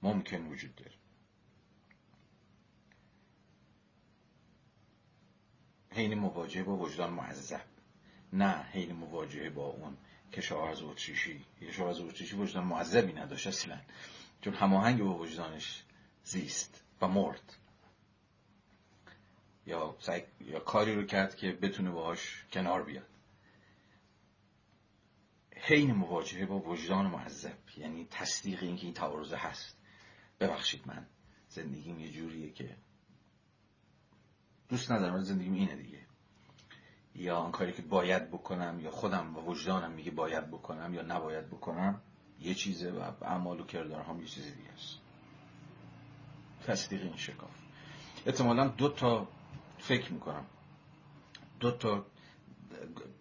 ممکن 0.02 0.46
وجود 0.46 0.76
داره. 0.76 0.92
حین 5.90 6.14
مواجهه 6.20 6.64
با 6.64 6.78
وجدان 6.78 7.14
معذب 7.14 7.66
نه 8.34 8.64
حین 8.64 8.94
مواجهه 8.94 9.50
با 9.50 9.66
اون 9.66 9.98
کشاورز 10.34 10.82
اتریشی 10.82 11.46
کشاورز 11.62 12.00
اتریشی 12.00 12.36
وجدان 12.36 12.64
معذبی 12.64 13.14
نداشت 13.14 13.48
اصلا 13.48 13.82
چون 14.42 14.54
هماهنگ 14.54 15.04
با 15.04 15.18
وجدانش 15.18 15.84
زیست 16.24 16.84
و 17.02 17.08
مرد. 17.08 17.58
یا, 19.66 19.96
یا 20.42 20.60
کاری 20.60 20.96
رو 20.96 21.04
کرد 21.04 21.36
که 21.36 21.52
بتونه 21.52 21.92
باهاش 21.92 22.46
کنار 22.52 22.84
بیاد. 22.84 23.08
حین 25.56 25.92
مواجهه 25.92 26.46
با 26.46 26.60
وجدان 26.60 27.06
معذب 27.06 27.58
یعنی 27.78 28.08
تصدیق 28.12 28.64
اینکه 28.64 28.84
این 28.84 28.94
تعارضه 28.94 29.38
هست. 29.38 29.78
ببخشید 30.40 30.88
من 30.88 31.06
زندگیم 31.50 32.00
یه 32.00 32.12
جوریه 32.12 32.52
که 32.52 32.76
دوست 34.70 34.92
ندارم 34.92 35.22
زندگیم 35.22 35.54
اینه 35.54 35.76
دیگه. 35.76 36.03
یا 37.16 37.38
آن 37.38 37.52
کاری 37.52 37.74
که 37.74 37.82
باید 37.82 38.32
بکنم 38.32 38.80
یا 38.80 38.92
خودم 38.92 39.38
و 39.38 39.40
وجدانم 39.40 39.92
میگه 39.92 40.12
باید 40.12 40.48
بکنم 40.48 40.94
یا 40.94 41.02
نباید 41.02 41.48
بکنم 41.48 42.02
یه 42.40 42.54
چیزه 42.54 42.92
و 42.92 43.12
اعمال 43.22 43.60
و 43.60 43.66
کردارهام 43.66 44.22
یه 44.22 44.28
چیز 44.28 44.44
دیگه 44.44 44.70
است. 44.70 44.98
تصدیق 46.68 47.02
این 47.02 47.16
شکاف. 47.16 47.50
احتمالا 48.26 48.68
دو 48.68 48.90
تا 48.90 49.28
فکر 49.78 50.14
می‌کنم. 50.14 50.46
دو 51.60 51.72
تا 51.72 52.06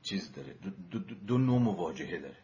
چیز 0.03 0.33
داره. 0.33 0.53
دو, 0.91 0.99
دو, 0.99 1.15
دو 1.15 1.39
نوع 1.39 1.59
مواجهه 1.59 2.19
داره. 2.19 2.37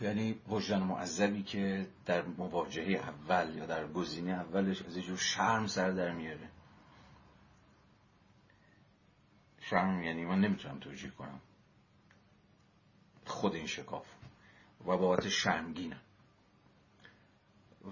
یعنی 0.00 0.40
وجدان 0.48 0.82
معذبی 0.82 1.42
که 1.42 1.86
در 2.06 2.22
مواجهه 2.22 3.08
اول 3.08 3.56
یا 3.56 3.66
در 3.66 3.86
گزینه 3.86 4.32
اولش 4.32 4.82
از 4.82 4.96
یه 4.96 5.16
شرم 5.16 5.66
سر 5.66 5.90
در 5.90 6.12
میاره. 6.12 6.48
شرم 9.72 10.02
یعنی 10.02 10.24
من 10.24 10.40
نمی‌تونم 10.40 10.78
توجیه 10.78 11.10
کنم. 11.10 11.40
خود 13.26 13.54
این 13.54 13.66
شکاف 13.66 14.06
و 14.80 14.96
بابت 14.96 15.28
شرمگینم. 15.28 16.00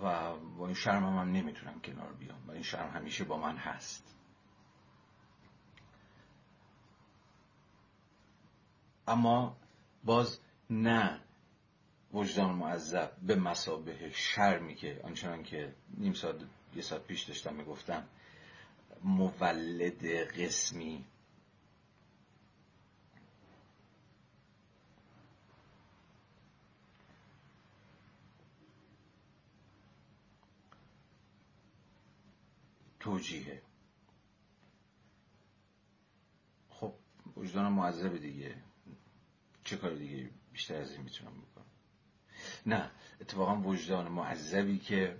و 0.02 0.36
با 0.36 0.66
این 0.66 0.74
شرم 0.74 1.04
هم, 1.04 1.18
هم 1.18 1.32
نمی‌تونم 1.32 1.80
کنار 1.80 2.12
بیام. 2.12 2.48
و 2.48 2.50
این 2.50 2.62
شرم 2.62 2.90
همیشه 2.90 3.24
با 3.24 3.38
من 3.38 3.56
هست. 3.56 4.14
اما 9.08 9.56
باز 10.04 10.40
نه 10.70 11.20
وجدان 12.12 12.54
معذب 12.54 13.16
به 13.22 13.36
مسابه 13.36 14.10
شرمی 14.10 14.74
که 14.74 15.00
آنچنان 15.04 15.42
که 15.42 15.74
نیم 15.98 16.12
ساعت 16.12 16.36
یه 16.74 16.82
ساعت 16.82 17.02
پیش 17.06 17.22
داشتم 17.22 17.54
می‌گفتم 17.54 18.06
مولد 19.04 20.06
قسمی 20.06 21.04
توجیهه. 33.00 33.62
خب 36.68 36.94
وجدان 37.36 37.72
معذب 37.72 38.18
دیگه. 38.18 38.62
چه 39.64 39.76
کار 39.76 39.94
دیگه 39.94 40.30
بیشتر 40.52 40.74
از 40.74 40.92
این 40.92 41.00
می‌تونم 41.00 41.32
بکنم؟ 41.32 41.66
نه 42.66 42.90
اتفاقا 43.20 43.56
وجدان 43.56 44.08
معذبی 44.08 44.78
که 44.78 45.18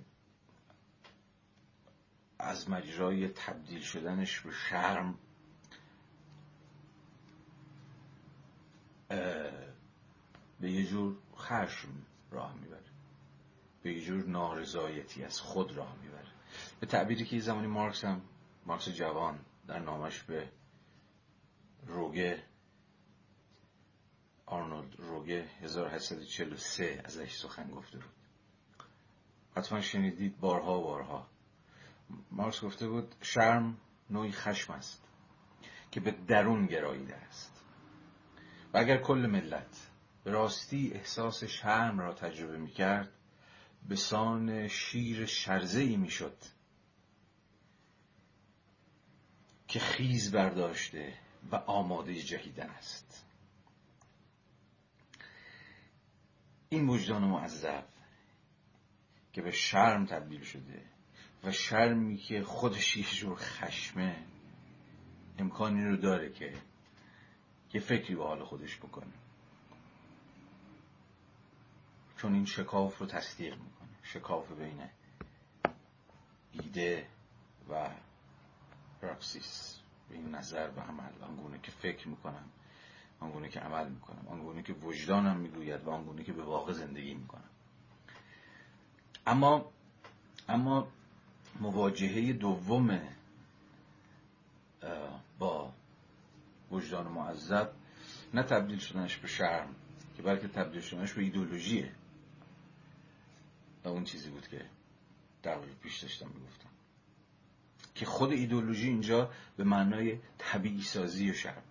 از 2.39 2.71
مجرای 2.71 3.29
تبدیل 3.29 3.81
شدنش 3.81 4.41
به 4.41 4.53
شرم 4.53 5.19
به 10.61 10.71
یه 10.73 10.87
جور 10.87 11.17
خشم 11.37 11.89
راه 12.31 12.55
می‌بره. 12.55 12.81
به 13.83 13.93
یه 13.93 14.05
جور 14.05 14.25
نارضایتی 14.25 15.25
از 15.25 15.41
خود 15.41 15.73
راه 15.73 15.97
می‌بره. 15.97 16.10
به 16.81 16.87
تعبیری 16.87 17.25
که 17.25 17.39
زمانی 17.39 17.67
مارکس 17.67 18.05
هم 18.05 18.23
مارکس 18.67 18.89
جوان 18.89 19.39
در 19.67 19.79
نامش 19.79 20.23
به 20.23 20.49
روگه 21.87 22.43
آرنولد 24.47 24.95
روگه 25.01 25.49
1843 25.61 27.03
ازش 27.05 27.37
سخن 27.37 27.71
گفته 27.71 27.99
بود. 27.99 28.11
حتما 29.57 29.81
شنیدید 29.81 30.41
بارها 30.41 30.81
و 30.81 30.83
بارها. 30.83 31.27
مارکس 32.31 32.65
گفته 32.65 32.89
بود 32.89 33.15
شرم 33.23 33.79
نوعی 34.11 34.33
خشم 34.33 34.73
است 34.73 35.05
که 35.91 36.01
به 36.01 36.11
درون 36.11 36.67
گراییده 36.67 37.17
است. 37.17 37.65
و 38.75 38.79
اگر 38.79 38.97
کل 38.97 39.27
ملت 39.27 39.91
به 40.25 40.31
راستی 40.31 40.93
احساس 40.95 41.45
شرم 41.45 41.99
را 41.99 42.15
تجربه 42.15 42.59
می 42.59 42.71
کرد 42.71 43.13
به 43.89 43.97
سان 43.97 44.69
شیر 44.69 45.27
شرزه 45.27 45.81
ای 45.81 45.97
می 45.97 46.11
شد 46.11 46.37
که 49.71 49.79
خیز 49.79 50.33
برداشته 50.33 51.15
و 51.53 51.57
آماده 51.57 52.15
جهیدن 52.15 52.71
است. 52.71 53.27
این 56.69 56.89
وجدان 56.89 57.25
معذب 57.25 57.85
که 59.33 59.43
به 59.43 59.51
شرم 59.51 60.07
تبدیل 60.07 60.43
شده 60.43 60.83
و 61.45 61.53
شرمی 61.53 62.17
که 62.17 62.43
خودش 62.43 62.97
یه 62.97 63.05
جور 63.05 63.37
خشمه 63.37 64.25
امکانی 65.39 65.85
رو 65.85 65.97
داره 65.97 66.33
که 66.33 66.55
یه 67.75 67.81
فکری 67.81 68.15
به 68.15 68.25
حال 68.25 68.45
خودش 68.45 68.77
بکنه. 68.77 69.13
چون 72.17 72.35
این 72.35 72.45
شکاف 72.45 72.99
رو 72.99 73.07
تصدیق 73.07 73.53
می‌کنه. 73.53 73.89
شکاف 74.03 74.53
بین 74.53 74.89
ایده 76.53 77.07
و 77.69 77.91
پراکسیس 79.03 79.77
به 80.09 80.15
این 80.15 80.35
نظر 80.35 80.71
و 80.77 80.81
عمل 80.81 81.23
آنگونه 81.29 81.59
که 81.63 81.71
فکر 81.71 82.09
می‌کنم 82.09 82.45
آنگونه 83.21 83.49
که 83.49 83.61
عمل 83.61 83.89
می‌کنم 83.89 84.29
آنگونه 84.29 84.63
که 84.63 84.73
وجدانم 84.73 85.37
می‌گوید 85.37 85.85
و 85.85 85.91
آنگونه 85.91 86.25
که 86.25 86.33
به 86.33 86.43
واقع 86.43 86.73
زندگی 86.73 87.15
می‌کنم. 87.15 87.51
اما 89.27 89.73
اما 90.49 90.89
مواجهه 91.61 92.33
دوم 92.33 93.01
با 95.39 95.73
وجدان 96.71 97.07
معذب 97.07 97.73
نه 98.35 98.43
تبدیل 98.43 98.79
شدنش 98.79 99.17
به 99.17 99.29
شرم 99.29 99.75
که 100.17 100.23
بلکه 100.23 100.49
تبدیل 100.49 100.81
شدنش 100.81 101.13
به 101.13 101.23
ایدولوژیه 101.23 101.93
و 103.85 103.89
اون 103.89 104.05
چیزی 104.05 104.31
بود 104.31 104.49
که 104.49 104.67
در 105.43 105.59
پیش 105.83 105.99
داشتم 105.99 106.27
می‌گفتم. 106.35 106.69
که 108.01 108.07
خود 108.07 108.33
ایدولوژی 108.33 108.89
اینجا 108.89 109.31
به 109.57 109.65
معنای 109.65 110.19
طبیعی 110.39 110.83
سازی 110.83 111.31
و 111.31 111.35
شرم. 111.35 111.63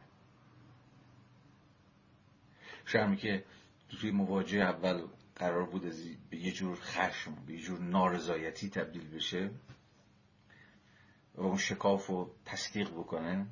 شرمی 2.85 3.17
که 3.17 3.45
توی 3.89 4.11
مواجهه 4.11 4.61
اول 4.61 5.07
قرار 5.35 5.65
بود 5.65 5.85
از 5.85 6.03
به 6.29 6.37
یه 6.37 6.51
جور 6.51 6.77
خشم 6.81 7.35
به 7.47 7.53
یه 7.53 7.61
جور 7.61 7.79
نارضایتی 7.79 8.69
تبدیل 8.69 9.09
بشه 9.09 9.49
و 11.35 11.41
اون 11.41 11.57
شکاف 11.57 12.07
رو 12.07 12.35
تصدیق 12.45 12.89
بکنه. 12.89 13.47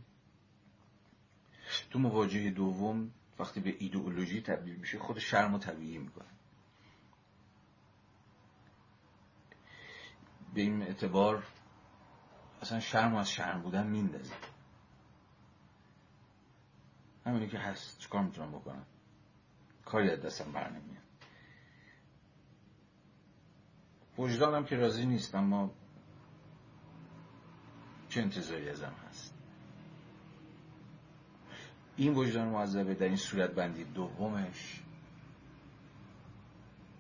تو 1.91 1.99
مواجهه 1.99 2.49
دوم 2.49 3.11
وقتی 3.39 3.59
به 3.59 3.75
ایدئولوژی 3.79 4.41
تبدیل 4.41 4.75
میشه 4.75 4.99
خود 4.99 5.19
شرم 5.19 5.53
و 5.53 5.59
طبیعی 5.59 5.97
می‌کنه. 5.97 6.29
به 10.53 10.61
این 10.61 10.81
اعتبار 10.81 11.43
اصلا 12.61 12.79
شرم 12.79 13.15
از 13.15 13.29
شرم 13.29 13.61
بودن 13.61 13.87
میندازه. 13.87 14.33
همینی 17.25 17.47
که 17.47 17.57
هست. 17.57 17.99
چکار 17.99 18.23
می‌تونم 18.23 18.51
بکنم؟ 18.51 18.85
کاری 19.85 20.09
از 20.09 20.21
دستم 20.21 20.51
بر 20.51 20.69
نمیاد 20.69 21.03
وجدانم 24.17 24.65
که 24.65 24.75
راضی 24.75 25.05
نیست 25.05 25.35
اما 25.35 25.71
چه 28.09 28.21
انتظاری 28.21 28.69
ازم 28.69 28.93
هست؟ 29.09 29.33
این 31.95 32.13
وجدان 32.13 32.47
معذبه 32.47 32.93
در 32.93 33.05
این 33.05 33.15
صورت 33.15 33.49
بندی 33.49 33.83
دومش 33.83 34.83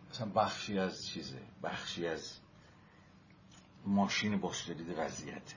مثلا 0.09 0.29
بخشی 0.29 0.79
از 0.79 1.05
چیزه. 1.05 1.41
بخشی 1.63 2.07
از 2.07 2.39
ماشین 3.87 4.41
بسترید 4.41 4.93
وضعیت. 4.97 5.55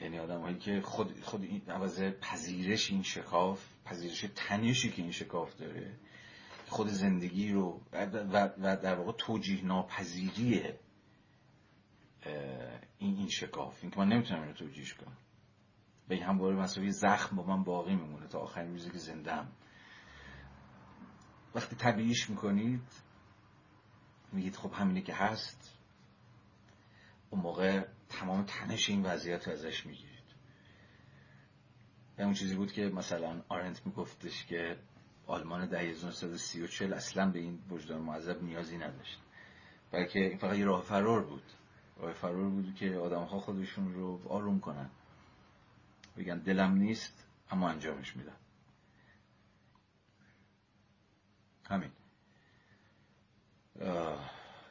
یعنی 0.00 0.18
آدم 0.18 0.40
هایی 0.40 0.58
که 0.58 0.80
خود, 0.80 1.20
خود 1.20 1.42
این 1.42 1.70
عوض 1.70 2.02
پذیرش 2.02 2.90
این 2.90 3.02
شکاف 3.02 3.66
پذیرش 3.84 4.24
تنشی 4.36 4.90
که 4.90 5.02
این 5.02 5.12
شکاف 5.12 5.56
داره 5.56 5.96
خود 6.68 6.88
زندگی 6.88 7.52
رو 7.52 7.80
و, 7.92 8.06
در 8.76 8.94
واقع 8.94 9.12
توجیه 9.12 9.64
ناپذیری 9.64 10.62
این 12.98 13.16
این 13.16 13.28
شکاف. 13.28 13.78
این 13.82 13.90
که 13.90 13.98
من 13.98 14.08
نمی‌تونم 14.08 14.42
اینو 14.42 14.54
توجیهش 14.54 14.94
کنم. 14.94 15.16
به 16.08 16.14
این 16.14 16.24
همواره 16.24 16.56
مسئله 16.56 16.90
زخم 16.90 17.36
با 17.36 17.42
من 17.42 17.64
باقی 17.64 17.94
میمونه 17.94 18.26
تا 18.26 18.38
آخرین 18.38 18.70
روزی 18.70 18.90
که 18.90 18.98
زندم 18.98 19.52
وقتی 21.54 21.76
طبیعیش 21.76 22.30
می‌کنید 22.30 22.82
میگید 24.32 24.56
خب 24.56 24.72
همینه 24.72 25.02
که 25.02 25.14
هست. 25.14 25.79
اون 27.30 27.42
موقع 27.42 27.86
تمام 28.08 28.44
تنش 28.44 28.90
این 28.90 29.02
وضعیت 29.02 29.48
رو 29.48 29.52
ازش 29.52 29.86
می‌گیرید. 29.86 30.10
اون 32.18 32.34
چیزی 32.34 32.56
بود 32.56 32.72
که 32.72 32.82
مثلا 32.82 33.42
آرنت 33.48 33.86
میگفتش 33.86 34.46
که 34.46 34.76
آلمان 35.26 35.66
ده 35.66 35.78
1930 35.78 36.84
اصلا 36.94 37.30
به 37.30 37.38
این 37.38 37.62
وجدان 37.70 38.00
معذب 38.00 38.42
نیازی 38.42 38.78
نداشت. 38.78 39.18
بلکه 39.90 40.18
این 40.18 40.38
فقط 40.38 40.56
یه 40.56 40.64
راه 40.64 40.82
فرار 40.82 41.22
بود. 41.24 41.42
راه 41.96 42.12
فرار 42.12 42.48
بود 42.48 42.74
که 42.74 42.96
آدم 42.96 43.22
ها 43.22 43.40
خودشون 43.40 43.94
رو 43.94 44.28
آروم 44.28 44.60
کنن. 44.60 44.90
بگن 46.16 46.38
دلم 46.38 46.74
نیست 46.74 47.26
اما 47.50 47.68
انجامش 47.68 48.16
میدم. 48.16 48.36
همین. 51.70 51.90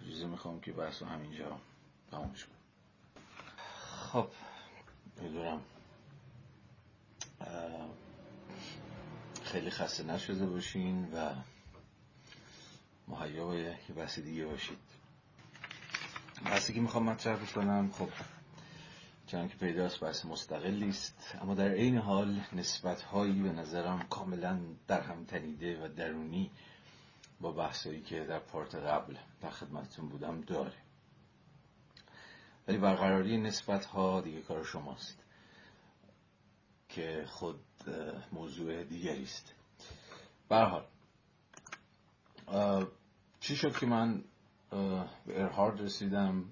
اجازه 0.01 0.27
می‌خوام 0.27 0.61
که 0.61 0.71
بحث 0.71 1.03
همینجا 1.03 1.61
تمامش 2.11 2.45
کنم 2.45 2.55
خب 4.11 4.27
می‌دونم. 5.21 5.61
خیلی 9.43 9.69
خسته 9.69 10.03
نشده 10.03 10.45
باشین 10.45 11.13
و 11.13 11.35
مهیا 13.07 13.47
به 13.47 13.57
یه 13.59 13.95
بحث 13.95 14.19
دیگه 14.19 14.45
باشید. 14.45 14.77
بحثی 16.45 16.73
که 16.73 16.81
می‌خوام 16.81 17.03
مطرح 17.03 17.35
بکنم 17.35 17.91
خب 17.91 18.09
چون 19.27 19.47
که 19.47 19.55
پیداست 19.55 19.99
بحث 19.99 20.25
مستقلی 20.25 20.89
است. 20.89 21.35
اما 21.41 21.53
در 21.53 21.69
عین 21.69 21.97
حال 21.97 22.41
نسبت 22.53 23.01
هایی 23.01 23.41
به 23.41 23.51
نظرم 23.51 24.07
کاملا 24.09 24.59
در 24.87 25.01
هم 25.01 25.25
تنیده 25.25 25.85
و 25.85 25.87
درونی 25.87 26.51
با 27.41 27.51
بحثایی 27.51 28.01
که 28.01 28.23
در 28.23 28.39
پارت 28.39 28.75
قبل 28.75 29.15
در 29.41 29.49
خدمتتون 29.49 30.09
بودم 30.09 30.41
داره. 30.41 30.73
ولی 32.69 32.77
برقراری 32.77 33.37
نسبت 33.37 33.85
ها 33.85 34.21
دیگه 34.21 34.41
کار 34.41 34.63
شماست 34.63 35.23
که 36.89 37.25
خود 37.27 37.59
موضوع 38.31 38.83
دیگری 38.83 39.23
است. 39.23 39.53
حال 40.49 40.85
چی 43.39 43.55
شد 43.55 43.77
که 43.77 43.85
من 43.85 44.23
به 45.25 45.41
ارهارد 45.41 45.81
رسیدم 45.81 46.45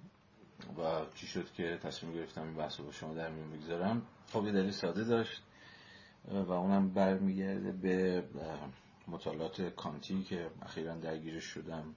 و 0.77 1.05
چی 1.15 1.27
شد 1.27 1.51
که 1.51 1.79
تصمیم 1.83 2.13
گرفتم 2.13 2.41
این 2.41 2.55
بحث 2.55 2.79
رو 2.79 2.85
با 2.85 2.91
شما 2.91 3.13
در 3.13 3.29
میون 3.29 3.51
بگذارم؟ 3.51 4.01
خب 4.31 4.45
یه 4.45 4.51
دلیل 4.51 4.71
ساده 4.71 5.03
داشت 5.03 5.41
و 6.27 6.51
اونم 6.51 6.89
برمیگرده 6.89 7.71
به 7.71 8.23
مطالعات 9.07 9.61
کانتی 9.61 10.23
که 10.23 10.49
اخیرا 10.61 10.95
درگیرش 10.95 11.43
شدم 11.43 11.95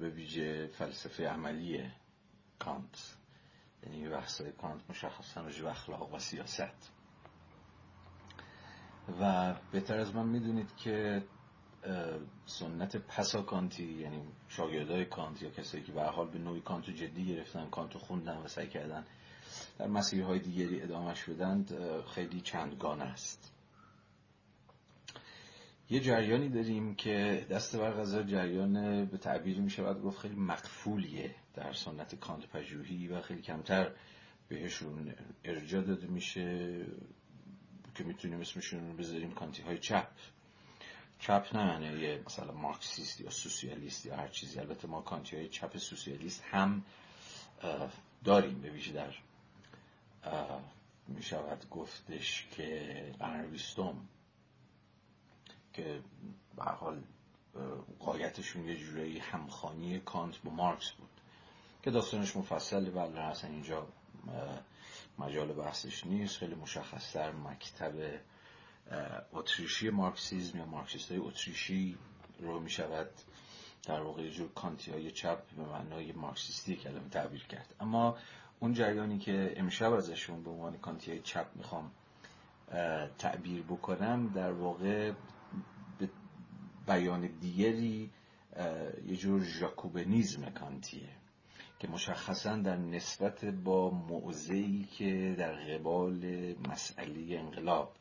به 0.00 0.10
ویژه 0.10 0.66
فلسفه 0.66 1.28
عملی 1.28 1.90
کانت. 2.64 3.16
یعنی 3.82 4.08
بحث 4.08 4.42
کانت 4.42 4.90
مشخصا 4.90 5.40
راجع 5.40 5.68
اخلاق 5.68 6.14
و 6.14 6.18
سیاست. 6.18 6.92
و 9.20 9.54
بهتر 9.72 9.98
از 9.98 10.14
من 10.14 10.28
می‌دونید 10.28 10.76
که 10.76 11.22
سنت 12.46 12.96
پسا 12.96 13.42
کانتی 13.42 13.84
یعنی 13.84 14.22
شاگردای 14.48 15.04
کانت 15.04 15.42
یا 15.42 15.50
کسایی 15.50 15.84
که 15.84 15.92
به 15.92 16.02
حال 16.02 16.30
به 16.30 16.38
نوعی 16.38 16.60
کانتو 16.60 16.92
جدی 16.92 17.26
گرفتن 17.26 17.70
کانتو 17.70 17.98
خوندن 17.98 18.36
و 18.36 18.48
سعی 18.48 18.68
کردن 18.68 19.04
در 19.78 19.86
مسیرهای 19.86 20.38
دیگری 20.38 20.82
ادامهش 20.82 21.24
بدند 21.24 21.74
خیلی 22.14 22.40
چندگانه 22.40 23.04
است. 23.04 23.52
یه 25.90 26.00
جریانی 26.00 26.48
داریم 26.48 26.94
که 26.94 27.46
دست 27.50 27.76
بر 27.76 27.92
غذا 27.92 28.22
جریان 28.22 29.04
به 29.04 29.18
تعبیری 29.18 29.60
می 29.60 29.70
شود 29.70 30.02
گفت 30.02 30.18
خیلی 30.18 30.36
مقفولیه. 30.36 31.34
در 31.54 31.72
سنت 31.72 32.14
کانت 32.14 32.46
پژوهی 32.46 33.08
و 33.08 33.20
خیلی 33.20 33.42
کمتر 33.42 33.90
بهشون 34.48 35.14
ارجاع 35.44 35.82
داده 35.82 36.06
میشه 36.06 36.78
که 37.94 38.04
می‌تونیم 38.04 38.40
اسمشون 38.40 38.88
رو 38.88 38.96
بذاریم 38.96 39.32
کانتی 39.32 39.62
های 39.62 39.78
چپ. 39.78 40.08
چپ 41.18 41.56
نه 41.56 42.00
یه 42.00 42.22
مثلا 42.26 42.52
مارکسیست 42.52 43.20
یا 43.20 43.30
سوسیالیست 43.30 44.06
یا 44.06 44.16
هر 44.16 44.28
چیزی. 44.28 44.58
البته 44.58 44.88
ما 44.88 45.00
کانتی 45.00 45.36
های 45.36 45.48
چپ 45.48 45.76
سوسیالیست 45.76 46.42
هم 46.42 46.84
داریم. 48.24 48.60
به 48.60 48.70
ویژه 48.70 48.92
در 48.92 49.14
می 51.08 51.22
شود 51.22 51.68
گفتش 51.70 52.46
که 52.50 53.14
بیستم 53.50 54.08
که 55.72 56.00
به 56.56 56.64
حال 56.64 57.02
قایتشون 57.98 58.68
یه 58.68 58.76
جورایی 58.76 59.18
همخانی 59.18 60.00
کانت 60.00 60.42
با 60.42 60.50
مارکس 60.50 60.90
بود. 60.90 61.21
که 61.82 61.90
داستانش 61.90 62.36
مفصله 62.36 62.90
ولی 62.90 63.18
اصلا 63.18 63.50
اینجا 63.50 63.86
مجال 65.18 65.52
بحثش 65.52 66.06
نیست. 66.06 66.36
خیلی 66.36 66.54
مشخصتر 66.54 67.32
مکتب 67.32 67.92
اتریشی 69.32 69.90
مارکسیزم 69.90 70.58
یا 70.58 70.66
مارکسیست 70.66 71.10
های 71.10 71.20
اتریشی 71.20 71.98
رو 72.38 72.60
می 72.60 72.70
شود 72.70 73.10
در 73.86 74.00
واقع 74.00 74.28
جور 74.28 74.52
کانتی 74.54 74.90
های 74.90 75.10
چپ 75.10 75.46
به 75.56 75.62
معنای 75.62 76.12
مارکسیستی 76.12 76.76
کلمه 76.76 77.08
تعبیر 77.08 77.46
کرد. 77.46 77.74
اما 77.80 78.18
اون 78.60 78.72
جریانی 78.74 79.18
که 79.18 79.54
امشب 79.56 79.92
ازشون 79.92 80.42
به 80.42 80.50
عنوان 80.50 80.78
کانتی 80.78 81.10
های 81.10 81.20
چپ 81.20 81.46
می‌خوام 81.54 81.90
تعبیر 83.18 83.62
بکنم 83.62 84.32
در 84.34 84.52
واقع 84.52 85.12
به 85.98 86.08
بیان 86.86 87.26
دیگری 87.26 88.10
یه 89.06 89.16
جور 89.16 89.44
ژاکوبنیزم 89.44 90.50
کانتیه. 90.50 91.08
که 91.82 91.88
مشخصا 91.88 92.56
در 92.56 92.76
نسبت 92.76 93.44
با 93.44 93.90
موضعی 93.90 94.88
که 94.98 95.34
در 95.38 95.52
قبال 95.52 96.24
مسئله 96.68 97.38
انقلاب 97.38 97.92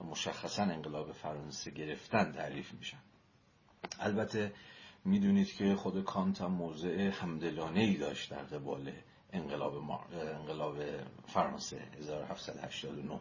و 0.00 0.04
مشخصا 0.04 0.62
انقلاب 0.62 1.12
فرانسه 1.12 1.70
گرفتن 1.70 2.32
تعریف 2.32 2.74
میشن. 2.74 2.98
البته 4.00 4.52
می‌دونید 5.04 5.52
که 5.52 5.74
خود 5.74 6.04
کانت 6.04 6.40
هم 6.40 6.52
موضع 6.52 7.10
همدلانه 7.10 7.80
ای 7.80 7.96
داشت 7.96 8.30
در 8.30 8.42
قبال 8.42 8.92
انقلاب, 9.32 9.90
انقلاب 10.12 10.76
فرانسه 11.26 11.82
1789 11.98 13.20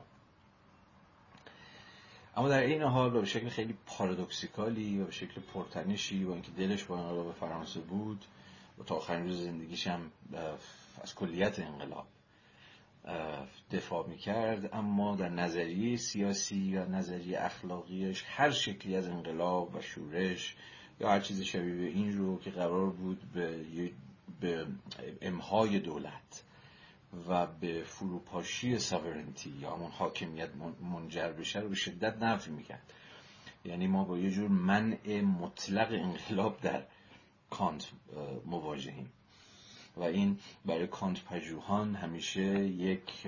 اما 2.35 2.49
در 2.49 2.59
این 2.59 2.81
حال 2.81 3.09
به 3.09 3.25
شکل 3.25 3.49
خیلی 3.49 3.77
پارادوکسیکالی 3.85 4.99
و 4.99 5.05
به 5.05 5.11
شکل 5.11 5.41
پرتنشی 5.41 6.25
با 6.25 6.33
اینکه 6.33 6.51
دلش 6.51 6.83
با 6.83 6.97
انقلاب 6.97 7.33
فرانسه 7.33 7.79
بود 7.79 8.25
و 8.77 8.83
تا 8.83 8.95
آخرین 8.95 9.23
روز 9.23 9.87
هم 9.87 10.11
از 11.01 11.15
کلیت 11.15 11.59
انقلاب 11.59 12.07
دفاع 13.71 14.07
می‌کرد. 14.07 14.69
اما 14.73 15.15
در 15.15 15.29
نظریه 15.29 15.97
سیاسی 15.97 16.77
و 16.77 16.85
نظریه 16.85 17.41
اخلاقیش 17.41 18.23
هر 18.27 18.51
شکلی 18.51 18.95
از 18.95 19.07
انقلاب 19.07 19.75
و 19.75 19.81
شورش 19.81 20.55
یا 20.99 21.09
هر 21.09 21.19
چیز 21.19 21.41
شبیه 21.41 21.75
به 21.75 21.87
این 21.87 22.17
رو 22.17 22.39
که 22.39 22.51
قرار 22.51 22.89
بود 22.89 23.21
به, 23.33 23.65
به 24.41 24.67
امهای 25.21 25.79
دولت 25.79 26.43
و 27.29 27.47
به 27.47 27.83
فروپاشی 27.83 28.79
ساورنتی 28.79 29.49
یا 29.49 29.75
همون 29.75 29.91
حاکمیت 29.91 30.49
منجر 30.81 31.31
بشه 31.31 31.59
رو 31.59 31.69
به 31.69 31.75
شدت 31.75 32.17
نفی 32.23 32.51
می‌کرد. 32.51 32.93
یعنی 33.65 33.87
ما 33.87 34.03
با 34.03 34.17
یه 34.17 34.31
جور 34.31 34.47
منع 34.47 35.21
مطلق 35.21 35.91
انقلاب 35.91 36.61
در 36.61 36.83
کانت 37.49 37.87
مواجهیم. 38.45 39.11
و 39.97 40.03
این 40.03 40.39
برای 40.65 40.87
کانت 40.87 41.23
پژوهان 41.23 41.95
همیشه 41.95 42.67
یک 42.67 43.27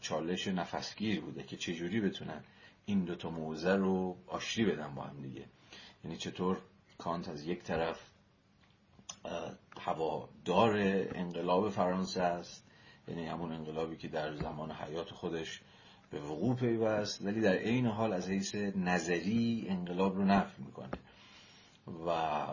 چالش 0.00 0.48
نفسگیر 0.48 1.20
بوده 1.20 1.42
که 1.42 1.56
چجوری 1.56 2.00
بتونن 2.00 2.44
این 2.86 3.04
دوتا 3.04 3.30
موزه 3.30 3.74
رو 3.74 4.16
آشتی 4.26 4.64
بدن 4.64 4.94
با 4.94 5.02
هم 5.02 5.22
دیگه. 5.22 5.44
یعنی 6.04 6.16
چطور 6.16 6.58
کانت 6.98 7.28
از 7.28 7.46
یک 7.46 7.62
طرف 7.62 8.10
هوادار 9.80 10.76
انقلاب 11.14 11.70
فرانسه 11.70 12.22
است 12.22 12.64
یعنی 13.08 13.26
همون 13.26 13.52
انقلابی 13.52 13.96
که 13.96 14.08
در 14.08 14.34
زمان 14.34 14.72
حیات 14.72 15.10
خودش 15.10 15.62
به 16.10 16.20
وقوع 16.20 16.56
پیوست 16.56 17.22
ولی 17.22 17.40
در 17.40 17.54
عین 17.54 17.86
حال 17.86 18.12
از 18.12 18.28
حیث 18.28 18.54
نظری 18.54 19.66
انقلاب 19.68 20.16
رو 20.16 20.24
نفی 20.24 20.62
می‌کنه. 20.62 20.90
و 21.86 22.46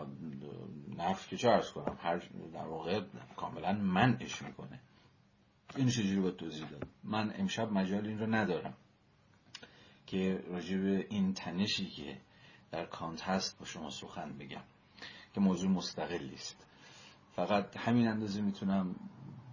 نفی 0.96 1.30
که 1.30 1.36
چه 1.36 1.48
ارز 1.48 1.70
کنم 1.70 1.98
هر 2.00 2.18
در 2.52 2.66
واقع 2.66 3.00
کاملا 3.36 3.72
منعش 3.72 4.42
می‌کنه. 4.42 4.80
این 5.76 5.88
چجوری 5.88 6.20
باید 6.20 6.36
توضیح 6.36 6.68
داد 6.68 6.88
من 7.04 7.32
امشب 7.36 7.72
مجال 7.72 8.06
این 8.06 8.18
رو 8.18 8.34
ندارم 8.34 8.74
که 10.06 10.44
راجع 10.48 10.78
به 10.78 11.06
این 11.10 11.34
تنشی 11.34 11.86
که 11.86 12.20
در 12.70 12.86
کانت 12.86 13.22
هست 13.22 13.58
با 13.58 13.64
شما 13.64 13.90
سخن 13.90 14.38
بگم 14.38 14.62
که 15.34 15.40
موضوع 15.40 15.70
مستقلی 15.70 16.34
است 16.34 16.66
فقط 17.32 17.76
همین 17.76 18.08
اندازه 18.08 18.40
می‌تونم 18.40 18.96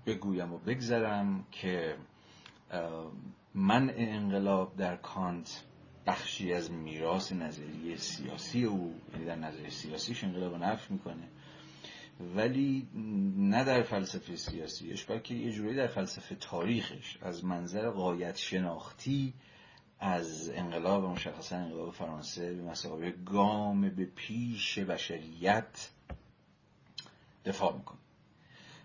بگویم 0.06 0.53
و 0.53 0.57
بگذرم 0.57 1.45
که 1.51 1.97
منع 3.53 3.93
انقلاب 3.97 4.76
در 4.76 4.95
کانت 4.95 5.65
بخشی 6.10 6.53
از 6.53 6.72
میراث 6.72 7.31
نظریه 7.31 7.95
سیاسی 7.98 8.65
او 8.65 8.95
یعنی 9.14 9.26
در 9.26 9.36
نظریه 9.36 9.69
سیاسیش 9.69 10.23
انقلاب 10.23 10.56
نفی 10.56 10.94
می‌کنه. 10.94 11.27
ولی 12.19 12.88
نه 13.38 13.64
در 13.64 13.84
فلسفه 13.84 14.36
سیاسیش 14.36 15.06
بلکه 15.06 15.36
یه 15.36 15.52
جوری 15.52 15.76
در 15.76 15.88
فلسفه 15.88 16.36
تاریخش 16.36 17.18
از 17.22 17.45
منظر 17.45 17.90
قایت 17.90 18.38
شناختی 18.38 19.34
از 19.99 20.49
انقلاب 20.49 21.06
مشخصا 21.06 21.56
انقلاب 21.56 21.94
فرانسه 21.94 22.53
به 22.53 22.61
مسابقه 22.61 23.11
گام 23.11 23.90
به 23.90 24.06
پیش 24.06 24.80
بشریت 24.80 25.90
دفاع 27.45 27.77
می‌کنه. 27.77 27.99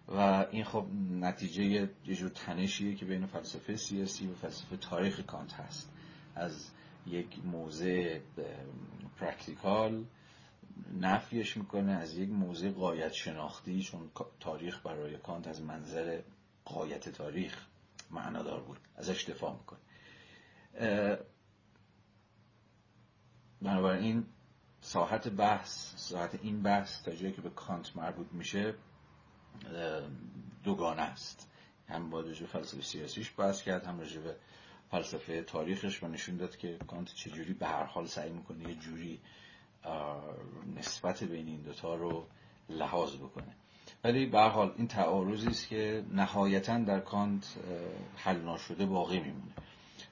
و 0.08 0.46
این 0.50 0.64
خب 0.64 0.86
نتیجه 1.10 1.64
یه 2.04 2.14
جور 2.14 2.28
تنشیه 2.28 2.94
که 2.94 3.04
بین 3.04 3.26
فلسفه 3.26 3.76
سیاسی 3.76 4.26
و 4.26 4.34
فلسفه 4.34 4.76
تاریخ 4.76 5.20
کانت 5.20 5.52
هست. 5.52 5.90
از 6.34 6.70
یک 7.06 7.44
موضع 7.44 8.18
practical 9.16 10.04
نفیش 11.00 11.56
می‌کنه 11.56 11.92
از 11.92 12.16
یک 12.16 12.30
موضع 12.30 12.70
غایت 12.70 13.12
شناختی 13.12 13.82
چون 13.82 14.10
تاریخ 14.40 14.86
برای 14.86 15.16
کانت 15.16 15.48
از 15.48 15.62
منظر 15.62 16.20
غایت 16.64 17.08
تاریخ 17.08 17.66
معنادار 18.10 18.60
بود 18.60 18.78
ازش 18.96 19.24
دفاع 19.24 19.56
می‌کنه. 19.56 19.78
بنابراین 23.62 24.26
ساحت 24.80 25.28
بحث 25.28 25.96
ساحت 25.96 26.38
این 26.42 26.62
بحث 26.62 27.02
تا 27.02 27.14
جایی 27.14 27.32
که 27.32 27.42
به 27.42 27.50
کانت 27.50 27.96
مربوط 27.96 28.26
میشه 28.32 28.74
دوگانه 30.64 31.02
است. 31.02 31.50
هم 31.88 32.10
با 32.10 32.20
رجوع 32.20 32.48
فلسفه 32.48 32.82
سیاسیش 32.82 33.32
بحث 33.36 33.62
کرد 33.62 33.84
هم 33.86 34.00
فلسفه 34.94 35.42
تاریخش 35.42 36.02
و 36.02 36.08
نشون 36.08 36.36
داد 36.36 36.56
که 36.56 36.78
کانت 36.86 37.14
چجوری 37.14 37.52
به 37.52 37.66
هر 37.66 37.84
حال 37.84 38.06
سعی 38.06 38.30
می‌کنه 38.30 38.68
یه 38.68 38.74
جوری 38.74 39.20
نسبت 40.76 41.24
بین 41.24 41.46
این 41.46 41.62
دوتا 41.62 41.94
رو 41.94 42.26
لحاظ 42.68 43.16
بکنه. 43.16 43.54
ولی 44.04 44.26
به 44.26 44.38
هر 44.38 44.48
حال 44.48 44.74
این 44.76 44.86
تعارضی 44.86 45.48
است 45.48 45.68
که 45.68 46.04
نهایتا 46.12 46.78
در 46.78 47.00
کانت 47.00 47.58
حل 48.16 48.40
ناشده 48.40 48.86
باقی 48.86 49.20
میمونه. 49.20 49.52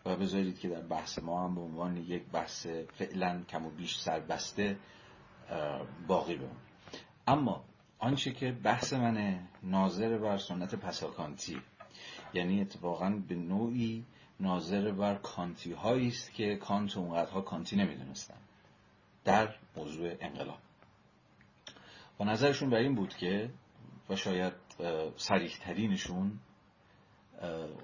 و 0.07 0.17
بذارید 0.17 0.59
که 0.59 0.69
در 0.69 0.81
بحث 0.81 1.19
ما 1.19 1.45
هم 1.45 1.55
به 1.55 1.61
عنوان 1.61 1.97
یک 1.97 2.23
بحث 2.23 2.67
فعلا 2.67 3.43
کم 3.49 3.67
و 3.67 3.71
بیش 3.71 3.99
سربسته 3.99 4.77
باقی 6.07 6.35
بمونه. 6.37 6.61
اما 7.27 7.65
آنچه 7.99 8.33
که 8.33 8.53
بحث 8.53 8.93
منه 8.93 9.49
ناظر 9.63 10.19
بر 10.19 10.39
سنت 10.39 10.75
پساکانتی 10.75 11.63
یعنی 12.35 12.61
اتفاقا 12.61 13.11
به 13.29 13.35
نوعی 13.35 14.05
ناظر 14.43 14.93
بر 14.93 15.15
کانتی 15.15 15.73
هایی 15.73 16.09
است 16.09 16.33
که 16.33 16.57
کانت 16.57 16.97
اونقدرها 16.97 17.41
کانتی 17.41 17.77
نمی‌دونستن. 17.77 18.39
در 19.25 19.55
موضوع 19.77 20.17
انقلاب. 20.21 20.59
و 22.21 22.25
نظرشون 22.25 22.71
بر 22.71 22.79
این 22.79 22.95
بود 22.95 23.15
که 23.15 23.51
و 24.09 24.17
شاید 24.17 24.53
سریح 25.17 25.57
ترینشون 25.61 26.39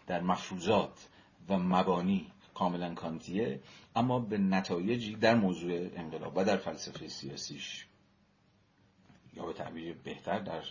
در 0.08 0.22
مفروضات 0.22 1.08
و 1.50 1.58
مبانی 1.58 2.32
کاملا 2.54 2.94
کانتیه 2.94 3.60
اما 3.96 4.20
به 4.20 4.38
نتایجی 4.38 5.16
در 5.16 5.36
موضوع 5.36 5.90
انقلاب 5.96 6.38
و 6.38 6.44
در 6.44 6.58
فلسفه 6.58 7.08
سیاسیش 7.08 7.86
یا 9.34 9.46
به 9.46 9.54
تعبیر 9.54 9.96
بهتر 10.04 10.40
در 10.40 10.64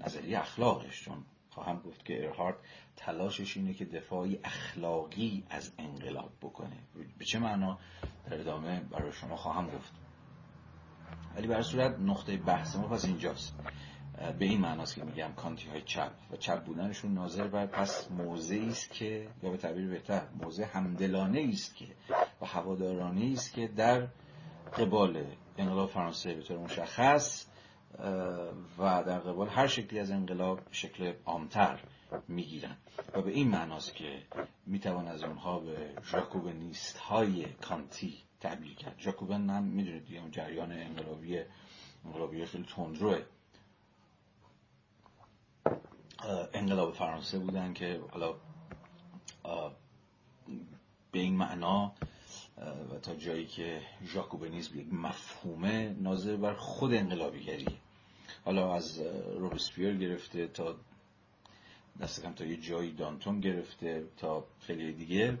نظریه 0.00 0.38
اخلاقش 0.38 1.04
چون 1.04 1.24
خواهم 1.50 1.80
گفت 1.80 2.04
که 2.04 2.24
ارهارد 2.24 2.56
تلاشش 2.96 3.56
اینه 3.56 3.74
که 3.74 3.84
دفاعی 3.84 4.38
اخلاقی 4.44 5.44
از 5.50 5.72
انقلاب 5.78 6.32
بکنه. 6.42 6.76
به 7.18 7.24
چه 7.24 7.38
معنا؟ 7.38 7.78
در 8.30 8.40
ادامه 8.40 8.80
برای 8.80 9.12
شما 9.12 9.36
خواهم 9.36 9.66
گفت. 9.66 9.92
ولی 11.38 11.46
بر 11.46 11.62
صورت 11.62 11.98
نقطه 11.98 12.36
بحث 12.36 12.76
ما 12.76 12.88
پس 12.88 13.04
اینجاست. 13.04 13.54
به 14.38 14.44
این 14.44 14.60
معناست 14.60 14.94
که 14.94 15.04
میگم 15.04 15.32
کانتی 15.36 15.68
های 15.68 15.82
چپ 15.82 16.12
و 16.30 16.36
چپ 16.36 16.64
بودنشون 16.64 17.14
ناظر 17.14 17.46
بر 17.46 17.66
پس 17.66 18.10
موضعی 18.10 18.68
است 18.68 18.90
که 18.90 19.28
یا 19.42 19.50
به 19.50 19.56
تعبیر 19.56 19.88
بهتر 19.88 20.22
موضع 20.42 20.64
همدلانه 20.64 21.48
است 21.52 21.76
که 21.76 21.86
و 22.40 22.46
هوادارانه 22.46 23.32
است 23.32 23.52
که 23.52 23.68
در 23.68 24.06
قبال 24.78 25.24
انقلاب 25.58 25.90
فرانسه 25.90 26.34
به 26.34 26.42
طور 26.42 26.58
مشخص 26.58 27.46
و 28.78 29.04
در 29.06 29.18
قبال 29.18 29.48
هر 29.48 29.66
شکلی 29.66 29.98
از 29.98 30.10
انقلاب 30.10 30.60
شکل 30.70 31.12
عامتر 31.26 31.80
می‌گیرن 32.28 32.76
و 33.14 33.22
به 33.22 33.30
این 33.30 33.48
معناست 33.48 33.94
که 33.94 34.22
می‌توان 34.66 35.08
از 35.08 35.22
اونها 35.22 35.58
به 35.58 35.92
ژاکوبنیست 36.04 36.98
های 36.98 37.44
کانتی 37.44 38.27
تعبیر 38.40 38.74
کرد. 38.74 38.98
ژاکوبن 38.98 39.50
هم 39.50 39.64
می‌دونید 39.64 40.06
دیگه 40.06 40.20
اون 40.20 40.30
جریان 40.30 40.72
انقلابی 40.72 41.40
انقلابی 42.04 42.46
خیلی 42.46 42.64
تندروه. 42.64 43.22
انقلاب 46.54 46.94
فرانسه 46.94 47.38
بودن 47.38 47.72
که 47.72 48.00
حالا 48.10 48.34
به 51.12 51.18
این 51.18 51.36
معنا 51.36 51.92
و 52.92 52.98
تا 52.98 53.14
جایی 53.14 53.46
که 53.46 53.82
ژاکوبنیسم 54.04 54.78
یک 54.78 54.92
مفهومه 54.92 55.96
ناظر 56.00 56.36
بر 56.36 56.54
خود 56.54 56.94
انقلابیگریه. 56.94 57.78
حالا 58.44 58.74
از 58.74 59.00
روبسپیر 59.38 59.96
گرفته 59.96 60.46
تا 60.46 60.76
دست 62.00 62.22
کم 62.22 62.32
تا 62.32 62.44
یه 62.44 62.56
جایی 62.56 62.92
دانتون 62.92 63.40
گرفته 63.40 64.04
تا 64.16 64.44
خیلی 64.60 64.92
دیگه. 64.92 65.38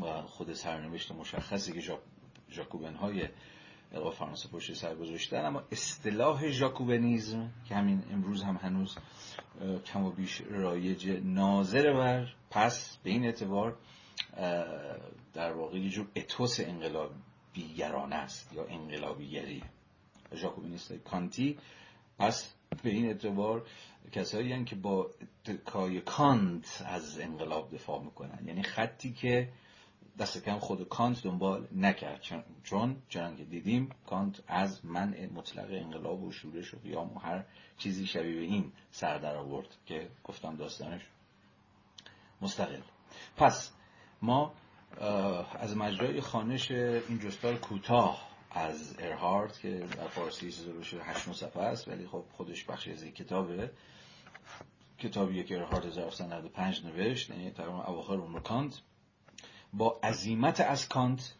و 0.00 0.22
خود 0.22 0.52
سرنوشت 0.52 1.12
مشخصی 1.12 1.72
که 1.72 1.98
ژاکوبن 2.50 2.94
های 2.94 3.28
فرانسه 4.12 4.48
پشت 4.48 4.74
سر 4.74 4.94
گذاشتن 4.94 5.44
اما 5.44 5.62
اصطلاح 5.72 6.48
ژاکوبنیزم 6.48 7.50
که 7.68 7.74
همین 7.74 8.02
امروز 8.12 8.42
هم 8.42 8.56
هنوز 8.56 8.98
کم 9.86 10.04
و 10.04 10.10
بیش 10.10 10.40
رایج 10.50 11.08
ناظر 11.08 11.92
بر 11.92 12.34
پس 12.50 12.96
به 13.02 13.10
این 13.10 13.24
اعتبار 13.24 13.76
در 15.34 15.52
واقع 15.52 15.78
یه 15.78 15.90
جور 15.90 16.08
اتوس 16.16 16.60
انقلابیگرانه 16.60 18.16
است 18.16 18.52
یا 18.52 18.64
انقلابیگری. 18.64 19.62
ژاکوبینیست 20.34 20.92
کانتی 20.92 21.58
پس 22.18 22.54
به 22.82 22.90
این 22.90 23.06
اعتبار 23.06 23.66
کسایی 24.12 24.52
هستند 24.52 24.66
که 24.66 24.76
با 24.76 25.10
اتکای 25.46 26.00
کانت 26.00 26.82
از 26.86 27.20
انقلاب 27.20 27.74
دفاع 27.74 28.02
می‌کنن. 28.02 28.38
یعنی 28.46 28.62
خطی 28.62 29.12
که 29.12 29.48
دست 30.20 30.44
کم 30.44 30.58
خود 30.58 30.88
کانت 30.88 31.22
دنبال 31.22 31.68
نکرد. 31.72 32.20
چون 32.62 32.96
چون 33.08 33.36
که 33.36 33.44
دیدیم 33.44 33.88
کانت 34.06 34.42
از 34.46 34.84
منع 34.84 35.28
مطلق 35.34 35.68
انقلاب 35.70 36.22
و 36.22 36.32
شورش 36.32 36.74
و 36.74 36.78
قیام 36.78 37.16
و 37.16 37.18
هر 37.18 37.44
چیزی 37.78 38.06
شبیه 38.06 38.34
به 38.34 38.40
این 38.40 38.72
سر 38.90 39.18
در 39.18 39.36
آورد 39.36 39.68
که 39.86 40.08
گفتم 40.24 40.56
داستانش 40.56 41.02
مستقل. 42.42 42.80
پس 43.36 43.72
ما 44.22 44.54
از 45.60 45.76
مجرای 45.76 46.20
خانش 46.20 46.70
این 46.70 47.18
جستار 47.18 47.56
کوتاه 47.56 48.28
از 48.50 48.96
ارهارد 48.98 49.58
که 49.58 49.86
در 49.96 50.08
فارسی 50.08 50.52
چیزی 50.52 50.72
بشه 50.72 51.02
هشت 51.02 51.32
صفحه 51.32 51.62
است 51.62 51.88
ولی 51.88 52.06
خب 52.06 52.24
خودش 52.32 52.64
بخشی 52.64 52.92
از 52.92 53.02
این 53.02 53.12
کتابه. 53.12 53.70
کتابی 54.98 55.44
که 55.44 55.56
ارهارد 55.56 55.86
1995 55.86 56.84
نوشت 56.84 57.30
یعنی 57.30 57.50
تقریبا 57.50 57.84
اواخر 57.84 58.14
عمر 58.14 58.40
کانت. 58.40 58.82
با 59.72 60.00
عظیمت 60.02 60.60
از 60.60 60.88
کانت 60.88 61.34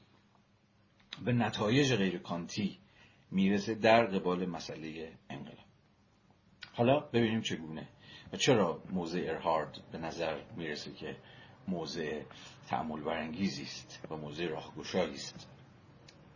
به 1.24 1.32
نتایج 1.32 1.94
غیر 1.94 2.18
کانتی 2.18 2.78
می‌رسه 3.30 3.74
در 3.74 4.06
قبال 4.06 4.46
مسئله 4.46 5.12
انقلاب. 5.30 5.66
حالا 6.72 7.00
ببینیم 7.00 7.40
چگونه 7.40 7.88
و 8.32 8.36
چرا 8.36 8.82
موضع 8.90 9.24
ارهارد 9.28 9.78
به 9.92 9.98
نظر 9.98 10.40
می‌رسه 10.56 10.92
که 10.92 11.16
موضع 11.68 12.22
تأمل 12.68 13.00
برانگیزی 13.00 13.62
است 13.62 14.06
و 14.10 14.16
موضع 14.16 14.46
راهگشایی 14.46 15.14
است. 15.14 15.48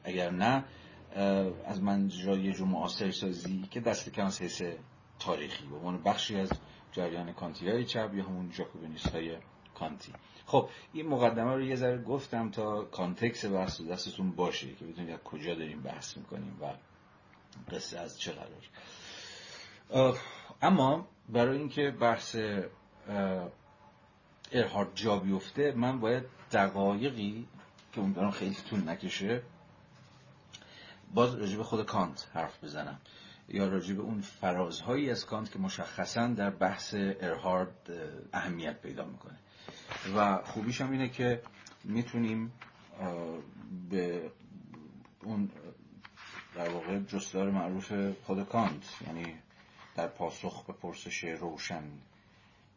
اگر 0.05 0.31
نه 0.31 0.65
از 1.65 1.83
منجای 1.83 2.53
جو 2.53 2.67
معاصر 2.67 3.11
سازی 3.11 3.63
که 3.71 3.81
دست 3.81 4.11
کم 4.11 4.27
حیث 4.41 4.63
تاریخی 5.19 5.67
به 5.67 5.77
عنوان 5.77 6.03
بخشی 6.03 6.37
از 6.37 6.51
جریان 6.93 7.33
کانتی 7.33 7.69
های 7.69 7.85
چپ 7.85 8.11
یا 8.15 8.25
همون 8.25 8.51
Jacobinist 8.51 9.07
های 9.07 9.37
کانتی. 9.75 10.13
خب 10.47 10.69
این 10.93 11.09
مقدمه 11.09 11.55
رو 11.55 11.63
یه 11.63 11.77
ذره 11.77 12.03
گفتم 12.03 12.51
تا 12.51 12.85
context 12.85 13.45
بحث 13.45 13.81
دستتون 13.81 14.31
باشه 14.31 14.75
که 14.75 14.85
بدونید 14.85 15.11
از 15.11 15.19
کجا 15.19 15.55
داریم 15.55 15.83
بحث 15.83 16.17
می‌کنیم 16.17 16.59
و 16.61 16.73
قصه 17.75 17.99
از 17.99 18.21
چه 18.21 18.33
قرار 18.33 20.19
اما 20.63 21.09
برای 21.29 21.59
اینکه 21.59 21.91
بحث 21.91 22.37
ارهارد 24.53 24.89
جا 24.95 25.19
بیفته 25.19 25.73
من 25.77 26.01
باید 26.01 26.25
دقایقی 26.53 27.47
که 27.93 28.01
امیدوارم 28.01 28.31
خیلی 28.31 28.57
طول 28.71 28.89
نکشه 28.89 29.43
باز 31.15 31.35
راجب 31.35 31.63
خود 31.63 31.87
کانت 31.87 32.31
حرف 32.35 32.65
بزنم. 32.65 33.01
یا 33.49 33.69
راجب 33.69 34.01
اون 34.01 34.21
فرازهایی 34.21 35.11
از 35.11 35.27
کانت 35.27 35.53
که 35.53 35.59
مشخصا 35.59 36.27
در 36.27 36.51
بحث 36.51 36.95
ارهارد 36.99 37.91
اهمیت 38.33 38.81
پیدا 38.81 39.05
می‌کنه. 39.05 39.39
و 40.17 40.39
خوبیش 40.43 40.81
هم 40.81 40.91
اینه 40.91 41.09
که 41.09 41.43
می‌تونیم 41.85 42.53
به 43.91 44.31
اون 45.23 45.51
در 46.55 46.69
واقع 46.69 46.99
جستار 46.99 47.51
معروف 47.51 47.93
خود 48.25 48.49
کانت 48.49 48.83
یعنی 49.07 49.35
در 49.97 50.07
پاسخ 50.07 50.65
به 50.65 50.73
پرسش 50.73 51.25
روشن 51.25 51.83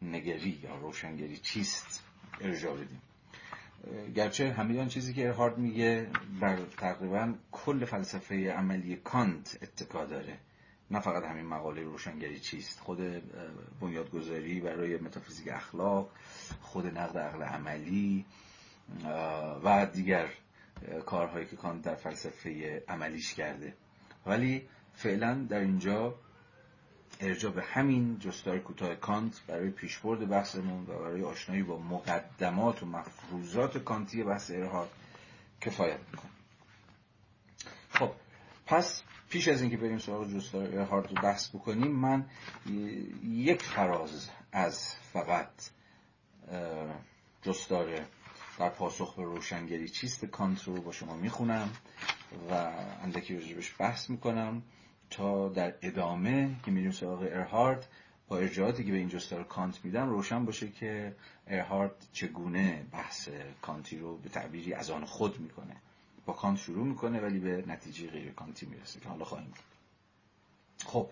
نگری 0.02 0.60
یا 0.62 0.76
روشنگری 0.76 1.36
چیست 1.36 2.04
ارجاع 2.40 2.76
بدیم. 2.76 3.02
گرچه 4.14 4.52
همین 4.52 4.88
چیزی 4.88 5.14
که 5.14 5.26
ارهارد 5.26 5.58
میگه 5.58 6.10
بر 6.40 6.56
تقریبا 6.56 7.34
کل 7.52 7.84
فلسفه 7.84 8.52
عملی 8.52 8.96
کانت 8.96 9.58
اتکا 9.62 10.04
داره. 10.04 10.38
نه 10.90 11.00
فقط 11.00 11.24
همین 11.24 11.46
مقاله 11.46 11.82
روشنگری 11.82 12.40
چیست 12.40 12.80
خود 12.80 12.98
بنیادگذاری 13.80 14.60
برای 14.60 14.96
متافیزیک 14.96 15.48
اخلاق 15.52 16.10
خود 16.62 16.86
نقد 16.86 17.18
عقل 17.18 17.42
عملی 17.42 18.24
و 19.64 19.86
دیگر 19.86 20.28
کارهایی 21.06 21.46
که 21.46 21.56
کانت 21.56 21.82
در 21.82 21.94
فلسفه 21.94 22.82
عملیش 22.88 23.34
کرده. 23.34 23.74
ولی 24.26 24.68
فعلا 24.94 25.46
در 25.50 25.60
اینجا 25.60 26.14
ارجاع 27.20 27.52
به 27.52 27.62
همین 27.62 28.18
جستار 28.18 28.58
کوتاه 28.58 28.94
کانت 28.94 29.40
برای 29.46 29.70
پیشبرد 29.70 30.28
بحثمون 30.28 30.82
و 30.82 30.98
برای 30.98 31.22
آشنایی 31.22 31.62
با 31.62 31.78
مقدمات 31.78 32.82
و 32.82 32.86
مفروضات 32.86 33.78
کانتی 33.78 34.22
بحث 34.22 34.50
ارهاد 34.50 34.90
کفایت 35.60 35.98
می‌کنه. 36.12 36.30
خب 37.90 38.10
پس 38.66 39.02
پیش 39.28 39.48
از 39.48 39.60
اینکه 39.62 39.76
بریم 39.76 39.98
سراغ 39.98 40.34
جستار 40.34 40.78
ارهارد 40.78 41.08
رو 41.08 41.22
بحث 41.22 41.48
بکنیم 41.48 41.92
من 41.92 42.26
یک 43.24 43.62
فراز 43.62 44.30
از 44.52 44.94
فقط 45.12 45.70
جستار 47.42 48.06
در 48.58 48.68
پاسخ 48.68 49.14
به 49.14 49.22
روشنگری 49.22 49.88
چیست 49.88 50.24
کانت 50.24 50.62
رو 50.62 50.80
با 50.80 50.92
شما 50.92 51.16
می‌خونم 51.16 51.70
و 52.50 52.54
اندکی 53.02 53.34
راجبش 53.34 53.74
بحث 53.78 54.10
می‌کنم 54.10 54.62
تا 55.10 55.48
در 55.48 55.74
ادامه 55.82 56.56
که 56.64 56.70
میریم 56.70 56.90
سراغ 56.90 57.20
ارهارد 57.22 57.88
با 58.28 58.38
ارجاعاتی 58.38 58.84
که 58.84 58.92
به 58.92 58.98
این 58.98 59.08
جستار 59.08 59.44
کانت 59.44 59.84
میدم 59.84 60.10
روشن 60.10 60.44
باشه 60.44 60.68
که 60.68 61.16
ارهارد 61.46 62.06
چگونه 62.12 62.86
بحث 62.92 63.28
کانتی 63.62 63.98
رو 63.98 64.16
به 64.16 64.28
تعبیری 64.28 64.74
از 64.74 64.90
آن 64.90 65.04
خود 65.04 65.40
می‌کنه. 65.40 65.76
با 66.28 66.34
کانت 66.34 66.58
شروع 66.58 66.86
می‌کنه 66.86 67.20
ولی 67.20 67.38
به 67.38 67.64
نتیجه 67.66 68.06
غیر 68.06 68.32
کانتی 68.32 68.66
می‌رسه 68.66 69.00
که 69.00 69.08
حالا 69.08 69.24
خواهیم 69.24 69.52
خب 70.86 71.08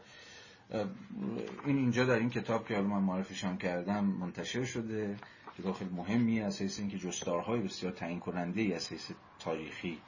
این 1.67 1.77
اینجا 1.77 2.05
در 2.05 2.19
این 2.19 2.31
کتاب 2.31 2.69
که 2.69 2.75
حالا 2.75 2.87
من 2.87 3.03
معرفیش 3.03 3.45
هم 3.45 3.59
کردم 3.59 4.05
منتشر 4.05 4.65
شده 4.65 5.17
که 5.57 5.73
خیلی 5.73 5.91
مهمی 5.91 6.41
از 6.41 6.61
حیث 6.61 6.79
اینکه 6.79 6.99
جستارهای 6.99 7.61
بسیار 7.61 7.93
تعیین 7.93 8.21
کننده 8.21 8.61
ای 8.61 8.75
از 8.75 8.93
حیث 8.93 9.11
تاریخی 9.39 9.99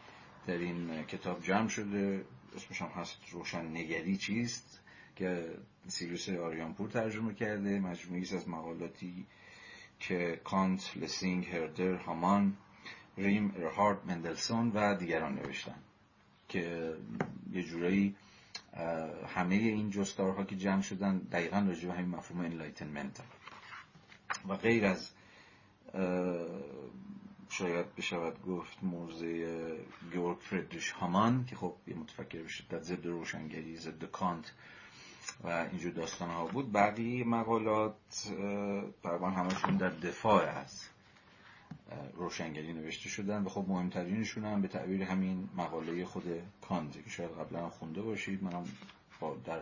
در 0.46 0.58
این 0.58 1.02
کتاب 1.02 1.42
جمع 1.42 1.68
شده. 1.68 2.24
اسمش 2.56 2.82
هم 2.82 2.88
هست 2.88 3.16
روشن 3.30 3.66
نگری 3.66 4.16
چیست 4.16 4.80
که 5.16 5.54
سیروس 5.86 6.28
آریانپور 6.28 6.90
ترجمه 6.90 7.34
کرده. 7.34 7.80
مجموعی 7.80 8.22
از 8.22 8.48
مقالاتی 8.48 9.26
که 10.00 10.40
کانت، 10.44 10.96
لسینگ، 10.96 11.46
هردر، 11.46 11.94
هامان 11.94 12.56
ریم، 13.18 13.54
ارهارد، 13.56 14.06
مندلسون 14.06 14.70
و 14.74 14.94
دیگران 14.94 15.34
نوشتن 15.34 15.78
که 16.48 16.94
یه 17.52 17.62
جورایی 17.62 18.16
همه 19.34 19.54
این 19.54 19.90
جستارها 19.90 20.44
که 20.44 20.56
جمع 20.56 20.82
شدن 20.82 21.18
دقیقا 21.18 21.64
راجع 21.68 21.88
به 21.88 21.94
همین 21.94 22.08
مفهوم 22.08 22.40
enlightenment 22.40 23.20
و 24.48 24.56
غیر 24.56 24.86
از 24.86 25.10
شاید 27.50 27.94
بشود 27.94 28.42
گفت 28.42 28.82
موضع 28.82 29.66
گیورگ 30.12 30.38
فردریش 30.38 30.90
هامان 30.90 31.44
که 31.44 31.56
خب 31.56 31.74
یه 31.86 31.94
متفکر 31.94 32.42
به 32.42 32.48
شدت 32.48 32.82
ضد 32.82 33.06
روشنگری 33.06 33.76
ضد 33.76 34.04
کانت 34.04 34.52
و 35.44 35.48
اینجور 35.48 35.92
داستان 35.92 36.30
ها 36.30 36.46
بود. 36.46 36.72
بقیه 36.72 37.24
مقالات 37.24 37.94
تقریبا 39.02 39.30
همشون 39.30 39.76
در 39.76 39.88
دفاع 39.88 40.42
از 40.42 40.88
روشنگری 42.14 42.72
نوشته 42.72 43.08
شدن 43.08 43.42
و 43.42 43.48
خب 43.48 43.64
مهمترینشون 43.68 44.44
هم 44.44 44.62
به 44.62 44.68
تعبیر 44.68 45.02
همین 45.02 45.48
مقاله 45.56 46.04
خود 46.04 46.24
کانت 46.60 47.04
که 47.04 47.10
شاید 47.10 47.30
قبلا 47.30 47.68
خونده 47.68 48.02
باشید. 48.02 48.42
منم 48.42 48.64
در 49.44 49.60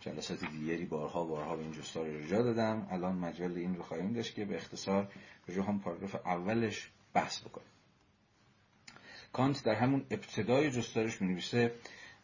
جلسات 0.00 0.44
دیگری 0.44 0.84
بارها 0.84 1.24
بارها 1.24 1.56
به 1.56 1.62
این 1.62 1.72
جستار 1.72 2.06
ارجاع 2.06 2.42
دادم. 2.42 2.86
الان 2.90 3.16
مجال 3.16 3.56
این 3.56 3.76
رو 3.76 3.82
خواهیم 3.82 4.12
داشت 4.12 4.34
که 4.34 4.44
به 4.44 4.56
اختصار 4.56 5.08
به 5.46 5.62
همون 5.62 5.80
پاراگراف 5.80 6.14
اولش 6.14 6.90
بحث 7.14 7.40
بکنیم. 7.40 7.66
کانت 9.32 9.64
در 9.64 9.74
همون 9.74 10.04
ابتدای 10.10 10.70
جستارش 10.70 11.22
می 11.22 11.28
نویسه 11.28 11.72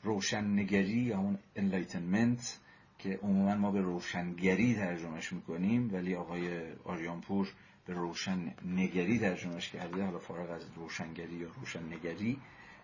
روشنگری 0.03 1.01
یا 1.01 1.19
اون 1.19 1.39
enlightenment 1.57 2.59
که 2.99 3.19
عموما 3.23 3.55
ما 3.55 3.71
به 3.71 3.81
روشنگری 3.81 4.75
ترجمهش 4.75 5.33
می‌کنیم 5.33 5.95
ولی 5.95 6.15
آقای 6.15 6.73
آریانپور 6.85 7.53
به 7.89 7.95
روشن 7.95 8.55
نگری 8.67 9.19
ترجمهش 9.19 9.69
کرده 9.69 10.05
حالا 10.05 10.19
فارغ 10.19 10.51
از 10.51 10.63
روشنگری 10.77 11.35
یا 11.35 11.49
روشن 11.61 11.93
نگری 11.93 12.39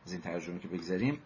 از 0.07 0.13
این 0.13 0.21
ترجمه 0.21 0.59
که 0.59 0.69
بگذاریم. 0.69 1.19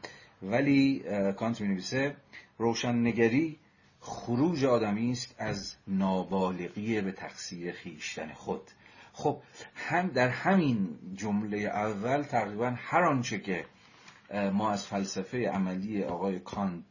ولی 0.42 1.04
کانت 1.36 1.60
می 1.60 1.68
نویسه 1.68 2.16
روشن 2.58 3.06
نگری 3.06 3.58
خروج 4.00 4.64
آدمی 4.64 5.10
است 5.10 5.34
از 5.38 5.76
نابالغی 5.86 7.00
به 7.00 7.12
تقصیر 7.12 7.72
خیشتن 7.72 8.32
خود. 8.32 8.62
خب 9.12 9.42
هم 9.74 10.08
در 10.08 10.28
همین 10.28 10.98
جمله 11.14 11.58
اول 11.58 12.22
تقریبا 12.22 12.74
هر 12.76 13.04
آنچه 13.04 13.38
که 13.38 13.64
ما 14.52 14.70
از 14.70 14.86
فلسفه 14.86 15.48
عملی 15.48 16.04
آقای 16.04 16.38
کانت 16.38 16.84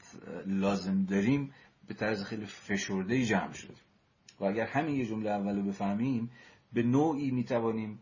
لازم 0.46 1.06
داریم 1.06 1.54
به 1.88 1.94
طرز 1.94 2.24
خیلی 2.24 2.46
فشرده 2.46 3.26
جمع 3.26 3.54
شد 3.54 3.76
و 4.40 4.46
اگر 4.46 4.66
همین 4.66 4.96
یه 4.96 5.06
جمله 5.06 5.30
اول 5.30 5.56
رو 5.56 5.64
بفهمیم 5.64 6.32
به 6.74 6.84
نوعی 6.84 7.32
می‌توانیم 7.32 8.00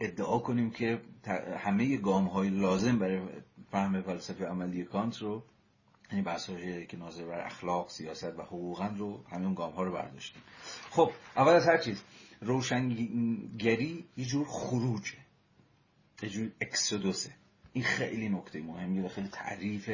ادعا 0.00 0.38
کنیم 0.38 0.70
که 0.70 1.00
همه 1.58 1.96
گام 1.96 2.24
های 2.24 2.50
لازم 2.50 2.98
برای 2.98 3.20
فهم 3.70 4.02
فلسفه 4.02 4.46
عملی 4.46 4.84
کانت 4.84 5.18
رو 5.18 5.44
یعنی 6.10 6.22
بحث 6.22 6.50
که 6.88 6.96
ناظر 6.96 7.24
بر 7.24 7.46
اخلاق 7.46 7.90
سیاست 7.90 8.38
و 8.38 8.42
حقوقا 8.42 8.86
رو 8.86 9.24
همین 9.30 9.54
گام 9.54 9.72
ها 9.72 9.82
رو 9.82 9.92
برداشتیم. 9.92 10.42
خب 10.90 11.10
اول 11.36 11.52
از 11.52 11.66
هر 11.66 11.78
چیز 11.78 12.02
روشنگری 12.40 14.04
یه 14.16 14.24
جور 14.24 14.46
خروجه 14.46 15.18
یه 16.22 16.28
جور 16.28 16.50
اکسودوسه. 16.60 17.34
این 17.72 17.84
خیلی 17.84 18.28
نکته 18.28 18.62
مهمیه 18.62 19.04
و 19.04 19.08
خیلی 19.08 19.28
تعریف 19.28 19.90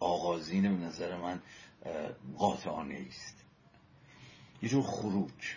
آغازین 0.00 0.62
به 0.62 0.84
نظر 0.84 1.16
من 1.16 1.42
قاطعانه 2.38 3.06
است. 3.08 3.41
یه 4.62 4.68
جور 4.68 4.82
خروج. 4.82 5.56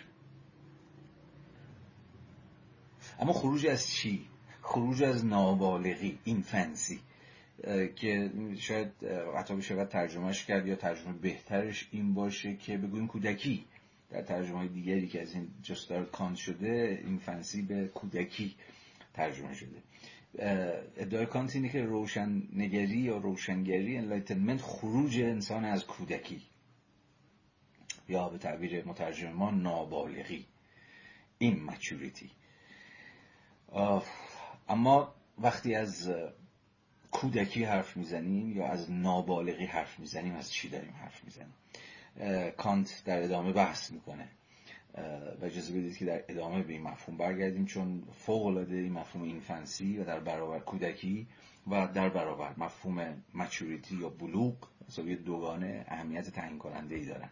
اما 3.20 3.32
خروج 3.32 3.66
از 3.66 3.90
چی؟ 3.90 4.26
خروج 4.62 5.02
از 5.02 5.26
نابالغی 5.26 6.18
infancy 6.24 7.00
که 7.96 8.30
شاید 8.58 8.88
حتی 9.36 9.56
بشه 9.56 9.84
ترجمهش 9.84 10.44
کرد 10.44 10.66
یا 10.66 10.76
ترجمه 10.76 11.12
بهترش 11.12 11.88
این 11.90 12.14
باشه 12.14 12.56
که 12.56 12.78
بگویم 12.78 13.06
کودکی. 13.06 13.64
در 14.10 14.22
ترجمه 14.22 14.58
های 14.58 14.68
دیگری 14.68 15.08
که 15.08 15.22
از 15.22 15.34
این 15.34 15.48
جستار 15.62 16.04
کانت 16.04 16.36
شده 16.36 17.02
infancy 17.04 17.62
به 17.62 17.88
کودکی 17.88 18.54
ترجمه 19.14 19.54
شده. 19.54 19.82
ادعای 20.96 21.26
کانت 21.26 21.56
اینه 21.56 21.68
که 21.68 21.82
روشن 21.82 22.42
نگری 22.52 22.98
یا 22.98 23.16
روشنگری 23.16 23.96
enlightenment 23.96 24.60
خروج 24.62 25.20
انسان 25.20 25.64
از 25.64 25.86
کودکی. 25.86 26.42
یا 28.08 28.28
به 28.28 28.38
تعبیر 28.38 28.84
مترجم 28.84 29.32
ما 29.32 29.50
نابالغی. 29.50 30.46
این 31.38 31.64
مچوریتی 31.64 32.30
اما 34.68 35.14
وقتی 35.38 35.74
از 35.74 36.12
کودکی 37.10 37.64
حرف 37.64 37.96
می‌زنیم 37.96 38.56
یا 38.56 38.66
از 38.66 38.90
نابالغی 38.90 39.66
حرف 39.66 39.98
می‌زنیم 39.98 40.34
از 40.34 40.52
چی 40.52 40.68
داریم 40.68 40.94
حرف 41.00 41.24
می‌زنیم؟ 41.24 41.54
کانت 42.56 43.02
در 43.04 43.22
ادامه 43.22 43.52
بحث 43.52 43.90
می‌کنه. 43.92 44.28
و 45.40 45.44
اجازه 45.44 45.72
بدید 45.72 45.96
که 45.96 46.04
در 46.04 46.24
ادامه 46.28 46.62
به 46.62 46.72
این 46.72 46.82
مفهوم 46.82 47.16
برگردیم 47.16 47.66
چون 47.66 48.02
فوق 48.12 48.46
العاده 48.46 48.76
این 48.76 48.92
مفهوم 48.92 49.24
اینفنسی 49.24 49.98
و 49.98 50.04
در 50.04 50.20
برابر 50.20 50.58
کودکی 50.58 51.26
و 51.70 51.88
در 51.94 52.08
برابر 52.08 52.54
مفهوم 52.56 53.22
مچوریتی 53.34 53.96
یا 53.96 54.08
بلوغ 54.08 54.54
مساوی 54.88 55.16
دوگانه 55.16 55.84
اهمیت 55.88 56.30
تعیین 56.30 56.58
کننده 56.58 56.94
ای 56.94 57.04
دارن. 57.04 57.30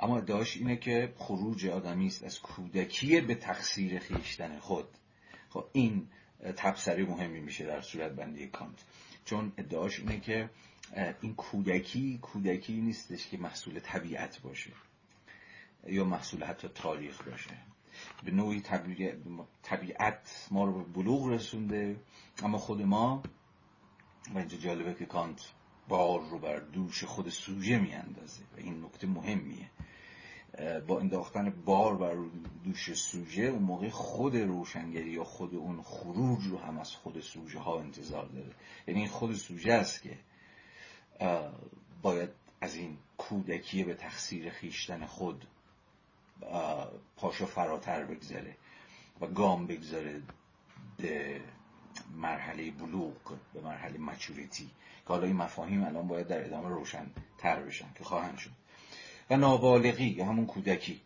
اما 0.00 0.18
ادعاش 0.18 0.56
اینه 0.56 0.76
که 0.76 1.14
خروج 1.16 1.66
آدمی 1.66 2.06
است 2.06 2.24
از 2.24 2.40
کودکی 2.40 3.20
به 3.20 3.34
تقصیر 3.34 3.98
خیشتن 3.98 4.58
خود. 4.58 4.88
خب 5.48 5.64
این 5.72 6.08
تبصره 6.56 7.04
مهمی 7.04 7.40
میشه 7.40 7.66
در 7.66 7.80
صورت 7.80 8.12
بندی 8.12 8.46
کانت. 8.46 8.84
چون 9.24 9.52
ادعاش 9.58 9.98
اینه 9.98 10.20
که 10.20 10.50
این 11.20 11.34
کودکی 11.34 12.18
کودکی 12.22 12.80
نیستش 12.80 13.28
که 13.28 13.38
محصول 13.38 13.80
طبیعت 13.80 14.40
باشه 14.40 14.70
یا 15.86 16.04
محصول 16.04 16.44
حتی 16.44 16.68
تاریخ 16.68 17.22
باشه. 17.22 17.50
به 18.24 18.30
نوعی 18.30 18.62
طبیعت 19.62 20.48
ما 20.50 20.64
رو 20.64 20.72
به 20.72 20.92
بلوغ 20.92 21.26
رسونده 21.26 21.96
اما 22.42 22.58
خود 22.58 22.82
ما 22.82 23.22
و 24.34 24.38
اینجا 24.38 24.56
جالبه 24.56 24.94
که 24.94 25.06
کانت 25.06 25.40
بار 25.88 26.20
رو 26.30 26.38
بر 26.38 26.58
دوش 26.58 27.04
خود 27.04 27.28
سوژه 27.28 27.78
میاندازه 27.78 28.42
و 28.42 28.60
این 28.60 28.84
نکته 28.84 29.06
مهمیه. 29.06 29.70
با 30.86 31.00
انداختن 31.00 31.50
بار 31.64 31.96
بر 31.96 32.16
دوش 32.64 32.94
سوژه 32.94 33.42
اون 33.42 33.62
موقع 33.62 33.88
خود 33.88 34.36
روشنگری 34.36 35.10
یا 35.10 35.24
خود 35.24 35.54
اون 35.54 35.82
خروج 35.82 36.46
رو 36.46 36.58
هم 36.58 36.78
از 36.78 36.90
خود 36.90 37.20
سوژه 37.20 37.58
ها 37.58 37.80
انتظار 37.80 38.26
داره. 38.26 38.54
یعنی 38.86 39.00
این 39.00 39.08
خود 39.08 39.34
سوژه 39.34 39.72
است 39.72 40.02
که 40.02 40.18
باید 42.02 42.30
از 42.60 42.74
این 42.74 42.98
کودکی 43.18 43.84
به 43.84 43.94
تقصیر 43.94 44.50
خیشتن 44.50 45.06
خود 45.06 45.46
پاشو 47.16 47.46
فراتر 47.46 48.04
بگذره 48.04 48.56
و 49.20 49.26
گام 49.26 49.66
بگذاره 49.66 50.22
به 50.96 51.40
مرحله 52.16 52.70
بلوغ 52.70 53.38
به 53.54 53.60
مرحله 53.60 53.98
مچوریتی. 53.98 54.70
که 55.02 55.08
حالا 55.08 55.26
این 55.26 55.36
مفاهیم 55.36 55.84
الان 55.84 56.08
باید 56.08 56.26
در 56.28 56.44
ادامه 56.44 56.68
روشن 56.68 57.06
تر 57.38 57.62
بشن 57.62 57.92
که 57.94 58.04
خواهند 58.04 58.38
شد. 58.38 58.50
و 59.30 59.36
نابالغی 59.36 60.04
یا 60.08 60.24
همون 60.24 60.46
کودکی. 60.46 61.00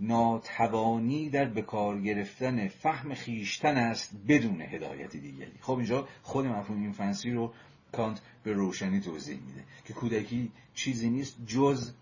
ناتوانی 0.00 1.30
در 1.30 1.44
بکار 1.44 2.00
گرفتن 2.00 2.68
فهم 2.68 3.14
خیشتن 3.14 3.76
است 3.76 4.12
بدون 4.28 4.60
هدایت 4.60 5.16
دیگری. 5.16 5.52
خب 5.60 5.76
اینجا 5.76 6.08
خود 6.22 6.46
مفهوم 6.46 6.82
این 6.82 6.92
فنسی 6.92 7.30
رو 7.30 7.52
کانت 7.92 8.20
به 8.42 8.52
روشنی 8.52 9.00
توضیح 9.00 9.40
میده 9.40 9.64
که 9.84 9.92
کودکی 9.92 10.52
چیزی 10.74 11.10
نیست 11.10 11.36
جز 11.46 11.92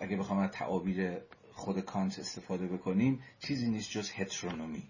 اگه 0.00 0.16
بخوام 0.16 0.38
از 0.38 0.50
تعابیر 0.50 1.10
خود 1.52 1.80
کانت 1.80 2.18
استفاده 2.18 2.66
بکنیم 2.66 3.22
چیزی 3.38 3.68
نیست 3.68 3.90
جز 3.90 4.10
هترونومی 4.10 4.82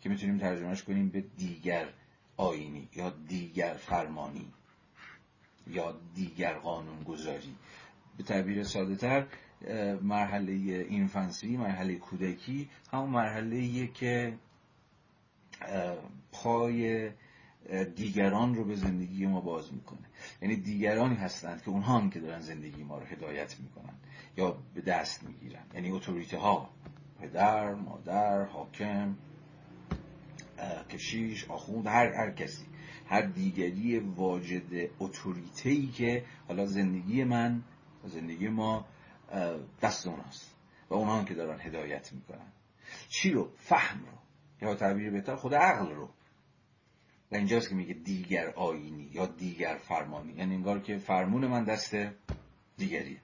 که 0.00 0.08
می‌تونیم 0.08 0.38
ترجمهش 0.38 0.82
کنیم 0.82 1.08
به 1.08 1.24
دیگر 1.36 1.88
آینی 2.36 2.88
یا 2.96 3.10
دیگر 3.28 3.74
فرمانی. 3.74 4.52
یا 5.66 5.94
دیگر 6.14 6.54
قانون 6.54 7.02
گذاری 7.02 7.54
به 8.16 8.24
تعبیر 8.24 8.64
ساده 8.64 8.96
تر 8.96 9.26
مرحله 10.02 10.52
اینفنسی 10.52 11.56
مرحله 11.56 11.94
کودکی 11.94 12.68
همون 12.92 13.10
مرحله 13.10 13.86
که 13.86 14.34
پای 16.32 17.10
دیگران 17.96 18.54
رو 18.54 18.64
به 18.64 18.74
زندگی 18.74 19.26
ما 19.26 19.40
باز 19.40 19.72
می‌کنه. 19.72 20.06
یعنی 20.42 20.56
دیگرانی 20.56 21.14
هستند 21.14 21.62
که 21.62 21.70
اونها 21.70 21.98
هم 21.98 22.10
که 22.10 22.20
دارن 22.20 22.40
زندگی 22.40 22.84
ما 22.84 22.98
رو 22.98 23.06
هدایت 23.06 23.60
می‌کنن 23.60 23.94
یا 24.36 24.58
به 24.74 24.80
دست 24.80 25.22
می‌گیرن. 25.22 25.64
یعنی 25.74 25.90
اتوریته 25.90 26.38
ها 26.38 26.70
پدر 27.20 27.74
مادر 27.74 28.44
حاکم 28.44 29.16
کشیش 30.90 31.50
آخوند 31.50 31.86
هر 31.86 32.12
هر 32.12 32.30
کسی. 32.30 32.64
هر 33.06 33.22
دیگری 33.22 33.98
واجد 33.98 34.90
اتوریته 35.00 35.86
که 35.86 36.24
حالا 36.48 36.66
زندگی 36.66 37.24
من 37.24 37.62
زندگی 38.04 38.48
ما 38.48 38.86
دست 39.82 40.06
اوناست 40.06 40.54
و 40.90 40.94
اونها 40.94 41.24
که 41.24 41.34
دارن 41.34 41.60
هدایت 41.60 42.12
می‌کنن. 42.12 42.52
چی 43.08 43.30
رو؟ 43.30 43.50
فهم 43.56 44.00
رو. 44.00 44.18
یا 44.66 44.74
تعبیر 44.74 45.10
بهتر 45.10 45.36
خود 45.36 45.54
عقل 45.54 45.92
رو. 45.94 46.08
و 47.32 47.36
اینجاست 47.36 47.68
که 47.68 47.74
میگه 47.74 47.94
دیگر 47.94 48.50
آینی 48.50 49.10
یا 49.12 49.26
دیگر 49.26 49.76
فرمانی. 49.76 50.32
یعنی 50.32 50.54
انگار 50.54 50.80
که 50.80 50.98
فرمون 50.98 51.46
من 51.46 51.64
دست 51.64 51.96
دیگریه. 52.76 53.20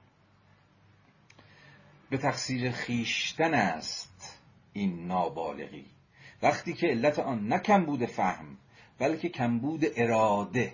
به 2.11 2.19
تقصیر 2.19 2.71
خیشتن 2.71 3.55
است 3.55 4.43
این 4.73 5.07
نابالغی. 5.07 5.87
وقتی 6.43 6.75
که 6.75 6.87
علت 6.87 7.19
آن 7.19 7.47
نه 7.47 7.59
کمبود 7.59 8.07
فهم 8.07 8.57
بلکه 9.01 9.29
کمبود 9.29 9.85
اراده 9.97 10.73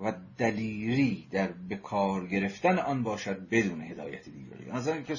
و 0.00 0.12
دلیری 0.38 1.28
در 1.30 1.52
بکار 1.52 2.26
گرفتن 2.26 2.78
آن 2.78 3.02
باشد 3.02 3.48
بدون 3.48 3.82
هدایت 3.82 4.24
دیگری. 4.24 4.72
نظر 4.72 5.00
که 5.02 5.16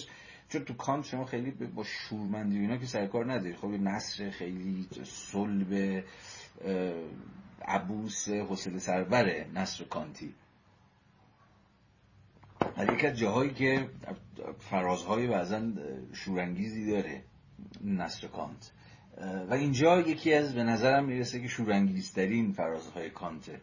چون 0.49 0.63
تو 0.63 0.73
کانت 0.73 1.05
شما 1.05 1.25
خیلی 1.25 1.51
با 1.51 1.83
شورمندی 1.83 2.59
اینا 2.59 2.77
که 2.77 2.85
سرکار 2.85 3.31
نداری. 3.33 3.55
خب 3.55 3.67
نصر 3.67 4.29
خیلی 4.29 4.87
صلب 5.03 6.03
عبوس 7.67 8.29
حسل 8.29 8.77
سربره 8.77 9.47
نصر 9.53 9.83
کانتی. 9.83 10.33
ولی 12.77 12.93
یکی 12.93 13.07
از 13.07 13.17
جاهایی 13.17 13.53
که 13.53 13.89
فرازهای 14.59 15.27
بعضا 15.27 15.61
شورانگیزی 16.13 16.91
داره 16.91 17.23
نصر 17.83 18.27
کانت. 18.27 18.71
و 19.19 19.53
اینجا 19.53 19.99
یکی 19.99 20.33
از 20.33 20.55
به 20.55 20.63
نظرم 20.63 21.05
می‌رسه 21.05 21.41
که 21.41 21.47
شورانگیزترین 21.47 22.51
فرازهای 22.51 23.09
کانته. 23.09 23.61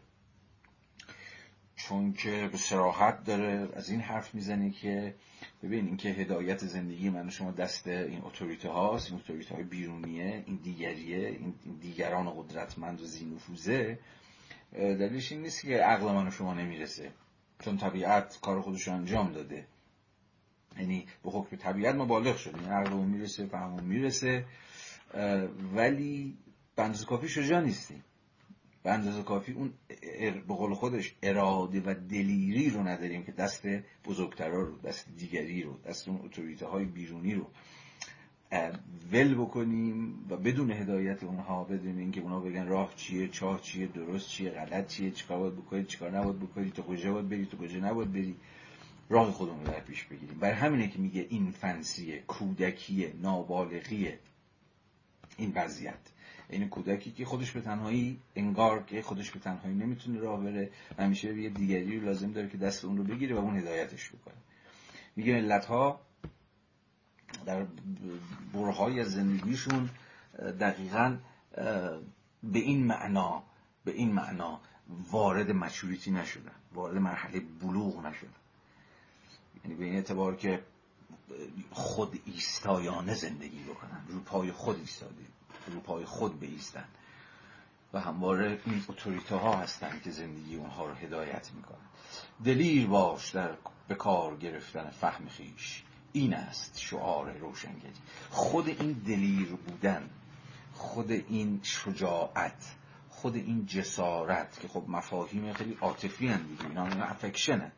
چون 1.77 2.13
که 2.13 2.49
به 2.53 2.59
سراحت 2.59 3.25
داره 3.25 3.69
از 3.75 3.91
این 3.91 4.01
حرف 4.01 4.35
می‌زنه 4.35 4.71
که 4.71 5.15
ببین 5.63 5.87
اینکه 5.87 6.09
هدایت 6.09 6.67
زندگی 6.67 7.11
من 7.11 7.31
شما 7.31 7.51
دست 7.51 7.87
این 7.87 8.21
اتوریته 8.25 8.69
هاست 8.69 9.11
این 9.11 9.21
اتوریته 9.21 9.55
های 9.55 9.65
بیرونیه 9.65 10.45
این 10.47 10.57
دیگریه 10.57 11.29
این 11.29 11.55
دیگران 11.81 12.31
قدرتمند 12.31 13.01
و 13.01 13.05
زینفوزه 13.05 13.99
دلیلش 14.73 15.33
این 15.33 15.43
نیست 15.43 15.63
که 15.63 15.77
عقل 15.77 16.13
من 16.13 16.27
و 16.27 16.31
شما 16.31 16.55
نمی‌رسه. 16.55 17.11
چون 17.65 17.77
طبیعت 17.77 18.39
کار 18.43 18.61
خودش 18.61 18.89
انجام 18.89 19.33
داده. 19.33 19.67
یعنی 20.79 21.07
به 21.25 21.31
حکم 21.31 21.57
طبیعت 21.57 21.95
ما 21.95 22.05
بالغ 22.05 22.37
شدیم 22.37 22.63
یعنی 22.63 22.75
عقلمون 22.75 23.09
می‌رسه 23.09 23.47
فهممون 23.47 23.85
می‌رسه. 23.85 24.45
ولی 25.75 26.37
به 26.77 26.91
کافی 27.09 27.29
شجاع 27.29 27.61
نیستیم 27.61 28.05
به 28.83 28.93
اندازه 28.93 29.23
کافی 29.23 29.53
اون 29.53 29.73
به 30.49 30.55
قول 30.55 30.75
خودش 30.75 31.15
اراده 31.23 31.81
و 31.81 31.95
دلیری 31.95 32.71
رو 32.71 32.89
نداریم 32.89 33.25
که 33.25 33.33
دست 33.33 33.67
بزرگترا 34.05 34.63
رو 34.63 34.79
دست 34.79 35.07
دیگری 35.17 35.63
رو 35.63 35.79
دست 35.87 36.09
اون 36.09 36.21
اتوریته 36.25 36.67
های 36.67 36.85
بیرونی 36.85 37.35
رو 37.35 37.47
ول 39.13 39.35
بکنیم 39.35 40.27
و 40.31 40.37
بدون 40.37 40.71
هدایت 40.71 41.25
اونها 41.25 41.65
بدون 41.65 41.99
اینکه 41.99 42.21
اونها 42.21 42.41
بگن 42.41 42.67
راه 42.67 42.93
چیه 42.97 43.29
چاه 43.29 43.61
چیه 43.61 43.87
درست 43.87 44.29
چیه 44.29 44.51
غلط 44.51 44.87
چیه 44.87 45.11
چیکار 45.11 45.39
باید 45.39 45.57
بکنی 45.57 45.85
چیکار 45.85 46.19
نباید 46.19 46.39
بکنی 46.39 46.71
تو 46.71 46.83
کجا 46.83 47.13
باید 47.13 47.29
بری 47.29 47.47
تو 47.47 47.57
کجا 47.57 47.79
نباید 47.79 48.13
بری. 48.13 48.37
راه 49.09 49.31
خودمون 49.31 49.67
رو 49.67 49.73
در 49.73 49.81
پیش 49.81 50.05
بگیریم. 50.05 50.39
برای 50.39 50.55
همینه 50.55 50.89
که 50.89 50.99
میگه 50.99 51.27
این 51.29 51.51
فنسیه 51.51 52.23
کودکیه 52.27 53.13
نابالغیه. 53.23 54.19
این 55.37 55.53
وضعیت. 55.55 55.99
این 56.49 56.69
کودکی 56.69 57.11
که 57.11 57.25
خودش 57.25 57.53
به 57.53 57.61
تنهایی 57.61 58.21
انگار 58.37 58.83
که 58.83 59.03
خودش 59.03 59.31
به 59.31 59.41
تنهایی 59.41 59.75
نمی‌تونه 59.75 60.21
راه 60.21 60.41
بره 60.41 60.71
همیشه 60.99 61.37
یه 61.37 61.51
دیگری 61.51 62.01
رو 62.01 62.07
لازم 62.07 62.33
داره 62.33 62.49
که 62.49 62.59
دست 62.59 62.85
اون 62.85 62.97
رو 62.97 63.05
بگیره 63.05 63.37
و 63.37 63.39
اون 63.39 63.59
هدایتش 63.59 64.11
بکنه. 64.11 64.35
میگه 65.17 65.33
ملت 65.33 65.65
ها 65.65 66.01
در 67.47 67.67
برهای 68.55 69.05
زندگیشون 69.05 69.91
دقیقا 70.61 71.17
به 72.43 72.59
این 72.59 72.87
معنا 72.87 73.43
به 73.85 73.93
این 73.93 74.13
معنا 74.13 74.61
وارد 75.11 75.51
مچوریتی 75.51 76.11
نشدن 76.11 76.53
وارد 76.75 76.97
مرحله 76.97 77.41
بلوغ 77.41 78.07
نشدن. 78.07 78.31
یعنی 79.65 79.77
به 79.77 79.85
این 79.85 79.95
اعتبار 79.95 80.37
که 80.37 80.61
خود 81.71 82.21
ایستایانه 82.25 83.15
زندگی 83.15 83.63
بکنن. 83.63 84.05
رو 84.09 84.21
پای 84.21 84.53
خود 84.53 84.79
ایستاده. 84.79 85.25
رو 85.67 85.81
پای 85.81 86.05
خود 86.05 86.41
بیستن. 86.41 86.85
و 87.93 88.01
همواره 88.01 88.61
این 88.67 88.85
اتوریته 88.89 89.37
ها 89.37 89.57
هستن 89.57 90.01
که 90.05 90.11
زندگی 90.11 90.57
اونها 90.57 90.87
رو 90.87 90.95
هدایت 90.95 91.51
می‌کنن. 91.55 91.89
دلیر 92.45 92.87
باش 92.87 93.31
در 93.31 93.57
به 93.89 93.95
کار 93.95 94.37
گرفتن 94.37 94.91
فهم 94.91 95.29
خیش. 95.29 95.83
این 96.13 96.35
است 96.35 96.79
شعار 96.79 97.33
روشنگری. 97.33 97.93
خود 98.31 98.69
این 98.69 98.93
دلیر 98.93 99.49
بودن 99.49 100.11
خود 100.73 101.11
این 101.11 101.61
شجاعت 101.63 102.77
خود 103.09 103.37
این 103.37 103.67
جسارت 103.67 104.61
که 104.61 104.69
خب 104.69 104.85
مفاهیم 104.89 105.53
خیلی 105.53 105.79
عاطفی 105.81 106.29
هن 106.29 106.43
دیگه 106.43 106.67
اینا 106.67 106.85
افکشن 106.85 107.73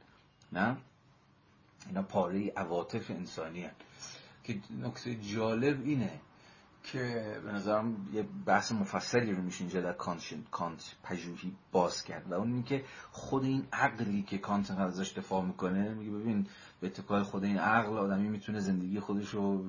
نه؟ 0.53 0.77
اینا 1.87 2.03
پاره 2.03 2.53
عواطف 2.57 3.11
انسانی 3.11 3.63
هن. 3.63 3.73
که 4.45 4.61
نکته 4.83 5.15
جالب 5.15 5.85
اینه 5.85 6.21
که 6.83 7.41
به 7.45 7.53
نظرم 7.53 8.09
یه 8.13 8.23
بحث 8.47 8.73
مفصلی 8.73 9.33
رو 9.33 9.43
میشه 9.43 9.61
اینجا 9.61 9.81
در 9.81 9.93
کانت, 9.93 10.23
کانت 10.51 10.95
پژوهی 11.03 11.57
باز 11.73 12.05
کرد 12.05 12.31
و 12.31 12.35
اون 12.35 12.53
اینکه 12.53 12.85
خود 13.13 13.45
این 13.45 13.67
عقلی 13.73 14.23
که 14.23 14.39
کانت 14.39 14.71
ازش 14.71 15.13
دفاع 15.13 15.45
می‌کنه 15.45 15.95
میگه 15.95 16.11
ببین 16.11 16.47
به 16.81 16.87
اتکای 16.87 17.23
خود 17.23 17.45
این 17.45 17.59
عقل 17.59 17.99
آدمی 17.99 18.29
می‌تونه 18.29 18.61
زندگی 18.61 19.01
خودش 19.01 19.29
رو 19.29 19.65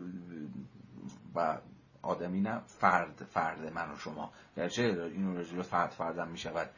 و 1.36 1.58
آدمی 2.02 2.42
نه 2.42 2.62
فرد 2.66 3.28
فرد 3.32 3.74
من 3.74 3.92
و 3.92 3.96
شما. 3.98 4.32
گرچه 4.58 4.84
این 4.84 5.38
رجل 5.38 5.62
فرد 5.62 5.90
فردم 5.90 6.28
می‌شود. 6.28 6.70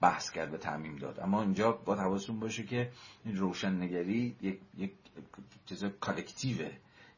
بحث 0.00 0.30
کرد 0.30 0.50
به 0.50 0.58
تعمیم 0.58 0.96
داد. 0.96 1.20
اما 1.20 1.42
اینجا 1.42 1.72
با 1.72 1.94
حواستون 1.94 2.40
باشه 2.40 2.62
که 2.62 2.90
این 3.24 3.36
روشن 3.36 3.82
نگری 3.82 4.36
یک, 4.40 4.60
یک 4.76 4.92
چیز 5.66 5.84
کالکتیوه. 5.84 6.70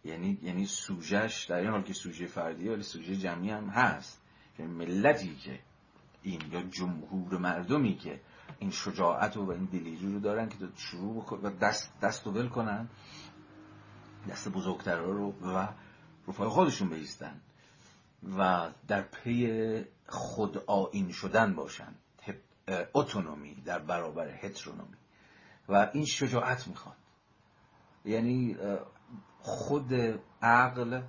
یعنی 0.05 0.39
یعنی 0.43 0.67
سوژهش 0.67 1.45
در 1.45 1.57
این 1.57 1.71
حال 1.71 1.83
که 1.83 1.93
سوژه 1.93 2.27
فردیه 2.27 2.73
ولی 2.73 2.83
سوژه 2.83 3.17
جمعی 3.17 3.51
هم 3.51 3.69
هست. 3.69 4.23
یعنی 4.59 4.73
ملتی 4.73 5.37
که 5.37 5.61
این 6.23 6.41
یا 6.53 6.63
جمهور 6.63 7.39
مردمی 7.39 7.97
که 7.97 8.21
این 8.59 8.71
شجاعت 8.71 9.37
و 9.37 9.51
این 9.51 9.65
دلیری 9.65 10.13
رو 10.13 10.21
دارن 10.21 10.49
که 10.49 10.57
شروع 10.77 11.39
و 11.43 11.51
دست 11.51 12.01
دست 12.01 12.27
ول 12.27 12.49
کنن 12.49 12.89
دست 14.31 14.49
بزرگتر 14.49 14.97
رو 14.97 15.31
و 15.31 15.69
رو 16.27 16.33
پای 16.33 16.49
خودشون 16.49 16.89
بیستن 16.89 17.41
و 18.39 18.71
در 18.89 19.03
پی 19.03 19.85
خود 20.07 20.59
آین 20.59 21.13
شدن 21.13 21.55
باشن. 21.55 21.95
اتونومی 22.95 23.55
در 23.55 23.79
برابر 23.79 24.29
هترونومی. 24.29 24.97
و 25.69 25.91
این 25.93 26.05
شجاعت 26.05 26.69
می‌خواد. 26.69 26.97
یعنی 28.05 28.57
خود 29.41 29.95
عقل 30.43 31.03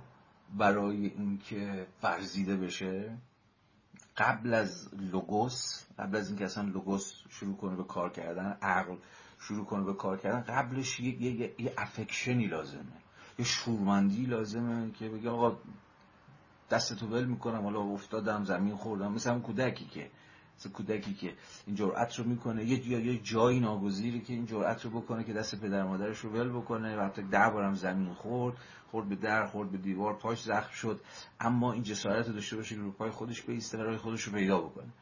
برای 0.58 1.06
اینکه 1.06 1.86
فرزیده 2.00 2.56
بشه 2.56 3.18
قبل 4.16 4.54
از 4.54 4.94
لوگوس 4.94 5.84
قبل 5.98 6.16
از 6.16 6.28
اینکه 6.28 6.44
اصلا 6.44 6.64
لوگوس 6.64 7.14
شروع 7.30 7.56
کنه 7.56 7.76
به 7.76 7.84
کار 7.84 8.10
کردن 8.10 8.58
عقل 8.62 8.96
شروع 9.40 9.64
کنه 9.66 9.84
به 9.84 9.94
کار 9.94 10.18
کردن 10.18 10.40
قبلش 10.40 11.00
یه, 11.00 11.22
یه،, 11.22 11.54
یه 11.58 11.74
افکشنی 11.78 12.46
لازمه. 12.46 13.02
یه 13.38 13.44
شورمندی 13.44 14.26
لازمه 14.26 14.90
که 14.90 15.08
بگه 15.08 15.30
آقا 15.30 15.56
دستتو 16.70 17.06
ول 17.06 17.24
می‌کنم 17.24 17.62
حالا 17.62 17.80
افتادم 17.80 18.44
زمین 18.44 18.76
خوردم 18.76 19.12
مثل 19.12 19.40
کودکی 19.40 19.84
که 19.84 20.10
کودکی 20.74 21.14
که 21.14 21.32
این 21.66 21.76
جرأت 21.76 22.18
رو 22.18 22.24
می‌کنه 22.24 22.64
یه 22.64 22.88
یا 22.88 22.98
یه 22.98 23.18
جایی 23.18 23.60
ناگزیری 23.60 24.20
که 24.20 24.32
این 24.32 24.46
جرأت 24.46 24.84
رو 24.84 24.90
بکنه 24.90 25.24
که 25.24 25.32
دست 25.32 25.60
پدر 25.60 25.82
مادرش 25.82 26.18
رو 26.18 26.30
ول 26.30 26.48
بکنه 26.48 26.96
و 26.96 27.04
حتی 27.04 27.22
ده 27.22 27.50
بارم 27.50 27.74
زمین 27.74 28.14
خورد 28.14 28.56
خورد 28.90 29.08
به 29.08 29.16
در 29.16 29.46
خورد 29.46 29.70
به 29.70 29.78
دیوار 29.78 30.14
پاش 30.14 30.42
زخم 30.42 30.72
شد. 30.72 31.00
اما 31.40 31.72
این 31.72 31.82
جسارت 31.82 32.26
رو 32.28 32.32
داشته 32.32 32.56
باشه 32.56 32.74
که 32.74 32.80
رو 32.80 32.90
پای 32.90 33.10
خودش 33.10 33.42
بیسته 33.42 33.78
و 33.78 33.82
راه 33.82 33.96
خودش 33.96 34.22
رو 34.22 34.32
پیدا 34.32 34.60
بکنه. 34.60 34.92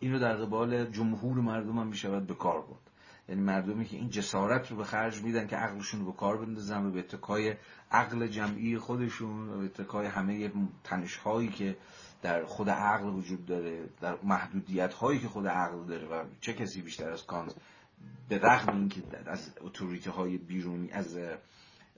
این 0.00 0.12
رو 0.12 0.18
در 0.18 0.36
قبال 0.36 0.90
جمهور 0.90 1.36
مردم 1.36 1.78
هم 1.78 1.86
می‌شود 1.86 2.26
به 2.26 2.34
کار 2.34 2.60
برد. 2.60 2.90
یعنی 3.28 3.40
مردمی 3.40 3.84
که 3.84 3.96
این 3.96 4.10
جسارت 4.10 4.70
رو 4.70 4.76
به 4.76 4.84
خرج 4.84 5.22
میدن 5.22 5.46
که 5.46 5.56
عقلشون 5.56 6.00
رو 6.00 6.12
به 6.12 6.18
کار 6.18 6.36
بندازن 6.36 6.86
و 6.86 6.90
به 6.90 6.98
اتکای 6.98 7.54
عقل 7.90 8.26
جمعی 8.26 8.78
خودشون 8.78 9.48
و 9.48 9.58
به 9.58 9.64
اتکای 9.64 10.06
همه 10.06 10.52
تنشهایی 10.84 11.48
که 11.48 11.76
در 12.26 12.44
خود 12.44 12.70
عقل 12.70 13.08
وجود 13.08 13.46
داره 13.46 13.88
در 14.00 14.18
محدودیت 14.22 14.94
هایی 14.94 15.20
که 15.20 15.28
خود 15.28 15.46
عقل 15.46 15.84
داره 15.84 16.06
و 16.06 16.24
چه 16.40 16.52
کسی 16.52 16.82
بیشتر 16.82 17.10
از 17.10 17.26
کانت 17.26 17.54
به 18.28 18.38
رغم 18.38 18.76
اینکه 18.76 19.02
از 19.26 19.54
اتوریته 19.60 20.10
های 20.10 20.38
بیرونی 20.38 20.90
از 20.90 21.18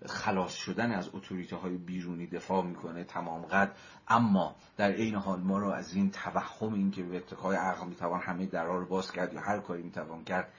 خلاص 0.06 0.52
شدن 0.52 0.92
از 0.92 1.10
اتوریته 1.14 1.56
های 1.56 1.76
بیرونی 1.76 2.26
دفاع 2.26 2.64
می‌کنه 2.64 3.04
تمام 3.04 3.42
قد. 3.42 3.76
اما 4.08 4.56
در 4.76 4.92
عین 4.92 5.14
حال 5.14 5.40
ما 5.40 5.58
رو 5.58 5.70
از 5.70 5.94
این 5.94 6.10
توهم 6.10 6.74
این 6.74 6.90
که 6.90 7.02
به 7.02 7.16
اتکای 7.16 7.56
عقل 7.56 7.86
می‌توان 7.86 8.20
همه 8.20 8.46
درها 8.46 8.76
رو 8.76 8.86
باز 8.86 9.12
کرد 9.12 9.32
یا 9.32 9.40
هر 9.40 9.60
کاری 9.60 9.82
می‌توان 9.82 10.24
کرد 10.24 10.52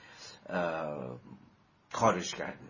خارج 1.91 2.36
کرده. 2.36 2.66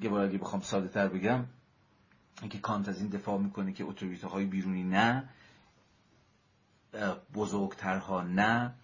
یه 0.00 0.10
بار 0.10 0.20
اگه 0.20 0.38
بخوام 0.38 0.60
ساده 0.60 0.88
تر 0.88 1.08
بگم 1.08 1.46
اینکه 2.40 2.58
کانت 2.58 2.88
از 2.88 3.00
این 3.00 3.08
دفاع 3.08 3.38
می‌کنه 3.38 3.72
که 3.72 3.84
اتوریته 3.84 4.26
های 4.26 4.44
بیرونی 4.44 4.84
نه 4.84 5.28
بزرگترها 7.34 8.22
نه 8.22 8.74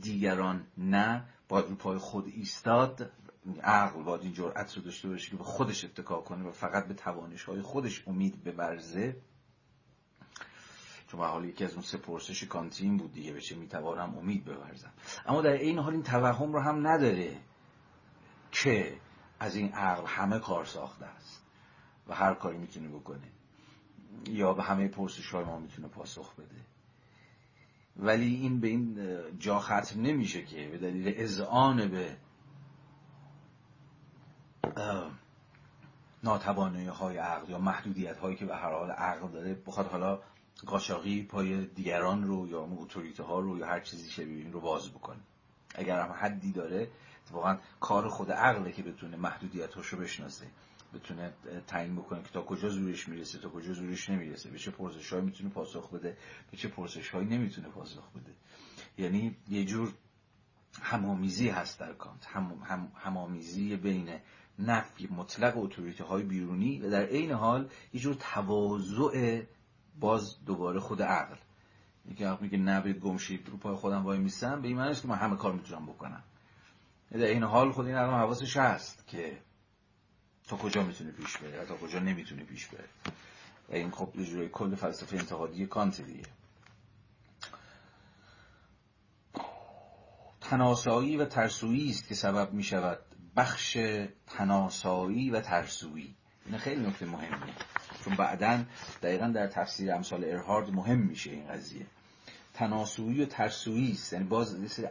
دیگران 0.00 0.66
نه 0.78 1.24
باید 1.48 1.66
رو 1.66 1.74
پای 1.74 1.98
خود 1.98 2.26
ایستاد 2.26 3.10
عقل 3.62 4.02
باید 4.02 4.22
این 4.22 4.32
جرأت 4.32 4.76
رو 4.76 4.82
داشته 4.82 5.08
باشه 5.08 5.30
که 5.30 5.36
به 5.36 5.44
خودش 5.44 5.84
اتکا 5.84 6.20
کنه 6.20 6.44
و 6.44 6.50
فقط 6.50 6.88
به 6.88 6.94
توانش 6.94 7.44
های 7.44 7.62
خودش 7.62 8.08
امید 8.08 8.44
ببرزه. 8.44 9.16
چون 11.08 11.20
به 11.20 11.26
حال 11.26 11.44
یکی 11.44 11.64
از 11.64 11.72
اون 11.72 11.82
سه 11.82 11.98
پرسش 11.98 12.44
کانتین 12.44 12.96
بود 12.96 13.12
دیگه 13.12 13.32
بشه 13.32 13.56
می‌توانم 13.56 14.18
امید 14.18 14.44
ببرزم. 14.44 14.92
اما 15.26 15.42
در 15.42 15.52
این 15.52 15.78
حال 15.78 15.92
این 15.92 16.02
توهم 16.02 16.52
رو 16.52 16.60
هم 16.60 16.86
نداره 16.86 17.36
که 18.52 18.96
از 19.40 19.56
این 19.56 19.72
عقل 19.72 20.06
همه 20.06 20.38
کار 20.38 20.64
ساخته 20.64 21.06
است. 21.06 21.43
و 22.08 22.14
هر 22.14 22.34
کاری 22.34 22.58
می‌تونه 22.58 22.88
بکنه 22.88 23.28
یا 24.28 24.54
به 24.54 24.62
همه 24.62 24.88
پرسش 24.88 25.30
های 25.30 25.44
ما 25.44 25.58
می‌تونه 25.58 25.88
پاسخ 25.88 26.34
بده. 26.34 26.60
ولی 27.96 28.34
این 28.34 28.60
به 28.60 28.68
این 28.68 28.98
جا 29.38 29.58
ختم 29.58 30.00
نمیشه 30.00 30.44
که 30.44 30.68
به 30.68 30.78
دلیل 30.78 31.14
اذعان 31.16 31.88
به 31.88 32.16
ناتوانایی 36.22 36.86
های 36.86 37.16
عقل 37.16 37.50
یا 37.50 37.58
محدودیت 37.58 38.18
هایی 38.18 38.36
که 38.36 38.46
به 38.46 38.56
هر 38.56 38.72
حال 38.72 38.90
عقل 38.90 39.28
داره. 39.28 39.54
بخواد 39.54 39.86
حالا 39.86 40.20
قاچاقی 40.66 41.22
پای 41.22 41.66
دیگران 41.66 42.24
رو 42.24 42.48
یا 42.48 42.60
اتوریته 42.60 43.22
ها 43.22 43.40
رو 43.40 43.58
یا 43.58 43.66
هر 43.66 43.80
چیزی 43.80 44.10
شبیه 44.10 44.36
این 44.36 44.52
رو 44.52 44.60
باز 44.60 44.90
بکنه. 44.90 45.20
اگر 45.74 46.00
هم 46.00 46.12
حدی 46.12 46.52
داره 46.52 46.88
واقعا 47.32 47.58
کار 47.80 48.08
خود 48.08 48.32
عقله 48.32 48.72
که 48.72 48.82
بتونه 48.82 49.16
محدودیت 49.16 49.76
رو 49.76 49.98
بشناسه. 49.98 50.46
بتونه 50.94 51.32
تعیین 51.66 51.96
بکنه 51.96 52.22
که 52.22 52.28
تا 52.28 52.42
کجا 52.42 52.68
زورش 52.68 53.08
می‌رسه 53.08 53.38
تا 53.38 53.48
کجا 53.48 53.72
زورش 53.72 54.10
نمی‌رسه. 54.10 54.50
به 54.50 54.58
چه 54.58 54.70
پرسش 54.70 55.12
می‌تونه 55.12 55.50
پاسخ 55.50 55.90
بده؟ 55.90 56.16
به 56.50 56.56
چه 56.56 56.68
پرسش 56.68 57.10
هایی 57.10 57.28
نمی‌تونه 57.28 57.68
پاسخ 57.68 58.10
بده؟ 58.10 58.32
یعنی 58.98 59.36
یه 59.48 59.64
جور 59.64 59.92
همامیزی 60.82 61.48
هست 61.48 61.80
در 61.80 61.92
کانت. 61.92 62.26
هم، 62.26 62.62
هم، 62.64 62.92
همامیزی 62.96 63.76
بین 63.76 64.18
نفی 64.58 65.06
مطلق 65.06 65.58
اتوریته 65.58 66.04
های 66.04 66.22
بیرونی 66.22 66.80
و 66.80 66.90
در 66.90 67.04
عین 67.06 67.32
حال 67.32 67.68
یه 67.92 68.00
جور 68.00 68.14
تواضع 68.14 69.42
باز 70.00 70.44
دوباره 70.44 70.80
خود 70.80 71.02
عقل. 71.02 71.36
یکی 72.10 72.24
عقل 72.24 72.42
میگه 72.42 72.58
نه 72.58 72.92
گمشید 72.92 73.48
رو 73.48 73.56
پای 73.56 73.74
خودم 73.74 74.04
وای 74.04 74.18
میسم 74.18 74.62
به 74.62 74.68
این 74.68 74.76
معنی 74.76 74.94
که 74.94 75.08
من 75.08 75.16
همه 75.16 75.36
کار 75.36 75.52
می‌تونم 75.52 75.86
بکنم. 75.86 76.22
در 77.10 77.18
این 77.18 77.42
حال 77.42 77.72
خود 77.72 77.86
این 77.86 77.94
الان 77.94 78.20
حواسش 78.20 78.56
هست 78.56 79.06
که 79.06 79.38
تا 80.48 80.56
کجا 80.56 80.82
می‌تونه 80.82 81.10
پیش 81.10 81.36
بره؟ 81.38 81.66
تا 81.66 81.76
کجا 81.76 81.98
نمی‌تونه 81.98 82.44
پیش 82.44 82.66
بره؟ 82.66 82.88
و 83.68 83.74
این 83.74 83.90
خب 83.90 84.16
یه 84.16 84.48
کل 84.48 84.74
فلسفه 84.74 85.16
انتقادی 85.16 85.66
کانت 85.66 86.00
دیگه. 86.00 86.24
تناسایی 90.40 91.16
و 91.16 91.24
ترسویی 91.24 91.90
است 91.90 92.08
که 92.08 92.14
سبب 92.14 92.52
می 92.52 92.62
شود 92.62 92.98
بخش 93.36 93.78
تناسایی 94.26 95.30
و 95.30 95.40
ترسویی. 95.40 96.14
این 96.46 96.58
خیلی 96.58 96.86
نکته 96.86 97.06
مهمیه. 97.06 97.54
چون 98.04 98.16
بعدا 98.16 98.64
دقیقا 99.02 99.26
در 99.26 99.46
تفسیر 99.46 99.92
امثال 99.92 100.24
ارهارد 100.24 100.70
مهم 100.70 100.98
میشه 100.98 101.30
این 101.30 101.48
قضیه. 101.48 101.86
تناسویی 102.54 103.22
و 103.22 103.26
ترسویی 103.26 103.92
است. 103.92 104.12
یعنی 104.12 104.24
باز 104.24 104.58
یه 104.58 104.68
سری 104.68 104.88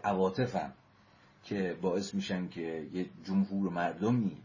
که 1.44 1.78
باعث 1.82 2.14
میشن 2.14 2.50
که 2.50 2.90
یه 2.94 3.06
جمهور 3.24 3.72
مردمی 3.74 4.38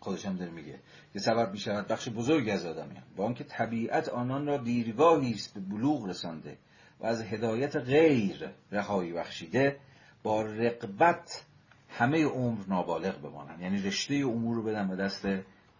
خودش 0.00 0.26
هم 0.26 0.36
داره 0.36 0.50
میگه. 0.50 0.78
که 1.12 1.18
سبب 1.18 1.52
می‌شود 1.52 1.88
بخش 1.88 2.08
بزرگ 2.08 2.48
از 2.48 2.66
آدمیان. 2.66 3.02
با 3.16 3.24
آنکه 3.24 3.44
طبیعت 3.44 4.08
آنان 4.08 4.46
را 4.46 4.56
دیرگاهی 4.56 5.32
است 5.32 5.54
به 5.54 5.60
بلوغ 5.60 6.08
رسانده 6.08 6.58
و 7.00 7.06
از 7.06 7.22
هدایت 7.22 7.76
غیر 7.76 8.50
رهایی 8.72 9.12
بخشیده 9.12 9.76
با 10.22 10.42
رقبت 10.42 11.44
همه 11.88 12.24
عمر 12.24 12.60
نابالغ 12.68 13.20
بمانند. 13.22 13.60
یعنی 13.60 13.82
رشته 13.82 14.14
امور 14.14 14.56
رو 14.56 14.62
بدن 14.62 14.88
به 14.88 14.96
دست 14.96 15.28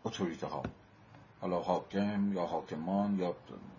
اتوریته 0.04 0.46
ها 0.46 0.62
حالا 1.40 1.60
حاکم 1.60 2.32
یا 2.32 2.46
حاکمان 2.46 3.18
یا 3.18 3.36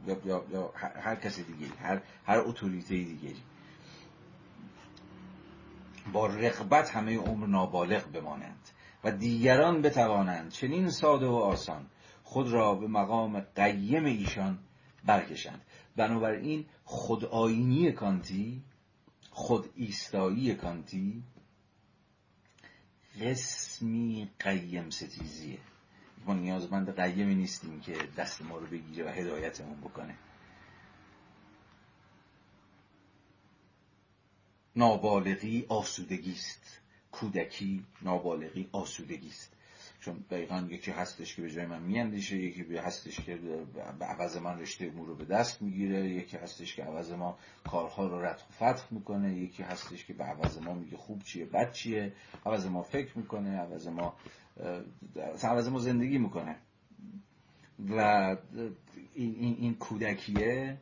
یا, 0.07 0.17
یا, 0.25 0.45
یا 0.51 0.71
هر 0.75 1.15
کسی 1.15 1.43
دیگه 1.43 1.67
هر 1.81 2.01
هر 2.25 2.39
اتوریته 2.39 2.95
دیگری 2.95 3.41
با 6.13 6.27
رقبت 6.27 6.89
همه 6.89 7.17
عمر 7.17 7.47
نابالغ 7.47 8.11
بمانند. 8.11 8.69
و 9.03 9.11
دیگران 9.11 9.81
بتوانند 9.81 10.51
چنین 10.51 10.89
ساده 10.89 11.27
و 11.27 11.35
آسان 11.35 11.87
خود 12.23 12.47
را 12.47 12.75
به 12.75 12.87
مقام 12.87 13.39
قیم 13.39 14.05
ایشان 14.05 14.59
برکشند. 15.05 15.61
بنابراین 15.95 16.65
خودآینی 16.83 17.91
کانتی 17.91 18.63
خود 19.29 19.69
ایستایی 19.75 20.55
کانتی 20.55 21.23
قسمی 23.21 24.29
قیم 24.39 24.89
ستیزیه. 24.89 25.59
ما 26.25 26.33
نیازمند 26.33 26.95
قیمی 26.95 27.35
نیستیم 27.35 27.79
که 27.79 27.97
دست 28.17 28.41
ما 28.41 28.57
رو 28.57 28.67
بگیره 28.67 29.05
و 29.05 29.09
هدایتمون 29.09 29.81
بکنه. 29.81 30.15
نابالغی 34.75 35.65
آسودگی 35.69 36.31
است. 36.31 36.80
کودکی 37.11 37.83
نابالغی 38.01 38.69
آسودگی 38.71 39.27
است. 39.27 39.53
چون 39.99 40.25
دقیقا 40.29 40.67
یکی 40.69 40.91
هستش 40.91 41.35
که 41.35 41.41
به 41.41 41.51
جای 41.51 41.65
من 41.65 41.81
میاندیشه 41.81 42.37
یکی 42.37 42.77
هستش 42.77 43.19
که 43.19 43.35
به 43.99 44.05
عوض 44.05 44.37
من 44.37 44.59
رشته 44.59 44.85
امور 44.85 45.07
رو 45.07 45.15
به 45.15 45.25
دست 45.25 45.61
می‌گیره 45.61 46.09
یکی 46.09 46.37
هستش 46.37 46.75
که 46.75 46.83
عوض 46.83 47.11
ما 47.11 47.37
کارها 47.63 48.07
رو 48.07 48.25
رد 48.25 48.41
و 48.49 48.53
فتح 48.53 48.83
می‌کنه 48.91 49.33
یکی 49.33 49.63
هستش 49.63 50.05
که 50.05 50.13
به 50.13 50.23
عوض 50.23 50.57
ما 50.57 50.73
میگه 50.73 50.97
خوب 50.97 51.23
چیه 51.23 51.45
بد 51.45 51.71
چیه 51.71 52.13
عوض 52.45 52.65
ما 52.65 52.83
فکر 52.83 53.17
می‌کنه 53.17 53.57
عوض 53.57 53.87
ما 53.87 54.15
عوض 55.43 55.67
ما 55.67 55.79
زندگی 55.79 56.17
می‌کنه. 56.17 56.55
و 57.89 57.99
این, 59.15 59.35
این, 59.35 59.55
این 59.59 59.75
کودکیه 59.75 60.77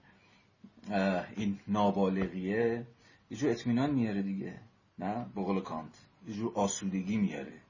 این 1.36 1.60
نابالغیه 1.68 2.86
یه 3.32 3.38
جور 3.38 3.52
اطمینان 3.52 3.92
میاره 3.92 4.22
دیگه 4.22 4.60
نه؟ 5.00 5.26
به 5.36 5.42
قول 5.42 5.62
کانت. 5.62 6.09
یه 6.28 6.34
جور 6.34 6.52
آسودگی 6.56 7.18
میاره. 7.18 7.62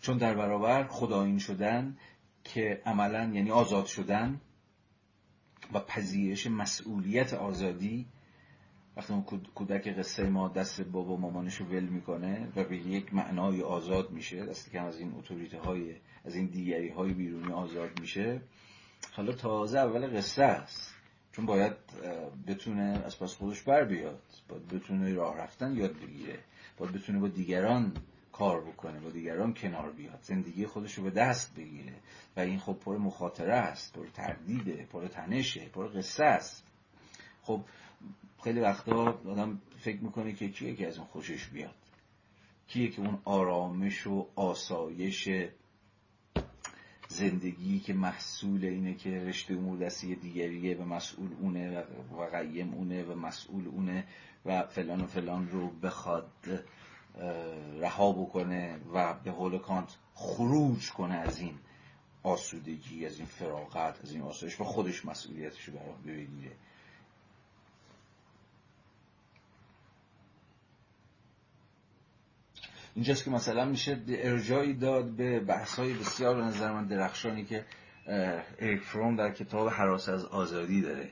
چون 0.00 0.18
در 0.18 0.34
برابر 0.34 0.86
خداین 0.86 1.38
شدن 1.38 1.96
که 2.44 2.82
عملا 2.86 3.30
یعنی 3.34 3.50
آزاد 3.50 3.86
شدن 3.86 4.40
و 5.72 5.80
پذیرش 5.80 6.46
مسئولیت 6.46 7.34
آزادی 7.34 8.06
وقتی 8.96 9.12
اون 9.12 9.22
کودک 9.54 9.88
قصه 9.88 10.28
ما 10.28 10.48
دست 10.48 10.80
بابا 10.80 11.16
مامانش 11.16 11.56
رو 11.56 11.66
ول 11.66 11.84
می‌کنه 11.84 12.52
و 12.56 12.64
به 12.64 12.76
یک 12.76 13.14
معنای 13.14 13.62
آزاد 13.62 14.10
میشه 14.10 14.46
دست 14.46 14.70
کم 14.70 14.84
از 14.84 14.98
این 14.98 15.14
اتوریته 15.18 15.58
های 15.58 15.94
از 16.24 16.34
این 16.34 16.46
دیگری 16.46 16.88
های 16.88 17.12
بیرونی 17.12 17.52
آزاد 17.52 18.00
میشه 18.00 18.40
حالا 19.12 19.32
تازه 19.32 19.78
اول 19.78 20.16
قصه 20.16 20.42
است. 20.44 20.89
چون 21.32 21.46
باید 21.46 21.72
بتونه 22.46 23.02
از 23.06 23.18
پس 23.18 23.34
خودش 23.34 23.62
بر 23.62 23.84
بیاد 23.84 24.22
باید 24.48 24.68
بتونه 24.68 25.14
راه 25.14 25.38
رفتن 25.38 25.76
یاد 25.76 25.92
بگیره 26.00 26.38
باید 26.78 26.92
بتونه 26.92 27.18
با 27.18 27.28
دیگران 27.28 27.92
کار 28.32 28.60
بکنه 28.60 29.00
با 29.00 29.10
دیگران 29.10 29.54
کنار 29.54 29.92
بیاد 29.92 30.18
زندگی 30.22 30.66
خودش 30.66 30.94
رو 30.94 31.04
به 31.04 31.10
دست 31.10 31.56
بگیره. 31.56 31.94
و 32.36 32.40
این 32.40 32.58
خب 32.58 32.72
پر 32.72 32.98
مخاطره 32.98 33.54
است 33.54 33.92
پر 33.94 34.06
تردیده 34.06 34.86
پر 34.92 35.06
تنشه 35.06 35.68
پر 35.68 35.86
قصه 35.88 36.24
است. 36.24 36.64
خب 37.42 37.60
خیلی 38.44 38.60
وقتا 38.60 39.20
آدم 39.26 39.60
فکر 39.78 40.00
می‌کنه 40.00 40.32
که 40.32 40.48
کیه 40.48 40.74
که 40.74 40.86
از 40.86 40.98
اون 40.98 41.06
خوشش 41.06 41.46
بیاد؟ 41.46 41.74
کیه 42.68 42.90
که 42.90 43.00
اون 43.00 43.18
آرامش 43.24 44.06
و 44.06 44.26
آسایش 44.36 45.28
زندگی 47.10 47.80
که 47.80 47.94
محصول 47.94 48.64
اینه 48.64 48.94
که 48.94 49.10
رشته 49.24 49.54
امور 49.54 49.78
دستی 49.78 50.14
دیگریه 50.14 50.76
و 50.76 50.84
مسئول 50.84 51.30
اونه 51.40 51.80
و 52.18 52.24
قیم 52.32 52.74
اونه 52.74 53.04
و 53.04 53.14
مسئول 53.14 53.68
اونه 53.68 54.04
و 54.46 54.66
فلان 54.66 55.00
و 55.00 55.06
فلان 55.06 55.48
رو 55.48 55.70
بخواد 55.70 56.32
رها 57.80 58.12
بکنه 58.12 58.80
و 58.94 59.14
به 59.14 59.30
قول 59.30 59.58
کانت 59.58 59.96
خروج 60.14 60.90
کنه 60.90 61.14
از 61.14 61.38
این 61.38 61.54
آسودگی 62.22 63.06
از 63.06 63.16
این 63.16 63.26
فراغت 63.26 64.00
از 64.04 64.12
این 64.12 64.22
آسایش 64.22 64.60
و 64.60 64.64
خودش 64.64 65.04
مسئولیتش 65.04 65.64
رو 65.64 65.74
بگیره 66.06 66.52
اینجاست 72.94 73.24
که 73.24 73.30
مثلا 73.30 73.64
میشه 73.64 74.02
ارجایی 74.08 74.74
داد 74.74 75.10
به 75.10 75.40
بحث‌های 75.40 75.94
بسیار 75.94 76.36
به 76.36 76.42
نظر 76.42 76.72
من 76.72 76.86
درخشانی 76.86 77.44
که 77.44 77.64
اریک 78.58 78.82
فروم 78.82 79.16
در 79.16 79.30
کتاب 79.30 79.68
حراس 79.68 80.08
از 80.08 80.24
آزادی 80.24 80.82
داره 80.82 81.10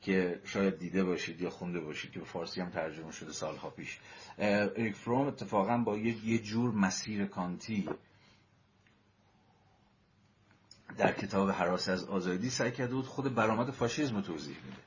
که 0.00 0.40
شاید 0.44 0.78
دیده 0.78 1.04
باشید 1.04 1.40
یا 1.40 1.50
خونده 1.50 1.80
باشید 1.80 2.10
که 2.10 2.18
به 2.18 2.24
فارسی 2.24 2.60
هم 2.60 2.70
ترجمه 2.70 3.12
شده 3.12 3.32
سالها 3.32 3.70
پیش. 3.70 3.98
اریک 4.38 4.94
فروم 4.94 5.26
اتفاقا 5.26 5.78
با 5.78 5.96
یه 5.98 6.38
جور 6.38 6.70
مسیر 6.70 7.26
کانتی 7.26 7.88
در 10.98 11.12
کتاب 11.12 11.50
حراس 11.50 11.88
از 11.88 12.04
آزادی 12.04 12.50
سعی 12.50 12.70
کرده 12.70 12.94
بود 12.94 13.06
خود 13.06 13.34
برآمد 13.34 13.70
فاشیزم 13.70 14.16
رو 14.16 14.22
توضیح 14.22 14.56
میده 14.64 14.82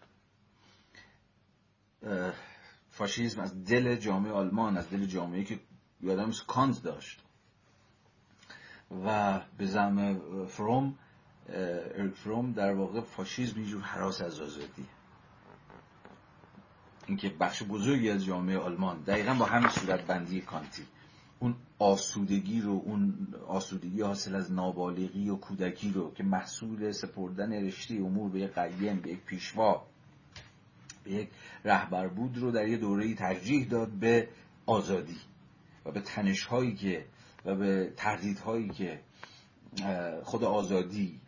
فاشیزم 2.90 3.42
از 3.42 3.66
دل 3.66 3.96
جامعه 3.96 4.32
آلمان 4.32 4.78
از 4.78 4.90
دل 4.90 5.06
جامعه 5.06 5.44
که 5.44 5.60
یادم 6.02 6.32
کانت 6.48 6.84
داشت. 6.84 7.20
و 9.06 9.40
به 9.58 9.66
زم 9.66 10.20
فروم 10.48 10.96
فروم 12.16 12.52
در 12.52 12.74
واقع 12.74 13.02
فاشیزم 13.02 13.60
یه 13.60 13.66
جور 13.66 13.82
حراس 13.82 14.22
از 14.22 14.42
آزادی. 14.42 14.86
اینکه 17.08 17.30
بخش 17.30 17.64
بزرگی 17.64 18.10
از 18.10 18.26
جامعه 18.26 18.58
آلمان 18.58 19.02
دقیقا 19.02 19.34
با 19.34 19.46
همین 19.46 19.70
صورت 19.70 20.02
بندی 20.02 20.42
کانتی 20.42 20.86
اون 21.40 21.56
آسودگی 21.80 22.62
رو 22.62 22.82
اون 22.86 23.28
آسودگی 23.48 24.02
حاصل 24.02 24.36
از 24.36 24.52
نابالغی 24.52 25.30
و 25.30 25.36
کودکی 25.36 25.92
رو 25.92 26.14
که 26.14 26.24
محصول 26.24 26.92
سپردن 26.92 27.54
رشته 27.54 27.96
امور 27.96 28.32
به 28.32 28.40
یک 28.40 28.52
قیم 28.52 29.00
به 29.00 29.10
یک 29.10 29.20
پیشوا 29.20 29.86
به 31.04 31.12
یک 31.12 31.30
رهبر 31.66 32.08
بود 32.08 32.38
رو 32.38 32.52
در 32.52 32.68
یه 32.68 32.78
دوره 32.78 33.14
ترجیح 33.14 33.68
داد 33.68 33.90
به 33.90 34.30
آزادی. 34.66 35.18
و 35.86 35.92
به 35.92 36.02
تنش 36.02 36.44
هایی 36.44 36.76
که 36.76 37.06
و 37.46 37.56
به 37.56 37.94
تردیدهایی 37.98 38.70
که 38.70 39.00
خود 40.24 40.44
آزادی 40.44 41.20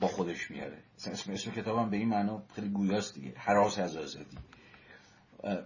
با 0.00 0.08
خودش 0.08 0.50
میاره. 0.50 0.78
اسم, 1.06 1.32
اسم 1.32 1.50
کتابم 1.50 1.90
به 1.90 1.96
این 1.96 2.08
معنا 2.08 2.42
خیلی 2.54 2.68
گویاست 2.68 3.14
دیگه 3.14 3.32
حراس 3.36 3.78
از 3.78 3.96
آزادی. 3.96 4.36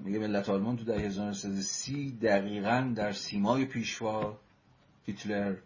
میگه 0.01 0.19
ملت 0.19 0.49
آلمان 0.49 0.77
تو 0.77 0.85
در 0.85 0.95
1930 0.95 2.19
دقیقا 2.23 2.93
در 2.97 3.13
سیمای 3.13 3.65
پیشوا 3.65 4.39
هیتلر 5.07 5.57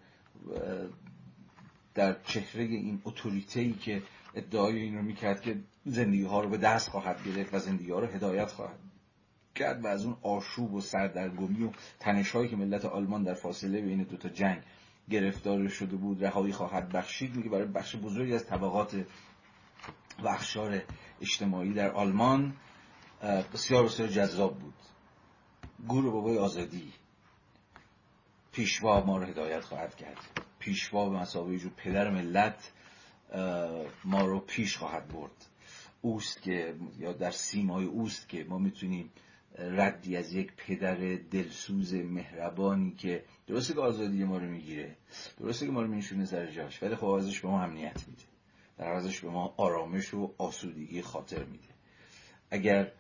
در 1.95 2.17
چهره 2.25 2.65
این 2.65 3.03
اتوریته 3.05 3.73
که 3.73 4.03
ادعای 4.35 4.79
این 4.79 4.97
رو 4.97 5.03
می‌کرد 5.03 5.41
که 5.41 5.57
زندگی 5.87 6.25
ها 6.25 6.41
رو 6.41 6.49
به 6.49 6.57
دست 6.57 6.89
خواهد 6.89 7.25
گرفت 7.25 7.55
و 7.55 7.59
زندگی 7.59 7.91
ها 7.91 7.99
رو 7.99 8.07
هدایت 8.07 8.51
خواهد 8.51 8.79
کرد 9.55 9.85
و 9.85 9.87
از 9.87 10.05
اون 10.05 10.17
آشوب 10.23 10.75
و 10.75 10.81
سردرگمی 10.81 11.65
و 11.65 11.71
تنشهایی 12.01 12.49
که 12.49 12.57
ملت 12.57 12.85
آلمان 12.85 13.23
در 13.23 13.35
فاصله 13.35 13.81
بین 13.81 14.03
دوتا 14.03 14.29
جنگ 14.29 14.63
گرفتار 15.11 15.69
شده 15.69 15.97
بود 15.97 16.25
رهایی 16.25 16.53
خواهد 16.53 16.89
بخشید 16.89 17.37
میگه 17.37 17.49
برای 17.49 17.67
بخش 17.67 17.97
بزرگی 17.97 18.35
از 18.35 18.47
طبقات 18.47 18.95
و 20.23 20.29
اخشار 20.29 20.83
اجتماعی 21.21 21.73
در 21.73 21.91
آلمان 21.91 22.57
بسیار 23.55 23.85
بسیار 23.85 24.09
جذاب 24.09 24.59
بود. 24.59 24.75
گور 25.89 26.11
بابای 26.11 26.39
آزادی. 26.39 26.93
پیشوا 28.53 29.05
ما 29.05 29.19
رو 29.19 29.25
هدایت 29.25 29.61
خواهد 29.61 29.95
کرد. 29.97 30.19
پیشوا 30.59 31.09
به 31.11 31.17
مسابقه 31.17 31.59
جو 31.59 31.71
پدر 31.77 32.11
ملت 32.11 32.73
ما 34.05 34.21
رو 34.21 34.41
پیش 34.41 34.77
خواهد 34.77 35.09
برد. 35.09 35.47
اوست 36.01 36.43
که 36.43 36.75
یا 36.99 37.13
در 37.13 37.31
سیمای 37.31 37.85
اوست 37.85 38.29
که 38.29 38.47
ما 38.49 38.59
می‌تونیم 38.59 39.11
ردی 39.59 40.17
از 40.17 40.35
یک 40.35 40.53
پدر 40.57 40.97
دلسوز 41.31 41.95
مهربانی 41.95 42.91
که 42.91 43.25
درسته 43.47 43.75
که 43.75 43.81
آزادی 43.81 44.25
ما 44.25 44.39
رو 44.39 44.47
می‌گیره 44.47 44.97
درسته 45.41 45.67
که 45.67 45.73
ما 45.73 45.83
رو 45.83 45.89
میشونه 45.89 46.25
سر 46.25 46.47
جاش 46.47 46.83
ولی 46.83 46.97
خب 46.97 47.07
ازش 47.07 47.41
به 47.41 47.49
ما 47.49 47.63
امنیت 47.63 48.05
میده. 48.09 48.23
در 48.79 48.89
ازش 48.89 49.21
به 49.21 49.31
ما 49.31 49.55
آرامش 49.57 50.15
و 50.15 50.35
آسودگی 50.39 51.03
خاطر 51.03 51.45
میده. 51.45 51.75
اگر 52.51 52.93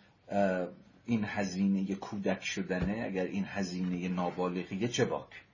این 1.06 1.24
هزینه 1.24 1.94
کودک 1.94 2.44
شدنه 2.44 3.02
اگر 3.04 3.24
این 3.24 3.44
هزینه 3.44 4.08
نابالغیه 4.08 4.88
چه 4.88 5.04
باک؟ 5.04 5.44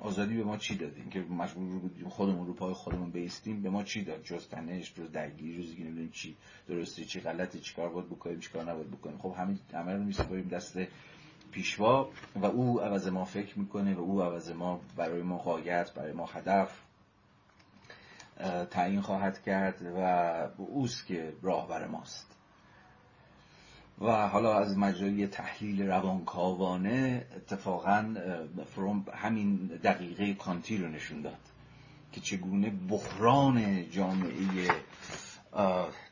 آزادی 0.00 0.36
به 0.36 0.44
ما 0.44 0.56
چی 0.56 0.76
داده 0.76 1.00
اینکه 1.00 1.20
مجبور 1.20 1.78
بودیم 1.78 2.08
خودمون 2.08 2.46
رو 2.46 2.54
پای 2.54 2.72
خودمون 2.72 3.10
بیستیم 3.10 3.62
به 3.62 3.70
ما 3.70 3.82
چی 3.82 4.04
داد؟ 4.04 4.22
جز 4.24 4.48
تنش 4.48 4.94
جز 4.94 5.12
درگیری 5.12 5.62
جز 5.62 5.74
اینکه 5.76 6.12
چی 6.12 6.36
درسته 6.68 7.04
چی 7.04 7.20
غلطه 7.20 7.58
چی 7.58 7.74
کار 7.74 7.88
باید 7.88 8.06
بکنیم 8.06 8.40
چی 8.40 8.50
کار 8.50 8.70
نباید 8.70 8.90
بکنیم. 8.90 9.18
خب 9.18 9.34
همین 9.38 9.58
همه 9.74 9.92
رو 9.92 10.02
میسپاریم 10.02 10.48
دست 10.48 10.78
پیشوا 11.50 12.10
و 12.36 12.46
او 12.46 12.80
عوض 12.80 13.08
ما 13.08 13.24
فکر 13.24 13.58
می‌کنه 13.58 13.94
و 13.94 14.00
او 14.00 14.22
عوض 14.22 14.50
ما 14.50 14.80
برای 14.96 15.22
ما 15.22 15.38
قایت 15.38 15.94
برای 15.94 16.12
ما 16.12 16.26
هدف 16.26 16.80
تعیین 18.70 19.00
خواهد 19.00 19.42
کرد 19.42 19.82
و 19.96 20.62
اوست 20.62 21.06
که 21.06 21.32
راهبر 21.42 21.86
ماست. 21.86 22.29
و 24.00 24.28
حالا 24.28 24.58
از 24.58 24.78
مجرای 24.78 25.26
تحلیل 25.26 25.82
روانکاوانه 25.82 27.26
اتفاقا 27.36 28.14
فروم 28.66 29.06
همین 29.14 29.56
دقیقه 29.66 30.34
کانتی 30.34 30.78
رو 30.78 30.88
نشون 30.88 31.22
داد 31.22 31.40
که 32.12 32.20
چگونه 32.20 32.70
بحران 32.70 33.90
جامعه 33.90 34.70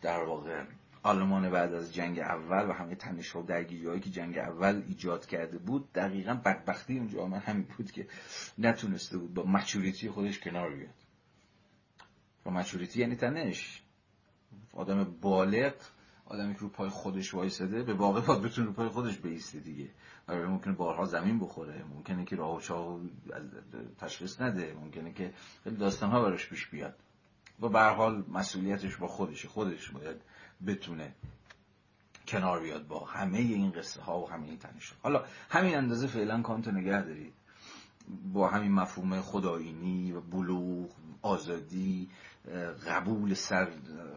در 0.02 0.23
واقع 0.24 0.65
آلمان 1.02 1.51
بعد 1.51 1.74
از 1.74 1.94
جنگ 1.94 2.19
اول 2.19 2.70
و 2.70 2.73
همه 2.73 2.94
تنش 2.94 3.36
و 3.36 3.43
درگیری 3.43 4.01
که 4.01 4.10
جنگ 4.10 4.39
اول 4.39 4.82
ایجاد 4.89 5.27
کرده 5.27 5.59
بود 5.59 5.93
دقیقا 5.93 6.35
بدبختی 6.35 6.98
اون 6.98 7.09
جامعه 7.09 7.40
همین 7.40 7.66
بود 7.77 7.90
که 7.90 8.06
نتونسته 8.59 9.19
بود 9.19 9.35
با 9.35 9.43
مچوریتی 9.43 10.10
خودش 10.10 10.39
کنار 10.39 10.74
بیاد. 10.74 10.94
و 12.47 12.51
مچوریتی 12.51 13.01
یعنی 13.01 13.16
تنش. 13.16 13.82
آدم 14.73 15.05
بالغ 15.20 15.74
آدمی 16.30 16.55
که 16.55 16.60
رو 16.60 16.68
پای 16.68 16.88
خودش 16.88 17.34
وایساده 17.34 17.82
به 17.82 17.94
واقع 17.94 18.20
باید 18.20 18.42
بتونه 18.42 18.66
رو 18.66 18.72
پای 18.72 18.88
خودش 18.88 19.18
بیسته 19.18 19.59
دیگه. 19.59 19.88
برای 20.26 20.46
ممکنه 20.46 20.74
بارها 20.74 21.05
زمین 21.05 21.38
بخوره 21.38 21.84
ممکنه 21.94 22.24
که 22.24 22.36
راه 22.36 22.56
و 22.56 22.60
چاه 22.60 23.00
تشخیص 23.98 24.40
نده 24.40 24.74
ممکنه 24.74 25.12
که 25.12 25.32
خیلی 25.64 25.76
داستان 25.76 26.10
ها 26.10 26.22
براش 26.22 26.48
پیش 26.48 26.66
بیاد. 26.66 26.94
و 27.60 27.68
به 27.68 27.80
حال 27.80 28.24
مسئولیتش 28.28 28.96
با 28.96 29.06
خودشه 29.06 29.48
خودش 29.48 29.90
باید 29.90 30.16
بتونه 30.66 31.12
کنار 32.28 32.60
بیاد 32.60 32.86
با 32.86 33.05
همه 33.05 33.38
این 33.38 33.70
قصه 33.70 34.02
ها 34.02 34.20
و 34.20 34.30
همه 34.30 34.46
این 34.46 34.59
تنش. 34.59 34.92
حالا 35.02 35.24
همین 35.50 35.76
اندازه 35.76 36.06
فعلا 36.06 36.42
کانتو 36.42 36.70
نگه 36.70 37.02
دارید. 37.02 37.32
با 38.32 38.48
همین 38.48 38.72
مفهوم 38.72 39.20
خداینی 39.20 40.12
و 40.12 40.20
بلوغ 40.20 40.90
آزادی 41.22 42.09
قبول 42.86 43.34
سر 43.34 43.68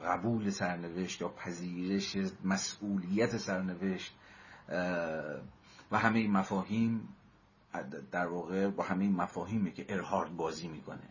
قبول 0.05 0.49
سرنوشت 0.49 1.21
یا 1.21 1.29
پذیرش 1.29 2.17
مسئولیت 2.43 3.37
سرنوشت 3.37 4.15
و 5.91 5.97
همه 5.97 6.19
این 6.19 6.31
مفاهیم 6.31 7.09
در 8.11 8.27
واقع 8.27 8.67
با 8.67 8.83
همه 8.83 9.03
این 9.03 9.15
مفاهیمی 9.15 9.71
که 9.71 9.85
ارهارد 9.89 10.35
بازی 10.35 10.67
می‌کنه 10.67 11.09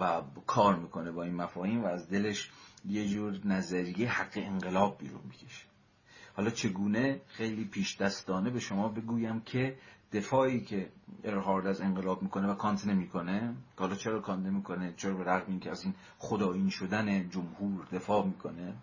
و 0.00 0.22
کار 0.46 0.76
می‌کنه 0.76 1.12
با 1.12 1.22
این 1.22 1.34
مفاهیم 1.34 1.84
و 1.84 1.86
از 1.86 2.10
دلش 2.10 2.50
یه 2.88 3.08
جور 3.08 3.40
نظریه 3.44 4.10
حق 4.12 4.32
انقلاب 4.34 4.98
بیرون 4.98 5.20
می‌کشه. 5.24 5.66
حالا 6.36 6.50
چگونه؟ 6.50 7.20
خیلی 7.26 7.64
پیش 7.64 7.96
دستانه 7.96 8.50
به 8.50 8.60
شما 8.60 8.88
بگویم 8.88 9.40
که 9.40 9.78
دفاعی 10.12 10.60
که 10.60 10.88
ارهارد 11.24 11.66
از 11.66 11.80
انقلاب 11.80 12.22
می‌کنه 12.22 12.48
و 12.48 12.54
کانت 12.54 12.86
نمی‌کنه. 12.86 13.54
حالا 13.78 13.94
چرا 13.94 14.20
کانت 14.20 14.46
نمی‌کنه؟ 14.46 14.94
چرا 14.96 15.14
به 15.14 15.24
رغم 15.24 15.44
اینکه 15.48 15.70
از 15.70 15.84
این 15.84 15.94
خدایین 16.18 16.70
شدن 16.70 17.30
جمهور 17.30 17.86
دفاع 17.92 18.26
می‌کنه؟ 18.26 18.74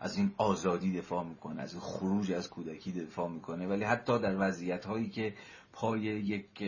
از 0.00 0.16
این 0.16 0.32
آزادی 0.36 0.98
دفاع 0.98 1.24
می‌کنه 1.24 1.62
از 1.62 1.72
این 1.72 1.82
خروج 1.82 2.32
از 2.32 2.50
کودکی 2.50 2.92
دفاع 2.92 3.28
می‌کنه. 3.28 3.66
ولی 3.66 3.84
حتی 3.84 4.18
در 4.18 4.48
وضعیت 4.48 4.84
هایی 4.84 5.10
که 5.10 5.34
پای 5.72 6.00
یک 6.00 6.62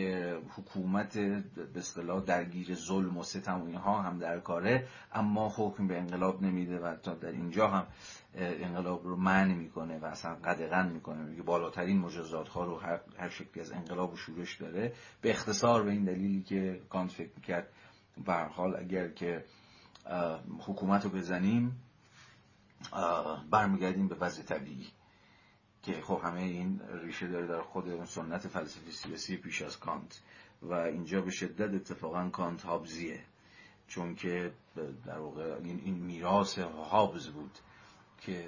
حکومت 0.57 1.17
به 1.17 1.43
اصطلاح 1.75 2.23
درگیر 2.23 2.75
ظلم 2.75 3.17
و 3.17 3.23
ستم 3.23 3.61
و 3.61 3.65
اینها 3.65 4.01
هم 4.01 4.19
در 4.19 4.39
کاره 4.39 4.87
اما 5.13 5.53
حکم 5.57 5.87
به 5.87 5.97
انقلاب 5.97 6.43
نمیده 6.43 6.79
و 6.79 6.95
تا 6.95 7.13
در 7.13 7.31
اینجا 7.31 7.67
هم 7.67 7.87
انقلاب 8.37 9.07
رو 9.07 9.15
معنی 9.15 9.53
می‌کنه 9.53 9.99
و 9.99 10.05
اصلا 10.05 10.35
قدغن 10.35 10.91
می‌کنه. 10.91 11.23
میگه 11.23 11.41
بالاترین 11.41 11.99
مجازات 11.99 12.47
ها 12.47 12.65
رو 12.65 12.79
هر, 12.79 12.99
هر 13.19 13.29
شکلی 13.29 13.61
از 13.61 13.71
انقلاب 13.71 14.13
و 14.13 14.17
شورش 14.17 14.61
داره. 14.61 14.93
به 15.21 15.29
اختصار 15.29 15.83
به 15.83 15.91
این 15.91 16.03
دلیلی 16.03 16.43
که 16.43 16.81
کانت 16.89 17.11
فکر 17.11 17.29
می‌کرد 17.35 17.67
به 18.25 18.33
حال 18.33 18.75
اگر 18.75 19.09
که 19.09 19.45
حکومت 20.59 21.03
رو 21.03 21.09
بزنیم 21.09 21.83
برمیگردیم 23.51 24.07
به 24.07 24.15
وضع 24.15 24.43
طبیعی 24.43 24.87
که 25.83 26.01
خب 26.01 26.21
همه 26.23 26.41
این 26.41 26.81
ریشه 27.03 27.27
داره 27.27 27.47
در 27.47 27.61
خود 27.61 28.05
سنت 28.05 28.47
فلسفی 28.47 28.91
سیاسی 28.91 29.37
پیش 29.37 29.61
از 29.61 29.79
کانت. 29.79 30.21
و 30.61 30.73
اینجا 30.73 31.21
به 31.21 31.31
شدت 31.31 31.73
اتفاقا 31.73 32.29
کانت 32.29 32.61
هابزیه. 32.61 33.19
چون 33.87 34.15
که 34.15 34.51
در 35.05 35.19
واقع 35.19 35.59
این 35.63 35.93
میراث 35.93 36.59
هابز 36.59 37.27
بود. 37.27 37.51
که 38.21 38.45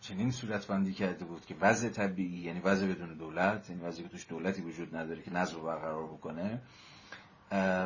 چنین 0.00 0.30
صورت 0.30 0.66
بندی 0.66 0.92
کرده 0.92 1.24
بود 1.24 1.46
که 1.46 1.54
وضع 1.60 1.88
طبیعی 1.88 2.38
یعنی 2.38 2.60
وضع 2.60 2.86
بدون 2.86 3.14
دولت 3.14 3.70
یعنی 3.70 3.82
وضعی 3.82 4.02
که 4.02 4.08
توش 4.08 4.26
دولتی 4.28 4.62
وجود 4.62 4.96
نداره 4.96 5.22
که 5.22 5.30
رو 5.30 5.62
برقرار 5.62 6.06
بکنه 6.06 6.60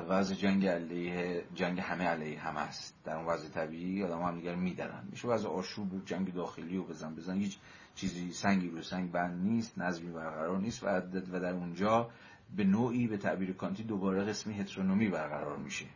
وضع 0.09 0.35
جنگ 0.35 0.67
علیه 0.67 1.45
جنگ 1.55 1.81
همه 1.81 2.05
علیه 2.05 2.41
همه 2.41 2.61
است 2.61 2.95
در 3.05 3.17
اون 3.17 3.27
وضع 3.27 3.49
طبیعی 3.49 4.03
آدم 4.03 4.23
هم 4.23 4.35
دیگر 4.35 4.55
میشه 5.11 5.29
وضع 5.29 5.49
آشوب 5.49 5.95
و 5.95 6.01
جنگ 6.01 6.35
داخلی 6.35 6.77
و 6.77 6.83
بزن 6.83 7.15
بزن. 7.15 7.39
هیچ 7.39 7.59
چیزی 7.95 8.33
سنگی 8.33 8.69
رو 8.69 8.83
سنگ 8.83 9.13
بند 9.13 9.43
نیست 9.43 9.79
نظمی 9.79 10.13
برقرار 10.13 10.59
نیست 10.59 10.83
و 10.83 10.87
و 10.87 11.41
در 11.41 11.53
اونجا 11.53 12.11
به 12.57 12.65
نوعی 12.65 13.07
به 13.07 13.17
تعبیر 13.17 13.53
کانتی 13.53 13.83
دوباره 13.83 14.25
قسمی 14.25 14.55
هترونومی 14.55 15.09
برقرار 15.09 15.57
میشه. 15.57 15.87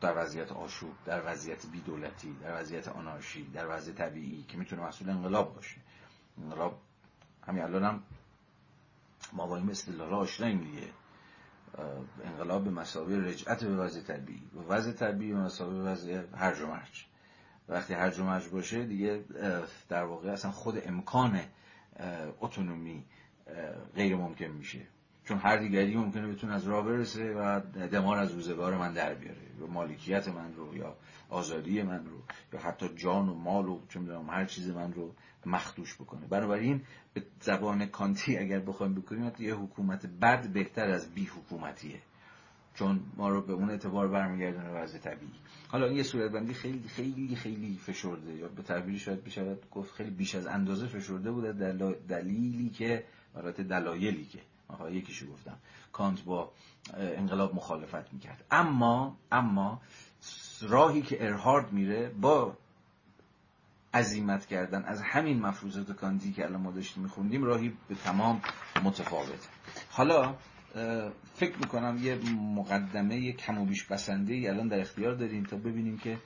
در 0.00 0.22
وضعیت 0.22 0.52
آشوب 0.52 0.92
در 1.04 1.32
وضعیت 1.32 1.66
بیدولتی 1.66 2.36
در 2.42 2.60
وضعیت 2.60 2.88
آنارشی 2.88 3.50
در 3.50 3.76
وضع 3.76 3.92
طبیعی 3.92 4.42
که 4.48 4.56
می‌تونه 4.56 4.82
محصول 4.82 5.10
انقلاب 5.10 5.54
باشه. 5.54 5.76
انقلاب 6.42 6.80
همین 7.46 7.62
الان 7.62 7.84
هم 7.84 8.02
ما 9.32 9.46
با 9.46 9.56
این 9.56 9.70
اصطلاح 9.70 10.12
آشناییم 10.12 10.58
دیگه. 10.58 10.88
انقلاب 12.24 12.64
به 12.64 12.70
مسابقه 12.70 13.16
رجعت 13.16 13.64
به 13.64 13.76
وضع 13.76 14.00
طبیعی. 14.00 14.50
و 14.54 14.72
وضع 14.72 14.92
طبیعی 14.92 15.32
به 15.32 15.38
مسابقه 15.38 15.90
وضع 15.90 16.22
هرج 16.36 16.60
و 16.60 16.66
مرج. 16.66 17.06
وقتی 17.68 17.94
هرج 17.94 18.18
و 18.18 18.24
مرج 18.24 18.48
باشه 18.48 18.84
دیگه 18.84 19.24
در 19.88 20.04
واقع 20.04 20.30
اصلا 20.30 20.50
خود 20.50 20.88
امکان 20.88 21.40
اتونومی 22.40 23.04
غیر 23.94 24.16
ممکن 24.16 24.46
میشه. 24.46 24.86
چون 25.28 25.38
هر 25.38 25.56
دیگری 25.56 25.96
ممکنه 25.96 26.28
بتونه 26.28 26.54
از 26.54 26.68
راه 26.68 26.84
برسه 26.84 27.32
و 27.32 27.60
دمار 27.92 28.18
از 28.18 28.32
روزگار 28.32 28.76
من 28.76 28.92
در 28.92 29.14
بیاره. 29.14 29.38
یا 29.60 29.66
مالکیت 29.66 30.28
من 30.28 30.54
رو 30.54 30.76
یا 30.76 30.96
آزادی 31.30 31.82
من 31.82 32.04
رو 32.06 32.22
یا 32.52 32.60
حتی 32.60 32.88
جان 32.96 33.28
و 33.28 33.34
مال 33.34 33.68
و 33.68 33.80
چون 33.88 34.02
می‌دونم 34.02 34.30
هر 34.30 34.44
چیز 34.44 34.70
من 34.70 34.92
رو 34.92 35.14
مخدوش 35.46 35.94
بکنه. 35.94 36.26
بنابراین 36.26 36.82
به 37.14 37.22
زبان 37.40 37.86
کانتی 37.86 38.38
اگر 38.38 38.60
بخوایم 38.60 38.94
بکنیم 38.94 39.32
یه 39.38 39.54
حکومت 39.54 40.06
بد 40.06 40.48
بهتر 40.48 40.90
از 40.90 41.14
بی 41.14 41.24
حکومتیه. 41.24 42.00
چون 42.74 43.00
ما 43.16 43.28
رو 43.28 43.42
به 43.42 43.52
اون 43.52 43.70
اعتبار 43.70 44.08
برمیگردونه 44.08 44.70
وضع 44.70 44.98
طبیعی. 44.98 45.32
حالا 45.68 45.86
این 45.86 45.96
یه 45.96 46.02
صورت 46.02 46.32
بندی 46.32 46.54
خیلی 46.54 46.88
خیلی 46.88 47.36
خیلی 47.36 47.78
فشرده. 47.82 48.34
یا 48.34 48.48
به 48.48 48.62
تعبیری 48.62 48.98
شاید 48.98 49.24
بشود 49.24 49.70
گفت 49.70 49.94
خیلی 49.94 50.10
بیش 50.10 50.34
از 50.34 50.46
اندازه 50.46 50.86
فشرده 50.86 51.30
بوده 51.30 51.52
دلیلی 52.08 52.70
که 52.70 53.04
برات 53.34 53.60
دلایلی 53.60 54.24
که 54.24 54.38
یکیشو 54.90 55.26
گفتم. 55.32 55.56
کانت 55.92 56.24
با 56.24 56.52
انقلاب 56.96 57.54
مخالفت 57.54 58.12
می‌کرد. 58.12 58.44
اما 58.50 59.16
اما 59.32 59.80
راهی 60.62 61.02
که 61.02 61.24
ارهارد 61.26 61.72
میره 61.72 62.08
با 62.08 62.56
عزیمت 63.94 64.46
کردن 64.46 64.84
از 64.84 65.02
همین 65.02 65.42
مفروضات 65.42 65.92
کانتی 65.92 66.32
که 66.32 66.44
الان 66.44 66.60
ما 66.60 66.70
داشتیم 66.70 67.02
میخوندیم 67.02 67.44
راهی 67.44 67.72
به 67.88 67.94
تمام 67.94 68.40
متفاوت 68.84 69.48
حالا 69.90 70.34
فکر 71.34 71.58
می‌کنم 71.58 71.98
یه 72.02 72.18
مقدمه 72.34 73.32
کم 73.32 73.58
و 73.58 73.64
بیش 73.64 73.84
بسنده 73.84 74.34
ای 74.34 74.48
الان 74.48 74.68
در 74.68 74.80
اختیار 74.80 75.14
داریم 75.14 75.44
تا 75.44 75.56
ببینیم 75.56 75.98
که 75.98 76.18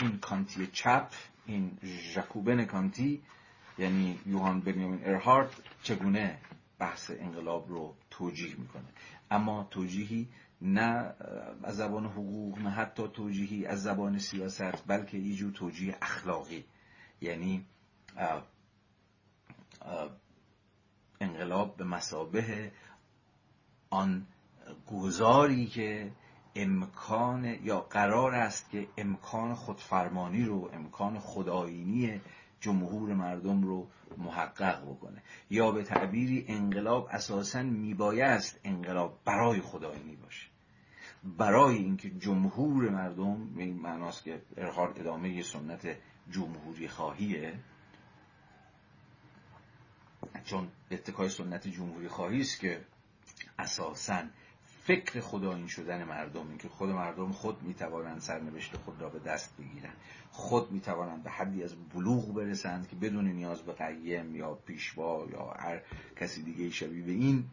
این 0.00 0.18
کانتی 0.20 0.66
چپ 0.66 1.08
این 1.46 1.78
ژاکوبن 2.14 2.64
کانتی 2.64 3.22
یعنی 3.78 4.18
یوهان 4.26 4.60
بنیامین 4.60 5.00
ارهارت 5.04 5.50
چگونه 5.82 6.38
بحث 6.78 7.10
انقلاب 7.10 7.68
رو 7.68 7.94
توجیه 8.10 8.54
می‌کنه. 8.56 8.88
اما 9.30 9.66
توجیهی 9.70 10.28
نه 10.62 11.14
از 11.62 11.76
زبان 11.76 12.06
حقوق 12.06 12.58
نه 12.58 12.70
حتی 12.70 13.08
توجیهی 13.08 13.66
از 13.66 13.82
زبان 13.82 14.18
سیاست 14.18 14.86
بلکه 14.86 15.18
یه 15.18 15.50
توجیه 15.50 15.96
اخلاقی. 16.02 16.64
یعنی 17.20 17.66
انقلاب 21.20 21.76
به 21.76 21.84
مسابه 21.84 22.72
آن 23.90 24.26
گذاری 24.86 25.66
که 25.66 26.12
امکان 26.54 27.44
یا 27.44 27.80
قرار 27.80 28.34
است 28.34 28.70
که 28.70 28.88
امکان 28.96 29.54
خودفرمانی 29.54 30.44
رو 30.44 30.70
امکان 30.72 31.18
خداینی 31.18 32.20
جمهور 32.60 33.14
مردم 33.14 33.62
رو 33.62 33.88
محقق 34.16 34.82
بکنه. 34.82 35.22
یا 35.50 35.70
به 35.70 35.82
تعبیری 35.82 36.44
انقلاب 36.48 37.08
اساسا 37.12 37.62
میبایست 37.62 38.60
انقلاب 38.64 39.18
برای 39.24 39.60
خداینی 39.60 40.16
باشه 40.16 40.46
برای 41.24 41.76
اینکه 41.76 42.10
جمهور 42.10 42.90
مردم 42.90 43.54
به 43.54 43.62
این 43.62 43.76
معناست 43.76 44.24
که 44.24 44.42
ارهار 44.56 44.94
ادامه 44.96 45.42
سنت 45.42 45.96
جمهوری 46.30 46.88
خواهیه 46.88 47.54
چون 50.44 50.68
اتکای 50.90 51.28
سنت 51.28 51.68
جمهوری 51.68 52.08
خواهی 52.08 52.40
است 52.40 52.60
که 52.60 52.80
اساسا 53.58 54.22
فکر 54.88 55.20
خدایین 55.20 55.66
شدن 55.66 56.04
مردم 56.04 56.48
این 56.48 56.58
که 56.58 56.68
خود 56.68 56.88
مردم 56.88 57.32
خود 57.32 57.62
می‌توانند 57.62 58.20
سرنوشت 58.20 58.76
خود 58.76 59.00
را 59.00 59.08
به 59.08 59.18
دست 59.18 59.56
بگیرند. 59.56 59.96
خود 60.30 60.72
می‌توانند 60.72 61.22
به 61.22 61.30
حدی 61.30 61.62
از 61.62 61.74
بلوغ 61.94 62.34
برسند 62.34 62.88
که 62.88 62.96
بدون 62.96 63.28
نیاز 63.28 63.62
به 63.62 63.72
قیم 63.72 64.36
یا 64.36 64.54
پیشوا 64.54 65.26
یا 65.32 65.56
هر 65.58 65.82
کسی 66.16 66.42
دیگه 66.42 66.70
شبیه 66.70 67.04
به 67.04 67.12
این 67.12 67.44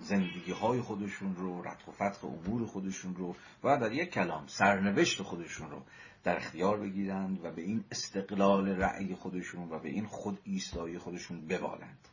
زندگی 0.00 0.52
های 0.52 0.80
خودشون 0.80 1.36
رو 1.36 1.62
رد 1.62 1.82
و 1.88 1.92
فتق 1.92 2.24
امور 2.24 2.66
خودشون 2.66 3.16
رو 3.16 3.36
و 3.64 3.78
در 3.78 3.92
یک 3.92 4.10
کلام 4.10 4.46
سرنوشت 4.46 5.22
خودشون 5.22 5.70
رو 5.70 5.82
در 6.24 6.36
اختیار 6.36 6.80
بگیرند 6.80 7.44
و 7.44 7.50
به 7.50 7.62
این 7.62 7.84
استقلال 7.90 8.68
رأی 8.68 9.14
خودشون 9.14 9.72
و 9.72 9.78
به 9.78 9.88
این 9.88 10.06
خود 10.06 10.38
ایستایی 10.44 10.98
خودشون 10.98 11.46
ببالند. 11.46 12.09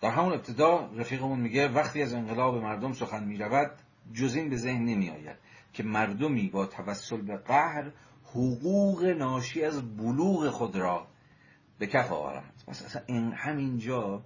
در 0.00 0.10
همون 0.10 0.32
ابتدا 0.32 0.90
رفیقمون 0.96 1.40
میگه 1.40 1.68
وقتی 1.68 2.02
از 2.02 2.14
انقلاب 2.14 2.54
مردم 2.62 2.92
سخن 2.92 3.24
می‌رود 3.24 3.70
جز 4.14 4.34
این 4.34 4.50
به 4.50 4.56
ذهن 4.56 4.84
نمی 4.84 5.10
آید 5.10 5.36
که 5.72 5.82
مردمی 5.82 6.48
با 6.48 6.66
توسل 6.66 7.20
به 7.20 7.36
قهر 7.36 7.90
حقوق 8.24 9.04
ناشی 9.04 9.64
از 9.64 9.96
بلوغ 9.96 10.48
خود 10.48 10.76
را 10.76 11.06
به 11.78 11.86
کف 11.86 12.12
آورند. 12.12 12.62
پس 12.66 12.82
اصلا 12.82 13.02
این 13.06 13.32
همینجا 13.32 14.22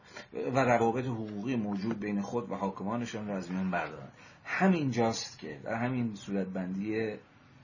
و 0.55 0.59
روابط 0.65 1.05
حقوقی 1.05 1.57
موجود 1.57 2.01
بین 2.01 2.21
خود 2.21 2.51
و 2.51 2.55
حاکمانشان 2.55 3.29
را 3.29 3.37
از 3.37 3.51
میان 3.51 3.71
بردارند. 3.71 4.13
همینجاست 4.45 5.39
که 5.39 5.61
در 5.65 5.75
همین 5.75 6.15
صورتبندی 6.15 7.15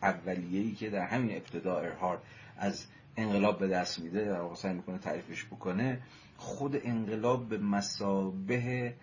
اولیه‌ای 0.02 0.72
که 0.72 0.90
در 0.90 1.06
همین 1.06 1.36
ابتدا 1.36 1.78
ارهارد 1.78 2.22
از 2.58 2.86
انقلاب 3.16 3.58
به 3.58 3.68
دست 3.68 3.98
میده 3.98 4.24
در 4.24 4.54
سعی 4.54 4.74
می‌کنه 4.74 4.98
تعریفش 4.98 5.44
بکنه 5.44 6.02
خود 6.40 6.76
انقلاب 6.82 7.48
به 7.48 7.58
مسابه 7.58 8.94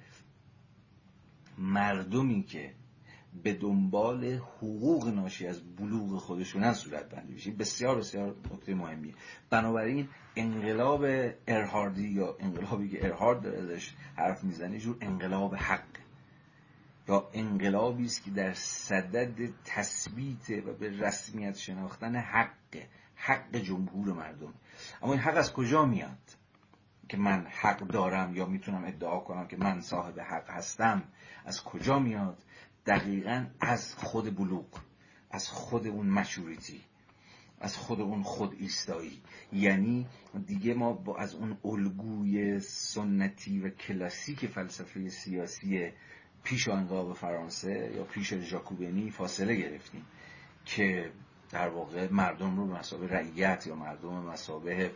مردمی 1.58 2.44
که 2.44 2.74
به 3.44 3.54
دنبال 3.54 4.26
حقوق 4.26 5.08
ناشی 5.08 5.48
از 5.48 5.76
بلوغ 5.76 6.18
خودشون 6.18 6.64
از 6.64 6.78
صورت 6.78 7.10
بندی 7.10 7.34
بشه 7.34 7.52
بسیار 7.52 7.98
بسیار 7.98 8.36
نکته 8.54 8.76
مهمیه. 8.76 9.14
بنابراین 9.50 10.10
انقلاب 10.36 11.06
ارهاردی 11.48 12.08
یا 12.08 12.38
انقلابی 12.40 12.90
که 12.90 13.06
ارهارد 13.06 13.42
داره 13.42 13.58
ازش 13.60 13.94
حرف 14.16 14.44
می‌زنه 14.44 14.80
جور 14.80 14.98
انقلاب 15.02 15.56
حق. 15.56 15.88
یا 17.08 17.30
انقلابی 17.34 18.06
است 18.06 18.24
که 18.24 18.32
در 18.32 18.54
صدد 18.54 19.50
تثبیت 19.66 20.50
و 20.66 20.74
به 20.74 20.90
رسمیت 20.90 21.58
شناختن 21.58 22.16
حق 22.16 22.78
حق 23.16 23.56
جمهور 23.56 24.14
مردم. 24.14 24.54
اما 25.02 25.14
این 25.14 25.22
حق 25.22 25.38
از 25.38 25.54
کجا 25.54 25.86
میاد؟ 25.86 26.37
که 27.10 27.18
من 27.18 27.48
حق 27.50 27.88
دارم 27.88 28.36
یا 28.36 28.46
می‌تونم 28.46 28.86
ادعا 28.86 29.20
کنم 29.20 29.48
که 29.48 29.58
من 29.58 29.82
صاحب 29.82 30.20
حق 30.20 30.50
هستم 30.50 31.04
از 31.46 31.64
کجا 31.64 32.00
میاد؟ 32.00 32.38
دقیقا 32.86 33.46
از 33.60 33.96
خود 33.96 34.36
بلوغ 34.36 34.66
از 35.32 35.50
خود 35.50 35.88
اون 35.88 36.10
مشوریتی 36.10 36.82
از 37.62 37.78
خود 37.78 38.02
اون 38.02 38.24
خود 38.24 38.56
ایستایی. 38.60 39.22
یعنی 39.54 40.08
دیگه 40.48 40.74
ما 40.74 40.94
با 40.94 41.18
از 41.18 41.36
اون 41.36 41.58
الگوی 41.66 42.60
سنتی 42.60 43.60
و 43.60 43.70
کلاسیک 43.70 44.46
فلسفه 44.46 45.10
سیاسی 45.10 45.92
پیش 46.44 46.68
انقلاب 46.68 47.14
فرانسه 47.14 47.92
یا 47.96 48.04
پیش 48.04 48.34
ژاکوبنی 48.34 49.12
فاصله 49.12 49.56
گرفتیم 49.56 50.06
که 50.66 51.12
در 51.50 51.70
واقع 51.70 52.08
مردم 52.12 52.58
رو 52.58 52.68
به 52.68 52.80
مسابه 52.80 53.08
رعیت 53.08 53.68
یا 53.68 53.76
مردم 53.76 54.14
مسابه 54.14 54.92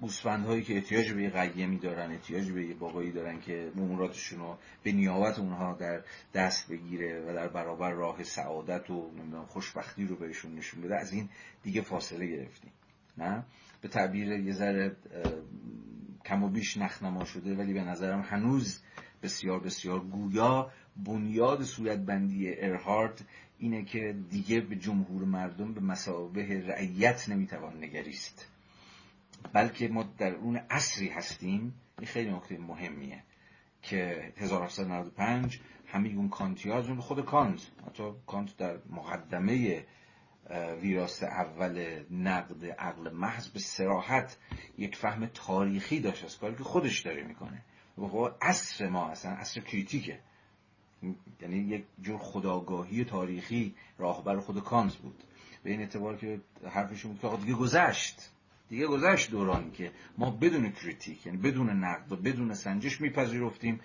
گوسفندهایی 0.00 0.62
که 0.62 0.74
احتیاج 0.74 1.12
به 1.12 1.22
یه 1.22 1.30
قیمی 1.30 1.78
دارن 1.78 2.10
احتیاج 2.12 2.50
به 2.50 2.66
یه 2.66 2.74
بابایی 2.74 3.12
دارن 3.12 3.40
که 3.40 3.72
مموراتشون 3.74 4.38
رو 4.38 4.58
به 4.82 4.92
نیابت 4.92 5.38
اونها 5.38 5.72
در 5.72 6.02
دست 6.34 6.68
بگیره 6.68 7.20
و 7.20 7.34
در 7.34 7.48
برابر 7.48 7.90
راه 7.90 8.22
سعادت 8.22 8.90
و 8.90 9.10
خوشبختی 9.48 10.04
رو 10.04 10.16
بهشون 10.16 10.54
نشون 10.54 10.82
بده 10.82 11.00
از 11.00 11.12
این 11.12 11.28
دیگه 11.62 11.82
فاصله 11.82 12.26
گرفتیم. 12.26 12.72
نه؟ 13.18 13.44
به 13.80 13.88
تعبیر 13.88 14.28
یه 14.28 14.52
ذره 14.52 14.96
کم 16.24 16.42
و 16.42 16.48
بیش 16.48 16.76
نخنما 16.76 17.24
شده 17.24 17.54
ولی 17.54 17.72
به 17.72 17.84
نظرم 17.84 18.20
هنوز 18.20 18.82
بسیار 19.22 19.60
بسیار 19.60 20.00
گویا 20.00 20.70
بنیاد 20.96 21.62
صورتبندی 21.62 22.54
ارهارد 22.56 23.28
اینه 23.58 23.84
که 23.84 24.16
دیگه 24.30 24.60
به 24.60 24.76
جمهور 24.76 25.24
مردم 25.24 25.74
به 25.74 25.80
مسابه 25.80 26.66
رعیت 26.66 27.28
نمی‌توان 27.28 27.84
نگریست. 27.84 28.55
بلکه 29.52 29.88
ما 29.88 30.02
در 30.02 30.34
اون 30.34 30.56
عصری 30.56 31.08
هستیم 31.08 31.74
این 31.98 32.06
خیلی 32.06 32.30
نکته 32.30 32.58
مهمیه 32.58 33.22
که 33.82 34.32
1795 34.36 35.60
همه 35.86 36.08
اون 36.08 36.28
کانتیاز 36.28 36.88
اون 36.88 37.00
خود 37.00 37.24
کانت 37.24 37.60
حتی 37.86 38.12
کانت 38.26 38.56
در 38.56 38.78
مقدمه 38.90 39.84
ویراست 40.80 41.22
اول 41.22 42.04
نقد 42.10 42.64
عقل 42.64 43.12
محض 43.12 43.48
به 43.48 43.58
سراحت 43.58 44.36
یک 44.78 44.96
فهم 44.96 45.26
تاریخی 45.26 46.00
داشت 46.00 46.24
از 46.24 46.38
کاری 46.38 46.54
که 46.54 46.64
خودش 46.64 47.00
داره 47.00 47.22
می‌کنه. 47.22 47.62
و 47.98 48.28
عصر 48.42 48.88
ما 48.88 49.08
اصلا 49.08 49.32
عصر 49.32 49.60
کریتیکه. 49.60 50.20
یعنی 51.40 51.56
یک 51.56 51.84
جور 52.00 52.18
خداگاهی 52.18 53.04
تاریخی 53.04 53.74
راهبر 53.98 54.40
خود 54.40 54.64
کانت 54.64 54.96
بود. 54.96 55.22
به 55.62 55.70
این 55.70 55.80
اعتبار 55.80 56.16
که 56.16 56.40
حرفشون 56.70 57.12
بود 57.12 57.20
که 57.30 57.36
دیگه 57.36 57.54
گذشت. 57.54 58.30
دیگه 58.68 58.86
گذشت 58.86 59.30
دورانی 59.30 59.70
که 59.70 59.92
ما 60.18 60.30
بدون 60.30 60.70
کریتیک 60.70 61.26
یعنی 61.26 61.38
بدون 61.38 61.70
نقد 61.70 62.12
و 62.12 62.16
بدون 62.16 62.54
سنجش 62.54 63.00
میپذیرفتیم 63.00 63.80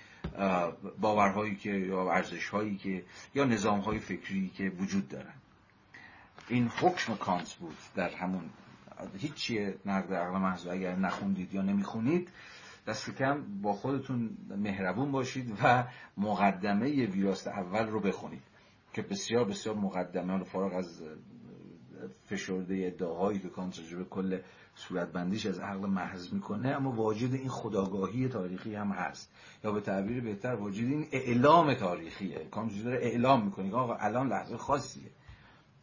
باورهایی 0.99 1.55
که 1.55 1.69
یا 1.71 2.11
ارزشهایی 2.11 2.77
که 2.77 3.03
یا 3.35 3.45
نظامهای 3.45 3.99
فکری 3.99 4.49
که 4.49 4.69
وجود 4.69 5.07
دارن. 5.09 5.33
این 6.47 6.67
حکم 6.67 7.15
کانت 7.15 7.53
بود 7.53 7.75
در 7.95 8.09
همون 8.09 8.49
هیچی 9.17 9.73
نقد 9.85 10.13
عقل 10.13 10.39
محض 10.39 10.67
اگر 10.67 10.95
نخوندید 10.95 11.53
یا 11.53 11.61
نمی‌خونید 11.61 12.29
دست 12.87 13.17
کم 13.17 13.61
با 13.61 13.73
خودتون 13.73 14.37
مهربون 14.57 15.11
باشید 15.11 15.57
و 15.63 15.87
مقدمه 16.17 17.05
ویراست 17.05 17.47
اول 17.47 17.87
رو 17.87 17.99
بخونید 17.99 18.43
که 18.93 19.01
بسیار 19.01 19.45
بسیار 19.45 19.75
مقدمه 19.75 20.43
فارغ 20.43 20.73
از 20.73 21.03
فشرده 22.29 22.83
ادعاهایی 22.87 23.39
که 23.39 23.49
کانت 23.49 23.79
به 23.79 24.03
کل 24.03 24.39
صورتبندیش 24.75 25.45
از 25.45 25.59
عقل 25.59 25.89
محض 25.89 26.33
می‌کنه 26.33 26.69
اما 26.69 26.91
واجد 26.91 27.33
این 27.33 27.49
خداگاهی 27.49 28.27
تاریخی 28.27 28.75
هم 28.75 28.91
هست. 28.91 29.31
یا 29.63 29.71
به 29.71 29.81
تعبیر 29.81 30.21
بهتر 30.21 30.55
واجد 30.55 30.83
این 30.83 31.07
اعلام 31.11 31.73
تاریخیه. 31.73 32.47
کانت 32.51 32.83
داره 32.83 32.97
اعلام 32.97 33.45
می‌کنه 33.45 33.69
که 33.69 33.75
آقا 33.75 33.95
الان 33.95 34.27
لحظه 34.27 34.57
خاصیه 34.57 35.11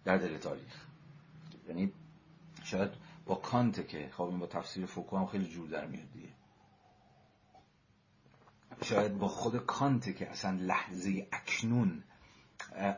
در 0.05 0.17
دل 0.17 0.39
تاریخ. 0.39 0.87
یعنی 1.69 1.93
شاید 2.65 2.91
با 3.27 3.35
کانت 3.35 3.89
که 3.89 4.11
خب 4.13 4.23
این 4.23 4.39
با 4.39 4.47
تفسیر 4.47 4.87
فوکو 4.87 5.17
هم 5.17 5.27
خیلی 5.27 5.47
جور 5.47 5.69
در 5.69 5.87
میاد 5.87 6.13
دیگه. 6.13 6.29
شاید 8.83 9.19
با 9.19 9.29
خود 9.29 9.57
کانت 9.57 10.17
که 10.17 10.31
اصلا 10.31 10.59
لحظه 10.61 11.27
اکنون 11.33 12.03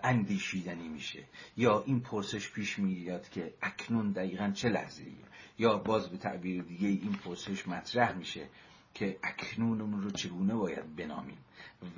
اندیشیدنی 0.03 0.89
میشه. 0.89 1.25
یا 1.57 1.83
این 1.87 2.01
پرسش 2.01 2.51
پیش 2.51 2.79
میاد 2.79 3.29
که 3.29 3.55
اکنون 3.62 4.12
دقیقا 4.12 4.51
چه 4.51 4.69
لحظه 4.69 5.03
ایه 5.03 5.30
یا 5.61 5.77
باز 5.77 6.09
به 6.09 6.16
تعبیر 6.16 6.62
دیگه 6.62 6.89
این 6.89 7.12
پرسش 7.12 7.69
مطرح 7.69 8.12
میشه 8.12 8.49
که 8.95 9.19
اکنونمون 9.23 10.03
رو 10.03 10.11
چگونه 10.11 10.55
باید 10.55 10.97
بنامیم؟ 10.97 11.39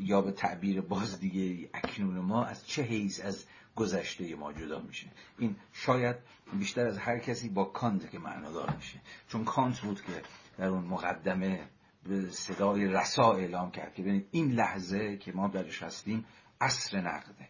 یا 0.01 0.21
به 0.21 0.33
تعبیر 0.33 0.81
باز 0.81 1.21
دیگه 1.21 1.71
اکنون 1.75 2.19
ما 2.19 2.45
از 2.45 2.67
چه 2.67 2.83
حیث 2.83 3.21
از 3.21 3.45
گذشته 3.77 4.35
ما 4.35 4.53
جدا 4.53 4.81
میشه؟ 4.81 5.07
این 5.39 5.57
شاید 5.73 6.17
بیشتر 6.53 6.87
از 6.87 6.99
هر 6.99 7.19
کسی 7.19 7.49
با 7.49 7.65
کانت 7.65 8.11
که 8.11 8.19
معنادار 8.19 8.77
میشه. 8.77 9.01
چون 9.29 9.45
کانت 9.45 9.81
بود 9.81 10.03
که 10.03 10.23
در 10.59 10.67
اون 10.69 10.85
مقدمه 10.85 11.69
به 12.05 12.31
صدای 12.31 12.87
رسا 12.87 13.33
اعلام 13.33 13.71
کرد 13.71 13.95
که 13.95 14.03
ببینید 14.03 14.29
این 14.31 14.53
لحظه 14.53 15.17
که 15.17 15.33
ما 15.33 15.49
درش 15.49 15.83
هستیم 15.83 16.25
عصر 16.61 17.01
نقده 17.01 17.49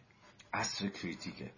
عصر 0.53 0.87
کریتیکه. 0.87 1.51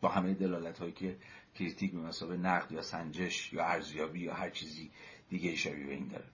با 0.00 0.08
همه 0.08 0.34
دلالت 0.34 0.78
هایی 0.78 0.92
که 0.92 1.16
کریتیک 1.60 1.92
به 1.92 1.98
مسابقه 1.98 2.36
نقد 2.36 2.72
یا 2.72 2.82
سنجش 2.82 3.52
یا 3.52 3.64
ارزیابی 3.64 4.20
یا 4.20 4.34
هر 4.34 4.50
چیزی 4.50 4.90
دیگه 5.28 5.56
شبیه 5.56 5.86
به 5.86 5.94
این 5.94 6.08
داره. 6.08 6.26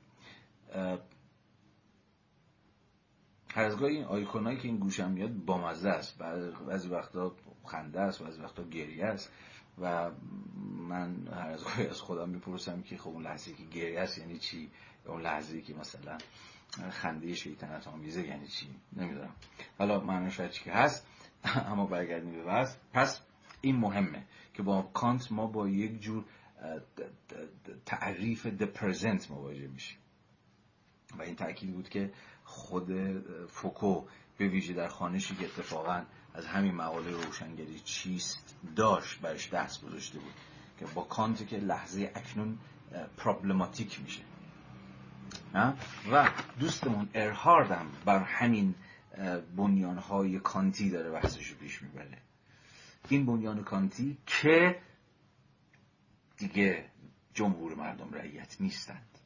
هر 3.49 3.65
از 3.65 3.77
گاهی 3.77 3.97
این 3.97 4.05
آیکونایی 4.05 4.59
که 4.59 4.69
این 4.69 4.79
گوشم 4.79 5.11
میاد 5.11 5.33
بامزه 5.33 5.89
است. 5.89 6.19
بعضی 6.67 6.89
وقتا 6.89 7.37
خنده 7.65 8.01
است 8.01 8.23
بعضی 8.23 8.41
وقتا 8.41 8.63
گریه 8.63 9.05
است. 9.05 9.33
و 9.81 10.11
من 10.89 11.29
هر 11.29 11.49
از 11.51 11.65
گاهی 11.65 11.87
از 11.87 12.01
خودم 12.01 12.29
می‌پرسم 12.29 12.83
که 12.83 12.97
خب 12.97 13.09
اون 13.09 13.23
لحظه 13.23 13.53
که 13.53 13.65
گریه 13.65 14.01
است 14.01 14.19
یعنی 14.19 14.39
چی؟ 14.39 14.71
اون 15.07 15.23
لحظه 15.23 15.61
که 15.61 15.75
مثلا 15.75 16.19
خنده 16.91 17.35
شیطنت 17.35 17.89
آمیزه 17.89 18.27
یعنی 18.27 18.47
چی؟ 18.47 18.67
نمی‌دونم. 18.93 19.35
حالا 19.79 20.01
معنی 20.01 20.31
شاید 20.31 20.53
که 20.53 20.73
هست 20.73 21.07
اما 21.71 21.87
برگردیم 21.87 22.33
به 22.33 22.43
بس 22.43 22.77
پس 22.93 23.21
این 23.61 23.77
مهمه. 23.77 24.25
که 24.57 24.63
با 24.63 24.83
کانت 24.83 25.33
ما 25.33 25.47
با 25.47 25.69
یک 25.69 26.01
جور 26.01 26.25
تعریف 27.87 28.47
د 28.47 28.63
پرزنت 28.65 29.31
مواجه 29.31 29.69
میشیم. 29.69 29.99
و 31.19 31.23
این 31.23 31.37
تاکید 31.37 31.73
بود 31.73 31.89
که 31.89 32.13
خود 32.45 32.91
فوکو 33.49 34.07
به 34.39 34.49
ویژه 34.49 34.73
در 34.73 34.89
خانشی 34.89 35.37
که 35.37 35.45
اتفاقا 35.45 36.03
از 36.35 36.47
همین 36.47 36.75
مقاله 36.75 37.11
روشنگری 37.11 37.81
چیست 37.81 38.57
داشت 38.77 39.21
برش 39.21 39.51
دست 39.51 39.85
گذاشته 39.85 40.19
بود 40.19 40.35
که 40.79 40.87
با 40.95 41.03
کانت 41.03 41.49
که 41.49 41.57
لحظه 41.57 42.13
اکنون 42.15 42.59
پرابلماتیک 43.17 44.01
میشه. 44.01 44.23
و 46.13 46.31
دوستمون 46.61 47.09
ارهارد 47.15 47.71
هم 47.71 47.87
بر 48.05 48.23
همین 48.23 48.75
بنیانهای 49.57 50.39
کانتی 50.39 50.91
داره 50.91 51.11
بحثش 51.11 51.47
رو 51.49 51.57
پیش 51.57 51.83
می‌بره. 51.83 52.26
این 53.09 53.27
بنیان 53.27 53.65
کانتی 53.65 54.19
که 54.27 54.79
دیگه 56.37 56.85
جمهور 57.35 57.75
مردم 57.75 58.15
رعیت 58.15 58.57
نیستند. 58.61 59.19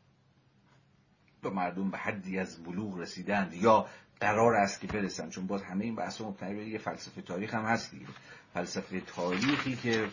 و 1.43 1.51
مردم 1.51 1.91
به 1.91 1.99
حدی 1.99 2.39
از 2.39 2.63
بلوغ 2.63 2.99
رسیدند 2.99 3.55
یا 3.55 3.87
قرار 4.21 4.55
است 4.55 4.81
که 4.81 4.87
برسن 4.87 5.31
چون 5.31 5.47
باز 5.47 5.63
همه 5.63 5.85
این 5.85 5.95
بحث 5.95 6.21
مبتنی 6.21 6.65
یه 6.65 6.79
فلسفه 6.79 7.23
تاریخ 7.23 7.55
هم 7.55 7.65
هست 7.65 7.91
دیگه. 7.91 8.07
فلسفه 8.55 9.01
تاریخی 9.01 9.77
که 9.77 10.09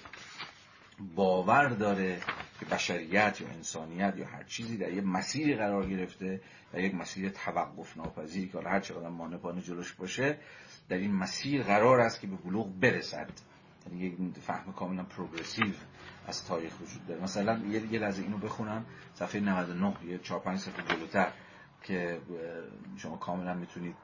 باور 1.15 1.67
داره 1.67 2.19
که 2.59 2.65
بشریت 2.65 3.41
یا 3.41 3.47
انسانیت 3.47 4.13
یا 4.17 4.27
هر 4.27 4.43
چیزی 4.43 4.77
در 4.77 4.93
یک 4.93 5.03
مسیری 5.03 5.55
قرار 5.55 5.89
گرفته 5.89 6.41
در 6.73 6.79
یک 6.79 6.95
مسیر 6.95 7.29
توقف 7.29 7.97
ناپذیری 7.97 8.49
که 8.49 8.59
هر 8.59 8.79
چقدر 8.79 9.09
مانپانه 9.09 9.61
جلوش 9.61 9.93
باشه 9.93 10.37
در 10.89 10.97
این 10.97 11.13
مسیر 11.13 11.63
قرار 11.63 11.99
است 11.99 12.21
که 12.21 12.27
به 12.27 12.35
بلوغ 12.35 12.79
برسد. 12.79 13.29
یک 13.93 14.17
فهم 14.41 14.73
کاملا 14.73 15.03
پروگرسیو 15.03 15.73
از 16.27 16.45
تاریخ 16.45 16.81
وجود 16.81 17.07
داره. 17.07 17.23
مثلا 17.23 17.57
یه 17.57 17.93
یه 17.93 17.99
لحظه 17.99 18.21
اینو 18.21 18.37
بخونم. 18.37 18.85
صفحه 19.13 19.41
99 19.41 19.95
یه 20.05 20.17
4 20.17 20.39
5 20.39 20.59
صفحه 20.59 20.95
جلوتر 20.95 21.31
که 21.83 22.21
شما 22.97 23.17
کاملا 23.17 23.53
می‌تونید 23.53 23.95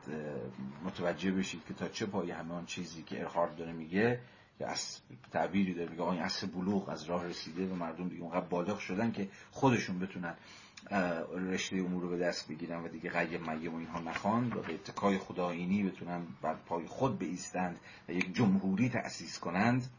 متوجه 0.85 1.31
بشید 1.31 1.65
که 1.67 1.73
تا 1.73 1.87
چه 1.87 2.05
پای 2.05 2.31
همه 2.31 2.53
آن 2.53 2.65
چیزی 2.65 3.03
که 3.03 3.19
ارهارد 3.19 3.55
داره 3.55 3.71
میگه 3.71 4.19
که 4.57 4.67
از 4.67 4.99
تعبیری 5.31 5.73
داره 5.73 5.89
میگه 5.89 6.03
این 6.03 6.21
اصل 6.21 6.47
بلوغ 6.47 6.89
از 6.89 7.03
راه 7.03 7.25
رسیده 7.25 7.67
و 7.67 7.75
مردم 7.75 8.09
دیگه 8.09 8.21
اونقدر 8.21 8.45
بالغ 8.45 8.79
شدن 8.79 9.11
که 9.11 9.29
خودشون 9.51 9.99
بتونن 9.99 10.35
رشته 11.51 11.77
امور 11.77 12.01
رو 12.01 12.09
به 12.09 12.17
دست 12.17 12.47
بگیرن 12.47 12.83
و 12.83 12.87
دیگه 12.87 13.09
غیب 13.09 13.49
میم 13.49 13.73
و 13.73 13.77
اینها 13.77 13.99
نخوان 13.99 14.53
و 14.53 14.61
به 14.61 14.73
اتکای 14.73 15.17
خداینی 15.17 15.83
بتونن 15.83 16.21
بر 16.41 16.53
پای 16.53 16.87
خود 16.87 17.19
بیستند 17.19 17.79
و 18.09 18.11
یک 18.11 18.35
جمهوری 18.35 18.89
تأسیس 18.89 19.39
کنند 19.39 19.89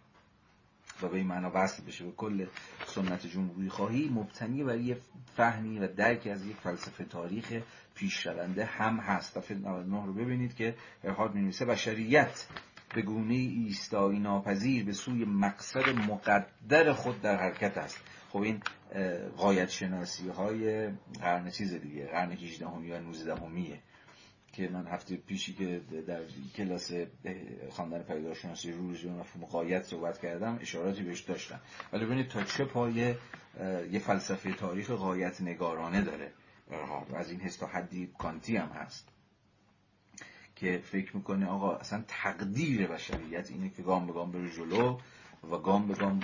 و 1.02 1.08
به 1.08 1.16
این 1.16 1.26
معنا 1.26 1.50
وصل 1.54 1.82
بشه 1.84 2.04
به 2.04 2.12
کل 2.12 2.46
سنت 2.86 3.26
جمهوری 3.26 3.68
خواهی 3.68 4.08
مبتنی 4.08 4.64
بر 4.64 4.76
یه 4.76 4.98
فهمی 5.36 5.78
و 5.78 5.88
درکی 5.88 6.30
از 6.30 6.46
یک 6.46 6.56
فلسفه 6.56 7.04
تاریخ 7.04 7.62
پیشرونده 7.94 8.64
هم 8.64 8.96
هست. 8.96 9.34
صفحه 9.34 9.56
99 9.56 10.06
رو 10.06 10.12
ببینید 10.12 10.54
که 10.54 10.74
ارهاد 11.04 11.34
می‌نویسه 11.34 11.64
بشریت 11.64 12.46
به 12.94 13.02
گونه 13.02 13.34
ایستایی 13.34 14.18
ناپذیر 14.18 14.84
به 14.84 14.92
سوی 14.92 15.24
مقصد 15.24 15.88
مقدر 15.88 16.92
خود 16.92 17.20
در 17.20 17.36
حرکت 17.36 17.78
است. 17.78 18.00
خب 18.34 18.42
این 18.42 18.62
قایت 19.36 19.70
شناسی 19.70 20.28
های 20.28 20.88
قرن 21.20 21.50
چیز 21.50 21.74
دیگه 21.74 22.06
قرن 22.06 22.32
18 22.32 22.68
همی 22.68 22.88
یا 22.88 23.00
19 23.00 23.34
همیه 23.36 23.78
که 24.52 24.68
من 24.68 24.86
هفته 24.86 25.16
پیشی 25.16 25.54
که 25.54 25.80
در 26.06 26.20
کلاس 26.56 26.92
خواندن 27.70 28.02
پیداشناسی 28.02 28.72
رو 28.72 28.86
به 28.88 29.10
مفهوم 29.10 29.44
قایت 29.44 29.82
صحبت 29.82 30.20
کردم 30.20 30.58
اشاراتی 30.60 31.02
بهش 31.02 31.20
داشتم. 31.20 31.60
ولی 31.92 32.04
ببینید 32.04 32.28
تا 32.28 32.44
چه 32.44 32.64
پایه 32.64 33.18
یه 33.92 33.98
فلسفه 33.98 34.52
تاریخ 34.52 34.90
قایت 34.90 35.40
نگارانه 35.40 36.02
داره 36.02 36.32
و 37.10 37.16
از 37.16 37.30
این 37.30 37.40
حس 37.40 37.56
تا 37.56 37.66
حدی 37.66 38.12
کانتی 38.18 38.56
هم 38.56 38.68
هست 38.68 39.08
که 40.56 40.82
فکر 40.84 41.16
می‌کنه 41.16 41.46
آقا 41.46 41.76
اصلا 41.76 42.04
تقدیر 42.08 42.86
بشریت 42.86 43.50
اینه 43.50 43.70
که 43.70 43.82
گام 43.82 44.06
به 44.06 44.12
گام 44.12 44.32
بره 44.32 44.50
جلو 44.50 44.98
و 45.50 45.58
گام 45.58 45.88
به 45.88 45.94
گام 45.94 46.20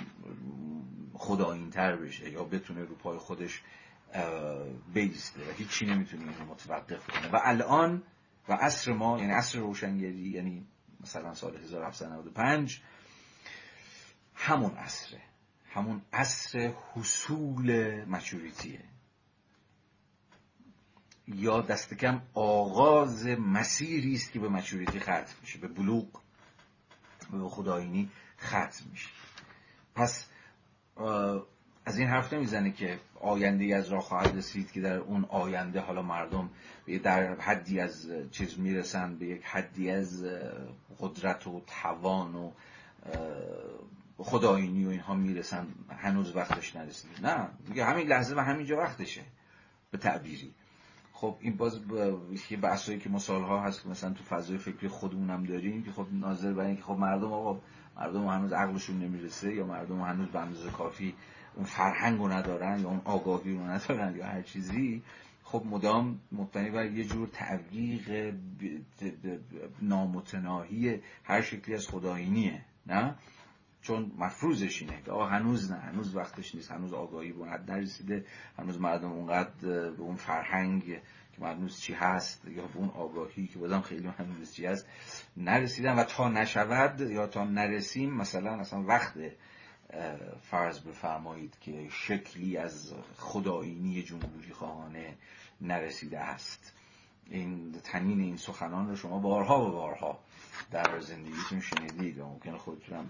خدایینتر 1.21 1.95
بشه 1.95 2.29
یا 2.29 2.43
بتونه 2.43 2.81
رو 2.85 2.95
پای 2.95 3.17
خودش 3.17 3.61
بیسته. 4.93 5.49
و 5.49 5.51
هیچی 5.51 5.85
نمی‌تونه 5.85 6.23
اینو 6.23 6.51
متوقف 6.51 7.07
کنه. 7.07 7.31
و 7.31 7.39
الان 7.43 8.03
و 8.49 8.53
عصر 8.53 8.93
ما 8.93 9.19
یعنی 9.19 9.31
عصر 9.31 9.59
روشنگری 9.59 10.29
یعنی 10.29 10.67
مثلا 11.01 11.33
سال 11.33 11.57
1795 11.57 12.81
همون 14.35 14.71
عصره. 14.71 15.21
همون 15.69 16.01
عصر 16.13 16.73
حصول 16.93 17.95
مچوریتیه. 18.05 18.83
یا 21.27 21.61
دست 21.61 21.93
کم 21.93 22.21
آغاز 22.33 23.27
مسیری 23.27 24.13
است 24.13 24.31
که 24.31 24.39
به 24.39 24.49
مچوریتی 24.49 24.99
ختم 24.99 25.35
میشه 25.41 25.59
به 25.59 25.67
بلوغ 25.67 26.21
به 27.31 27.49
خداینی 27.49 28.09
ختم 28.39 28.85
میشه. 28.91 29.09
پس 29.95 30.27
از 31.85 31.97
این 31.97 32.07
حرف 32.07 32.33
نمی‌زنه 32.33 32.71
که 32.71 32.99
آینده 33.21 33.75
از 33.75 33.89
راه 33.89 34.01
خواهد 34.01 34.37
رسید 34.37 34.71
که 34.71 34.81
در 34.81 34.97
اون 34.97 35.25
آینده 35.29 35.79
حالا 35.79 36.01
مردم 36.01 36.49
در 37.03 37.35
حدی 37.35 37.79
از 37.79 38.11
چیز 38.31 38.59
می‌رسن 38.59 39.15
به 39.15 39.25
یک 39.25 39.45
حدی 39.45 39.91
از 39.91 40.25
قدرت 40.99 41.47
و 41.47 41.61
توان 41.83 42.35
و 42.35 42.51
خداینی 44.17 44.85
و 44.85 44.89
اینها 44.89 45.15
می‌رسن. 45.15 45.67
هنوز 45.89 46.35
وقتش 46.35 46.75
نرسید 46.75 47.25
نه 47.25 47.47
میگه 47.67 47.85
همین 47.85 48.07
لحظه 48.07 48.35
و 48.35 48.39
همینجا 48.39 48.77
وقتشه 48.77 49.21
به 49.91 49.97
تعبیری. 49.97 50.53
خب 51.13 51.37
این 51.39 51.57
باز 51.57 51.79
یه 52.49 52.57
بحثایی 52.57 52.99
که 52.99 53.09
مثال 53.09 53.43
ها 53.43 53.61
هست 53.61 53.83
که 53.83 53.89
مثلا 53.89 54.13
تو 54.13 54.23
فضای 54.23 54.57
فکری 54.57 54.87
خودمونم 54.87 55.43
داریم 55.43 55.83
که 55.83 55.91
خب 55.91 56.07
ناظر 56.11 56.53
بر 56.53 56.65
اینکه 56.65 56.83
خب 56.83 56.93
مردم 56.93 57.33
آقا 57.33 57.61
مردم 57.97 58.27
هنوز 58.27 58.53
عقلشون 58.53 58.99
نمی‌رسه 58.99 59.53
یا 59.53 59.65
مردم 59.65 60.01
هنوز 60.01 60.27
به 60.27 60.39
اندازه 60.39 60.71
کافی 60.71 61.15
اون 61.55 61.65
فرهنگ 61.65 62.19
رو 62.19 62.27
ندارن 62.27 62.79
یا 62.79 62.87
اون 62.87 63.01
آگاهی 63.05 63.53
رو 63.53 63.61
ندارن 63.61 64.15
یا 64.15 64.25
هر 64.25 64.41
چیزی 64.41 65.03
خب 65.43 65.63
مدام 65.65 66.19
مبتنی 66.31 66.69
بر 66.69 66.85
یه 66.85 67.03
جور 67.03 67.27
تعویق 67.27 68.35
نامتناهی 69.81 71.01
هر 71.23 71.41
شکلی 71.41 71.75
از 71.75 71.87
خداینیه 71.87 72.65
نه؟ 72.87 73.15
چون 73.81 74.11
مفروضش 74.17 74.81
اینه 74.81 75.01
که 75.05 75.11
هنوز 75.11 75.71
نه 75.71 75.77
هنوز 75.77 76.15
وقتش 76.15 76.55
نیست 76.55 76.71
هنوز 76.71 76.93
آگاهی 76.93 77.31
به 77.31 77.45
حد 77.45 77.71
نرسیده 77.71 78.25
هنوز 78.57 78.79
مردم 78.79 79.11
اونقدر 79.11 79.51
به 79.91 80.01
اون 80.01 80.15
فرهنگ 80.15 80.83
که 80.83 81.45
هنوز 81.45 81.79
چی 81.79 81.93
هست 81.93 82.45
یا 82.45 82.67
به 82.67 82.77
اون 82.77 82.89
آگاهی 82.89 83.47
که 83.47 83.59
بازم 83.59 83.81
خیلی 83.81 84.07
هنوز 84.07 84.53
چی 84.53 84.65
هست 84.65 84.87
نرسیدن 85.37 85.99
و 85.99 86.03
تا 86.03 86.29
نشود 86.29 86.99
یا 86.99 87.27
تا 87.27 87.43
نرسیم 87.43 88.13
مثلا 88.13 88.51
اصلا 88.51 88.83
وقت 88.83 89.13
فرض 90.41 90.79
بفرمایید 90.79 91.57
که 91.61 91.87
شکلی 91.91 92.57
از 92.57 92.93
خدایینی 93.17 94.03
جمهوری 94.03 94.53
خواهانه 94.53 95.17
نرسیده 95.61 96.19
است. 96.19 96.73
این 97.25 97.75
تنین 97.83 98.19
این 98.19 98.37
سخنان 98.37 98.89
رو 98.89 98.95
شما 98.95 99.19
بارها 99.19 99.67
و 99.67 99.71
بارها 99.71 100.19
در 100.71 100.99
زندگیتون 100.99 101.61
شنیدید 101.61 102.19
و 102.19 102.25
ممکنه 102.25 102.57
خودتونم 102.57 103.09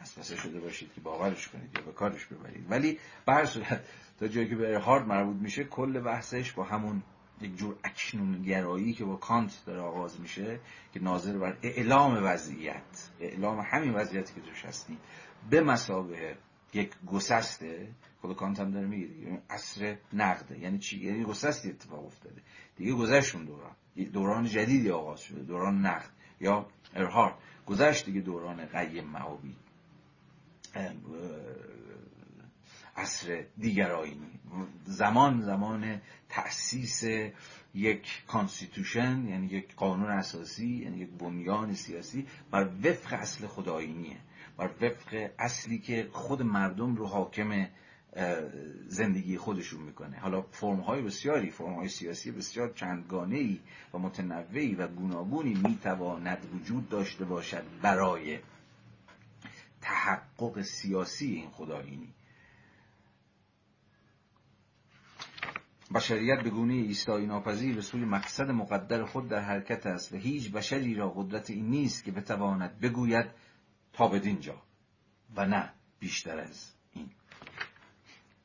وسوسه 0.00 0.36
شده 0.36 0.60
باشید 0.60 0.94
که 0.94 1.00
باورش 1.00 1.48
کنید 1.48 1.74
یا 1.74 1.82
به 1.82 1.92
کارش 1.92 2.26
ببرید. 2.26 2.70
ولی 2.70 2.98
به 3.26 3.46
صورت 3.46 3.84
تا 4.20 4.28
جایی 4.28 4.48
که 4.48 4.56
به 4.56 4.68
ارهارد 4.74 5.06
مربوط 5.06 5.36
میشه 5.36 5.64
کل 5.64 6.00
بحثش 6.00 6.52
با 6.52 6.64
همون 6.64 7.02
یک 7.40 7.56
جور 7.56 7.76
اکنون 7.84 8.42
گرایی 8.42 8.92
که 8.92 9.04
با 9.04 9.16
کانت 9.16 9.62
داره 9.66 9.80
آغاز 9.80 10.20
میشه 10.20 10.60
که 10.92 11.00
ناظر 11.00 11.38
بر 11.38 11.56
اعلام 11.62 12.24
وضعیت 12.24 13.10
اعلام 13.20 13.60
همین 13.70 13.94
وضعیتی 13.94 14.34
که 14.34 14.40
توش 14.40 14.64
هستید 14.64 14.98
به 15.50 15.60
مسابه 15.60 16.36
یک 16.74 16.90
گسسته 17.06 17.88
خود 18.20 18.36
کانت 18.36 18.60
هم 18.60 18.70
داره 18.70 18.86
میگه 18.86 19.06
دیگه 19.06 19.42
عصر 19.50 19.96
نقده. 20.12 20.58
یعنی 20.58 20.78
چی؟ 20.78 21.04
یعنی 21.04 21.24
گسستی 21.24 21.70
اتفاق 21.70 22.06
افتاده. 22.06 22.42
دیگه 22.76 22.92
گذشتون 22.92 23.44
دوران. 23.44 23.72
دوران 24.12 24.44
جدیدی 24.44 24.90
آغاز 24.90 25.20
شده. 25.20 25.42
دوران 25.42 25.86
نقد 25.86 26.10
یا 26.40 26.66
ارهارد 26.94 27.34
گذشت 27.66 28.04
دیگه 28.04 28.20
دوران 28.20 28.66
قیم 28.66 29.04
معابی 29.04 29.56
عصر 32.96 33.44
دیگر 33.58 33.92
آیینی 33.92 34.40
زمان 34.84 35.42
زمان 35.42 36.00
تأسیس 36.28 37.04
یک 37.74 38.24
constitution 38.26 39.26
یعنی 39.28 39.46
یک 39.46 39.74
قانون 39.74 40.10
اساسی 40.10 40.68
یعنی 40.68 40.98
یک 40.98 41.10
بنیان 41.10 41.74
سیاسی 41.74 42.26
بر 42.50 42.68
وفق 42.84 43.12
اصل 43.12 43.46
خودآیینیه 43.46 44.16
بر 44.56 44.70
وفق 44.80 45.30
اصلی 45.38 45.78
که 45.78 46.08
خود 46.12 46.42
مردم 46.42 46.96
رو 46.96 47.06
حاکم 47.06 47.66
زندگی 48.88 49.38
خودشون 49.38 49.82
می‌کنه. 49.82 50.18
حالا 50.18 50.42
فرم 50.42 50.80
های 50.80 51.02
بسیاری 51.02 51.50
فرم 51.50 51.74
های 51.74 51.88
سیاسی 51.88 52.30
بسیار 52.30 52.72
چندگانه 52.72 53.36
ای 53.36 53.60
و 53.94 53.98
متنوعی 53.98 54.74
و 54.74 54.88
گوناگونی 54.88 55.54
می‌تواند 55.54 56.38
وجود 56.54 56.88
داشته 56.88 57.24
باشد 57.24 57.64
برای 57.82 58.38
تحقق 59.80 60.62
سیاسی 60.62 61.26
این 61.26 61.50
خدایینی 61.50 62.15
بشریت 65.94 66.42
به 66.42 66.50
گونه 66.50 66.74
ایستایی 66.74 67.26
ناپذیر 67.26 67.74
به 67.74 67.82
سوی 67.82 68.04
مقصد 68.04 68.50
مقدر 68.50 69.04
خود 69.04 69.28
در 69.28 69.40
حرکت 69.40 69.86
است 69.86 70.12
و 70.12 70.16
هیچ 70.16 70.50
بشری 70.50 70.94
را 70.94 71.10
قدرت 71.10 71.50
این 71.50 71.70
نیست 71.70 72.04
که 72.04 72.12
بتواند 72.12 72.80
بگوید 72.80 73.26
تا 73.92 74.08
بدینجا 74.08 74.62
و 75.36 75.46
نه 75.46 75.72
بیشتر 75.98 76.38
از 76.38 76.72
این. 76.92 77.10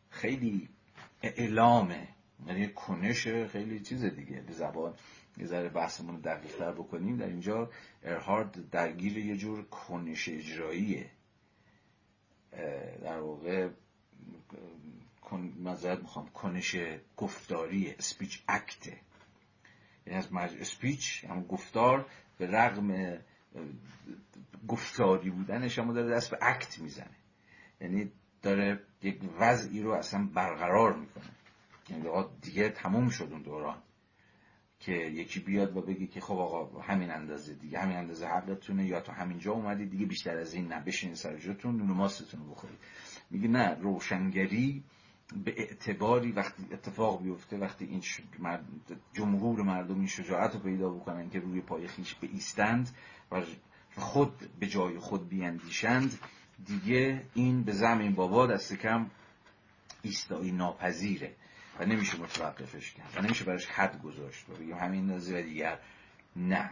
خیلی 0.10 0.70
اعلامه 1.22 2.08
یعنی 2.48 2.68
کنش 2.68 3.28
خیلی 3.28 3.80
چیز 3.80 4.06
دیگه. 4.06 4.42
به 4.42 4.54
زبان 4.54 4.94
یه 5.38 5.46
ذره 5.46 5.70
بحثمون 5.70 6.16
رو 6.16 6.22
دقیق 6.22 6.58
تر 6.58 6.72
بکنیم. 6.72 7.18
در 7.18 7.28
اینجا 7.28 7.70
ارهارد 8.04 8.70
درگیر 8.70 9.18
یه 9.18 9.38
جور 9.38 9.64
کنش 9.64 10.30
اجراییه. 10.30 11.10
در 13.02 13.20
واقع 13.20 13.70
مذارت 15.40 16.00
می‌خوام. 16.00 16.28
کنش 16.30 16.76
گفتاری 17.18 17.96
سپیچ 18.00 18.44
اکته 18.48 18.98
یعنی 20.06 20.20
از 20.20 20.34
مج... 20.34 20.64
سپیچ 20.64 21.26
هم 21.26 21.44
گفتار 21.44 22.06
به 22.38 22.48
رغم 22.48 23.18
گفتاری 24.68 25.30
بودنش 25.30 25.80
اما 25.80 25.94
داره 25.94 26.16
دست 26.16 26.32
به 26.32 26.38
اکت 26.42 26.80
می‌زنه. 26.80 27.16
یعنی 27.82 28.12
داره 28.42 28.80
یک 29.02 29.20
وضعی 29.40 29.82
رو 29.82 29.92
اصلا 29.92 30.30
برقرار 30.34 30.96
می‌کنه. 30.96 31.30
یعنی 31.90 32.26
دیگه 32.42 32.70
تموم 32.70 33.10
شد 33.10 33.28
اون 33.32 33.42
دوران 33.42 33.82
که 34.80 34.92
یکی 34.92 35.40
بیاد 35.40 35.78
و 35.78 35.82
بگی 35.82 36.08
که 36.08 36.22
خب 36.22 36.34
آقا 36.34 36.82
همین 36.82 37.12
اندازه 37.12 37.54
دیگه 37.54 37.80
همین 37.80 37.98
اندازه 37.98 38.28
حقتونه 38.28 38.86
یا 38.86 39.02
تو 39.02 39.12
همینجا 39.12 39.52
اومدی 39.52 39.86
دیگه 39.86 40.06
بیشتر 40.06 40.38
از 40.38 40.54
این 40.54 40.68
نه 40.68 40.80
بشین 40.80 41.16
سر 41.16 41.38
جاتون 41.38 41.78
نون 41.78 41.88
ماستتون 41.88 42.50
بخورید 42.50 42.78
میگه 43.30 43.48
نه 43.48 43.74
روشنگری 43.74 44.84
به 45.46 45.54
اعتباری 45.58 46.32
وقتی 46.32 46.68
اتفاق 46.72 47.24
بیفته 47.24 47.58
وقتی 47.58 47.86
این 47.86 48.02
جمهور 49.14 49.62
مردم 49.62 49.96
این 49.96 50.08
شجاعت 50.08 50.54
رو 50.54 50.60
پیدا 50.60 50.90
بکنن 50.90 51.30
که 51.30 51.40
روی 51.40 51.62
پای 51.62 51.88
خیش 51.88 52.16
ایستند 52.22 52.90
و 53.32 53.42
خود 53.96 54.50
به 54.60 54.68
جای 54.68 55.00
خود 55.00 55.30
بیاندیشند 55.30 56.20
دیگه 56.66 57.26
این 57.34 57.64
به 57.64 57.72
زمین 57.72 58.16
بابا 58.16 58.48
دست 58.48 58.74
کم 58.74 59.10
ایستایی 60.02 60.52
ناپذیره 60.52 61.36
و 61.80 61.86
نمیشه 61.86 62.20
متوقفش 62.20 62.94
کرد 62.94 63.14
و 63.18 63.22
نمیشه 63.22 63.46
براش 63.46 63.66
حد 63.66 64.02
گذاشت 64.02 64.50
و 64.50 64.54
بگیم 64.54 64.76
همین 64.76 65.06
نازی 65.06 65.34
و 65.34 65.42
دیگر 65.42 65.80
نه. 66.36 66.70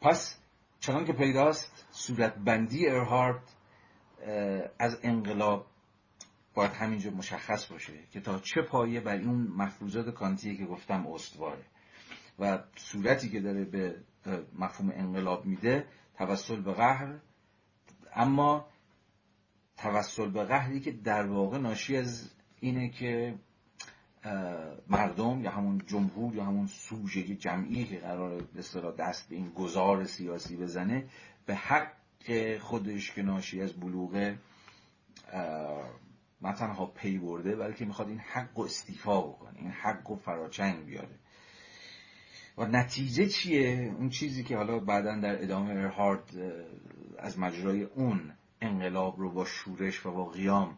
پس 0.00 0.38
چنان 0.80 1.04
که 1.04 1.12
پیداست 1.12 1.86
صورتبندی 1.90 2.88
ارهارد 2.88 3.42
از 4.78 4.98
انقلاب 5.02 5.66
باید 6.54 6.72
همینجا 6.72 7.10
مشخص 7.10 7.66
باشه 7.66 7.92
که 8.12 8.20
تا 8.20 8.38
چه 8.38 8.62
پایه 8.62 9.00
بر 9.00 9.16
اون 9.16 9.48
مفروضات 9.56 10.14
کانتی 10.14 10.56
که 10.56 10.64
گفتم 10.64 11.06
استواره. 11.06 11.64
و 12.38 12.58
صورتی 12.76 13.28
که 13.28 13.40
داره 13.40 13.64
به 13.64 13.96
مفهوم 14.58 14.90
انقلاب 14.94 15.46
میده 15.46 15.86
توسل 16.18 16.60
به 16.60 16.72
قهر. 16.72 17.18
اما 18.14 18.66
توسل 19.76 20.30
به 20.30 20.44
قهری 20.44 20.80
که 20.80 20.92
در 20.92 21.26
واقع 21.26 21.58
ناشی 21.58 21.96
از 21.96 22.30
اینه 22.60 22.88
که 22.88 23.38
مردم 24.88 25.40
یا 25.44 25.50
همون 25.50 25.82
جمهور 25.86 26.34
یا 26.34 26.44
همون 26.44 26.66
سوژه 26.66 27.22
جمعی 27.22 27.84
که 27.84 27.98
قرار 27.98 28.42
به 28.42 28.62
دست 28.98 29.28
به 29.28 29.36
این 29.36 29.50
گذار 29.50 30.04
سیاسی 30.04 30.56
بزنه 30.56 31.04
به 31.46 31.54
حق 31.54 31.92
خودش 32.58 33.12
که 33.12 33.22
ناشی 33.22 33.62
از 33.62 33.72
بلوغ 33.72 34.34
نه 36.42 36.52
تنها 36.52 36.86
پی 36.86 37.18
برده 37.18 37.56
بلکه 37.56 37.84
می‌خواد 37.84 38.08
این 38.08 38.18
حق 38.18 38.58
و 38.58 38.62
استیفا 38.62 39.20
بکنه 39.20 39.58
این 39.58 39.70
حق 39.70 40.10
و 40.10 40.16
فراچنگ 40.16 40.86
بیاره. 40.86 41.18
و 42.58 42.66
نتیجه 42.66 43.26
چیه؟ 43.26 43.94
اون 43.98 44.08
چیزی 44.08 44.44
که 44.44 44.56
حالا 44.56 44.78
بعدا 44.78 45.16
در 45.16 45.42
ادامه 45.42 45.70
ارهارد 45.70 46.30
از 47.18 47.38
مجرای 47.38 47.82
اون 47.82 48.32
انقلاب 48.60 49.20
رو 49.20 49.30
با 49.32 49.44
شورش 49.44 50.06
و 50.06 50.12
با 50.12 50.24
قیام 50.24 50.76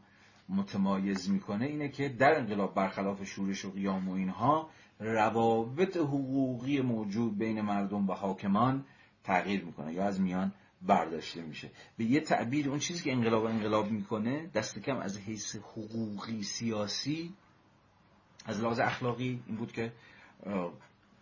متمایز 0.49 1.31
می‌کنه 1.31 1.67
اینه 1.67 1.89
که 1.89 2.09
در 2.09 2.39
انقلاب 2.39 2.75
برخلاف 2.75 3.25
شورش 3.25 3.65
و 3.65 3.71
قیام 3.71 4.09
و 4.09 4.13
اینها 4.13 4.71
روابط 5.01 5.97
حقوقی 5.97 6.81
موجود 6.81 7.39
بین 7.39 7.61
مردم 7.61 8.09
و 8.09 8.13
حاکمان 8.13 8.85
تغییر 9.25 9.65
می‌کنه 9.65 9.93
یا 9.93 10.05
از 10.05 10.21
میان 10.21 10.53
برداشته 10.83 11.43
میشه. 11.43 11.71
به 11.97 12.05
یه 12.05 12.21
تعبیر 12.21 12.69
اون 12.69 12.79
چیزی 12.79 13.03
که 13.03 13.13
انقلاب 13.13 13.45
انقلاب 13.45 13.91
می‌کنه 13.91 14.47
دست 14.47 14.79
کم 14.79 14.97
از 14.97 15.19
حیث 15.19 15.57
حقوقی 15.57 16.43
سیاسی 16.43 17.35
از 18.45 18.61
لحاظ 18.61 18.81
اخلاقی 18.81 19.43
این 19.47 19.57
بود 19.57 19.73
که 19.73 19.93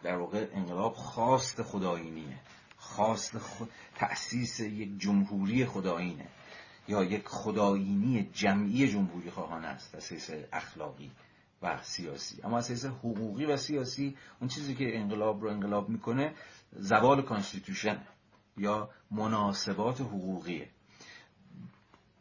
در 0.02 0.16
واقع 0.16 0.46
انقلاب 0.54 0.94
خواست 0.94 1.62
خودآیینیه. 1.62 2.38
خواست 2.76 3.38
خود 3.38 3.70
تأسیس 3.94 4.60
یک 4.60 4.98
جمهوری 4.98 5.66
خودآیینه. 5.66 6.26
یا 6.90 7.04
یک 7.04 7.26
خودآیینی 7.26 8.30
جمعی 8.32 8.88
جمهوری 8.88 9.30
خواهان 9.30 9.64
است 9.64 9.94
از 9.94 10.12
حیث 10.12 10.30
اخلاقی 10.52 11.10
و 11.62 11.78
سیاسی. 11.82 12.42
اما 12.42 12.58
از 12.58 12.70
حیث 12.70 12.84
حقوقی 12.84 13.44
و 13.44 13.56
سیاسی 13.56 14.16
اون 14.40 14.48
چیزی 14.48 14.74
که 14.74 14.98
انقلاب 14.98 15.42
رو 15.42 15.50
انقلاب 15.50 15.88
می‌کنه 15.88 16.34
زوال 16.72 17.22
constitution 17.22 18.02
یا 18.56 18.90
مناسبات 19.10 20.00
حقوقیه. 20.00 20.68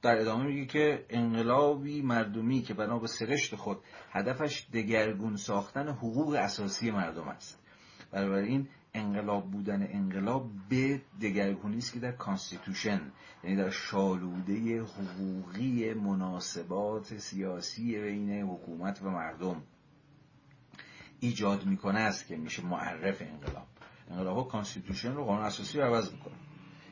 در 0.01 0.21
ادامه 0.21 0.45
میگه 0.45 0.65
که 0.65 1.05
انقلابی 1.09 2.01
مردمی 2.01 2.61
که 2.61 2.73
بنا 2.73 2.99
به 2.99 3.07
سرشت 3.07 3.55
خود 3.55 3.77
هدفش 4.11 4.67
دگرگون 4.73 5.35
ساختن 5.35 5.87
حقوق 5.87 6.33
اساسی 6.33 6.91
مردم 6.91 7.27
است. 7.27 7.59
بنابراین 8.11 8.67
انقلاب 8.99 9.51
بودن 9.51 9.87
انقلاب 9.91 10.49
به 10.69 11.01
دگرگونی 11.21 11.77
است 11.77 11.93
که 11.93 11.99
در 11.99 12.11
constitution 12.11 13.01
یعنی 13.43 13.55
در 13.55 13.69
شالوده 13.69 14.81
حقوقی 14.81 15.93
مناسبات 15.93 17.17
سیاسی 17.17 18.01
بین 18.01 18.41
حکومت 18.41 19.01
و 19.01 19.09
مردم 19.09 19.61
ایجاد 21.19 21.65
می‌کنه 21.65 21.99
است 21.99 22.27
که 22.27 22.37
میشه 22.37 22.65
معرف 22.65 23.21
انقلاب. 23.21 23.67
انقلاب 24.11 24.37
ها 24.37 24.43
constitution 24.43 25.13
رو 25.13 25.25
قانون 25.25 25.45
اساسی 25.45 25.77
رو 25.77 25.83
عوض 25.83 26.11
می‌کنن. 26.11 26.35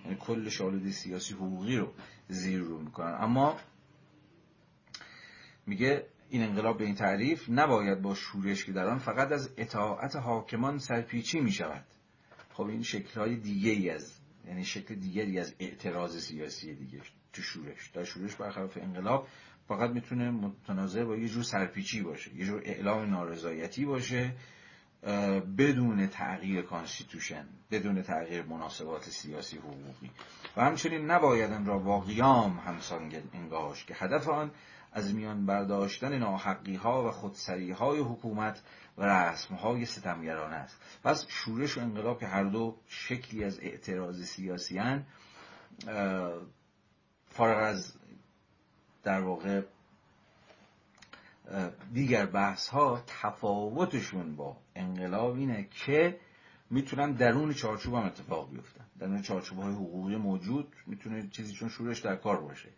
یعنی 0.03 0.17
کل 0.19 0.49
شالوده 0.49 0.91
سیاسی 0.91 1.33
حقوقی 1.33 1.77
رو 1.77 1.93
زیر 2.27 2.59
رو 2.59 2.79
می‌کنن. 2.79 3.17
اما 3.19 3.57
میگه 5.65 6.05
این 6.29 6.43
انقلاب 6.43 6.77
به 6.77 6.85
این 6.85 6.95
تعریف 6.95 7.49
نباید 7.49 8.01
با 8.01 8.15
شورش 8.15 8.65
که 8.65 8.71
در 8.71 8.87
آن 8.87 8.97
فقط 8.97 9.31
از 9.31 9.49
اطاعت 9.57 10.15
حاکمان 10.15 10.77
سرپیچی 10.77 11.39
می 11.39 11.51
شود 11.51 11.85
خب 12.57 12.67
این 12.67 12.83
شکلهای 12.83 13.35
دیگه 13.35 13.71
ای 13.71 13.89
از 13.89 14.19
یعنی 14.47 14.65
شکل 14.65 14.95
دیگری 14.95 15.39
از 15.39 15.55
اعتراض 15.59 16.17
سیاسی 16.17 16.75
دیگه 16.75 17.01
تو 17.33 17.41
شورش. 17.41 17.89
در 17.93 18.03
شورش 18.03 18.35
برخلاف 18.35 18.77
انقلاب 18.77 19.27
فقط 19.67 19.89
می‌تونه 19.89 20.31
متناظر 20.31 21.05
با 21.05 21.15
یه 21.15 21.27
جور 21.27 21.43
سرپیچی 21.43 22.01
باشه 22.01 22.35
یه 22.35 22.45
جور 22.45 22.61
اعلام 22.65 23.09
نارضایتی 23.09 23.85
باشه 23.85 24.35
بدون 25.57 26.07
تغییر 26.07 26.61
constitution 26.61 27.45
بدون 27.71 28.01
تغییر 28.01 28.43
مناسبات 28.43 29.03
سیاسی 29.03 29.57
حقوقی. 29.57 30.11
و 30.57 30.61
همچنین 30.61 31.11
نباید 31.11 31.51
ان 31.51 31.65
را 31.65 31.79
با 31.79 31.99
قیام 31.99 32.59
همسان 32.59 33.11
انگاشت 33.33 33.85
که 33.85 33.95
هدف 33.97 34.27
آن 34.27 34.51
از 34.91 35.15
میان 35.15 35.45
برداشتن 35.45 36.17
ناحقی 36.17 36.75
ها 36.75 37.07
و 37.07 37.11
خودسری 37.11 37.71
های 37.71 37.99
حکومت 37.99 38.61
و 38.97 39.03
رسم 39.05 39.55
های 39.55 39.85
ستمگرانه 39.85 40.55
است. 40.55 40.77
پس 41.03 41.25
شورش 41.29 41.77
و 41.77 41.81
انقلاب 41.81 42.19
که 42.19 42.27
هر 42.27 42.43
دو 42.43 42.75
شکلی 42.87 43.43
از 43.43 43.59
اعتراض 43.59 44.23
سیاسی‌ان 44.23 45.05
فارغ 47.29 47.63
از 47.63 47.93
در 49.03 49.21
واقع 49.21 49.61
دیگر 51.93 52.25
بحث 52.25 52.67
ها 52.67 53.03
تفاوتشون 53.07 54.35
با 54.35 54.57
انقلاب 54.75 55.35
اینه 55.35 55.67
که 55.71 56.19
می‌تونن 56.69 57.11
درون 57.11 57.53
چارچوب 57.53 57.93
هم 57.93 58.03
اتفاق 58.03 58.51
بیفتن. 58.51 58.85
درون 58.99 59.21
چارچوب 59.21 59.59
های 59.59 59.73
حقوقی 59.73 60.15
موجود 60.15 60.75
می‌تونه 60.87 61.27
چیزی 61.27 61.53
چون 61.53 61.69
شورش 61.69 61.99
در 61.99 62.15
کار 62.15 62.41
باشه. 62.41 62.69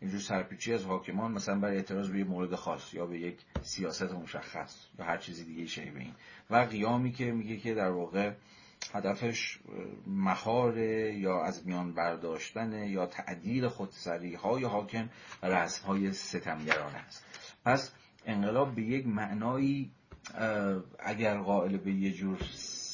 اینجور 0.00 0.20
سرپیچی 0.20 0.74
از 0.74 0.84
حاکمان 0.84 1.32
مثلا 1.32 1.58
برای 1.58 1.76
اعتراض 1.76 2.10
به 2.10 2.18
یک 2.18 2.26
مورد 2.26 2.54
خاص 2.54 2.94
یا 2.94 3.06
به 3.06 3.18
یک 3.18 3.38
سیاست 3.62 4.12
مشخص 4.12 4.86
یا 4.98 5.04
هر 5.04 5.16
چیزی 5.16 5.44
دیگه 5.44 5.66
شبیه 5.66 5.98
این. 5.98 6.14
و 6.50 6.56
قیامی 6.56 7.12
که 7.12 7.32
میگه 7.32 7.56
که 7.56 7.74
در 7.74 7.90
واقع 7.90 8.32
هدفش 8.92 9.58
مهار 10.06 10.78
یا 10.78 11.42
از 11.42 11.66
میان 11.66 11.92
برداشتن 11.92 12.72
یا 12.72 13.06
تعدیل 13.06 13.68
خودسری 13.68 14.34
های 14.34 14.64
حاکم 14.64 15.08
و 15.42 15.46
رسم 15.46 15.86
های 15.86 16.12
ستمگرانه 16.12 16.96
است. 16.96 17.24
پس 17.64 17.92
انقلاب 18.26 18.74
به 18.74 18.82
یک 18.82 19.06
معنایی 19.06 19.90
اگر 20.98 21.38
قائل 21.38 21.76
به 21.76 21.92
یه 21.92 22.12
جور 22.12 22.38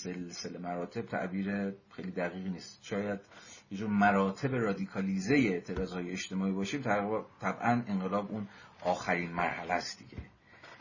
سلسله 0.05 0.59
مراتب 0.59 1.07
تعبیر 1.07 1.73
خیلی 1.91 2.11
دقیقی 2.11 2.49
نیست. 2.49 2.79
شاید 2.83 3.21
یه 3.75 3.81
جور 3.81 3.91
مراتب 3.91 4.55
رادیکالیزه 4.55 5.35
اعتراض 5.35 5.93
های 5.93 6.11
اجتماعی 6.11 6.53
باشیم 6.53 6.83
طبعا 7.41 7.85
انقلاب 7.89 8.33
اون 8.33 8.49
آخرین 8.81 9.33
مرحله 9.33 9.73
است 9.73 9.99
دیگه 9.99 10.23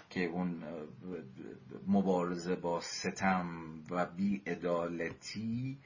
که 0.09 0.25
اون 0.25 0.63
مبارزه 1.87 2.55
با 2.55 2.81
ستم 2.81 3.45
و 3.89 4.05
بیعدالتی 4.05 5.77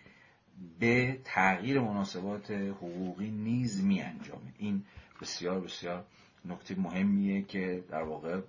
به 0.80 1.20
تغییر 1.24 1.80
مناسبات 1.80 2.52
حقوقی 2.52 3.32
نیز 3.32 3.84
می 3.84 4.02
انجامه 4.02 4.54
این 4.58 4.84
بسیار 5.22 5.60
بسیار 5.60 6.06
نکته 6.46 6.80
مهمیه 6.80 7.42
که 7.42 7.84
در 7.90 8.04
واقع 8.04 8.42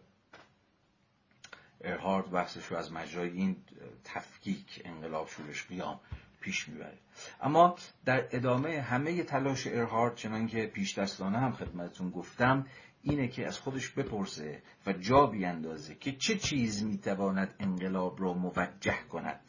ارهارد 1.80 2.30
بحثش 2.30 2.64
رو 2.64 2.76
از 2.76 2.92
مجرای 2.92 3.30
این 3.30 3.56
تفکیک 4.04 4.82
انقلاب 4.84 5.28
شورش 5.28 5.66
قیام 5.66 6.00
پیش 6.48 6.68
می‌بره 6.68 6.98
اما 7.42 7.76
در 8.04 8.28
ادامه 8.30 8.80
همه 8.80 9.22
تلاش 9.22 9.66
ارهارد 9.66 10.14
چنان 10.14 10.46
که 10.46 10.66
پیش 10.66 10.98
دستانه 10.98 11.38
هم 11.38 11.52
خدمتتون 11.52 12.10
گفتم 12.10 12.66
اینه 13.02 13.28
که 13.28 13.46
از 13.46 13.58
خودش 13.58 13.88
بپرسه 13.88 14.62
و 14.86 14.92
جا 14.92 15.26
بیاندازه 15.26 15.94
که 15.94 16.12
چه 16.12 16.38
چیز 16.38 16.84
می‌تواند 16.84 17.54
انقلاب 17.60 18.22
را 18.22 18.32
موجه 18.32 18.98
کند. 19.12 19.40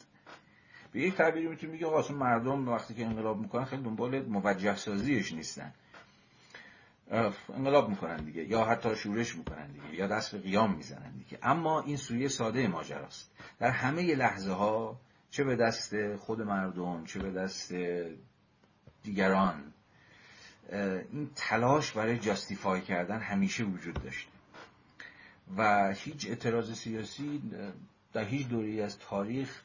به 0.92 1.00
یک 1.00 1.14
تعبیری 1.14 1.48
می‌تونیم 1.48 1.76
بگیم 1.76 1.88
اصلا 1.88 2.16
مردم 2.16 2.68
وقتی 2.68 2.94
که 2.94 3.06
انقلاب 3.06 3.38
می‌کنن 3.38 3.64
خیلی 3.64 3.82
دنبال 3.82 4.22
موجه 4.22 4.76
سازیش 4.76 5.32
نیستن 5.32 5.72
انقلاب 7.54 7.88
می‌کنن 7.88 8.16
دیگه 8.16 8.44
یا 8.44 8.64
حتی 8.64 8.96
شورش 8.96 9.36
می‌کنن 9.36 9.66
دیگه 9.72 9.94
یا 9.94 10.06
دست 10.06 10.32
به 10.32 10.38
قیام 10.38 10.76
می‌زنن 10.76 11.12
دیگه. 11.12 11.38
اما 11.42 11.80
این 11.80 11.96
سویه 11.96 12.28
ساده 12.28 12.66
ماجراست. 12.66 13.32
در 13.58 13.70
همه 13.70 14.14
لحظه 14.14 14.52
ها 14.52 15.00
چه 15.30 15.44
به 15.44 15.56
دست 15.56 16.16
خود 16.16 16.42
مردم 16.42 17.04
چه 17.04 17.18
به 17.18 17.30
دست 17.30 17.74
دیگران. 19.02 19.72
این 21.12 21.30
تلاش 21.36 21.92
برای 21.92 22.18
جاستیفای 22.18 22.80
کردن 22.80 23.18
همیشه 23.18 23.64
وجود 23.64 24.02
داشته. 24.02 24.30
و 25.56 25.92
هیچ 25.92 26.26
اعتراض 26.28 26.72
سیاسی 26.72 27.42
در 28.12 28.24
هیچ 28.24 28.48
دوری 28.48 28.82
از 28.82 28.98
تاریخ 28.98 29.62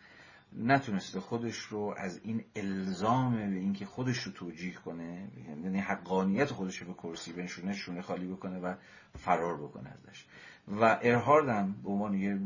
نتونسته 0.58 1.20
خودش 1.20 1.58
رو 1.58 1.94
از 1.98 2.20
این 2.24 2.44
الزام 2.56 3.36
به 3.36 3.60
اینکه 3.60 3.86
خودش 3.86 4.24
رو 4.24 4.32
توجیه 4.32 4.74
کنه 4.74 5.28
یعنی 5.64 5.80
حقانیت 5.80 6.52
خودش 6.52 6.78
رو 6.78 6.88
به 6.88 6.94
کرسی 6.94 7.34
بنشونه 7.34 7.74
شونه 7.74 8.02
خالی 8.02 8.28
بکنه 8.28 8.60
و 8.60 8.76
فرار 9.18 9.58
بکنه 9.58 9.90
ازش. 9.90 10.26
و 10.68 11.00
ارهارد 11.02 11.50
هم 11.50 11.76
به 11.84 11.90
عنوان 11.90 12.14
یه 12.14 12.40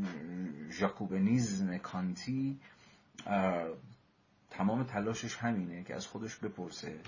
ژاکوبنیزم 0.70 1.78
کانتی 1.78 2.58
تمام 4.50 4.84
تلاشش 4.84 5.36
همینه 5.36 5.84
که 5.84 5.94
از 5.94 6.06
خودش 6.06 6.36
بپرسه. 6.36 7.00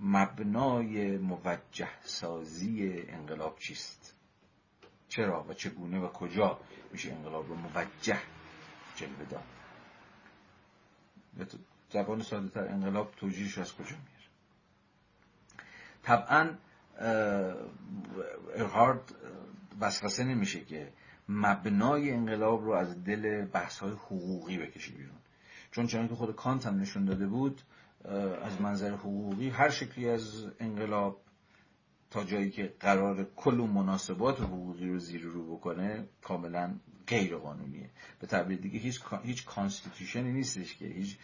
مبنای 0.00 1.18
موجه 1.18 1.88
سازی 2.02 3.04
انقلاب 3.08 3.58
چیست؟ 3.58 4.14
چرا 5.08 5.44
و 5.48 5.54
چگونه 5.54 6.00
و 6.00 6.08
کجا 6.08 6.60
میشه 6.92 7.12
انقلاب 7.12 7.48
رو 7.48 7.54
موجه 7.54 8.18
جلوه 8.96 9.24
داد؟ 9.30 9.44
زبان 11.90 12.22
ساده 12.22 12.48
تر 12.48 12.68
انقلاب 12.68 13.12
توجیهش 13.16 13.58
از 13.58 13.74
کجا 13.74 13.96
میاره؟ 13.96 14.26
طبعا 16.02 16.54
ارهارد 18.54 19.14
وسوسه 19.80 20.24
نمیشه 20.24 20.64
که 20.64 20.92
مبنای 21.28 22.10
انقلاب 22.10 22.64
رو 22.64 22.70
از 22.70 23.04
دل 23.04 23.44
بحث 23.44 23.78
های 23.78 23.92
حقوقی 23.92 24.58
بکشه 24.58 24.92
بیرون. 24.92 25.16
چون 25.70 25.86
چنانکه 25.86 26.14
خود 26.14 26.36
کانت 26.36 26.66
هم 26.66 26.80
نشون 26.80 27.04
داده 27.04 27.26
بود 27.26 27.62
از 28.42 28.60
منظر 28.60 28.90
حقوقی 28.90 29.48
هر 29.48 29.70
شکلی 29.70 30.08
از 30.08 30.46
انقلاب 30.60 31.20
تا 32.10 32.24
جایی 32.24 32.50
که 32.50 32.74
قرار 32.80 33.24
کل 33.36 33.54
مناسبات 33.74 34.40
حقوقی 34.40 34.88
رو 34.88 34.98
زیر 34.98 35.22
رو 35.22 35.56
بکنه 35.56 36.04
کاملا 36.22 36.74
غیر 37.06 37.36
قانونیه 37.36 37.90
به 38.20 38.26
تعبیر 38.26 38.58
دیگه 38.58 38.78
هیچ 38.78 39.00
هیچ 39.22 39.44
کانستیتوشنی 39.44 40.32
نیستش 40.32 40.76
که 40.76 40.86
هیچ 40.86 41.18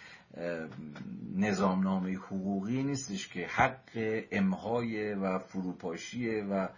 نظامنامه 1.37 2.15
حقوقی 2.15 2.83
نیستش 2.83 3.29
که 3.29 3.47
حق 3.47 4.25
امهای 4.33 5.15
و 5.15 5.39
فروپاشی 5.39 6.41
و 6.41 6.69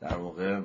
در 0.00 0.16
واقع 0.16 0.60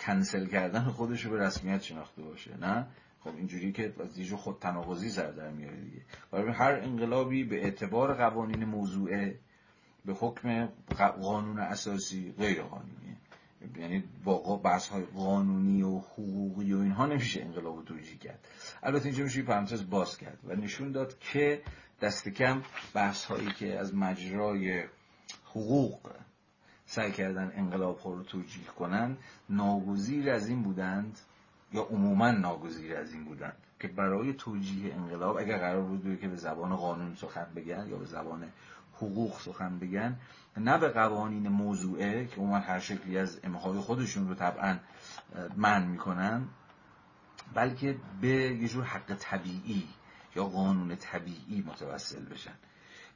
کنسل 0.00 0.46
کردن 0.46 0.84
خودش 0.84 1.24
رو 1.24 1.30
به 1.30 1.38
رسمیت 1.38 1.82
شناخته 1.82 2.22
باشه 2.22 2.56
نه؟ 2.56 2.86
خب 3.20 3.36
اینجوری 3.36 3.72
که 3.72 3.94
از 4.00 4.32
خود 4.32 4.58
تناقضی 4.60 5.10
سر 5.10 5.30
در 5.30 5.50
میاره 5.50 5.80
دیگه. 5.80 6.02
برای 6.30 6.52
هر 6.52 6.72
انقلابی 6.72 7.44
به 7.44 7.64
اعتبار 7.64 8.14
قوانین 8.14 8.64
موضوعه 8.64 9.38
به 10.04 10.12
حکم 10.12 10.68
قانون 11.22 11.58
اساسی 11.58 12.34
غیر 12.38 12.62
قانونیه. 12.62 13.16
یعنی 13.78 14.04
با 14.24 14.56
بحث 14.56 14.88
های 14.88 15.04
قانونی 15.04 15.82
و 15.82 15.98
حقوقی 15.98 16.72
و 16.72 16.78
اینها 16.78 17.06
نمیشه 17.06 17.42
انقلاب 17.42 17.84
توجیه 17.84 18.16
کرد. 18.16 18.48
البته 18.82 19.06
اینجا 19.06 19.24
میشه 19.24 19.42
پرانتز 19.42 19.90
باز 19.90 20.18
کرد 20.18 20.38
و 20.44 20.54
نشون 20.54 20.92
داد 20.92 21.18
که 21.18 21.62
دست 22.02 22.28
کم 22.28 22.62
بحث 22.94 23.24
هایی 23.24 23.48
که 23.48 23.78
از 23.78 23.94
مجرای 23.94 24.84
حقوق 25.44 26.10
سعی 26.90 27.12
کردن 27.12 27.52
انقلاب 27.54 27.98
ها 27.98 28.12
رو 28.12 28.22
توجیه 28.22 28.64
کنن 28.64 29.16
ناگزیر 29.48 30.30
از 30.30 30.48
این 30.48 30.62
بودند 30.62 31.18
یا 31.72 31.82
عموما 31.82 32.30
ناگزیر 32.30 32.96
از 32.96 33.12
این 33.12 33.24
بودند 33.24 33.56
که 33.80 33.88
برای 33.88 34.32
توجیه 34.32 34.94
انقلاب 34.94 35.36
اگر 35.36 35.58
قرار 35.58 35.82
بود 35.82 36.20
که 36.20 36.28
به 36.28 36.36
زبان 36.36 36.76
قانون 36.76 37.14
سخن 37.14 37.46
بگن 37.56 37.86
یا 37.88 37.96
به 37.96 38.04
زبان 38.04 38.48
حقوق 38.96 39.40
سخن 39.40 39.78
بگن 39.78 40.16
نه 40.56 40.78
به 40.78 40.88
قوانین 40.88 41.48
موضوعه 41.48 42.26
که 42.26 42.36
عموما 42.36 42.58
هر 42.58 42.78
شکلی 42.80 43.18
از 43.18 43.40
امهای 43.44 43.78
خودشون 43.78 44.28
رو 44.28 44.34
طبعا 44.34 44.78
من 45.56 45.86
می‌کنن 45.86 46.48
بلکه 47.54 47.96
به 48.20 48.28
یه 48.28 48.68
جور 48.68 48.84
حق 48.84 49.14
طبیعی 49.18 49.88
یا 50.36 50.44
قانون 50.44 50.96
طبیعی 50.96 51.64
متوسل 51.66 52.24
بشن. 52.24 52.54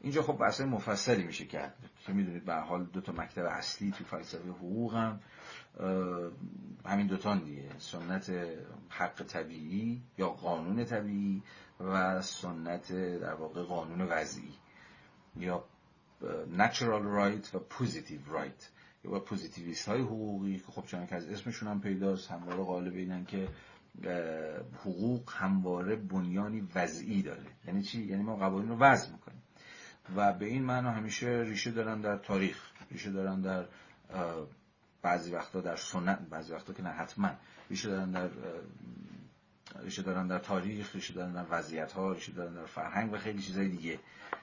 اینجا 0.02 0.22
خب 0.22 0.32
بحث 0.32 0.60
مفصلی 0.60 1.24
میشه 1.24 1.44
کرد. 1.44 1.74
که 2.06 2.12
می‌دونید 2.12 2.44
به 2.44 2.54
حال 2.54 2.84
دو 2.84 3.00
تا 3.00 3.12
مکتب 3.12 3.44
اصلی 3.44 3.90
تو 3.90 4.04
فلسفه 4.04 4.48
حقوق 4.48 4.94
هم 4.94 5.20
همین 6.86 7.06
دوتان 7.06 7.44
دیگه 7.44 7.78
سنت 7.78 8.32
حق 8.88 9.22
طبیعی 9.22 10.02
یا 10.18 10.28
قانون 10.28 10.84
طبیعی 10.84 11.42
و 11.80 12.22
سنت 12.22 12.92
در 12.92 13.34
واقع 13.34 13.62
قانون 13.62 14.00
وضعی 14.00 14.54
یا 15.36 15.64
natural 16.56 17.02
right 17.18 17.54
و 17.54 17.58
positive 17.58 18.34
right. 18.34 18.62
یا 19.04 19.20
پوزیتیویست 19.20 19.88
های 19.88 20.00
حقوقی 20.00 20.58
که 20.58 20.72
خب 20.72 20.84
چون 20.86 21.06
که 21.06 21.14
از 21.14 21.28
اسمشون 21.28 21.68
هم 21.68 21.80
پیداست 21.80 22.30
همواره 22.30 22.62
غالب 22.62 22.94
اینن 22.94 23.24
که 23.24 23.48
حقوق 24.84 25.32
همواره 25.32 25.96
بنیانی 25.96 26.68
وضعی 26.74 27.22
داره. 27.22 27.46
یعنی 27.66 27.82
چی؟ 27.82 28.04
یعنی 28.04 28.22
ما 28.22 28.36
قوانین 28.36 28.68
رو 28.68 28.76
وضع 28.76 29.12
می‌کنیم. 29.12 29.31
و 30.16 30.32
به 30.32 30.44
این 30.44 30.62
معنا 30.62 30.90
همیشه 30.90 31.44
ریشه 31.46 31.70
دارن 31.70 32.00
در 32.00 32.16
تاریخ 32.16 32.70
ریشه 32.90 33.10
دارن 33.10 33.40
در 33.40 33.64
بعضی 35.02 35.30
وقتا 35.32 35.60
در 35.60 35.76
سنت 35.76 36.18
بعضی 36.18 36.52
وقتا 36.52 36.72
که 36.72 36.82
نه 36.82 36.90
حتما. 36.90 37.30
ریشه 37.70 37.88
دارن 37.88 38.10
در 38.10 38.28
ریشه 39.82 40.02
دارن 40.02 40.26
در 40.26 40.38
تاریخ 40.38 40.94
ریشه 40.94 41.14
دارن 41.14 41.32
در 41.32 41.44
وضعیت 41.50 41.92
ها 41.92 42.12
ریشه 42.12 42.32
دارن 42.32 42.54
در 42.54 42.66
فرهنگ 42.66 43.12
و 43.12 43.18
خیلی 43.18 43.42
چیزای 43.42 43.68
دیگه. 43.68 43.98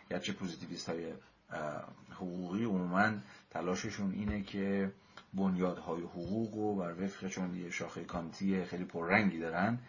گرچه 0.10 0.34
پوزیتیویست 0.34 0.90
های 0.90 1.14
حقوقی 2.12 2.64
عموما 2.64 3.12
تلاششون 3.50 4.12
اینه 4.12 4.44
که 4.44 4.92
بنیادهای 5.34 6.02
حقوق 6.02 6.56
و 6.58 6.76
بر 6.76 7.04
وفق 7.04 7.28
چون 7.28 7.56
یه 7.56 7.70
شاخه 7.70 8.04
کانتی 8.04 8.66
خیلی 8.66 8.84
پررنگی 8.84 9.40
دارن 9.40 9.80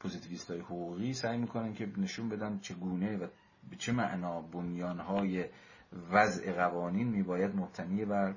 پوزیتیویست 0.00 0.50
های 0.50 0.60
حقوقی 0.60 1.12
سعی 1.12 1.38
می‌کنن 1.38 1.74
که 1.74 1.92
نشون 1.96 2.28
بدن 2.28 2.58
چگونه 2.58 3.16
و 3.16 3.26
به 3.70 3.76
چه 3.76 3.92
معنا 3.92 4.40
بنیانهای 4.40 5.44
وضع 6.10 6.52
قوانین 6.52 7.08
میباید 7.08 7.56
مبتنی 7.56 8.04
بر 8.04 8.34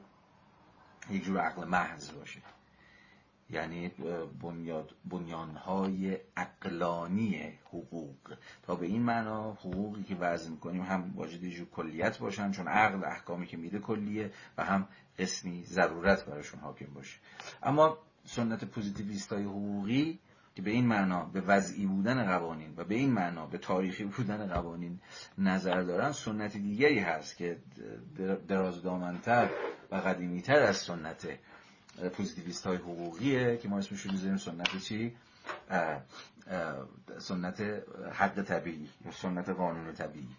یک 1.09 1.23
جور 1.23 1.39
عقل 1.39 1.67
محض 1.67 2.11
باشه. 2.11 2.41
یعنی 3.49 3.91
بنیاد 4.41 4.95
بنیانهای 5.05 6.17
اقلانی 6.37 7.59
حقوق. 7.65 8.37
تا 8.63 8.75
به 8.75 8.85
این 8.85 9.01
معنا 9.01 9.53
حقوقی 9.53 10.03
که 10.03 10.15
وضع 10.15 10.51
می‌کنیم 10.51 10.81
هم 10.81 11.13
واجد 11.15 11.49
جور 11.49 11.69
کلیت 11.69 12.17
باشن 12.17 12.51
چون 12.51 12.67
عقل 12.67 13.03
احکامی 13.03 13.47
که 13.47 13.57
میده 13.57 13.79
کلیه 13.79 14.31
و 14.57 14.63
هم 14.63 14.87
قسمی 15.19 15.63
ضرورت 15.63 16.25
براشون 16.25 16.59
حاکم 16.59 16.93
باشه. 16.93 17.19
اما 17.63 17.97
سنت 18.25 18.65
پوزیتیویست 18.65 19.33
های 19.33 19.43
حقوقی 19.43 20.19
که 20.55 20.61
به 20.61 20.71
این 20.71 20.87
معنا 20.87 21.25
به 21.25 21.41
وضعی 21.41 21.85
بودن 21.85 22.25
قوانین 22.25 22.73
و 22.77 22.83
به 22.83 22.95
این 22.95 23.13
معنا 23.13 23.45
به 23.45 23.57
تاریخی 23.57 24.03
بودن 24.03 24.47
قوانین 24.47 24.99
نظر 25.37 25.81
دارن 25.81 26.11
سنت 26.11 26.57
دیگری 26.57 26.99
هست 26.99 27.37
که 27.37 27.57
درازدامنتر 28.47 29.49
و 29.91 29.95
قدیمیتر 29.95 30.59
از 30.59 30.77
سنت 30.77 31.27
پوزیتیویست 32.13 32.67
های 32.67 32.77
حقوقیه 32.77 33.57
که 33.57 33.69
ما 33.69 33.77
اسمش 33.77 34.01
رو 34.01 34.37
سنت 34.37 34.77
چی؟ 34.77 35.15
سنت 37.17 37.61
حق 38.13 38.41
طبیعی 38.41 38.89
یا 39.05 39.11
سنت 39.11 39.49
قانون 39.49 39.93
طبیعی 39.93 40.35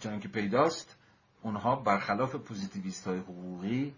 چون 0.00 0.20
که 0.20 0.28
پیداست 0.28 0.96
اونها 1.42 1.76
برخلاف 1.76 2.34
پوزیتیویست 2.34 3.06
های 3.06 3.18
حقوقی 3.18 3.94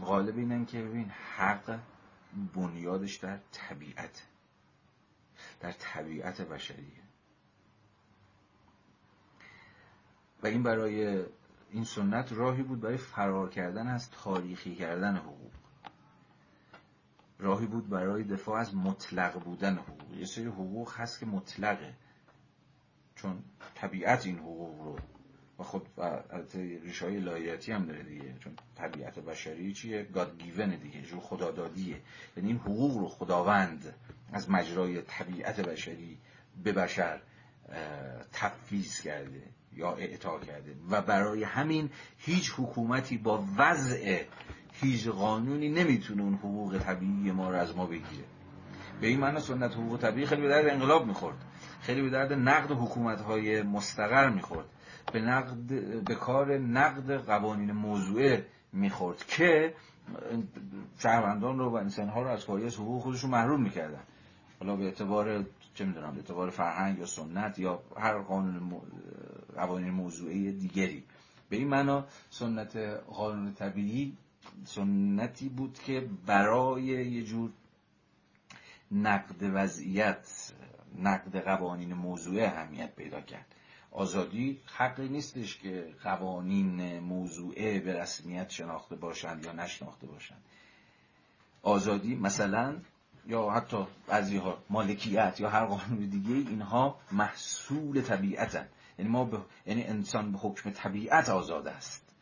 غالب 0.00 0.38
اینن 0.38 0.66
که 0.66 0.82
ببین 0.82 1.10
حق 1.36 1.78
بنیادش 2.54 3.16
در 3.16 3.38
طبیعت 3.52 4.26
در 5.60 5.72
طبیعت 5.72 6.40
بشریه. 6.40 7.02
و 10.42 10.46
این 10.46 10.62
برای 10.62 11.24
این 11.70 11.84
سنت 11.84 12.32
راهی 12.32 12.62
بود 12.62 12.80
برای 12.80 12.96
فرار 12.96 13.48
کردن 13.48 13.86
از 13.88 14.10
تاریخی 14.10 14.74
کردن 14.74 15.16
حقوق. 15.16 15.52
راهی 17.38 17.66
بود 17.66 17.88
برای 17.88 18.24
دفاع 18.24 18.60
از 18.60 18.74
مطلق 18.74 19.44
بودن 19.44 19.76
حقوق. 19.76 20.16
یه 20.16 20.26
سری 20.26 20.46
حقوق 20.46 20.92
هست 20.94 21.20
که 21.20 21.26
مطلقه 21.26 21.94
چون 23.14 23.44
طبیعت 23.74 24.26
این 24.26 24.38
حقوق 24.38 24.82
رو 24.82 24.98
و 25.58 25.62
خود 25.62 25.88
ریشه 26.82 27.06
های 27.06 27.20
لایتی 27.20 27.72
هم 27.72 27.86
داره 27.86 28.02
دیگه 28.02 28.34
چون 28.40 28.52
طبیعت 28.76 29.18
بشری 29.18 29.72
چیه؟ 29.72 30.02
گاد 30.02 30.42
گیون 30.42 30.76
دیگه 30.76 31.02
جو 31.02 31.20
خدادادیه. 31.20 31.96
یعنی 32.36 32.48
این 32.48 32.58
حقوق 32.58 32.98
رو 32.98 33.08
خداوند 33.08 33.94
از 34.32 34.50
مجرای 34.50 35.02
طبیعت 35.02 35.60
بشری 35.60 36.18
به 36.64 36.72
بشر 36.72 37.20
تفویض 38.32 39.00
کرده 39.00 39.42
یا 39.72 39.92
اعطا 39.92 40.38
کرده. 40.38 40.74
و 40.90 41.02
برای 41.02 41.44
همین 41.44 41.90
هیچ 42.18 42.52
حکومتی 42.56 43.18
با 43.18 43.44
وضع 43.56 44.22
هیچ 44.72 45.08
قانونی 45.08 45.68
نمی‌تونه 45.68 46.22
اون 46.22 46.34
حقوق 46.34 46.78
طبیعی 46.78 47.32
ما 47.32 47.50
رو 47.50 47.56
از 47.56 47.76
ما 47.76 47.86
بگیره. 47.86 48.24
به 49.00 49.06
این 49.06 49.20
معنی 49.20 49.40
سنت 49.40 49.72
حقوق 49.72 50.00
طبیعی 50.00 50.26
خیلی 50.26 50.42
به 50.42 50.48
درد 50.48 50.66
انقلاب 50.66 51.06
می‌خورد. 51.06 51.36
خیلی 51.80 52.02
به 52.02 52.10
درد 52.10 52.32
نقد 52.32 52.70
حکومت 52.70 53.20
های 53.20 53.62
مستقر 53.62 54.30
می‌خورد. 54.30 54.66
به, 55.12 55.20
نقد، 55.20 55.66
به 56.04 56.14
کار 56.14 56.58
نقد 56.58 57.16
قوانین 57.16 57.72
موضوعه 57.72 58.46
می‌خورد 58.72 59.26
که 59.26 59.74
شهروندان 60.98 61.58
رو 61.58 61.70
و 61.70 61.74
انسانها 61.74 62.22
رو 62.22 62.28
از 62.28 62.44
کاری 62.44 62.68
حقوق 62.68 63.02
خودشون 63.02 63.30
محروم 63.30 63.62
می‌کردن. 63.62 64.02
حالا 64.60 64.76
به 64.76 64.84
اعتبار 64.84 65.44
چه 65.74 65.84
می‌دونم 65.84 66.10
به 66.10 66.16
اعتبار 66.16 66.50
فرهنگ 66.50 66.98
یا 66.98 67.06
سنت 67.06 67.58
یا 67.58 67.82
هر 67.96 68.18
قانون 68.18 68.80
قوانین 69.56 69.90
موضوعی 69.90 70.52
دیگری. 70.52 71.04
به 71.48 71.56
این 71.56 71.68
معنا 71.68 72.06
سنت 72.30 72.76
قانون 73.06 73.54
طبیعی 73.54 74.16
سنتی 74.64 75.48
بود 75.48 75.78
که 75.86 76.08
برای 76.26 76.82
یه 76.84 77.24
جور 77.24 77.50
نقد 78.92 79.50
وضعیت 79.54 80.52
نقد 80.98 81.36
قوانین 81.36 81.94
موضوعه 81.94 82.46
اهمیت 82.46 82.94
پیدا 82.94 83.20
کرد. 83.20 83.54
آزادی 83.90 84.60
حقی 84.66 85.08
نیستش 85.08 85.58
که 85.58 85.94
قوانین 86.02 86.98
موضوعه 86.98 87.80
به 87.80 88.00
رسمیت 88.00 88.50
شناخته 88.50 88.96
باشند 88.96 89.44
یا 89.44 89.52
نشناخته 89.52 90.06
باشند. 90.06 90.42
آزادی 91.62 92.14
مثلا 92.14 92.76
یا 93.26 93.50
حتی 93.50 93.86
بعضی 94.06 94.36
ها 94.36 94.58
مالکیت 94.70 95.40
یا 95.40 95.48
هر 95.48 95.64
قانون 95.64 95.98
دیگه 95.98 96.50
اینها 96.50 96.98
محصول 97.12 98.02
طبیعتن. 98.02 98.68
یعنی 98.98 99.10
ما 99.10 99.24
به... 99.24 99.38
یعنی 99.66 99.84
انسان 99.84 100.32
به 100.32 100.38
حکم 100.38 100.70
طبیعت 100.70 101.28
آزاد 101.28 101.68
است. 101.68 102.14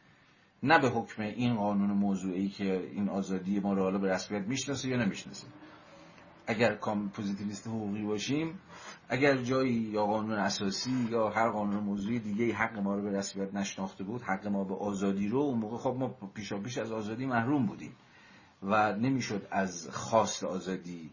نه 0.63 0.79
به 0.79 0.89
حکم 0.89 1.23
این 1.23 1.57
قانون 1.57 1.91
موضوعی 1.91 2.49
که 2.49 2.91
این 2.93 3.09
آزادی 3.09 3.61
ما 3.61 3.73
رو 3.73 3.83
حالا 3.83 3.99
به 3.99 4.09
رسمیت 4.09 4.43
می‌شناسه 4.43 4.89
یا 4.89 4.97
نمی‌شناسه. 4.97 5.47
اگر 6.47 6.75
که 6.75 7.00
ما 7.00 7.09
پوزیتیویست 7.09 7.67
حقوقی 7.67 8.03
باشیم 8.03 8.59
اگر 9.09 9.37
جایی 9.37 9.75
یا 9.75 10.07
قانون 10.07 10.39
اساسی 10.39 11.09
یا 11.11 11.31
هر 11.31 11.51
قانون 11.51 11.83
موضوعی 11.83 12.19
دیگه 12.19 12.55
حق 12.55 12.79
ما 12.79 12.95
رو 12.95 13.03
به 13.03 13.19
رسمیت 13.19 13.55
نشناخته 13.55 14.05
بود 14.05 14.23
حق 14.23 14.47
ما 14.47 14.65
به 14.65 14.75
آزادی 14.75 15.29
رو 15.29 15.39
اون 15.39 15.59
موقع 15.59 15.77
خب 15.77 15.97
ما 15.99 16.09
پیشا 16.35 16.59
پیش 16.59 16.79
از 16.79 16.93
آزادی 16.93 17.27
محروم 17.27 17.67
بودیم 17.67 17.97
و 18.63 18.93
نمی‌شد 18.93 19.49
از 19.51 19.89
خواست 19.93 20.45
آزادی 20.45 21.11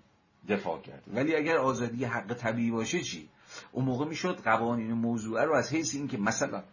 دفاع 0.50 0.82
کرد. 0.82 1.04
ولی 1.14 1.36
اگر 1.36 1.58
آزادی 1.58 2.06
حق 2.06 2.34
طبیعی 2.34 2.72
باشه 2.72 3.02
چی؟ 3.02 3.30
اون 3.72 3.86
موقع 3.86 4.06
می‌شد 4.06 4.42
قوانین 4.44 4.94
موضوعه 4.94 5.46
رو 5.46 5.56
از 5.56 5.74
حیث 5.74 5.96
اینکه 5.96 6.18
مثلا 6.18 6.64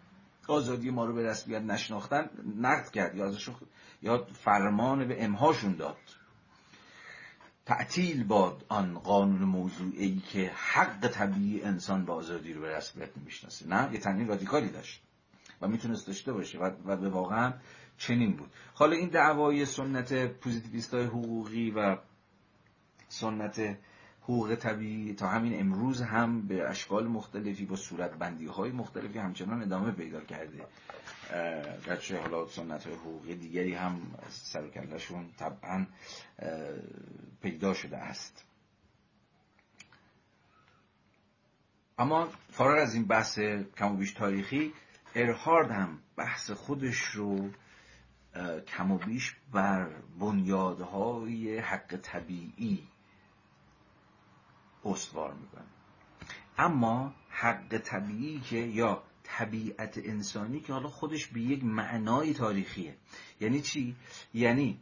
آزادی 0.49 0.91
ما 0.91 1.05
رو 1.05 1.15
به 1.15 1.27
رسمیت 1.27 1.63
نشناختن 1.63 2.31
نقد 2.57 2.91
کرد 2.91 3.17
یا 3.17 3.33
یا 4.03 4.27
فرمان 4.33 5.09
به 5.09 5.25
امهاشون 5.25 5.77
داد. 5.77 5.97
تعطیل 7.71 8.25
باد 8.25 8.65
آن 8.69 8.99
قانون 8.99 9.43
موضوعی 9.43 10.23
که 10.33 10.53
حق 10.55 11.09
طبیعی 11.09 11.63
انسان 11.63 12.05
به 12.05 12.13
آزادی 12.13 12.53
رو 12.53 12.61
به 12.61 12.77
رسمیت 12.77 13.19
نمی‌شناسه 13.19 13.69
نه 13.69 13.93
یه 13.93 13.99
تنین 13.99 14.29
رادیکالی 14.29 14.69
داشت 14.69 15.03
و 15.61 15.69
می‌تونست 15.69 16.07
داشته 16.07 16.33
باشه 16.33 16.59
و, 16.59 16.71
و 16.85 16.97
به 16.97 17.09
واقعا 17.09 17.53
چنین 17.99 18.37
بود. 18.37 18.51
حالا 18.75 18.97
این 18.97 19.09
دعوای 19.09 19.67
سنت 19.67 20.27
پوزیتیویست 20.27 20.95
های 20.95 21.05
حقوقی 21.05 21.71
و 21.71 21.97
سنت 23.09 23.77
حقوق 24.23 24.55
طبیعی 24.55 25.15
تا 25.15 25.29
همین 25.29 25.61
امروز 25.61 26.03
هم 26.03 26.47
به 26.47 26.69
اشکال 26.69 27.07
مختلفی 27.07 27.65
با 27.65 27.77
صورت 27.77 28.19
بندی 28.19 28.47
های 28.47 28.71
مختلفی 28.71 29.19
همچنان 29.19 29.63
ادامه 29.63 29.93
پیدا 29.93 30.21
کرده. 30.21 30.67
گرچه 31.87 32.21
حالا 32.21 32.47
سنت 32.47 32.87
های 32.87 32.95
حقوقی 32.95 33.35
دیگری 33.35 33.75
هم 33.75 34.01
سرکلشون 34.29 35.33
طبعا 35.39 35.87
پیدا 37.43 37.75
شده 37.75 37.97
است. 37.97 38.45
اما 41.99 42.29
فارغ 42.51 42.83
از 42.83 42.95
این 42.95 43.05
بحث 43.05 43.39
کم 43.77 43.93
و 43.93 43.97
بیش 43.97 44.13
تاریخی 44.13 44.73
ارهارد 45.15 45.71
هم 45.71 45.99
بحث 46.17 46.51
خودش 46.51 46.99
رو 46.99 47.51
کم 48.67 48.93
و 48.93 48.99
بیش 48.99 49.37
بر 49.53 49.89
بنیادهای 50.21 51.59
حق 51.59 51.97
طبیعی 51.97 52.89
استوار 54.85 55.35
می‌کنه. 55.35 55.65
اما 56.59 57.15
حق 57.31 57.79
طبیعی 57.79 58.41
که 58.41 58.57
یا 58.57 59.03
طبیعت 59.39 59.99
انسانی 59.99 60.61
که 60.61 60.73
حالا 60.73 60.89
خودش 60.89 61.27
به 61.27 61.41
یک 61.41 61.65
معنای 61.65 62.35
تاریخیه. 62.35 62.95
یعنی 63.41 63.61
چی؟ 63.61 63.97
یعنی 64.35 64.79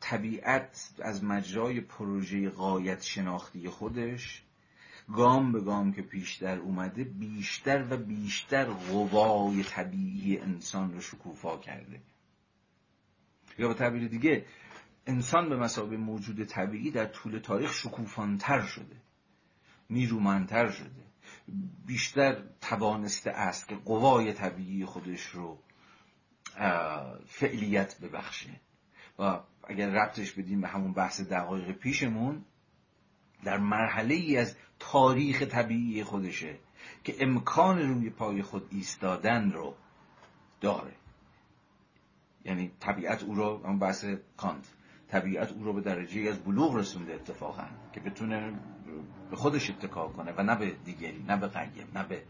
طبیعت 0.00 0.90
از 1.02 1.24
مجرای 1.24 1.80
پروژه 1.80 2.50
قایت 2.50 3.02
شناختی 3.02 3.68
خودش 3.68 4.42
گام 5.12 5.52
به 5.52 5.60
گام 5.60 5.92
که 5.92 6.02
پیشتر 6.02 6.58
اومده 6.58 7.04
بیشتر 7.04 7.86
و 7.90 7.96
بیشتر 7.96 8.64
قوای 8.64 9.64
طبیعی 9.64 10.38
انسان 10.38 10.92
رو 10.92 11.00
شکوفا 11.00 11.58
کرده. 11.58 12.00
یا 13.58 13.68
به 13.68 13.74
تعبیر 13.74 14.08
دیگه 14.08 14.46
انسان 15.06 15.48
به 15.48 15.56
مسابقه 15.56 15.96
موجود 15.96 16.44
طبیعی 16.44 16.90
در 16.90 17.06
طول 17.06 17.38
تاریخ 17.38 17.72
شکوفانتر 17.72 18.60
شده 18.60 18.96
نیرومندتر 19.90 20.70
شده. 20.70 21.09
بیشتر 21.86 22.42
توانسته 22.60 23.30
است 23.30 23.68
که 23.68 23.74
قوای 23.74 24.32
طبیعی 24.32 24.84
خودش 24.84 25.22
رو 25.22 25.58
فعلیت 27.26 28.00
ببخشه. 28.00 28.60
و 29.18 29.40
اگر 29.64 29.90
ربطش 29.90 30.32
بدیم 30.32 30.60
به 30.60 30.68
همون 30.68 30.92
بحث 30.92 31.20
دقایق 31.20 31.72
پیشمون 31.72 32.44
در 33.44 33.58
مرحله 33.58 34.14
ای 34.14 34.36
از 34.36 34.56
تاریخ 34.78 35.42
طبیعی 35.42 36.04
خودشه 36.04 36.58
که 37.04 37.16
امکان 37.20 37.78
روی 37.78 38.10
پای 38.10 38.42
خود 38.42 38.68
ایستادن 38.70 39.50
رو 39.52 39.74
داره. 40.60 40.92
یعنی 42.44 42.70
طبیعت 42.80 43.22
او 43.22 43.34
رو 43.34 43.60
اون 43.64 43.78
بحث 43.78 44.04
کانت 44.36 44.68
طبیعت 45.08 45.52
او 45.52 45.64
رو 45.64 45.72
به 45.72 45.80
درجه 45.80 46.20
از 46.20 46.38
بلوغ 46.38 46.74
رسونده 46.74 47.14
اتفاقا 47.14 47.66
که 47.92 48.00
بتونه 48.00 48.60
به 49.30 49.36
خودش 49.36 49.70
اتکا 49.70 50.08
کنه 50.08 50.32
و 50.32 50.42
نه 50.42 50.56
به 50.56 50.70
دیگری 50.70 51.22
نه 51.28 51.36
به 51.36 51.46
قیم 51.46 51.88
نه 51.94 52.04
به 52.04 52.22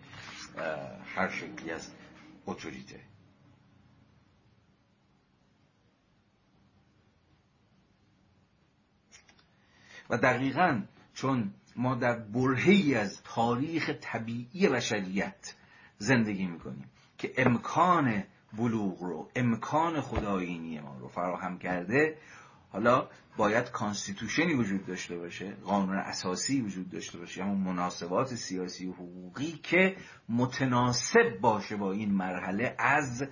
هر 1.14 1.30
شکلی 1.30 1.70
از 1.70 1.90
اتوریته. 2.46 3.00
و 10.10 10.16
دقیقا 10.16 10.82
چون 11.14 11.54
ما 11.76 11.94
در 11.94 12.18
برهی 12.18 12.94
از 12.94 13.22
تاریخ 13.22 13.90
طبیعی 14.00 14.68
بشریت 14.68 15.54
زندگی 15.98 16.46
می‌کنیم 16.46 16.90
که 17.18 17.32
امکان 17.36 18.24
بلوغ 18.52 19.02
رو 19.02 19.30
امکان 19.36 20.00
خدایینی 20.00 20.80
ما 20.80 20.96
رو 20.98 21.08
فراهم 21.08 21.58
کرده 21.58 22.18
حالا 22.72 23.08
باید 23.36 23.70
کانستیتوشنی 23.70 24.54
وجود 24.54 24.86
داشته 24.86 25.16
باشه 25.16 25.54
قانون 25.54 25.96
اساسی 25.96 26.60
وجود 26.60 26.90
داشته 26.90 27.18
باشه 27.18 27.44
همون 27.44 27.58
مناسبات 27.58 28.34
سیاسی 28.34 28.86
و 28.86 28.92
حقوقی 28.92 29.52
که 29.62 29.96
متناسب 30.28 31.38
باشه 31.40 31.76
با 31.76 31.92
این 31.92 32.10
مرحله 32.10 32.74
از 32.78 33.28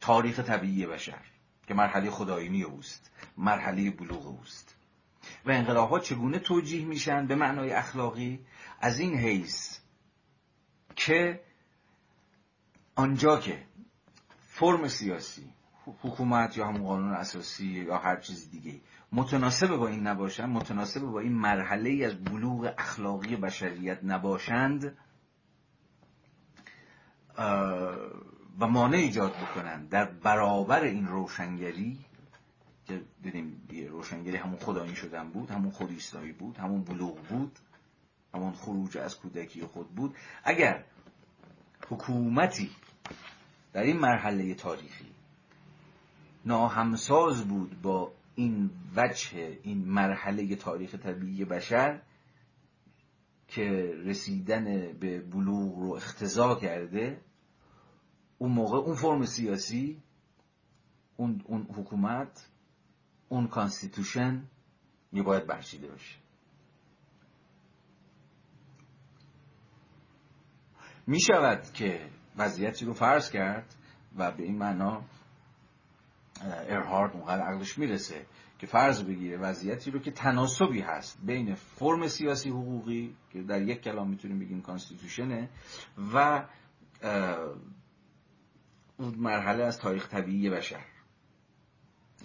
تاریخ 0.00 0.40
طبیعی 0.40 0.86
بشر 0.86 1.22
که 1.66 1.74
مرحله 1.74 2.10
خدایینی 2.10 2.62
اوست 2.62 3.10
مرحله 3.36 3.90
بلوغ 3.90 4.26
اوست. 4.26 4.76
و 5.46 5.50
انقلاب 5.50 5.90
ها 5.90 5.98
چگونه 5.98 6.38
توجیه 6.38 6.84
میشن 6.84 7.26
به 7.26 7.34
معنای 7.34 7.72
اخلاقی؟ 7.72 8.46
از 8.80 9.00
این 9.00 9.18
حیث 9.18 9.78
که 10.96 11.40
آنجا 12.94 13.40
که 13.40 13.66
فرم 14.48 14.88
سیاسی 14.88 15.52
حکومت 16.02 16.56
یا 16.56 16.66
همون 16.66 16.82
قانون 16.82 17.12
اساسی 17.12 17.66
یا 17.66 17.98
هر 17.98 18.16
چیز 18.16 18.50
دیگه 18.50 18.80
متناسب 19.12 19.76
با 19.76 19.88
این 19.88 20.06
نباشند 20.06 20.48
متناسب 20.48 21.00
با 21.00 21.20
این 21.20 21.32
مرحله 21.32 21.90
ای 21.90 22.04
از 22.04 22.24
بلوغ 22.24 22.74
اخلاقی 22.78 23.36
بشریت 23.36 23.98
نباشند 24.04 24.96
و 28.58 28.66
مانع 28.66 28.96
ایجاد 28.96 29.32
بکنند. 29.32 29.88
در 29.88 30.04
برابر 30.04 30.80
این 30.80 31.06
روشنگری 31.06 31.98
که 32.86 33.02
دیدیم 33.22 33.68
روشنگری 33.90 34.36
همون 34.36 34.56
خدایی 34.56 34.96
شدن 34.96 35.30
بود 35.30 35.50
همون 35.50 35.70
خودیستایی 35.70 36.32
بود 36.32 36.56
همون 36.56 36.84
بلوغ 36.84 37.18
بود 37.28 37.58
همون 38.34 38.52
خروج 38.52 38.98
از 38.98 39.18
کودکی 39.18 39.62
خود 39.62 39.88
بود. 39.94 40.14
اگر 40.44 40.84
حکومتی 41.88 42.70
در 43.72 43.82
این 43.82 43.96
مرحله 43.96 44.54
تاریخی 44.54 45.09
ناهمساز 46.44 47.48
بود 47.48 47.82
با 47.82 48.12
این 48.34 48.70
وجه 48.96 49.58
این 49.62 49.84
مرحله 49.88 50.56
تاریخ 50.56 50.94
طبیعی 50.94 51.44
بشر 51.44 52.02
که 53.48 53.94
رسیدن 54.04 54.92
به 54.92 55.20
بلوغ 55.20 55.78
رو 55.78 55.92
اختزا 55.92 56.54
کرده. 56.54 57.20
اون 58.38 58.52
موقع 58.52 58.78
اون 58.78 58.94
فرم 58.94 59.24
سیاسی 59.24 60.02
اون, 61.16 61.42
اون 61.44 61.62
حکومت 61.62 62.48
اون 63.28 63.46
constitution 63.46 64.44
می 65.12 65.22
باید 65.22 65.46
برچیده 65.46 65.88
باشه. 65.88 66.16
می 71.06 71.20
شود 71.20 71.72
که 71.72 72.10
وضعیتی 72.36 72.84
رو 72.84 72.92
فرض 72.92 73.30
کرد 73.30 73.74
و 74.16 74.32
به 74.32 74.42
این 74.42 74.58
معنا 74.58 75.04
ارهارد 76.42 77.12
اونقدر 77.12 77.42
عقلش 77.42 77.78
می‌رسه 77.78 78.26
که 78.58 78.66
فرض 78.66 79.04
بگیره 79.04 79.36
وضعیتی 79.36 79.90
رو 79.90 79.98
که 79.98 80.10
تناسبی 80.10 80.80
هست 80.80 81.18
بین 81.22 81.54
فرم 81.54 82.08
سیاسی 82.08 82.50
حقوقی 82.50 83.16
که 83.32 83.42
در 83.42 83.62
یک 83.62 83.80
کلام 83.80 84.10
می‌تونیم 84.10 84.38
بگیم 84.38 84.62
constitution 84.62 85.41
ه 85.41 85.48
و 86.14 86.44
اون 88.96 89.14
مرحله 89.14 89.64
از 89.64 89.78
تاریخ 89.78 90.08
طبیعی 90.08 90.50
بشر 90.50 90.84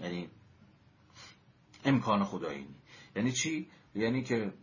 یعنی 0.01 0.29
امکان 1.85 2.23
خدایینی 2.23 2.75
یعنی 3.15 3.31
چی؟ 3.31 3.67
یعنی 3.95 4.23
که 4.23 4.53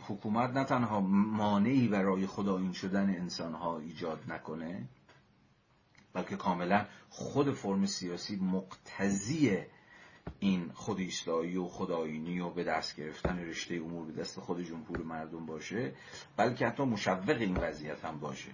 حکومت 0.00 0.50
نه 0.50 0.64
تنها 0.64 1.00
مانعی 1.00 1.88
برای 1.88 2.26
خدایین 2.26 2.72
شدن 2.72 3.10
انسانها 3.10 3.78
ایجاد 3.78 4.20
نکنه 4.28 4.88
بلکه 6.14 6.36
کاملا 6.36 6.86
خود 7.10 7.52
فرم 7.52 7.86
سیاسی 7.86 8.36
مقتضی 8.36 9.58
این 10.38 10.70
خود 10.74 11.00
و 11.56 11.68
خدایینی 11.68 12.40
و 12.40 12.50
به 12.50 12.64
دست 12.64 12.96
گرفتن 12.96 13.38
رشته 13.38 13.74
امور 13.74 14.06
به 14.06 14.12
دست 14.22 14.40
خود 14.40 14.60
جمهور 14.60 15.02
مردم 15.02 15.46
باشه 15.46 15.92
بلکه 16.36 16.66
حتی 16.66 16.82
مشوق 16.82 17.36
این 17.40 17.56
وضعیت 17.56 18.04
هم 18.04 18.20
باشه. 18.20 18.50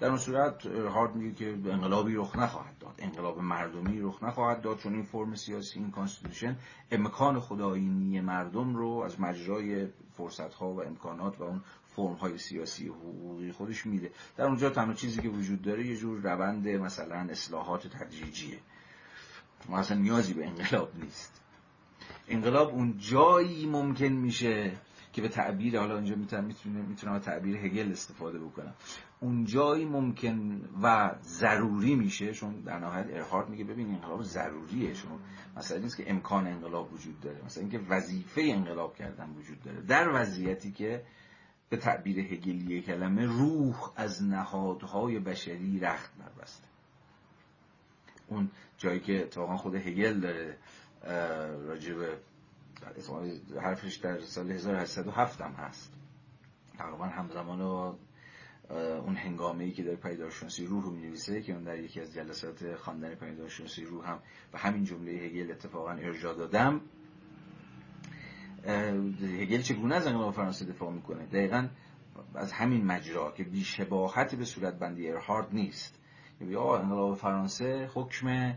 در 0.00 0.08
اون 0.08 0.18
صورت 0.18 0.66
ارهارد 0.66 1.14
میگه 1.14 1.34
که 1.34 1.48
انقلابی 1.50 2.14
رخ 2.14 2.36
نخواهد 2.36 2.78
داد. 2.78 2.94
انقلاب 2.98 3.38
مردمی 3.38 4.00
رخ 4.00 4.22
نخواهد 4.22 4.60
داد 4.60 4.78
چون 4.78 4.94
این 4.94 5.02
فرم 5.02 5.34
سیاسی 5.34 5.78
این 5.78 5.90
constitution 5.90 6.56
امکان 6.90 7.40
خودآیینی 7.40 8.20
مردم 8.20 8.76
رو 8.76 8.88
از 8.88 9.20
مجرای 9.20 9.88
فرصت 10.16 10.54
ها 10.54 10.68
و 10.72 10.82
امکانات 10.82 11.40
و 11.40 11.44
اون 11.44 11.62
فرم 11.96 12.14
های 12.14 12.38
سیاسی 12.38 12.88
حقوقی 12.88 13.52
خودش 13.52 13.86
میده. 13.86 14.10
در 14.36 14.44
اونجا 14.44 14.70
تنها 14.70 14.94
چیزی 14.94 15.22
که 15.22 15.28
وجود 15.28 15.62
داره 15.62 15.86
یه 15.86 15.96
جور 15.96 16.20
روند 16.20 16.68
مثلا 16.68 17.16
اصلاحات 17.30 17.86
تدریجیه. 17.86 18.58
ما 19.68 19.78
اصلا 19.78 19.98
نیازی 19.98 20.34
به 20.34 20.46
انقلاب 20.46 20.90
نیست. 21.02 21.40
انقلاب 22.28 22.68
اون 22.68 22.98
جایی 22.98 23.66
ممکن 23.66 24.06
میشه 24.06 24.72
که 25.12 25.22
به 25.22 25.28
تعبیر 25.28 25.78
حالا 25.78 25.96
اینجا 25.96 26.14
می‌تونم 26.14 26.44
می‌تونم 26.88 27.18
تعبیر 27.18 27.56
هگل 27.56 27.92
استفاده 27.92 28.38
بکنم. 28.38 28.74
اون 29.20 29.44
جایی 29.44 29.84
ممکن 29.84 30.60
و 30.82 31.14
ضروری 31.22 31.94
میشه 31.94 32.32
چون 32.32 32.60
در 32.60 32.78
نهایت 32.78 33.06
ارهارد 33.10 33.48
میگه 33.48 33.64
ببین 33.64 33.94
انقلاب 33.94 34.22
ضروریه. 34.22 34.92
چون 34.92 35.18
مثلا 35.56 35.78
نیست 35.78 35.96
که 35.96 36.10
امکان 36.10 36.46
انقلاب 36.46 36.92
وجود 36.92 37.20
داره 37.20 37.44
مثلا 37.44 37.60
اینکه 37.60 37.80
وظیفه 37.88 38.42
انقلاب 38.42 38.96
کردن 38.96 39.30
وجود 39.30 39.62
داره. 39.62 39.80
در 39.80 40.08
وضعیتی 40.14 40.72
که 40.72 41.04
به 41.74 41.80
تعبیر 41.80 42.18
هگلی 42.18 42.82
کلمه 42.82 43.26
روح 43.26 43.90
از 43.96 44.22
نهادهای 44.22 45.18
بشری 45.18 45.80
رخت 45.80 46.10
بربسته 46.18 46.66
اون 48.28 48.50
جایی 48.78 49.00
که 49.00 49.22
اتفاقا 49.22 49.56
خود 49.56 49.74
هگل 49.74 50.20
داره 50.20 50.58
راجب 51.66 51.96
حرفش 53.62 53.94
در 53.94 54.20
سال 54.20 54.50
1807 54.50 55.40
هم 55.40 55.52
هست. 55.52 55.92
تقریبا 56.78 57.04
همزمان 57.04 57.58
با 57.58 57.98
اون 59.00 59.16
هنگامه 59.16 59.64
ای 59.64 59.72
که 59.72 59.82
در 59.82 59.94
پیدارشناسی 59.94 60.66
روح 60.66 60.84
رو 60.84 60.90
نویسه 60.90 61.42
که 61.42 61.52
اون 61.52 61.62
در 61.62 61.78
یکی 61.78 62.00
از 62.00 62.14
جلسات 62.14 62.76
خواندن 62.76 63.14
پیدارشناسی 63.14 63.84
روح 63.84 64.08
هم 64.08 64.18
به 64.52 64.58
همین 64.58 64.84
جمله 64.84 65.12
هگل 65.12 65.50
اتفاقا 65.50 65.90
ارجاع 65.90 66.34
دادم. 66.34 66.80
هگل 68.66 69.60
چگونه 69.62 69.94
از 69.94 70.06
انقلاب 70.06 70.34
فرانسه 70.34 70.64
دفاع 70.64 70.92
می‌کنه؟ 70.92 71.26
دقیقا 71.26 71.68
از 72.34 72.52
همین 72.52 72.84
مجرا 72.84 73.30
که 73.30 73.44
بیشباهت 73.44 74.34
به 74.34 74.44
صورت 74.44 74.78
بندی 74.78 75.10
ارهارد 75.10 75.48
نیست. 75.52 76.00
یعنی 76.40 76.56
انقلاب 76.56 77.16
فرانسه 77.16 77.90
حکم 77.94 78.54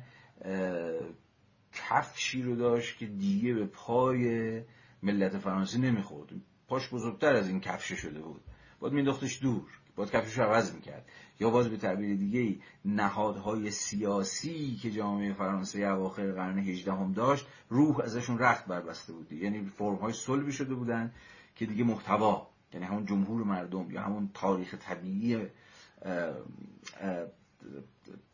کفشی 1.74 2.42
رو 2.42 2.56
داشت 2.56 2.98
که 2.98 3.06
دیگه 3.06 3.54
به 3.54 3.66
پای 3.66 4.62
ملت 5.04 5.38
فرانسه 5.38 5.78
نمی‌خورد. 5.78 6.30
پاش 6.68 6.90
بزرگتر 6.90 7.36
از 7.36 7.48
این 7.50 7.60
کفش 7.60 7.94
شده 7.94 8.20
بود. 8.20 8.42
باید 8.80 8.94
مینداختش 8.94 9.42
دور. 9.42 9.70
باید 9.96 10.12
کفشش 10.12 10.38
رو 10.38 10.44
عوض 10.44 10.76
می‌کرد. 10.76 11.06
یا 11.40 11.50
باز 11.50 11.68
به 11.68 11.78
تعبیر 11.78 12.16
دیگه 12.16 12.62
نهادهای 12.86 13.72
سیاسی 13.72 14.76
که 14.76 14.92
جامعه 14.92 15.34
فرانسه 15.34 15.80
اواخر 15.80 16.32
قرن 16.32 16.58
18 16.58 16.94
هم 16.94 17.14
داشت 17.14 17.48
روح 17.70 18.00
ازشون 18.00 18.40
رخت 18.40 18.66
بربسته 18.66 19.14
بود 19.14 19.32
یعنی 19.32 19.66
فرم 19.66 19.96
های 19.96 20.14
صلبی 20.14 20.52
شده 20.52 20.76
بودن 20.76 21.12
که 21.56 21.66
دیگه 21.66 21.84
محتوا 21.84 22.48
یعنی 22.74 22.86
همون 22.86 23.06
جمهور 23.06 23.44
مردم 23.44 23.92
یا 23.92 24.02
همون 24.02 24.30
تاریخ 24.34 24.76
طبیعی 24.76 25.48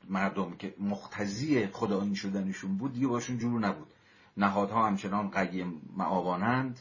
مردم 0.09 0.55
که 0.55 0.73
مختزی 0.79 1.67
خدایین 1.67 2.13
شدنشون 2.13 2.77
بود 2.77 2.93
دیگه 2.93 3.07
باشون 3.07 3.37
جور 3.37 3.59
نبود. 3.59 3.93
نهادها 4.37 4.87
همچنان 4.87 5.29
قیم 5.29 5.81
معاوانند 5.97 6.79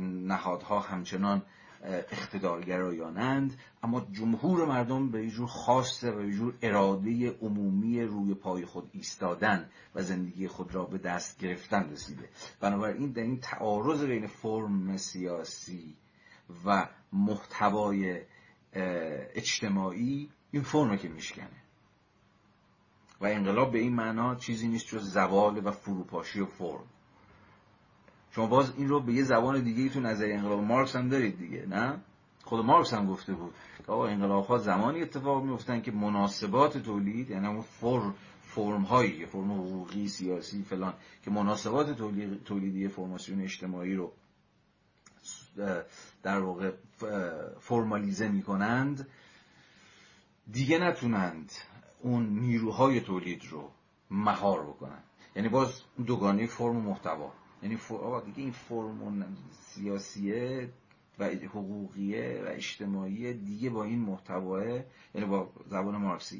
نهادها 0.00 0.80
همچنان 0.80 1.42
اقتدارگرایانند 1.86 3.58
اما 3.82 4.06
جمهور 4.12 4.66
مردم 4.66 5.10
به 5.10 5.30
جور 5.30 5.46
خاصه 5.46 6.10
و 6.10 6.16
به 6.16 6.32
جور 6.32 6.54
اراده 6.62 7.30
عمومی 7.30 8.02
روی 8.02 8.34
پای 8.34 8.64
خود 8.64 8.90
ایستادن 8.92 9.68
و 9.94 10.02
زندگی 10.02 10.48
خود 10.48 10.74
را 10.74 10.84
به 10.84 10.98
دست 10.98 11.38
گرفتن 11.38 11.90
رسیده. 11.90 12.28
بنابراین 12.60 13.12
در 13.12 13.22
این 13.22 13.40
تعارض 13.40 14.04
بین 14.04 14.26
فرم 14.26 14.96
سیاسی 14.96 15.94
و 16.66 16.88
محتوای 17.12 18.22
اجتماعی 19.34 20.30
این 20.50 20.62
فرم 20.62 20.96
که 20.96 21.08
میشکنه. 21.08 21.62
و 23.20 23.26
انقلاب 23.26 23.72
به 23.72 23.78
این 23.78 23.94
معنا 23.94 24.34
چیزی 24.34 24.68
نیست 24.68 24.86
جز 24.86 25.12
زوال 25.12 25.66
و 25.66 25.70
فروپاشی 25.70 26.40
و 26.40 26.46
فرم. 26.46 26.86
شما 28.36 28.46
باز 28.46 28.72
این 28.76 28.88
رو 28.88 29.00
به 29.00 29.12
یه 29.12 29.22
زبان 29.22 29.62
دیگه 29.62 29.88
تو 29.88 30.00
نظری 30.00 30.32
انقلاب 30.32 30.60
مارکس 30.60 30.96
هم 30.96 31.08
دارید 31.08 31.38
دیگه 31.38 31.66
نه؟ 31.66 32.00
خود 32.44 32.64
مارکس 32.64 32.94
هم 32.94 33.06
گفته 33.06 33.32
بود 33.34 33.54
که 33.86 33.92
آقا 33.92 34.06
انقلاب 34.06 34.46
ها 34.46 34.58
زمانی 34.58 35.02
اتفاق 35.02 35.44
میفتن 35.44 35.80
که 35.80 35.92
مناسبات 35.92 36.78
تولید 36.78 37.30
یعنی 37.30 37.46
اون 37.46 37.60
فر 37.60 38.12
فرم 38.42 38.82
هایی 38.82 39.26
فرم 39.26 39.52
حقوقی 39.52 40.08
سیاسی 40.08 40.62
فلان 40.62 40.94
که 41.24 41.30
مناسبات 41.30 41.90
تولید 41.90 42.44
تولیدی 42.44 42.88
فرماسیون 42.88 43.40
اجتماعی 43.40 43.94
رو 43.94 44.12
در 46.22 46.38
واقع 46.40 46.72
فرمالیزه 47.60 48.28
می‌کنند 48.28 49.08
دیگه 50.52 50.78
نتونند 50.78 51.52
اون 52.00 52.26
نیروهای 52.26 53.00
تولید 53.00 53.44
رو 53.50 53.70
مهار 54.10 54.66
بکنن. 54.66 55.02
یعنی 55.36 55.48
باز 55.48 55.82
دوگانه 56.06 56.46
فرم 56.46 56.76
و 56.76 56.80
محتوا. 56.80 57.32
یعنی 57.62 57.76
دیگه 58.24 58.38
این 58.38 58.50
فرم 58.50 59.36
سیاسیه 59.50 60.68
و 61.18 61.24
حقوقیه 61.24 62.42
و 62.46 62.48
اجتماعی 62.48 63.34
دیگه 63.34 63.70
با 63.70 63.84
این 63.84 63.98
محتواه 63.98 64.64
یعنی 65.14 65.26
با 65.26 65.50
زبان 65.66 65.96
مارکسی 65.96 66.36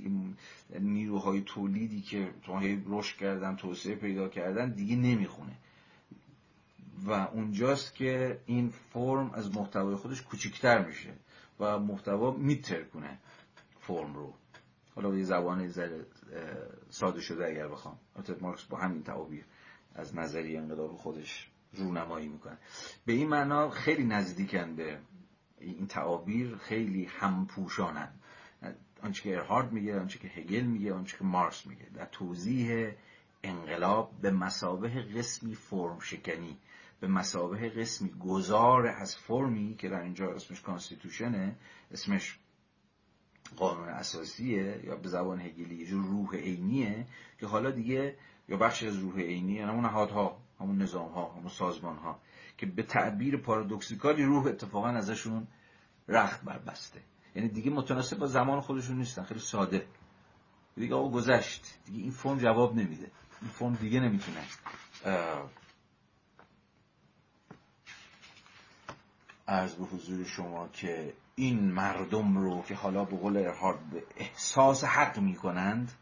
نیروهای 0.81 1.43
تولیدی 1.47 2.01
که 2.01 2.31
رشد 2.86 3.17
کردن 3.17 3.57
توسعه 3.57 3.95
پیدا 3.95 4.28
کردن 4.28 4.70
دیگه 4.70 4.97
نمی‌خونه. 4.97 5.53
و 7.05 7.12
اونجاست 7.12 7.95
که 7.95 8.41
این 8.47 8.69
فرم 8.69 9.31
از 9.31 9.57
محتوای 9.57 9.95
خودش 9.95 10.23
کوچکتر 10.23 10.85
میشه 10.86 11.12
و 11.61 11.78
محتوا 11.78 12.31
میتر 12.31 12.83
کنه 12.83 13.19
فرم 13.81 14.15
رو. 14.15 14.35
حالا 14.95 15.11
به 15.11 15.25
زبان 15.25 15.73
ساده 16.91 17.20
شده 17.20 17.47
اگر 17.47 17.69
بخوام. 17.69 17.99
البته 18.17 18.36
مارکس 18.41 18.65
با 18.65 18.78
همین 18.78 19.03
تعابیر 19.03 19.45
از 19.97 20.16
نظری 20.16 20.57
انقلاب 20.57 20.97
خودش 20.97 21.50
رونمایی 21.73 22.28
می‌کنه. 22.28 22.58
به 23.07 23.12
این 23.12 23.28
معنا 23.28 23.70
خیلی 23.70 24.05
نزدیکن 24.05 24.76
به 24.76 24.99
این 25.60 25.86
تعابیر 25.86 26.57
خیلی 26.57 27.05
همپوشانن 27.05 28.08
آنچه 29.02 29.23
که 29.23 29.36
ارهارد 29.36 29.73
میگه 29.73 30.00
آنچه 30.00 30.18
که 30.18 30.28
هگل 30.28 30.62
میگه 30.62 30.94
آنچه 30.94 31.16
که 31.16 31.25
مارکس 31.25 31.66
میگه. 31.66 31.86
در 31.94 32.05
توضیح 32.05 32.92
انقلاب 33.42 34.12
به 34.20 34.31
مسابه 34.31 34.89
قسمی 34.89 35.55
فرم 35.55 35.99
شکنی 36.00 36.58
به 37.00 37.08
مسابه 37.08 37.68
قسمی 37.68 38.10
گذار 38.10 38.86
از 38.86 39.16
فرمی 39.16 39.75
که 39.78 39.89
در 39.89 40.00
اینجا 40.00 40.33
اسمش 40.33 40.60
کانستیتوشنه 40.60 41.57
اسمش 41.91 42.39
قانون 43.57 43.89
اساسیه 43.89 44.81
یا 44.84 44.97
به 44.97 45.08
زبان 45.08 45.41
هگلی 45.41 45.75
یه 45.75 45.86
جور 45.86 46.05
روح 46.05 46.36
عینیه 46.36 47.07
که 47.41 47.47
حالا 47.47 47.70
دیگه 47.70 48.16
یا 48.49 48.57
بخشی 48.57 48.86
از 48.86 48.97
روح 48.97 49.20
عینی 49.20 49.52
یعنی 49.52 49.70
همون 49.70 49.84
نهادها 49.84 50.39
همون 50.60 50.83
نظام 50.83 51.08
ها 51.08 51.33
همون 51.33 51.49
سازمان 51.49 51.97
ها 51.97 52.20
که 52.58 52.66
به 52.66 52.83
تعبیر 52.83 53.36
پارادوکسیکالی 53.36 54.25
روح 54.25 54.47
اتفاقا 54.47 54.89
ازشون 54.89 55.47
رخت 56.08 56.42
بربسته. 56.42 57.00
یعنی 57.34 57.49
دیگه 57.49 57.70
متناسب 57.70 58.18
با 58.18 58.26
زمان 58.26 58.60
خودشون 58.60 58.97
نیستن 58.99 59.23
خیلی 59.23 59.41
ساده. 59.41 59.86
دیگه 60.76 60.94
آقا 60.94 61.08
گذشت. 61.08 61.78
دیگه 61.84 61.99
این 61.99 62.10
فرم 62.10 62.39
جواب 62.39 62.75
نمیده. 62.75 63.10
این 63.42 63.50
فرم 63.50 63.75
دیگه 63.75 64.00
نمی‌تونه 64.00 64.44
ارز 69.49 69.75
به 69.75 69.84
حضور 69.84 70.25
شما 70.25 70.68
که 70.68 71.12
این 71.34 71.73
مردم 71.73 72.39
رو 72.39 72.62
که 72.62 72.75
حالا 72.75 73.05
به 73.05 73.16
قول 73.16 73.36
ارهارد 73.36 73.78
احساس 74.16 74.84
حق 74.84 75.18
می‌کنند 75.18 75.92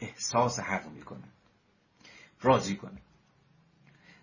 احساس 0.00 0.60
حق 0.60 0.88
می‌کنند. 0.88 1.29
راضی 2.42 2.76
کنه. 2.76 3.02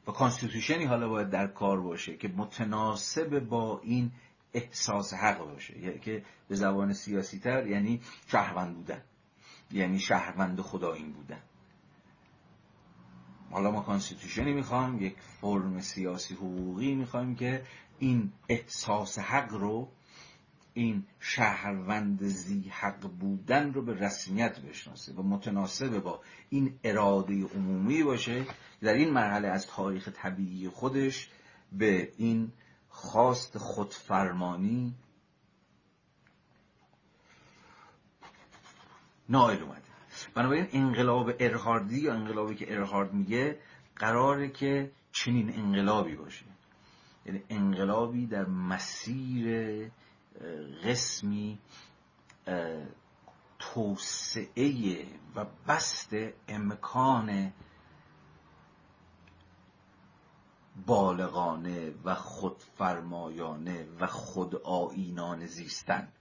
و 0.07 0.11
کانستیتوشنی 0.11 0.85
حالا 0.85 1.09
باید 1.09 1.29
در 1.29 1.47
کار 1.47 1.81
باشه 1.81 2.17
که 2.17 2.27
متناسب 2.27 3.39
با 3.39 3.79
این 3.83 4.11
احساس 4.53 5.13
حق 5.13 5.39
باشه. 5.39 5.79
یعنی 5.79 5.99
که 5.99 6.23
به 6.47 6.55
زبان 6.55 6.93
سیاسی 6.93 7.39
تر 7.39 7.67
یعنی 7.67 8.01
شهروند 8.27 8.75
بودن. 8.75 9.01
یعنی 9.71 9.99
شهروند 9.99 10.61
خدایین 10.61 11.11
بودن. 11.11 11.41
حالا 13.51 13.71
ما 13.71 13.81
کانستیتوشنی 13.81 14.53
می‌خوام 14.53 15.01
یک 15.01 15.15
فرم 15.19 15.79
سیاسی 15.79 16.33
حقوقی 16.33 16.95
می‌خوایم 16.95 17.35
که 17.35 17.63
این 17.99 18.31
احساس 18.49 19.19
حق 19.19 19.53
رو 19.53 19.91
این 20.77 21.05
شهروند 21.19 22.23
زی 22.23 22.69
حق 22.69 22.99
بودن 22.99 23.73
رو 23.73 23.81
به 23.81 23.93
رسمیت 23.93 24.59
بشناسه 24.59 25.13
و 25.13 25.23
متناسب 25.23 25.99
با 25.99 26.21
این 26.49 26.79
اراده 26.83 27.45
عمومی 27.45 28.03
باشه 28.03 28.45
در 28.81 28.93
این 28.93 29.13
مرحله 29.13 29.47
از 29.47 29.67
تاریخ 29.67 30.09
طبیعی 30.13 30.69
خودش 30.69 31.29
به 31.71 32.11
این 32.17 32.51
خواست 32.89 33.57
خودفرمانی 33.57 34.95
نائل 39.29 39.61
اومده. 39.61 39.81
بنابراین 40.33 40.67
انقلاب 40.71 41.31
ارهاردی 41.39 41.99
یا 41.99 42.13
انقلابی 42.13 42.55
که 42.55 42.73
ارهارد 42.73 43.13
میگه 43.13 43.59
قراره 43.95 44.49
که 44.49 44.91
چنین 45.11 45.53
انقلابی 45.53 46.15
باشه. 46.15 46.45
یعنی 47.25 47.43
انقلابی 47.49 48.25
در 48.25 48.45
مسیر 48.45 49.91
قسمی 50.83 51.59
توسعه 53.59 55.05
و 55.35 55.45
بست 55.67 56.09
امکان 56.47 57.53
بالغانه 60.85 61.93
و 62.03 62.15
خودفرمایانه 62.15 63.87
و 63.99 64.07
خودآینان 64.07 65.45
زیستن. 65.45 66.13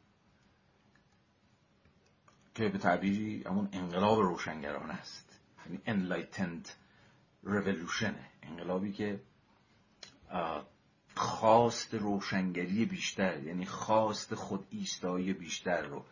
که 2.54 2.68
به 2.68 2.78
تعبیری 2.78 3.42
همون 3.42 3.68
انقلاب 3.72 4.18
روشنگران 4.18 4.90
است. 4.90 5.40
یعنی 5.66 5.82
enlightened 5.86 6.68
revolution. 7.44 8.14
انقلابی 8.42 8.92
که 8.92 9.20
خواست 11.16 11.94
روشنگری 11.94 12.84
بیشتر 12.84 13.42
یعنی 13.42 13.66
خواست 13.66 14.34
خود 14.34 14.66
ایستایی 14.70 15.32
بیشتر 15.32 15.82
رو 15.82 16.04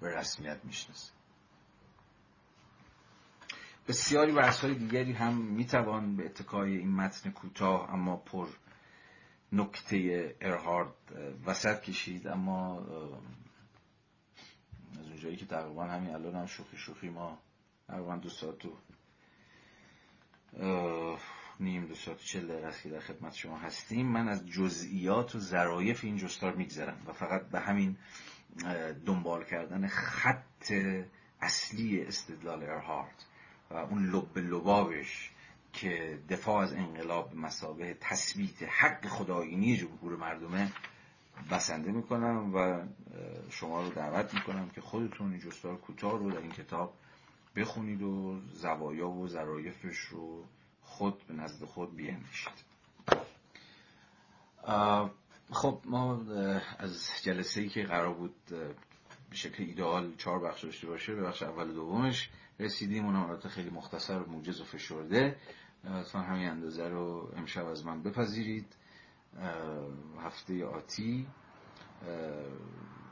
به 0.00 0.18
رسمیت 0.18 0.64
می‌شناسه. 0.64 1.12
بسیاری 3.88 4.32
بحث 4.32 4.60
های 4.60 4.74
دیگری 4.74 5.12
هم 5.12 5.36
می‌توان 5.36 6.16
به 6.16 6.24
اتکای 6.24 6.76
این 6.76 6.96
متن 6.96 7.30
کوتاه 7.30 7.90
اما 7.90 8.16
پر 8.16 8.48
نکته 9.52 10.36
ارهارد 10.40 10.94
وسط 11.46 11.80
کشید. 11.82 12.28
اما 12.28 12.78
از 14.98 15.06
اونجایی 15.06 15.36
که 15.36 15.46
تقریبا 15.46 15.84
همین 15.84 16.14
الان 16.14 16.34
هم 16.34 16.46
شوخی 16.46 16.76
شوخی 16.76 17.08
ما 17.08 17.38
تقریبا 17.88 18.16
دو 18.16 18.28
ساعت 18.28 18.64
و 18.64 18.76
نیم 21.60 21.86
دو 21.86 21.94
ساعت 21.94 22.18
چل 22.18 22.46
دقیقه 22.46 22.90
در 22.90 23.00
خدمت 23.00 23.34
شما 23.34 23.58
هستیم. 23.58 24.06
من 24.06 24.28
از 24.28 24.48
جزئیات 24.48 25.34
و 25.34 25.38
ظرایف 25.38 26.04
این 26.04 26.16
جستار 26.16 26.54
میگذرم 26.54 27.02
و 27.06 27.12
فقط 27.12 27.48
به 27.48 27.60
همین 27.60 27.96
دنبال 29.06 29.44
کردن 29.44 29.86
خط 29.86 30.72
اصلی 31.40 32.02
استدلال 32.02 32.62
ارهارد 32.62 33.24
و 33.70 33.74
اون 33.74 34.10
لب 34.10 34.38
لبابش 34.38 35.30
که 35.72 36.18
دفاع 36.28 36.62
از 36.62 36.72
انقلاب 36.72 37.34
مسابه 37.34 37.96
تثبیت 38.00 38.62
حق 38.62 39.06
خدایینی 39.06 39.76
جمهور 39.76 40.16
مردمه 40.16 40.72
بسنده 41.50 41.92
می‌کنم 41.92 42.54
و 42.54 42.86
شما 43.50 43.82
رو 43.82 43.90
دعوت 43.90 44.34
می‌کنم 44.34 44.70
که 44.70 44.80
خودتون 44.80 45.30
این 45.30 45.40
جستار 45.40 45.76
کوتاه 45.76 46.18
رو 46.18 46.30
در 46.30 46.38
این 46.38 46.50
کتاب 46.50 46.94
بخونید 47.56 48.02
و 48.02 48.40
زوایا 48.52 49.08
و 49.08 49.28
ظرایفش 49.28 49.98
رو 49.98 50.44
خود 50.90 51.26
به 51.26 51.34
نزد 51.34 51.64
خود 51.64 51.96
بیاندیشید. 51.96 52.64
خب 55.52 55.80
ما 55.84 56.20
از 56.78 57.10
جلسه 57.22 57.60
ای 57.60 57.68
که 57.68 57.82
قرار 57.82 58.14
بود 58.14 58.34
به 59.30 59.36
شکل 59.36 59.64
ایدئال 59.64 60.14
چهار 60.16 60.38
بخش 60.40 60.64
داشته 60.64 60.86
باشه 60.86 61.14
به 61.14 61.22
بخش 61.22 61.42
اول 61.42 61.72
دومش 61.72 62.30
رسیدیم. 62.58 63.04
اونم 63.04 63.38
خیلی 63.38 63.70
مختصر 63.70 64.22
و 64.22 64.30
موجز 64.30 64.60
و 64.60 64.64
فشرده. 64.64 65.36
لطفا 65.84 66.18
همین 66.18 66.48
اندازه 66.48 66.88
رو 66.88 67.32
امشب 67.36 67.66
از 67.66 67.86
من 67.86 68.02
بپذیرید. 68.02 68.76
هفته 70.20 70.64
آتی. 70.64 71.26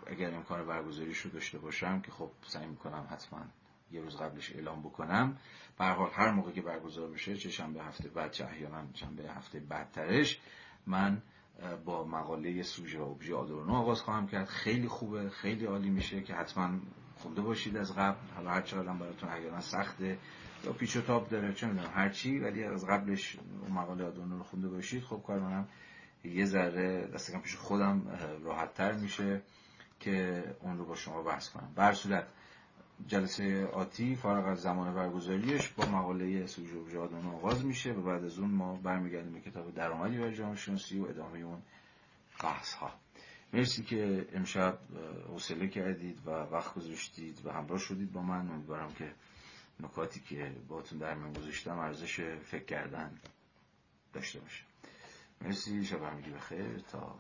اگر 0.07 0.35
امکان 0.35 0.67
برگزاریش 0.67 1.19
رو 1.19 1.31
داشته 1.31 1.59
باشم 1.59 2.01
که 2.01 2.11
خب 2.11 2.31
سعی 2.43 2.67
می‌کنم 2.67 3.07
حتما 3.11 3.45
یه 3.93 4.01
روز 4.01 4.17
قبلش 4.17 4.53
اعلام 4.53 4.83
بکنم. 4.83 5.37
به 5.79 5.85
حال 5.85 6.11
هر 6.13 6.31
موقع 6.31 6.53
که 6.53 6.63
برگزار 6.63 7.11
بشه 7.11 7.37
چه 7.37 7.51
شنبه 7.51 7.83
هفته 7.83 8.09
بعد 8.09 8.33
چه 8.33 8.45
احیانا 8.45 8.83
شنبه 8.95 9.31
هفته 9.31 9.61
بعدترش 9.61 10.41
من 10.87 11.23
با 11.85 12.05
مقاله 12.05 12.63
سوژه 12.63 13.01
و 13.01 13.03
ابژه 13.03 13.35
آدورنو 13.35 13.75
آغاز 13.75 14.03
خواهم 14.03 14.27
کرد. 14.27 14.47
خیلی 14.47 14.89
خوبه 14.89 15.31
خیلی 15.31 15.65
عالی 15.65 15.91
میشه 15.91 16.23
که 16.23 16.35
حتما 16.35 16.79
خونده 17.17 17.43
باشید 17.43 17.77
از 17.77 17.95
قبل. 17.95 18.17
حالا 18.35 18.51
هر 18.51 18.63
چقدر 18.63 18.93
براتون 18.93 19.29
احیانا 19.29 19.61
سخته 19.61 20.19
یا 20.65 20.73
پیچ 20.73 20.97
و 20.97 21.01
تاب 21.01 21.29
داره 21.29 21.53
چه 21.53 21.67
می‌دونم 21.67 21.91
هر 21.95 22.09
چی 22.09 22.39
ولی 22.39 22.65
از 22.65 22.87
قبلش 22.87 23.39
اون 23.63 23.73
مقاله 23.73 24.05
آدورنو 24.05 24.39
رو 24.39 24.45
خونده 24.45 24.69
باشید. 24.69 25.03
خب 25.03 25.23
کار 25.27 25.39
منم 25.39 25.69
یه 26.25 26.45
ذره 26.45 27.07
دست 27.07 27.43
پیش 27.43 27.57
خودم 27.57 28.19
راحت 28.45 28.75
تر 28.75 28.93
میشه 28.93 29.43
که 30.01 30.45
اون 30.61 30.79
رو 30.79 30.85
با 30.85 30.95
شما 30.95 31.23
بحث 31.23 31.51
کنم. 31.51 31.73
بر 31.77 31.93
صورت 31.93 32.27
جلسه 33.07 33.67
آتی 33.67 34.17
فارغ 34.17 34.47
از 34.47 34.63
زمان 34.63 34.95
برگزاریش 34.95 35.69
با 35.69 35.87
مقاله 35.87 36.47
سوژه 36.47 36.99
و 36.99 37.29
آغاز 37.35 37.65
میشه 37.65 37.93
و 37.93 38.03
بعد 38.03 38.25
از 38.25 38.39
اون 38.39 38.51
ما 38.51 38.75
برمیگردیم 38.75 39.33
به 39.33 39.41
کتاب 39.41 39.75
درآمدی 39.75 40.19
برای 40.19 40.37
جامعه 40.37 40.57
شناسی 40.57 40.99
و 40.99 41.05
ادامه 41.05 41.39
اون 41.39 41.63
بحث 42.43 42.73
ها 42.73 42.93
مرسی 43.53 43.83
که 43.83 44.29
امشب 44.33 44.79
حوصله 45.29 45.69
کردید 45.69 46.19
و 46.27 46.31
وقت 46.31 46.75
گذاشتید 46.75 47.47
و 47.47 47.53
همراه 47.53 47.79
شدید 47.79 48.13
با 48.13 48.23
من. 48.23 48.51
امیدوارم 48.51 48.95
که 48.95 49.13
نکاتی 49.81 50.21
که 50.21 50.53
باتون 50.69 50.99
در 50.99 51.15
من 51.15 51.33
گذاشتم 51.33 51.79
ارزش 51.79 52.21
فکر 52.21 52.65
کردن 52.65 53.19
داشته 54.13 54.41
باشه. 54.41 54.65
مرسی 55.41 55.85
شب 55.85 56.03
همگی 56.03 56.31
بخیر. 56.31 56.79
تا 56.79 57.19